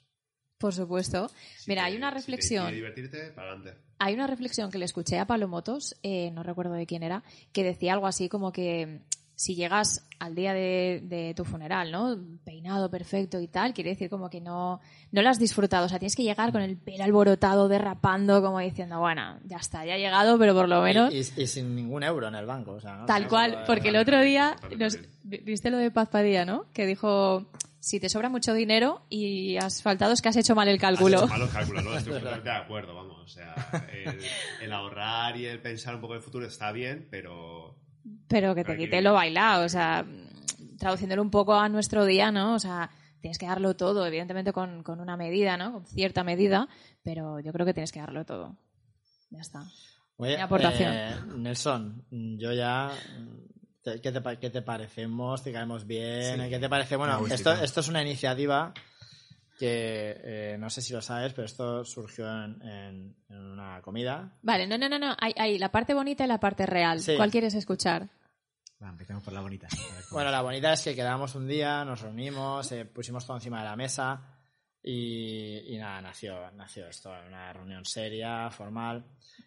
Por 0.58 0.74
supuesto. 0.74 1.30
Si 1.58 1.70
Mira, 1.72 1.84
te- 1.84 1.88
hay 1.88 1.96
una 1.98 2.10
si 2.12 2.16
reflexión. 2.18 2.64
quiere 2.66 2.76
divertirte, 2.78 3.32
para 3.32 3.54
adelante. 3.54 3.82
Hay 3.98 4.14
una 4.14 4.28
reflexión 4.28 4.70
que 4.70 4.78
le 4.78 4.86
escuché 4.86 5.18
a 5.18 5.26
Palomotos, 5.26 5.96
eh, 6.04 6.30
no 6.32 6.44
recuerdo 6.44 6.74
de 6.74 6.86
quién 6.86 7.02
era, 7.04 7.24
que 7.52 7.64
decía 7.64 7.94
algo 7.94 8.06
así 8.06 8.30
como 8.30 8.52
que 8.52 9.02
si 9.42 9.56
llegas 9.56 10.06
al 10.20 10.36
día 10.36 10.54
de, 10.54 11.02
de 11.04 11.34
tu 11.36 11.46
funeral, 11.46 11.92
¿no? 11.92 12.16
Peinado 12.44 12.92
perfecto 12.92 13.42
y 13.42 13.48
tal, 13.48 13.74
quiere 13.74 13.90
decir 13.90 14.08
como 14.08 14.30
que 14.30 14.40
no, 14.40 14.80
no 15.12 15.22
lo 15.24 15.30
has 15.30 15.40
disfrutado. 15.40 15.88
O 15.88 15.90
sea, 15.90 15.98
tienes 15.98 16.16
que 16.16 16.22
llegar 16.22 16.52
con 16.52 16.62
el 16.62 16.78
pelo 16.78 17.04
alborotado, 17.06 17.68
derrapando, 17.68 18.40
como 18.44 18.60
diciendo, 18.60 19.00
bueno, 19.00 19.40
ya 19.46 19.58
está, 19.58 19.84
ya 19.84 19.96
he 19.96 20.00
llegado, 20.00 20.38
pero 20.38 20.54
por 20.54 20.70
lo 20.70 20.84
menos... 20.84 21.12
Y, 21.12 21.18
y- 21.18 21.44
y 21.44 21.48
sin 21.48 21.76
ningún 21.76 22.04
euro 22.04 22.28
en 22.28 22.36
el 22.36 22.46
banco. 22.46 22.74
O 22.74 22.80
sea, 22.80 22.98
¿no? 22.98 23.06
Tal 23.08 23.28
cual, 23.28 23.64
porque 23.66 23.90
el 23.90 23.96
otro 23.96 24.22
día, 24.22 24.58
nos- 24.78 25.00
viste 25.24 25.72
lo 25.72 25.78
de 25.78 25.90
Paz 25.90 26.10
Padilla, 26.10 26.46
¿no? 26.46 26.66
Que 26.72 26.86
dijo, 26.86 27.48
si 27.80 28.00
te 28.00 28.10
sobra 28.10 28.30
mucho 28.30 28.54
dinero 28.54 29.02
y 29.10 29.58
has 29.58 29.82
faltado 29.82 30.14
es 30.14 30.22
que 30.22 30.30
has 30.30 30.38
hecho 30.38 30.54
mal 30.54 30.68
el 30.68 30.76
Has 30.76 30.82
cálculo. 30.82 31.18
hecho 31.18 31.28
malos 31.30 31.50
cálculos, 31.54 31.84
¿no? 31.84 31.98
Estoy 31.98 32.14
completamente 32.14 32.50
de 32.50 32.56
acuerdo, 32.58 32.94
vamos. 32.94 33.18
O 33.24 33.28
sea, 33.28 33.56
el, 33.92 34.20
el 34.62 34.72
ahorrar 34.72 35.36
y 35.36 35.48
el 35.48 35.60
pensar 35.60 35.96
un 35.96 36.02
poco 36.02 36.14
en 36.14 36.18
el 36.18 36.24
futuro 36.24 36.46
está 36.46 36.72
bien, 36.72 37.08
pero 37.10 37.76
Pero 38.28 38.56
que 38.56 38.64
te 38.64 38.78
quite 38.78 39.02
lo 39.02 39.14
bailado, 39.14 39.66
o 39.66 39.70
sea, 39.70 40.06
traduciéndolo 40.80 41.22
un 41.22 41.30
poco 41.32 41.54
a 41.54 41.70
nuestro 41.70 42.06
día, 42.06 42.32
¿no? 42.32 42.56
O 42.56 42.60
sea, 42.60 42.90
tienes 43.20 43.38
que 43.38 43.46
darlo 43.46 43.76
todo, 43.76 44.06
evidentemente 44.06 44.52
con, 44.54 44.84
con 44.84 45.00
una 45.00 45.18
medida, 45.18 45.58
¿no? 45.58 45.74
Con 45.74 45.86
cierta 45.86 46.24
medida, 46.24 46.68
pero 47.04 47.40
yo 47.40 47.52
creo 47.54 47.66
que 47.66 47.74
tienes 47.74 47.92
que 47.92 48.00
darlo 48.00 48.26
todo. 48.26 48.56
Ya 49.30 49.42
está. 49.42 49.64
Oye, 50.18 50.36
Mi 50.38 50.42
aportación. 50.42 50.94
eh, 50.94 51.16
Nelson, 51.38 52.06
yo 52.10 52.54
ya. 52.54 52.92
¿Qué 53.84 54.12
te, 54.12 54.38
qué 54.40 54.50
te 54.52 54.62
parecemos? 54.62 55.42
¿Te 55.44 55.52
caemos 55.52 55.88
bien? 55.88 56.40
Sí. 56.42 56.50
¿Qué 56.50 56.60
te 56.60 56.70
parece? 56.70 56.96
Bueno, 56.96 57.26
esto, 57.28 57.52
esto 57.54 57.80
es 57.80 57.88
una 57.88 58.02
iniciativa 58.02 58.74
que 59.62 60.20
eh, 60.24 60.58
no 60.60 60.72
sé 60.72 60.82
si 60.82 60.92
lo 60.92 61.04
sabes, 61.04 61.34
pero 61.34 61.46
esto 61.46 61.86
surgió 61.86 62.26
en, 62.28 62.60
en- 62.64 63.16
en 63.30 63.38
una 63.38 63.80
comida. 63.84 64.32
Vale, 64.42 64.66
no, 64.66 64.76
no, 64.80 64.90
no, 64.90 64.98
no. 64.98 65.16
Hay, 65.20 65.34
hay 65.38 65.60
la 65.60 65.70
parte 65.72 65.94
bonita 65.94 66.24
y 66.24 66.28
la 66.28 66.40
parte 66.40 66.66
real. 66.66 67.00
Sí. 67.00 67.14
¿Cuál 67.16 67.30
quieres 67.30 67.54
escuchar? 67.54 68.10
Va, 68.84 68.90
empecemos 68.90 69.22
por 69.22 69.34
la 69.34 69.42
bonita. 69.42 69.68
Bueno, 70.10 70.30
es. 70.30 70.32
la 70.34 70.42
bonita 70.42 70.74
es 70.74 70.82
que 70.82 70.96
quedamos 70.96 71.36
un 71.36 71.48
día, 71.48 71.86
nos 71.86 72.02
reunimos, 72.02 72.72
eh, 72.72 72.86
pusimos 72.86 73.24
todo 73.28 73.38
encima 73.38 73.60
de 73.60 73.66
la 73.66 73.76
mesa 73.76 74.31
y, 74.84 75.76
y 75.76 75.78
nada, 75.78 76.02
nació, 76.02 76.50
nació 76.52 76.88
esto, 76.88 77.12
una 77.28 77.52
reunión 77.54 77.86
seria, 77.86 78.50
formal. 78.50 79.04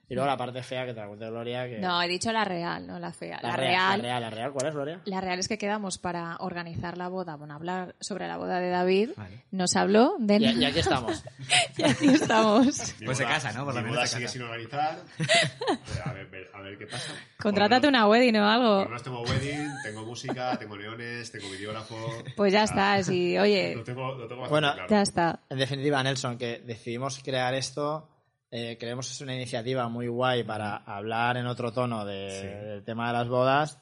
Y 0.06 0.14
luego 0.14 0.28
la 0.28 0.36
parte 0.36 0.62
fea 0.62 0.84
que 0.84 0.92
te 0.92 1.00
la 1.00 1.06
cuente 1.06 1.26
Gloria. 1.30 1.66
Que... 1.66 1.78
No, 1.78 2.00
he 2.02 2.06
dicho 2.08 2.30
la 2.30 2.44
real, 2.44 2.86
no 2.86 2.98
la 2.98 3.10
fea. 3.10 3.40
La, 3.42 3.50
la, 3.50 3.56
real, 3.56 3.98
La 3.98 4.02
real, 4.02 4.20
la 4.22 4.30
real, 4.30 4.52
¿cuál 4.52 4.66
es, 4.68 4.74
Gloria? 4.74 5.00
La 5.06 5.20
real 5.22 5.38
es 5.38 5.48
que 5.48 5.56
quedamos 5.56 5.96
para 5.98 6.36
organizar 6.40 6.98
la 6.98 7.08
boda, 7.08 7.36
bueno, 7.36 7.54
hablar 7.54 7.94
sobre 8.00 8.28
la 8.28 8.36
boda 8.36 8.60
de 8.60 8.68
David. 8.68 9.10
Vale. 9.16 9.44
Nos 9.50 9.74
habló 9.76 10.16
de... 10.18 10.36
Y, 10.36 10.58
y 10.60 10.64
aquí 10.66 10.80
estamos. 10.80 11.24
y 11.78 11.82
aquí 11.84 12.08
estamos. 12.08 12.94
Pues 13.04 13.16
se 13.18 13.24
casa, 13.24 13.52
¿no? 13.52 13.64
Por 13.64 13.74
mi 13.74 13.80
menos 13.80 13.96
boda 13.96 14.06
sigue 14.06 14.28
sin 14.28 14.42
organizar. 14.42 14.98
a, 16.04 16.12
ver, 16.12 16.26
ver- 16.26 16.50
a 16.52 16.60
ver 16.60 16.76
qué 16.78 16.86
pasa. 16.86 17.12
Contrátate 17.40 17.88
una 17.88 18.06
wedding 18.06 18.36
o 18.36 18.40
Por 18.40 18.48
algo. 18.50 18.84
menos 18.84 19.02
tengo 19.02 19.22
wedding, 19.22 19.70
tengo 19.84 20.04
música, 20.04 20.58
tengo 20.58 20.76
leones, 20.76 21.32
tengo 21.32 21.48
videógrafo. 21.50 21.96
Pues 22.36 22.52
ya 22.52 22.60
Ah, 22.60 22.64
está, 22.64 23.02
sí, 23.02 23.38
oye, 23.38 23.74
Lo 23.74 23.84
tengo, 23.84 24.14
lo 24.14 24.28
tengo 24.28 24.42
bastante 24.42 24.50
Bueno, 24.50 24.72
claro. 24.74 24.88
ya 24.90 25.02
está. 25.02 25.23
En 25.50 25.58
definitiva, 25.58 26.02
Nelson, 26.02 26.38
que 26.38 26.60
decidimos 26.60 27.20
crear 27.22 27.54
esto. 27.54 28.08
eh, 28.56 28.76
creemos 28.78 29.08
que 29.08 29.12
es 29.14 29.20
una 29.20 29.34
iniciativa 29.34 29.88
muy 29.88 30.06
guay 30.06 30.44
para 30.44 30.76
hablar 30.76 31.36
en 31.38 31.46
otro 31.46 31.72
tono 31.72 32.04
de- 32.04 32.30
Sí. 32.30 32.46
del 32.46 32.84
tema 32.84 33.08
de 33.08 33.12
las 33.14 33.26
bodas. 33.26 33.78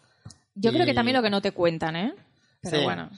Yo 0.55 0.70
Y- 0.70 0.74
creo 0.74 0.86
que 0.86 0.95
también 0.95 1.14
lo 1.18 1.22
que 1.22 1.28
no 1.28 1.43
te 1.43 1.53
cuentan, 1.53 1.95
¿eh? 1.95 2.14
Pero 2.62 2.78
Sí. 2.78 2.82
bueno. 2.84 3.11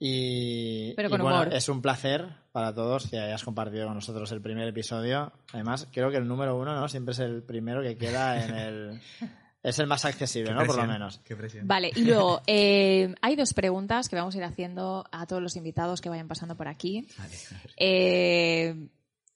Y, 0.00 0.94
Pero 0.94 1.06
y 1.08 1.10
con 1.12 1.22
bueno, 1.22 1.42
humor. 1.42 1.54
es 1.54 1.68
un 1.68 1.80
placer 1.80 2.26
para 2.52 2.74
todos 2.74 3.06
que 3.08 3.18
hayas 3.20 3.44
compartido 3.44 3.86
con 3.86 3.94
nosotros 3.94 4.30
el 4.32 4.40
primer 4.42 4.66
episodio. 4.68 5.32
Además, 5.52 5.86
creo 5.92 6.10
que 6.10 6.16
el 6.16 6.26
número 6.26 6.56
uno, 6.56 6.74
¿no? 6.74 6.88
Siempre 6.88 7.12
es 7.12 7.20
el 7.20 7.42
primero 7.44 7.82
que 7.82 7.96
queda 7.96 8.44
en 8.44 8.54
el. 8.56 9.00
Es 9.66 9.80
el 9.80 9.88
más 9.88 10.04
accesible, 10.04 10.50
Qué 10.50 10.54
¿no? 10.54 10.64
Por 10.64 10.76
lo 10.76 10.86
menos. 10.86 11.18
Qué 11.24 11.34
presión. 11.34 11.66
Vale, 11.66 11.90
y 11.96 12.04
luego, 12.04 12.40
eh, 12.46 13.12
hay 13.20 13.34
dos 13.34 13.52
preguntas 13.52 14.08
que 14.08 14.14
vamos 14.14 14.32
a 14.36 14.38
ir 14.38 14.44
haciendo 14.44 15.04
a 15.10 15.26
todos 15.26 15.42
los 15.42 15.56
invitados 15.56 16.00
que 16.00 16.08
vayan 16.08 16.28
pasando 16.28 16.56
por 16.56 16.68
aquí. 16.68 17.08
Vale. 17.18 17.36
Eh, 17.76 18.88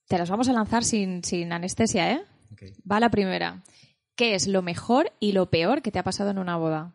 te 0.06 0.18
las 0.18 0.30
vamos 0.30 0.48
a 0.48 0.52
lanzar 0.52 0.84
sin, 0.84 1.24
sin 1.24 1.52
anestesia, 1.52 2.12
¿eh? 2.12 2.24
Va 2.88 3.00
la 3.00 3.10
primera. 3.10 3.64
¿Qué 4.14 4.36
es 4.36 4.46
lo 4.46 4.62
mejor 4.62 5.12
y 5.18 5.32
lo 5.32 5.50
peor 5.50 5.82
que 5.82 5.90
te 5.90 5.98
ha 5.98 6.04
pasado 6.04 6.30
en 6.30 6.38
una 6.38 6.56
boda? 6.56 6.92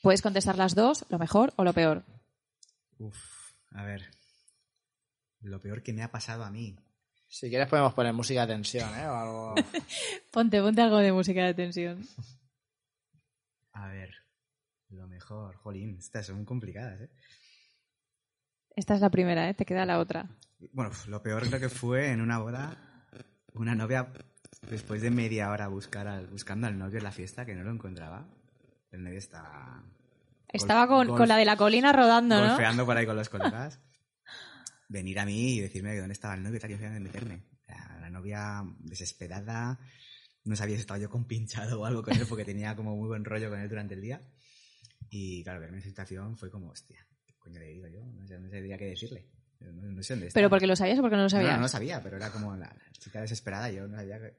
Puedes 0.00 0.22
contestar 0.22 0.56
las 0.56 0.74
dos, 0.74 1.04
lo 1.10 1.18
mejor 1.18 1.52
o 1.56 1.64
lo 1.64 1.74
peor. 1.74 2.02
Uf, 2.98 3.18
a 3.72 3.84
ver. 3.84 4.10
Lo 5.42 5.60
peor 5.60 5.82
que 5.82 5.92
me 5.92 6.02
ha 6.02 6.10
pasado 6.10 6.44
a 6.44 6.50
mí. 6.50 6.76
Si 7.28 7.50
quieres, 7.50 7.68
podemos 7.68 7.92
poner 7.92 8.14
música 8.14 8.46
de 8.46 8.54
tensión, 8.54 8.88
¿eh? 8.98 9.06
O 9.06 9.14
algo. 9.14 9.54
Ponte, 10.30 10.62
ponte 10.62 10.80
algo 10.80 10.96
de 10.96 11.12
música 11.12 11.44
de 11.44 11.52
tensión. 11.52 12.08
A 13.84 13.88
ver. 13.88 14.10
Lo 14.90 15.06
mejor. 15.06 15.56
Jolín, 15.56 15.96
estas 15.98 16.26
son 16.26 16.44
complicadas, 16.44 17.00
¿eh? 17.02 17.10
Esta 18.74 18.94
es 18.94 19.00
la 19.00 19.10
primera, 19.10 19.48
¿eh? 19.48 19.54
Te 19.54 19.64
queda 19.64 19.84
la 19.84 19.98
otra. 19.98 20.28
Bueno, 20.72 20.90
lo 21.08 21.22
peor 21.22 21.46
creo 21.46 21.60
que 21.60 21.68
fue 21.68 22.10
en 22.12 22.20
una 22.20 22.38
boda. 22.38 22.76
Una 23.54 23.74
novia, 23.74 24.12
después 24.70 25.02
de 25.02 25.10
media 25.10 25.50
hora 25.50 25.68
buscar 25.68 26.06
al, 26.06 26.26
buscando 26.28 26.66
al 26.66 26.78
novio 26.78 26.98
en 26.98 27.04
la 27.04 27.12
fiesta, 27.12 27.44
que 27.44 27.54
no 27.54 27.64
lo 27.64 27.70
encontraba. 27.72 28.26
El 28.90 29.02
novio 29.04 29.18
estaba 29.18 29.82
Estaba 30.52 30.86
con, 30.86 31.06
golf- 31.08 31.16
con 31.18 31.28
la 31.28 31.36
de 31.36 31.44
la 31.44 31.56
colina 31.56 31.92
rodando, 31.92 32.40
¿no? 32.40 32.48
golfeando 32.48 32.86
por 32.86 32.96
ahí 32.96 33.04
con 33.06 33.16
los 33.16 33.28
colegas. 33.28 33.80
Venir 34.88 35.18
a 35.20 35.26
mí 35.26 35.56
y 35.56 35.60
decirme 35.60 35.92
que 35.92 35.98
dónde 35.98 36.14
estaba 36.14 36.34
el 36.34 36.42
novio 36.42 36.56
y 36.56 36.60
tal, 36.60 36.70
yo 36.70 36.86
a 36.86 36.90
meterme. 36.90 37.42
La, 37.66 37.98
la 38.00 38.10
novia 38.10 38.62
desesperada, 38.78 39.78
no 40.44 40.56
sabía 40.56 40.76
si 40.76 40.80
estaba 40.80 40.98
yo 40.98 41.10
compinchado 41.10 41.80
o 41.80 41.84
algo 41.84 42.02
con 42.02 42.14
él 42.14 42.26
porque 42.28 42.44
tenía 42.44 42.74
como 42.76 42.96
muy 42.96 43.08
buen 43.08 43.24
rollo 43.24 43.50
con 43.50 43.60
él 43.60 43.68
durante 43.68 43.94
el 43.94 44.00
día. 44.02 44.22
Y 45.10 45.42
claro, 45.42 45.60
verme 45.60 45.76
en 45.76 45.80
esa 45.80 45.88
situación 45.90 46.36
fue 46.36 46.50
como, 46.50 46.70
hostia, 46.70 47.06
¿qué 47.26 47.34
coño 47.38 47.58
le 47.60 47.66
digo 47.66 47.86
yo? 47.88 48.04
No, 48.04 48.26
sé, 48.26 48.38
no 48.38 48.48
sabía 48.50 48.76
qué 48.78 48.86
decirle. 48.86 49.26
No, 49.60 49.72
no 49.72 50.02
sé 50.02 50.14
dónde. 50.14 50.30
¿Pero 50.32 50.50
porque 50.50 50.66
lo 50.66 50.76
sabías 50.76 50.98
o 50.98 51.02
porque 51.02 51.16
no 51.16 51.22
lo 51.22 51.28
No, 51.28 51.30
sabías? 51.30 51.50
no, 51.52 51.56
no 51.56 51.62
lo 51.62 51.68
sabía, 51.68 52.02
pero 52.02 52.16
era 52.16 52.30
como 52.30 52.52
la, 52.56 52.66
la 52.66 52.92
chica 52.92 53.20
desesperada. 53.20 53.70
Yo 53.70 53.88
no 53.88 53.96
sabía 53.96 54.18
que 54.20 54.36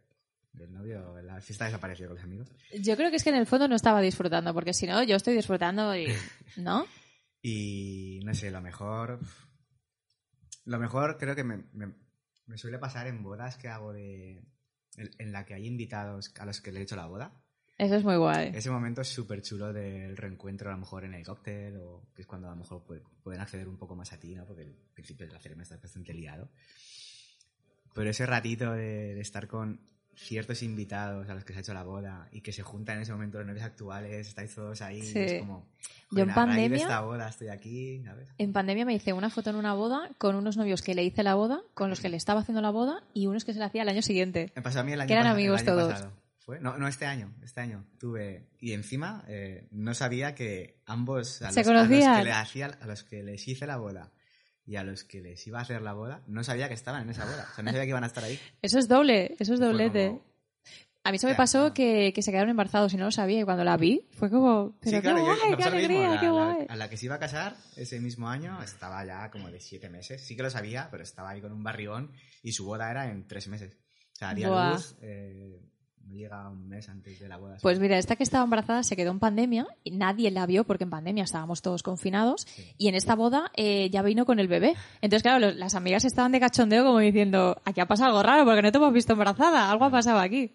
el 0.64 0.72
novio 0.72 1.22
la 1.22 1.42
fiesta 1.42 1.66
desapareció 1.66 2.08
con 2.08 2.16
los 2.16 2.24
amigos. 2.24 2.48
Yo 2.82 2.96
creo 2.96 3.10
que 3.10 3.18
es 3.18 3.24
que 3.24 3.30
en 3.30 3.36
el 3.36 3.46
fondo 3.48 3.68
no 3.68 3.76
estaba 3.76 4.02
disfrutando, 4.02 4.54
porque 4.54 4.74
si 4.74 4.86
no, 4.88 5.02
yo 5.04 5.16
estoy 5.16 5.36
disfrutando 5.36 5.96
y... 5.96 6.08
¿No? 6.58 6.86
Y 7.42 8.20
no 8.26 8.34
sé, 8.34 8.52
lo 8.52 8.62
mejor. 8.62 9.20
Lo 10.66 10.80
mejor 10.80 11.18
creo 11.18 11.36
que 11.36 11.44
me, 11.44 11.64
me- 11.74 11.94
me 12.46 12.58
suele 12.58 12.78
pasar 12.80 13.08
en 13.08 13.24
bodas 13.24 13.58
que 13.58 13.68
hago 13.70 13.94
de. 13.94 14.44
En, 14.98 15.32
la 15.32 15.46
que 15.46 15.54
hay 15.54 15.66
invitados 15.66 16.34
a 16.40 16.46
los 16.46 16.62
que 16.62 16.72
le 16.72 16.80
he 16.80 16.84
hecho 16.84 16.96
la 16.96 17.06
boda. 17.06 17.32
Eso 17.78 17.96
es 17.96 18.04
muy 18.04 18.18
guay. 18.18 18.52
Ese 18.54 18.70
momento 18.70 19.02
es 19.02 19.08
súper 19.08 19.42
chulo 19.42 19.72
del 19.72 20.18
reencuentro, 20.18 20.70
a 20.70 20.74
lo 20.74 20.80
mejor 20.80 21.06
en 21.06 21.14
el 21.14 21.26
cóctel, 21.26 21.78
o 21.78 22.10
que 22.14 22.24
es 22.24 22.28
cuando 22.28 22.48
a 22.48 22.52
lo 22.52 22.58
mejor 22.58 22.84
puede- 22.84 23.02
pueden 23.24 23.40
acceder 23.40 23.70
un 23.70 23.78
poco 23.78 23.96
más 23.96 24.12
a 24.12 24.20
ti, 24.20 24.36
¿no? 24.36 24.46
Porque 24.46 24.64
al 24.64 24.76
principio 24.94 25.26
de 25.28 25.32
la 25.34 25.40
ceremonia 25.40 25.64
estás 25.64 25.82
bastante 25.82 26.14
liado. 26.14 26.50
Pero 27.94 28.10
ese 28.10 28.26
ratito 28.26 28.74
de, 28.74 29.16
de 29.16 29.22
estar 29.22 29.48
con 29.48 29.80
ciertos 30.22 30.62
invitados 30.64 31.30
a 31.30 31.34
los 31.34 31.46
que 31.46 31.54
se 31.54 31.60
ha 31.60 31.62
hecho 31.62 31.74
la 31.74 31.84
boda 31.84 32.28
y 32.32 32.42
que 32.42 32.52
se 32.52 32.62
juntan 32.62 32.98
en 32.98 33.04
ese 33.04 33.14
momento 33.14 33.38
los 33.38 33.48
novios 33.48 33.64
actuales, 33.64 34.28
estáis 34.28 34.54
todos 34.54 34.82
ahí, 34.82 35.02
Sí. 35.02 35.20
es 35.20 35.40
como. 35.40 35.66
Yo 36.12 36.24
en 36.24 36.30
"Joder, 36.30 36.40
a 36.40 36.46
raíz 36.46 36.56
de 36.56 36.62
pandemia- 36.76 36.82
esta 36.82 37.02
boda 37.02 37.30
estoy 37.30 37.48
aquí. 37.48 38.04
En 38.38 38.52
pandemia 38.54 38.86
me 38.86 38.94
hice 38.94 39.14
una 39.14 39.30
foto 39.30 39.50
en 39.50 39.56
una 39.56 39.74
boda 39.74 40.10
con 40.18 40.36
unos 40.36 40.58
novios 40.58 40.82
que 40.82 40.94
le 40.94 41.04
hice 41.04 41.24
la 41.24 41.36
boda, 41.36 41.62
con 41.74 41.90
los 41.90 42.00
que 42.02 42.10
le 42.10 42.18
estaba 42.18 42.42
haciendo 42.42 42.62
la 42.62 42.70
boda 42.70 43.04
y 43.14 43.28
unos 43.28 43.46
que 43.46 43.54
se 43.54 43.60
la 43.60 43.66
hacía 43.68 43.84
el 43.84 43.90
año 43.90 44.02
siguiente. 44.02 44.52
Me 44.56 44.62
pasó 44.62 44.82
a 44.82 44.84
mí 44.84 44.92
el 44.92 45.02
año 45.02 45.08
Que 45.08 45.14
eran 45.14 45.28
amigos 45.28 45.62
el 45.62 45.70
año 45.70 45.78
todos. 45.78 45.94
pasado. 45.94 46.14
¿Fue? 46.40 46.60
No, 46.60 46.78
no, 46.78 46.88
este 46.88 47.06
año. 47.06 47.32
Este 47.44 47.62
año 47.62 47.86
tuve. 48.00 48.48
Y 48.60 48.74
encima 48.74 49.24
eh, 49.28 49.68
no 49.72 49.94
sabía 49.94 50.34
que 50.36 50.80
ambos. 50.86 51.42
A 51.44 51.52
¿Se 51.52 51.60
los, 51.62 51.70
a 51.70 51.74
los 51.74 51.84
conocían? 51.88 52.18
que 52.18 52.24
le 52.26 52.32
hacía, 52.32 52.66
a 52.82 52.88
los 52.88 53.04
que 53.04 53.24
les 53.24 53.48
hice 53.48 53.68
la 53.68 53.78
boda 53.78 54.12
y 54.70 54.76
a 54.76 54.84
los 54.84 55.04
que 55.04 55.20
les 55.22 55.46
iba 55.48 55.58
a 55.60 55.64
hacer 55.64 55.82
la 55.82 55.94
boda, 55.94 56.22
no 56.28 56.44
sabía 56.44 56.68
que 56.68 56.76
estaban 56.76 57.02
en 57.04 57.10
esa 57.10 57.26
boda. 57.26 57.48
O 57.52 57.56
sea, 57.56 57.64
no 57.64 57.72
sabía 57.72 57.84
que 57.86 57.90
iban 57.90 58.04
a 58.04 58.08
estar 58.08 58.24
ahí. 58.24 58.40
Eso 58.62 58.78
es 58.78 58.88
doble, 58.88 59.36
eso 59.40 59.54
es 59.56 59.60
doblete. 59.60 60.08
como- 60.10 60.30
A 61.04 61.12
mí 61.12 61.18
se 61.18 61.26
me 61.28 61.34
pasó 61.34 61.74
que, 61.74 62.12
que 62.14 62.22
se 62.22 62.30
quedaron 62.32 62.50
embarazados 62.52 62.94
y 62.94 62.98
no 62.98 63.06
lo 63.06 63.12
sabía 63.12 63.40
y 63.40 63.44
cuando 63.44 63.64
la 63.64 63.78
vi 63.78 64.06
fue 64.12 64.30
como, 64.30 64.76
pero 64.80 64.92
sí, 64.92 64.96
qué 64.98 65.02
claro, 65.02 65.18
yo- 65.20 65.26
guay, 65.26 65.38
qué 65.42 65.56
mismo. 65.56 65.66
alegría, 65.72 66.10
La- 66.10 66.20
qué 66.20 66.26
la- 66.28 66.32
guay. 66.32 66.66
a 66.70 66.76
la 66.76 66.90
que 66.90 66.98
se 66.98 67.06
iba 67.06 67.16
a 67.16 67.20
casar 67.20 67.56
ese 67.78 68.00
mismo 68.00 68.30
año 68.30 68.62
estaba 68.62 69.04
ya 69.06 69.32
como 69.32 69.50
de 69.50 69.60
siete 69.60 69.90
meses. 69.90 70.22
Sí 70.22 70.36
que 70.36 70.44
lo 70.44 70.50
sabía, 70.52 70.88
pero 70.92 71.02
estaba 71.04 71.32
ahí 71.32 71.42
con 71.42 71.52
un 71.52 71.64
barrigón 71.64 72.12
y 72.44 72.52
su 72.52 72.66
boda 72.66 72.92
era 72.92 73.10
en 73.10 73.28
tres 73.28 73.48
meses. 73.48 73.76
O 74.14 74.16
sea, 74.20 74.30
haría 74.30 74.50
luz. 74.74 74.96
eh, 75.02 75.60
no 76.10 76.16
llega 76.16 76.50
un 76.50 76.68
mes 76.68 76.90
antes 76.90 77.20
de 77.20 77.28
la 77.28 77.38
boda. 77.38 77.58
Pues 77.62 77.80
mira, 77.80 77.98
esta 77.98 78.16
que 78.16 78.24
estaba 78.24 78.44
embarazada 78.44 78.82
se 78.84 78.96
quedó 78.96 79.12
en 79.12 79.20
pandemia 79.20 79.68
y 79.84 79.92
nadie 79.92 80.32
la 80.32 80.46
vio 80.46 80.64
porque 80.64 80.86
en 80.86 80.90
pandemia 80.90 81.24
estábamos 81.24 81.62
todos 81.62 81.84
confinados 81.84 82.48
y 82.78 82.88
en 82.88 82.96
esta 82.96 83.16
boda 83.16 83.52
eh, 83.56 83.90
ya 83.92 84.02
vino 84.02 84.26
con 84.26 84.40
el 84.40 84.48
bebé. 84.48 84.74
Entonces, 85.02 85.22
claro, 85.24 85.40
los- 85.40 85.56
las 85.56 85.76
amigas 85.76 86.06
estaban 86.06 86.32
de 86.32 86.40
cachondeo 86.40 86.84
como 86.84 87.00
diciendo, 87.00 87.62
aquí 87.66 87.80
ha 87.80 87.86
pasado 87.88 88.10
algo 88.10 88.24
raro 88.24 88.46
porque 88.46 88.62
no 88.64 88.72
te 88.72 88.78
hemos 88.78 88.94
visto 88.94 89.14
embarazada, 89.14 89.70
algo 89.70 89.86
ha 89.86 89.92
pasado 89.92 90.20
aquí. 90.20 90.54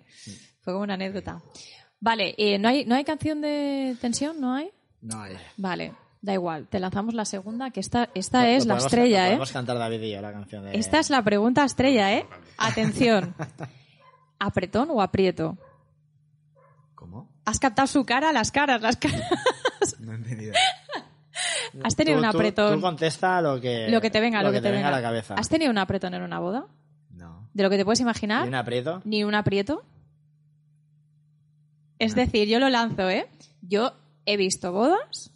Fue 0.60 0.72
como 0.72 0.82
una 0.84 0.94
anécdota. 0.94 1.40
Vale, 2.00 2.34
eh, 2.36 2.58
¿no, 2.58 2.68
hay, 2.68 2.84
¿no 2.84 2.94
hay 2.96 3.04
canción 3.04 3.40
de 3.40 3.96
tensión? 4.00 4.40
¿No 4.40 4.54
hay? 4.54 4.70
No 5.00 5.20
hay. 5.22 5.36
Vale, 5.56 5.92
da 6.20 6.34
igual, 6.34 6.66
te 6.68 6.80
lanzamos 6.80 7.14
la 7.14 7.24
segunda, 7.24 7.70
que 7.70 7.80
esta, 7.80 8.10
esta 8.14 8.42
Lo- 8.42 8.48
es 8.48 8.64
lo 8.66 8.68
la 8.74 8.74
podemos- 8.80 8.84
estrella, 8.92 9.26
¿eh? 9.26 9.30
Podemos 9.30 9.52
cantar 9.52 9.78
David 9.78 10.02
y 10.02 10.10
yo 10.12 10.20
la 10.20 10.32
canción 10.32 10.64
de. 10.64 10.76
Esta 10.78 10.98
es 10.98 11.10
la 11.10 11.22
pregunta 11.22 11.64
estrella, 11.64 12.12
¿eh? 12.12 12.26
Atención. 12.58 13.34
¿Apretón 14.44 14.88
o 14.90 15.00
aprieto? 15.00 15.56
¿Cómo? 16.94 17.28
Has 17.44 17.58
captado 17.58 17.86
su 17.86 18.04
cara, 18.04 18.32
las 18.32 18.50
caras, 18.50 18.80
las 18.82 18.96
caras. 18.96 19.22
No 20.00 20.12
he 20.12 20.16
entendido. 20.16 20.52
¿Has 21.82 21.96
tenido 21.96 22.18
Tú- 22.20 22.24
un 22.26 22.30
tú- 22.30 22.36
apretón? 22.38 22.74
Tú 22.76 22.80
contesta 22.80 23.40
lo 23.42 23.60
que, 23.60 23.88
lo 23.88 24.00
que 24.00 24.10
te 24.10 24.20
venga, 24.20 24.42
lo, 24.42 24.52
que, 24.52 24.60
te, 24.60 24.70
venga. 24.70 24.88
a 24.88 24.90
la 24.90 25.02
cabeza. 25.02 25.34
¿Has 25.34 25.48
tenido 25.48 25.70
un 25.70 25.78
apretón 25.78 26.14
en 26.14 26.22
una 26.22 26.38
boda? 26.38 26.66
No. 27.10 27.48
¿De 27.54 27.62
lo 27.62 27.70
que 27.70 27.76
te 27.76 27.84
puedes 27.84 28.00
imaginar? 28.00 28.44
¿Y 28.44 28.48
un 28.48 28.54
aprieto? 28.54 29.00
Ni 29.04 29.24
un 29.24 29.34
aprieto. 29.34 29.82
Es 31.98 32.14
decir, 32.14 32.48
yo 32.48 32.58
lo 32.58 32.68
lanzo, 32.68 33.08
¿eh? 33.08 33.28
Yo 33.62 33.92
he 34.26 34.36
visto 34.36 34.72
bodas, 34.72 35.30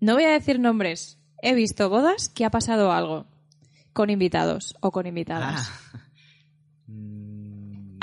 no 0.00 0.14
voy 0.14 0.24
a 0.24 0.30
decir 0.30 0.58
nombres, 0.58 1.18
he 1.42 1.54
visto 1.54 1.88
bodas 1.90 2.28
que 2.28 2.44
ha 2.44 2.50
pasado 2.50 2.92
algo 2.92 3.26
con 3.92 4.10
invitados 4.10 4.74
o 4.80 4.90
con 4.90 5.06
invitadas. 5.06 5.70
Ah. 5.94 6.00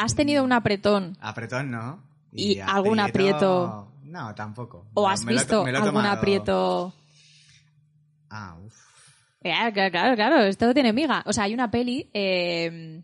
¿Has 0.02 0.16
tenido 0.16 0.43
un 0.43 0.52
apretón 0.52 1.16
Apretón, 1.22 1.70
¿no? 1.70 1.99
¿Y 2.34 2.60
algún 2.60 2.99
aprieto? 2.99 3.88
No, 4.04 4.34
tampoco. 4.36 4.86
o 4.93 5.08
has 5.08 5.24
visto 5.24 5.66
lo 5.66 5.78
algún 5.78 6.06
aprieto? 6.06 6.93
Ah, 8.30 8.56
uff. 8.66 8.76
Claro, 9.41 9.74
claro, 9.74 9.91
claro, 9.91 10.16
claro, 10.16 10.39
esto 10.43 10.74
tiene 10.74 10.93
miga. 10.93 11.24
O 11.26 11.34
sea, 11.34 11.45
hay 11.45 11.54
una 11.54 11.70
peli 11.72 12.10
eh, 12.14 13.02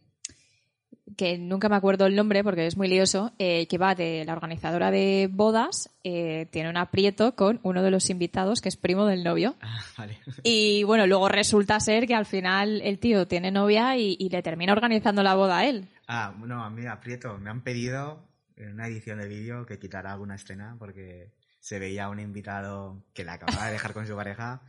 que 1.17 1.37
nunca 1.37 1.67
me 1.67 1.75
acuerdo 1.75 2.05
el 2.05 2.15
nombre 2.15 2.43
porque 2.43 2.67
es 2.67 2.77
muy 2.77 2.87
lioso, 2.87 3.33
eh, 3.39 3.67
que 3.67 3.77
va 3.77 3.95
de 3.95 4.23
la 4.23 4.33
organizadora 4.33 4.91
de 4.91 5.27
bodas, 5.31 5.89
eh, 6.03 6.47
tiene 6.51 6.69
un 6.69 6.77
aprieto 6.77 7.35
con 7.35 7.59
uno 7.63 7.81
de 7.81 7.91
los 7.91 8.09
invitados 8.09 8.61
que 8.61 8.69
es 8.69 8.77
primo 8.77 9.05
del 9.05 9.23
novio. 9.23 9.55
Ah, 9.61 9.79
vale. 9.97 10.19
Y 10.43 10.83
bueno, 10.83 11.07
luego 11.07 11.27
resulta 11.27 11.79
ser 11.79 12.05
que 12.05 12.15
al 12.15 12.25
final 12.25 12.81
el 12.83 12.99
tío 12.99 13.27
tiene 13.27 13.51
novia 13.51 13.97
y, 13.97 14.15
y 14.19 14.29
le 14.29 14.43
termina 14.43 14.73
organizando 14.73 15.23
la 15.23 15.35
boda 15.35 15.57
a 15.57 15.65
él. 15.65 15.87
Ah, 16.07 16.33
no, 16.37 16.63
a 16.63 16.69
mí 16.69 16.85
aprieto. 16.85 17.37
Me 17.39 17.49
han 17.49 17.63
pedido 17.63 18.23
en 18.55 18.73
una 18.73 18.87
edición 18.87 19.19
de 19.19 19.27
vídeo 19.27 19.65
que 19.65 19.79
quitara 19.79 20.13
alguna 20.13 20.35
escena 20.35 20.75
porque 20.77 21.31
se 21.59 21.79
veía 21.79 22.09
un 22.09 22.19
invitado 22.19 23.03
que 23.13 23.25
la 23.25 23.33
acababa 23.33 23.65
de 23.65 23.73
dejar 23.73 23.93
con 23.93 24.05
su 24.05 24.15
pareja 24.15 24.61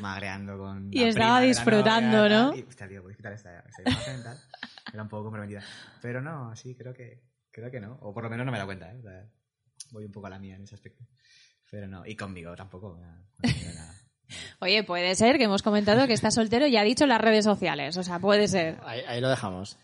magreando 0.00 0.58
con 0.58 0.92
Y 0.92 1.00
la 1.00 1.08
estaba 1.08 1.38
prima 1.38 1.40
la 1.40 1.46
disfrutando, 1.46 2.16
novia, 2.18 2.38
¿no? 2.38 2.56
Y, 2.56 2.62
hostia, 2.62 2.88
tío, 2.88 3.02
¿puedes 3.02 3.16
quitar 3.16 3.32
esta, 3.32 3.60
esta 3.60 3.82
imagen 3.82 4.22
tal? 4.22 4.38
Era 4.92 5.02
un 5.02 5.08
poco 5.08 5.24
comprometida. 5.24 5.62
Pero 6.00 6.20
no, 6.20 6.54
sí, 6.56 6.74
creo 6.74 6.94
que, 6.94 7.22
creo 7.50 7.70
que 7.70 7.80
no. 7.80 7.98
O 8.00 8.12
por 8.12 8.24
lo 8.24 8.30
menos 8.30 8.46
no 8.46 8.52
me 8.52 8.58
dado 8.58 8.68
cuenta, 8.68 8.90
¿eh? 8.90 8.96
O 8.98 9.02
sea, 9.02 9.26
voy 9.90 10.04
un 10.04 10.12
poco 10.12 10.26
a 10.26 10.30
la 10.30 10.38
mía 10.38 10.56
en 10.56 10.62
ese 10.62 10.74
aspecto. 10.74 11.04
Pero 11.70 11.86
no. 11.86 12.06
Y 12.06 12.16
conmigo 12.16 12.54
tampoco. 12.56 12.92
conmigo 12.92 13.72
nada. 13.74 13.94
Oye, 14.60 14.82
puede 14.84 15.14
ser 15.14 15.38
que 15.38 15.44
hemos 15.44 15.62
comentado 15.62 16.06
que 16.06 16.12
está 16.12 16.30
soltero 16.30 16.66
y 16.66 16.76
ha 16.76 16.82
dicho 16.82 17.04
en 17.04 17.10
las 17.10 17.20
redes 17.20 17.44
sociales. 17.44 17.96
O 17.96 18.02
sea, 18.02 18.18
puede 18.18 18.48
ser. 18.48 18.78
Ahí, 18.84 19.00
ahí 19.06 19.20
lo 19.20 19.28
dejamos. 19.28 19.78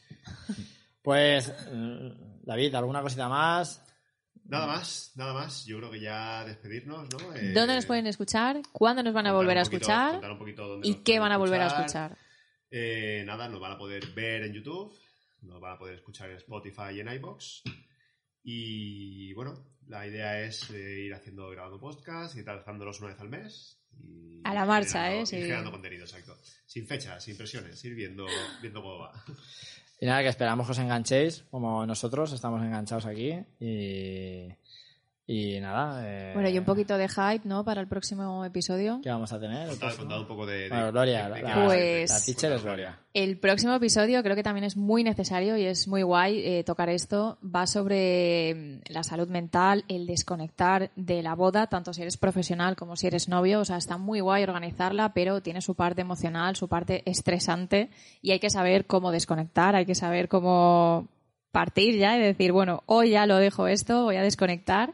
Pues, 1.03 1.53
mm, 1.71 2.45
David, 2.45 2.75
¿alguna 2.75 3.03
cosita 3.03 3.29
más? 3.29 3.84
Nada 4.47 4.67
más, 4.67 5.13
nada 5.17 5.33
más. 5.33 5.65
Yo 5.67 5.79
creo 5.79 5.91
que 5.91 6.01
ya 6.01 6.45
despedirnos, 6.45 7.09
¿no? 7.13 7.35
Eh, 7.35 7.53
¿Dónde 7.53 7.75
nos 7.77 7.87
pueden 7.87 8.07
escuchar? 8.07 8.61
¿Cuándo 8.73 9.03
nos 9.03 9.15
van 9.15 9.27
a 9.27 9.33
volver 9.33 9.57
a 9.59 9.63
poquito- 9.63 9.77
escuchar? 9.85 10.13
contar 10.13 10.31
un 10.33 10.39
poquito 10.39 10.69
dónde 10.69 10.89
¿Y 10.89 10.95
qué 11.03 11.19
van 11.19 11.33
a 11.33 11.39
volver 11.39 11.61
a 11.63 11.67
escuchar? 11.69 12.17
Eh, 12.71 13.23
nada, 13.27 13.49
nos 13.49 13.61
van 13.61 13.73
a 13.73 13.79
poder 13.79 14.07
ver 14.15 14.43
en 14.43 14.53
YouTube, 14.53 14.93
nos 15.43 15.61
van 15.61 15.73
a 15.75 15.79
poder 15.79 15.95
escuchar 15.95 16.31
en 16.31 16.37
Spotify 16.37 16.95
y 16.97 17.01
en 17.01 17.09
iBox. 17.09 17.63
Y 18.43 19.33
bueno, 19.33 19.55
la 19.87 20.07
idea 20.07 20.41
es 20.41 20.71
eh, 20.71 21.01
ir 21.07 21.15
haciendo, 21.15 21.49
grabando 21.51 21.79
podcast, 21.81 22.37
ir 22.37 22.45
lanzándolos 22.47 23.01
una 23.01 23.11
vez 23.13 23.21
al 23.21 23.29
mes. 23.31 23.79
y 23.99 24.41
A 24.45 24.53
la 24.53 24.67
marcha, 24.67 25.05
generando- 25.05 25.19
¿eh? 25.19 25.23
y 25.23 25.27
Sí. 25.27 25.37
generando 25.37 25.71
contenido, 25.71 26.05
exacto. 26.05 26.37
Sin 26.67 26.87
fechas, 26.87 27.23
sin 27.25 27.37
presiones, 27.37 27.83
ir 27.85 27.95
viendo, 27.95 28.27
viendo 28.61 28.83
cómo 28.83 28.99
va. 28.99 29.13
Y 30.05 30.07
nada, 30.07 30.23
que 30.23 30.29
esperamos 30.29 30.67
que 30.67 30.73
os 30.73 30.79
enganchéis, 30.79 31.47
como 31.51 31.87
nosotros 31.87 32.31
estamos 32.35 32.63
enganchados 32.63 33.07
aquí. 33.07 33.43
Y, 33.59 34.53
y 35.27 35.59
nada. 35.61 36.03
eh, 36.07 36.33
Bueno, 36.35 36.51
y 36.51 36.59
un 36.59 36.65
poquito 36.67 36.99
de 36.99 37.09
hype, 37.09 37.41
¿no? 37.49 37.65
Para 37.65 37.81
el 37.81 37.89
próximo 37.89 38.45
episodio. 38.45 39.01
¿Qué 39.03 39.09
vamos 39.09 39.33
a 39.33 39.41
tener? 39.41 39.69
el 39.71 39.79
Contad, 39.79 40.21
un 40.21 40.27
poco 40.27 40.45
de... 40.45 40.65
de- 40.65 40.69
Bueno, 40.69 40.93
Gloria, 40.93 41.29
de- 41.31 41.35
de 41.37 41.43
la. 41.43 41.65
Pues- 41.65 42.11
la 42.11 42.21
teacher 42.21 42.53
es 42.53 42.63
Gloria. 42.63 42.99
El 43.15 43.39
próximo 43.39 43.73
episodio 43.75 44.23
creo 44.23 44.35
que 44.37 44.43
también 44.43 44.65
es 44.65 44.77
muy 44.77 45.03
necesario 45.05 45.57
y 45.57 45.65
es 45.65 45.87
muy 45.89 46.03
guay 46.03 46.41
eh, 46.45 46.65
tocar 46.65 46.89
esto. 46.91 47.39
Va 47.43 47.67
sobre 47.67 48.55
mm, 48.55 48.93
la 48.93 49.03
salud 49.03 49.29
mental, 49.29 49.85
el 49.89 50.07
desconectar 50.07 50.91
de 50.97 51.23
la 51.23 51.35
boda, 51.35 51.69
tanto 51.69 51.93
si 51.95 52.03
eres 52.03 52.17
profesional 52.17 52.77
como 52.77 52.97
si 52.97 53.07
eres 53.07 53.29
novio. 53.29 53.61
O 53.61 53.65
sea, 53.65 53.77
está 53.79 53.97
muy 53.97 54.21
guay 54.21 54.43
organizarla, 54.43 55.15
pero 55.15 55.41
tiene 55.43 55.61
su 55.63 55.75
parte 55.75 56.03
emocional, 56.03 56.57
su 56.57 56.69
parte 56.69 57.03
estresante 57.09 57.89
y 58.21 58.33
hay 58.33 58.41
que 58.41 58.51
saber 58.51 58.85
cómo 58.87 59.11
desconectar, 59.13 59.75
hay 59.77 59.87
que 59.87 59.95
saber 59.95 60.29
cómo 60.29 61.09
partir 61.55 61.97
ya 61.97 62.19
y 62.19 62.21
decir, 62.21 62.53
bueno, 62.53 62.83
hoy 62.85 63.11
ya 63.13 63.25
lo 63.25 63.37
dejo 63.39 63.67
esto, 63.67 64.05
voy 64.05 64.17
a 64.17 64.23
desconectar. 64.23 64.93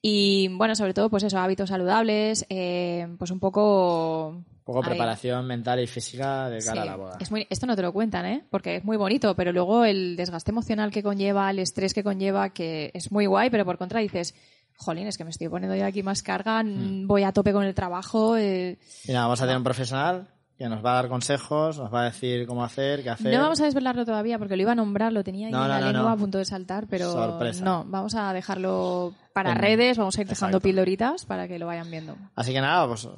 Y 0.00 0.48
bueno, 0.48 0.74
sobre 0.76 0.92
todo, 0.94 1.08
pues 1.10 1.22
eso, 1.24 1.38
hábitos 1.38 1.70
saludables, 1.70 2.44
eh, 2.50 3.08
pues 3.18 3.30
un 3.32 3.40
poco... 3.40 4.28
Un 4.28 4.44
poco 4.72 4.80
preparación 4.82 5.46
mental 5.46 5.80
y 5.80 5.86
física 5.86 6.48
de 6.50 6.58
cara 6.64 6.82
Sí. 6.82 6.88
a 6.88 6.90
la 6.90 6.96
boda. 6.96 7.16
Es 7.20 7.30
muy- 7.30 7.46
esto 7.50 7.66
no 7.66 7.74
te 7.76 7.82
lo 7.82 7.92
cuentan, 7.92 8.24
¿eh? 8.26 8.44
Porque 8.50 8.76
es 8.76 8.84
muy 8.84 8.96
bonito, 8.96 9.34
pero 9.34 9.50
luego 9.52 9.84
el 9.84 10.14
desgaste 10.16 10.50
emocional 10.52 10.90
que 10.90 11.02
conlleva, 11.02 11.50
el 11.50 11.58
estrés 11.58 11.92
que 11.94 12.02
conlleva, 12.04 12.50
que 12.50 12.90
es 12.94 13.10
muy 13.12 13.26
guay, 13.26 13.50
pero 13.50 13.64
por 13.64 13.76
contra 13.78 14.00
dices, 14.00 14.34
jolín, 14.76 15.06
es 15.06 15.16
que 15.18 15.24
me 15.24 15.30
estoy 15.30 15.48
poniendo 15.48 15.76
yo 15.76 15.84
aquí 15.86 16.02
más 16.02 16.22
carga, 16.22 16.62
mm, 16.62 17.06
voy 17.06 17.22
a 17.24 17.32
tope 17.32 17.52
con 17.52 17.64
el 17.64 17.74
trabajo. 17.74 18.36
eh". 18.36 18.78
Y 19.06 19.12
nada, 19.12 19.24
vamos 19.24 19.40
a 19.40 19.44
tener 19.44 19.56
un 19.58 19.64
profesional 19.64 20.28
que 20.56 20.68
nos 20.68 20.84
va 20.84 20.92
a 20.92 20.94
dar 20.94 21.08
consejos, 21.08 21.78
nos 21.78 21.92
va 21.92 22.02
a 22.02 22.04
decir 22.04 22.46
cómo 22.46 22.62
hacer, 22.64 23.02
qué 23.02 23.10
hacer. 23.10 23.34
No 23.34 23.40
vamos 23.42 23.60
a 23.60 23.64
desvelarlo 23.64 24.04
todavía 24.04 24.38
porque 24.38 24.54
lo 24.56 24.62
iba 24.62 24.72
a 24.72 24.76
nombrar, 24.76 25.12
lo 25.12 25.24
tenía 25.24 25.46
ahí 25.48 25.52
No, 25.52 25.62
en 25.62 25.68
no, 25.68 25.68
la 25.68 25.80
no, 25.80 25.92
lengua 25.92 26.12
a 26.12 26.16
punto 26.16 26.38
de 26.38 26.44
saltar, 26.44 26.86
pero 26.88 27.10
Sorpresa. 27.10 27.64
no, 27.64 27.84
vamos 27.88 28.14
a 28.14 28.32
dejarlo 28.32 29.14
para 29.32 29.50
En- 29.52 29.58
redes, 29.58 29.98
vamos 29.98 30.16
a 30.16 30.20
ir 30.20 30.28
dejando 30.28 30.58
Exacto. 30.58 30.68
pildoritas 30.68 31.24
para 31.24 31.48
que 31.48 31.58
lo 31.58 31.66
vayan 31.66 31.90
viendo. 31.90 32.16
Así 32.36 32.52
que 32.52 32.60
nada, 32.60 32.86
pues 32.86 33.08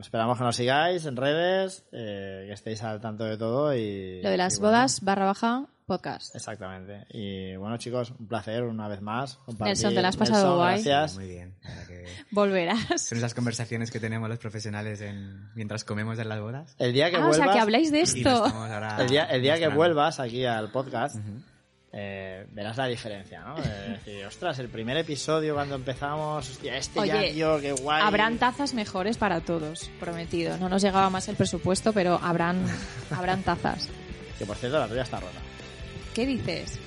esperamos 0.00 0.36
que 0.36 0.44
nos 0.44 0.56
sigáis 0.56 1.06
en 1.06 1.16
redes, 1.16 1.86
eh, 1.92 2.44
que 2.48 2.52
estéis 2.52 2.82
al 2.82 3.00
tanto 3.00 3.24
de 3.24 3.38
todo 3.38 3.74
y... 3.74 4.20
Lo 4.22 4.28
de 4.28 4.36
las 4.36 4.56
y 4.56 4.60
bueno, 4.60 4.76
bodas 4.76 5.00
barra 5.02 5.24
baja 5.24 5.64
podcast. 5.84 6.34
Exactamente. 6.34 7.06
Y 7.10 7.56
bueno, 7.56 7.76
chicos, 7.76 8.12
un 8.18 8.26
placer 8.26 8.62
una 8.64 8.88
vez 8.88 9.00
más. 9.00 9.36
compartir. 9.36 9.66
Nelson, 9.66 9.94
te 9.94 10.02
la 10.02 10.08
has 10.08 10.16
pasado 10.16 10.38
Nelson, 10.42 10.56
guay. 10.56 10.82
Gracias. 10.82 11.14
Muy 11.16 11.28
bien. 11.28 11.54
que 11.88 12.04
Volverás. 12.30 13.02
Son 13.06 13.18
esas 13.18 13.34
conversaciones 13.34 13.90
que 13.90 14.00
tenemos 14.00 14.28
los 14.28 14.38
profesionales 14.38 15.00
en... 15.00 15.50
mientras 15.54 15.84
comemos 15.84 16.18
en 16.18 16.28
las 16.28 16.40
bodas. 16.40 16.74
El 16.78 16.92
día 16.92 17.10
que 17.10 17.16
Ah, 17.16 17.26
o 17.28 17.32
sea, 17.32 17.38
vuelvas, 17.44 17.54
que 17.56 17.60
habláis 17.60 17.92
de 17.92 18.00
esto. 18.00 18.44
el 18.98 19.08
día, 19.08 19.24
el 19.26 19.42
día 19.42 19.58
que 19.58 19.68
vuelvas 19.68 20.20
aquí 20.20 20.44
al 20.44 20.70
podcast, 20.70 21.16
eh, 21.92 22.46
verás 22.50 22.76
la 22.76 22.86
diferencia, 22.86 23.40
¿no? 23.44 23.54
De 23.54 23.88
decir, 23.90 24.24
ostras, 24.26 24.58
el 24.58 24.68
primer 24.68 24.96
episodio 24.96 25.54
cuando 25.54 25.76
empezamos, 25.76 26.50
hostia, 26.50 26.76
este 26.76 27.06
ya, 27.06 27.18
Oye, 27.18 27.32
tío, 27.34 27.60
qué 27.60 27.72
guay. 27.72 28.02
Habrán 28.02 28.38
tazas 28.38 28.74
mejores 28.74 29.16
para 29.16 29.40
todos, 29.42 29.90
prometido. 30.00 30.56
No 30.58 30.68
nos 30.68 30.82
llegaba 30.82 31.08
más 31.10 31.28
el 31.28 31.36
presupuesto, 31.36 31.92
pero 31.92 32.18
habrán, 32.20 32.66
habrán 33.10 33.42
tazas. 33.42 33.88
Que 34.38 34.44
por 34.46 34.56
cierto, 34.56 34.80
la 34.80 34.88
tuya 34.88 35.02
está 35.02 35.20
rota. 35.20 35.38
¿Qué 36.14 36.26
dices? 36.26 36.78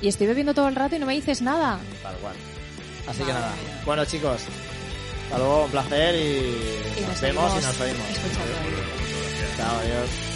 Y 0.00 0.08
estoy 0.08 0.26
bebiendo 0.26 0.54
todo 0.54 0.68
el 0.68 0.74
rato 0.74 0.96
y 0.96 0.98
no 0.98 1.06
me 1.06 1.14
dices 1.14 1.42
nada. 1.42 1.78
Tal 2.02 2.14
cual. 2.16 2.34
Así 3.06 3.18
que 3.22 3.32
nada. 3.32 3.50
mía. 3.50 3.82
Bueno, 3.84 4.04
chicos, 4.04 4.40
hasta 5.24 5.38
luego, 5.38 5.64
un 5.64 5.70
placer 5.70 6.14
y, 6.14 6.98
Y 6.98 7.00
nos, 7.02 7.08
nos 7.10 7.20
vemos 7.20 7.52
y 7.52 7.64
nos 7.64 7.80
oímos. 7.80 8.06
Chao, 9.56 9.76
adiós. 9.78 10.35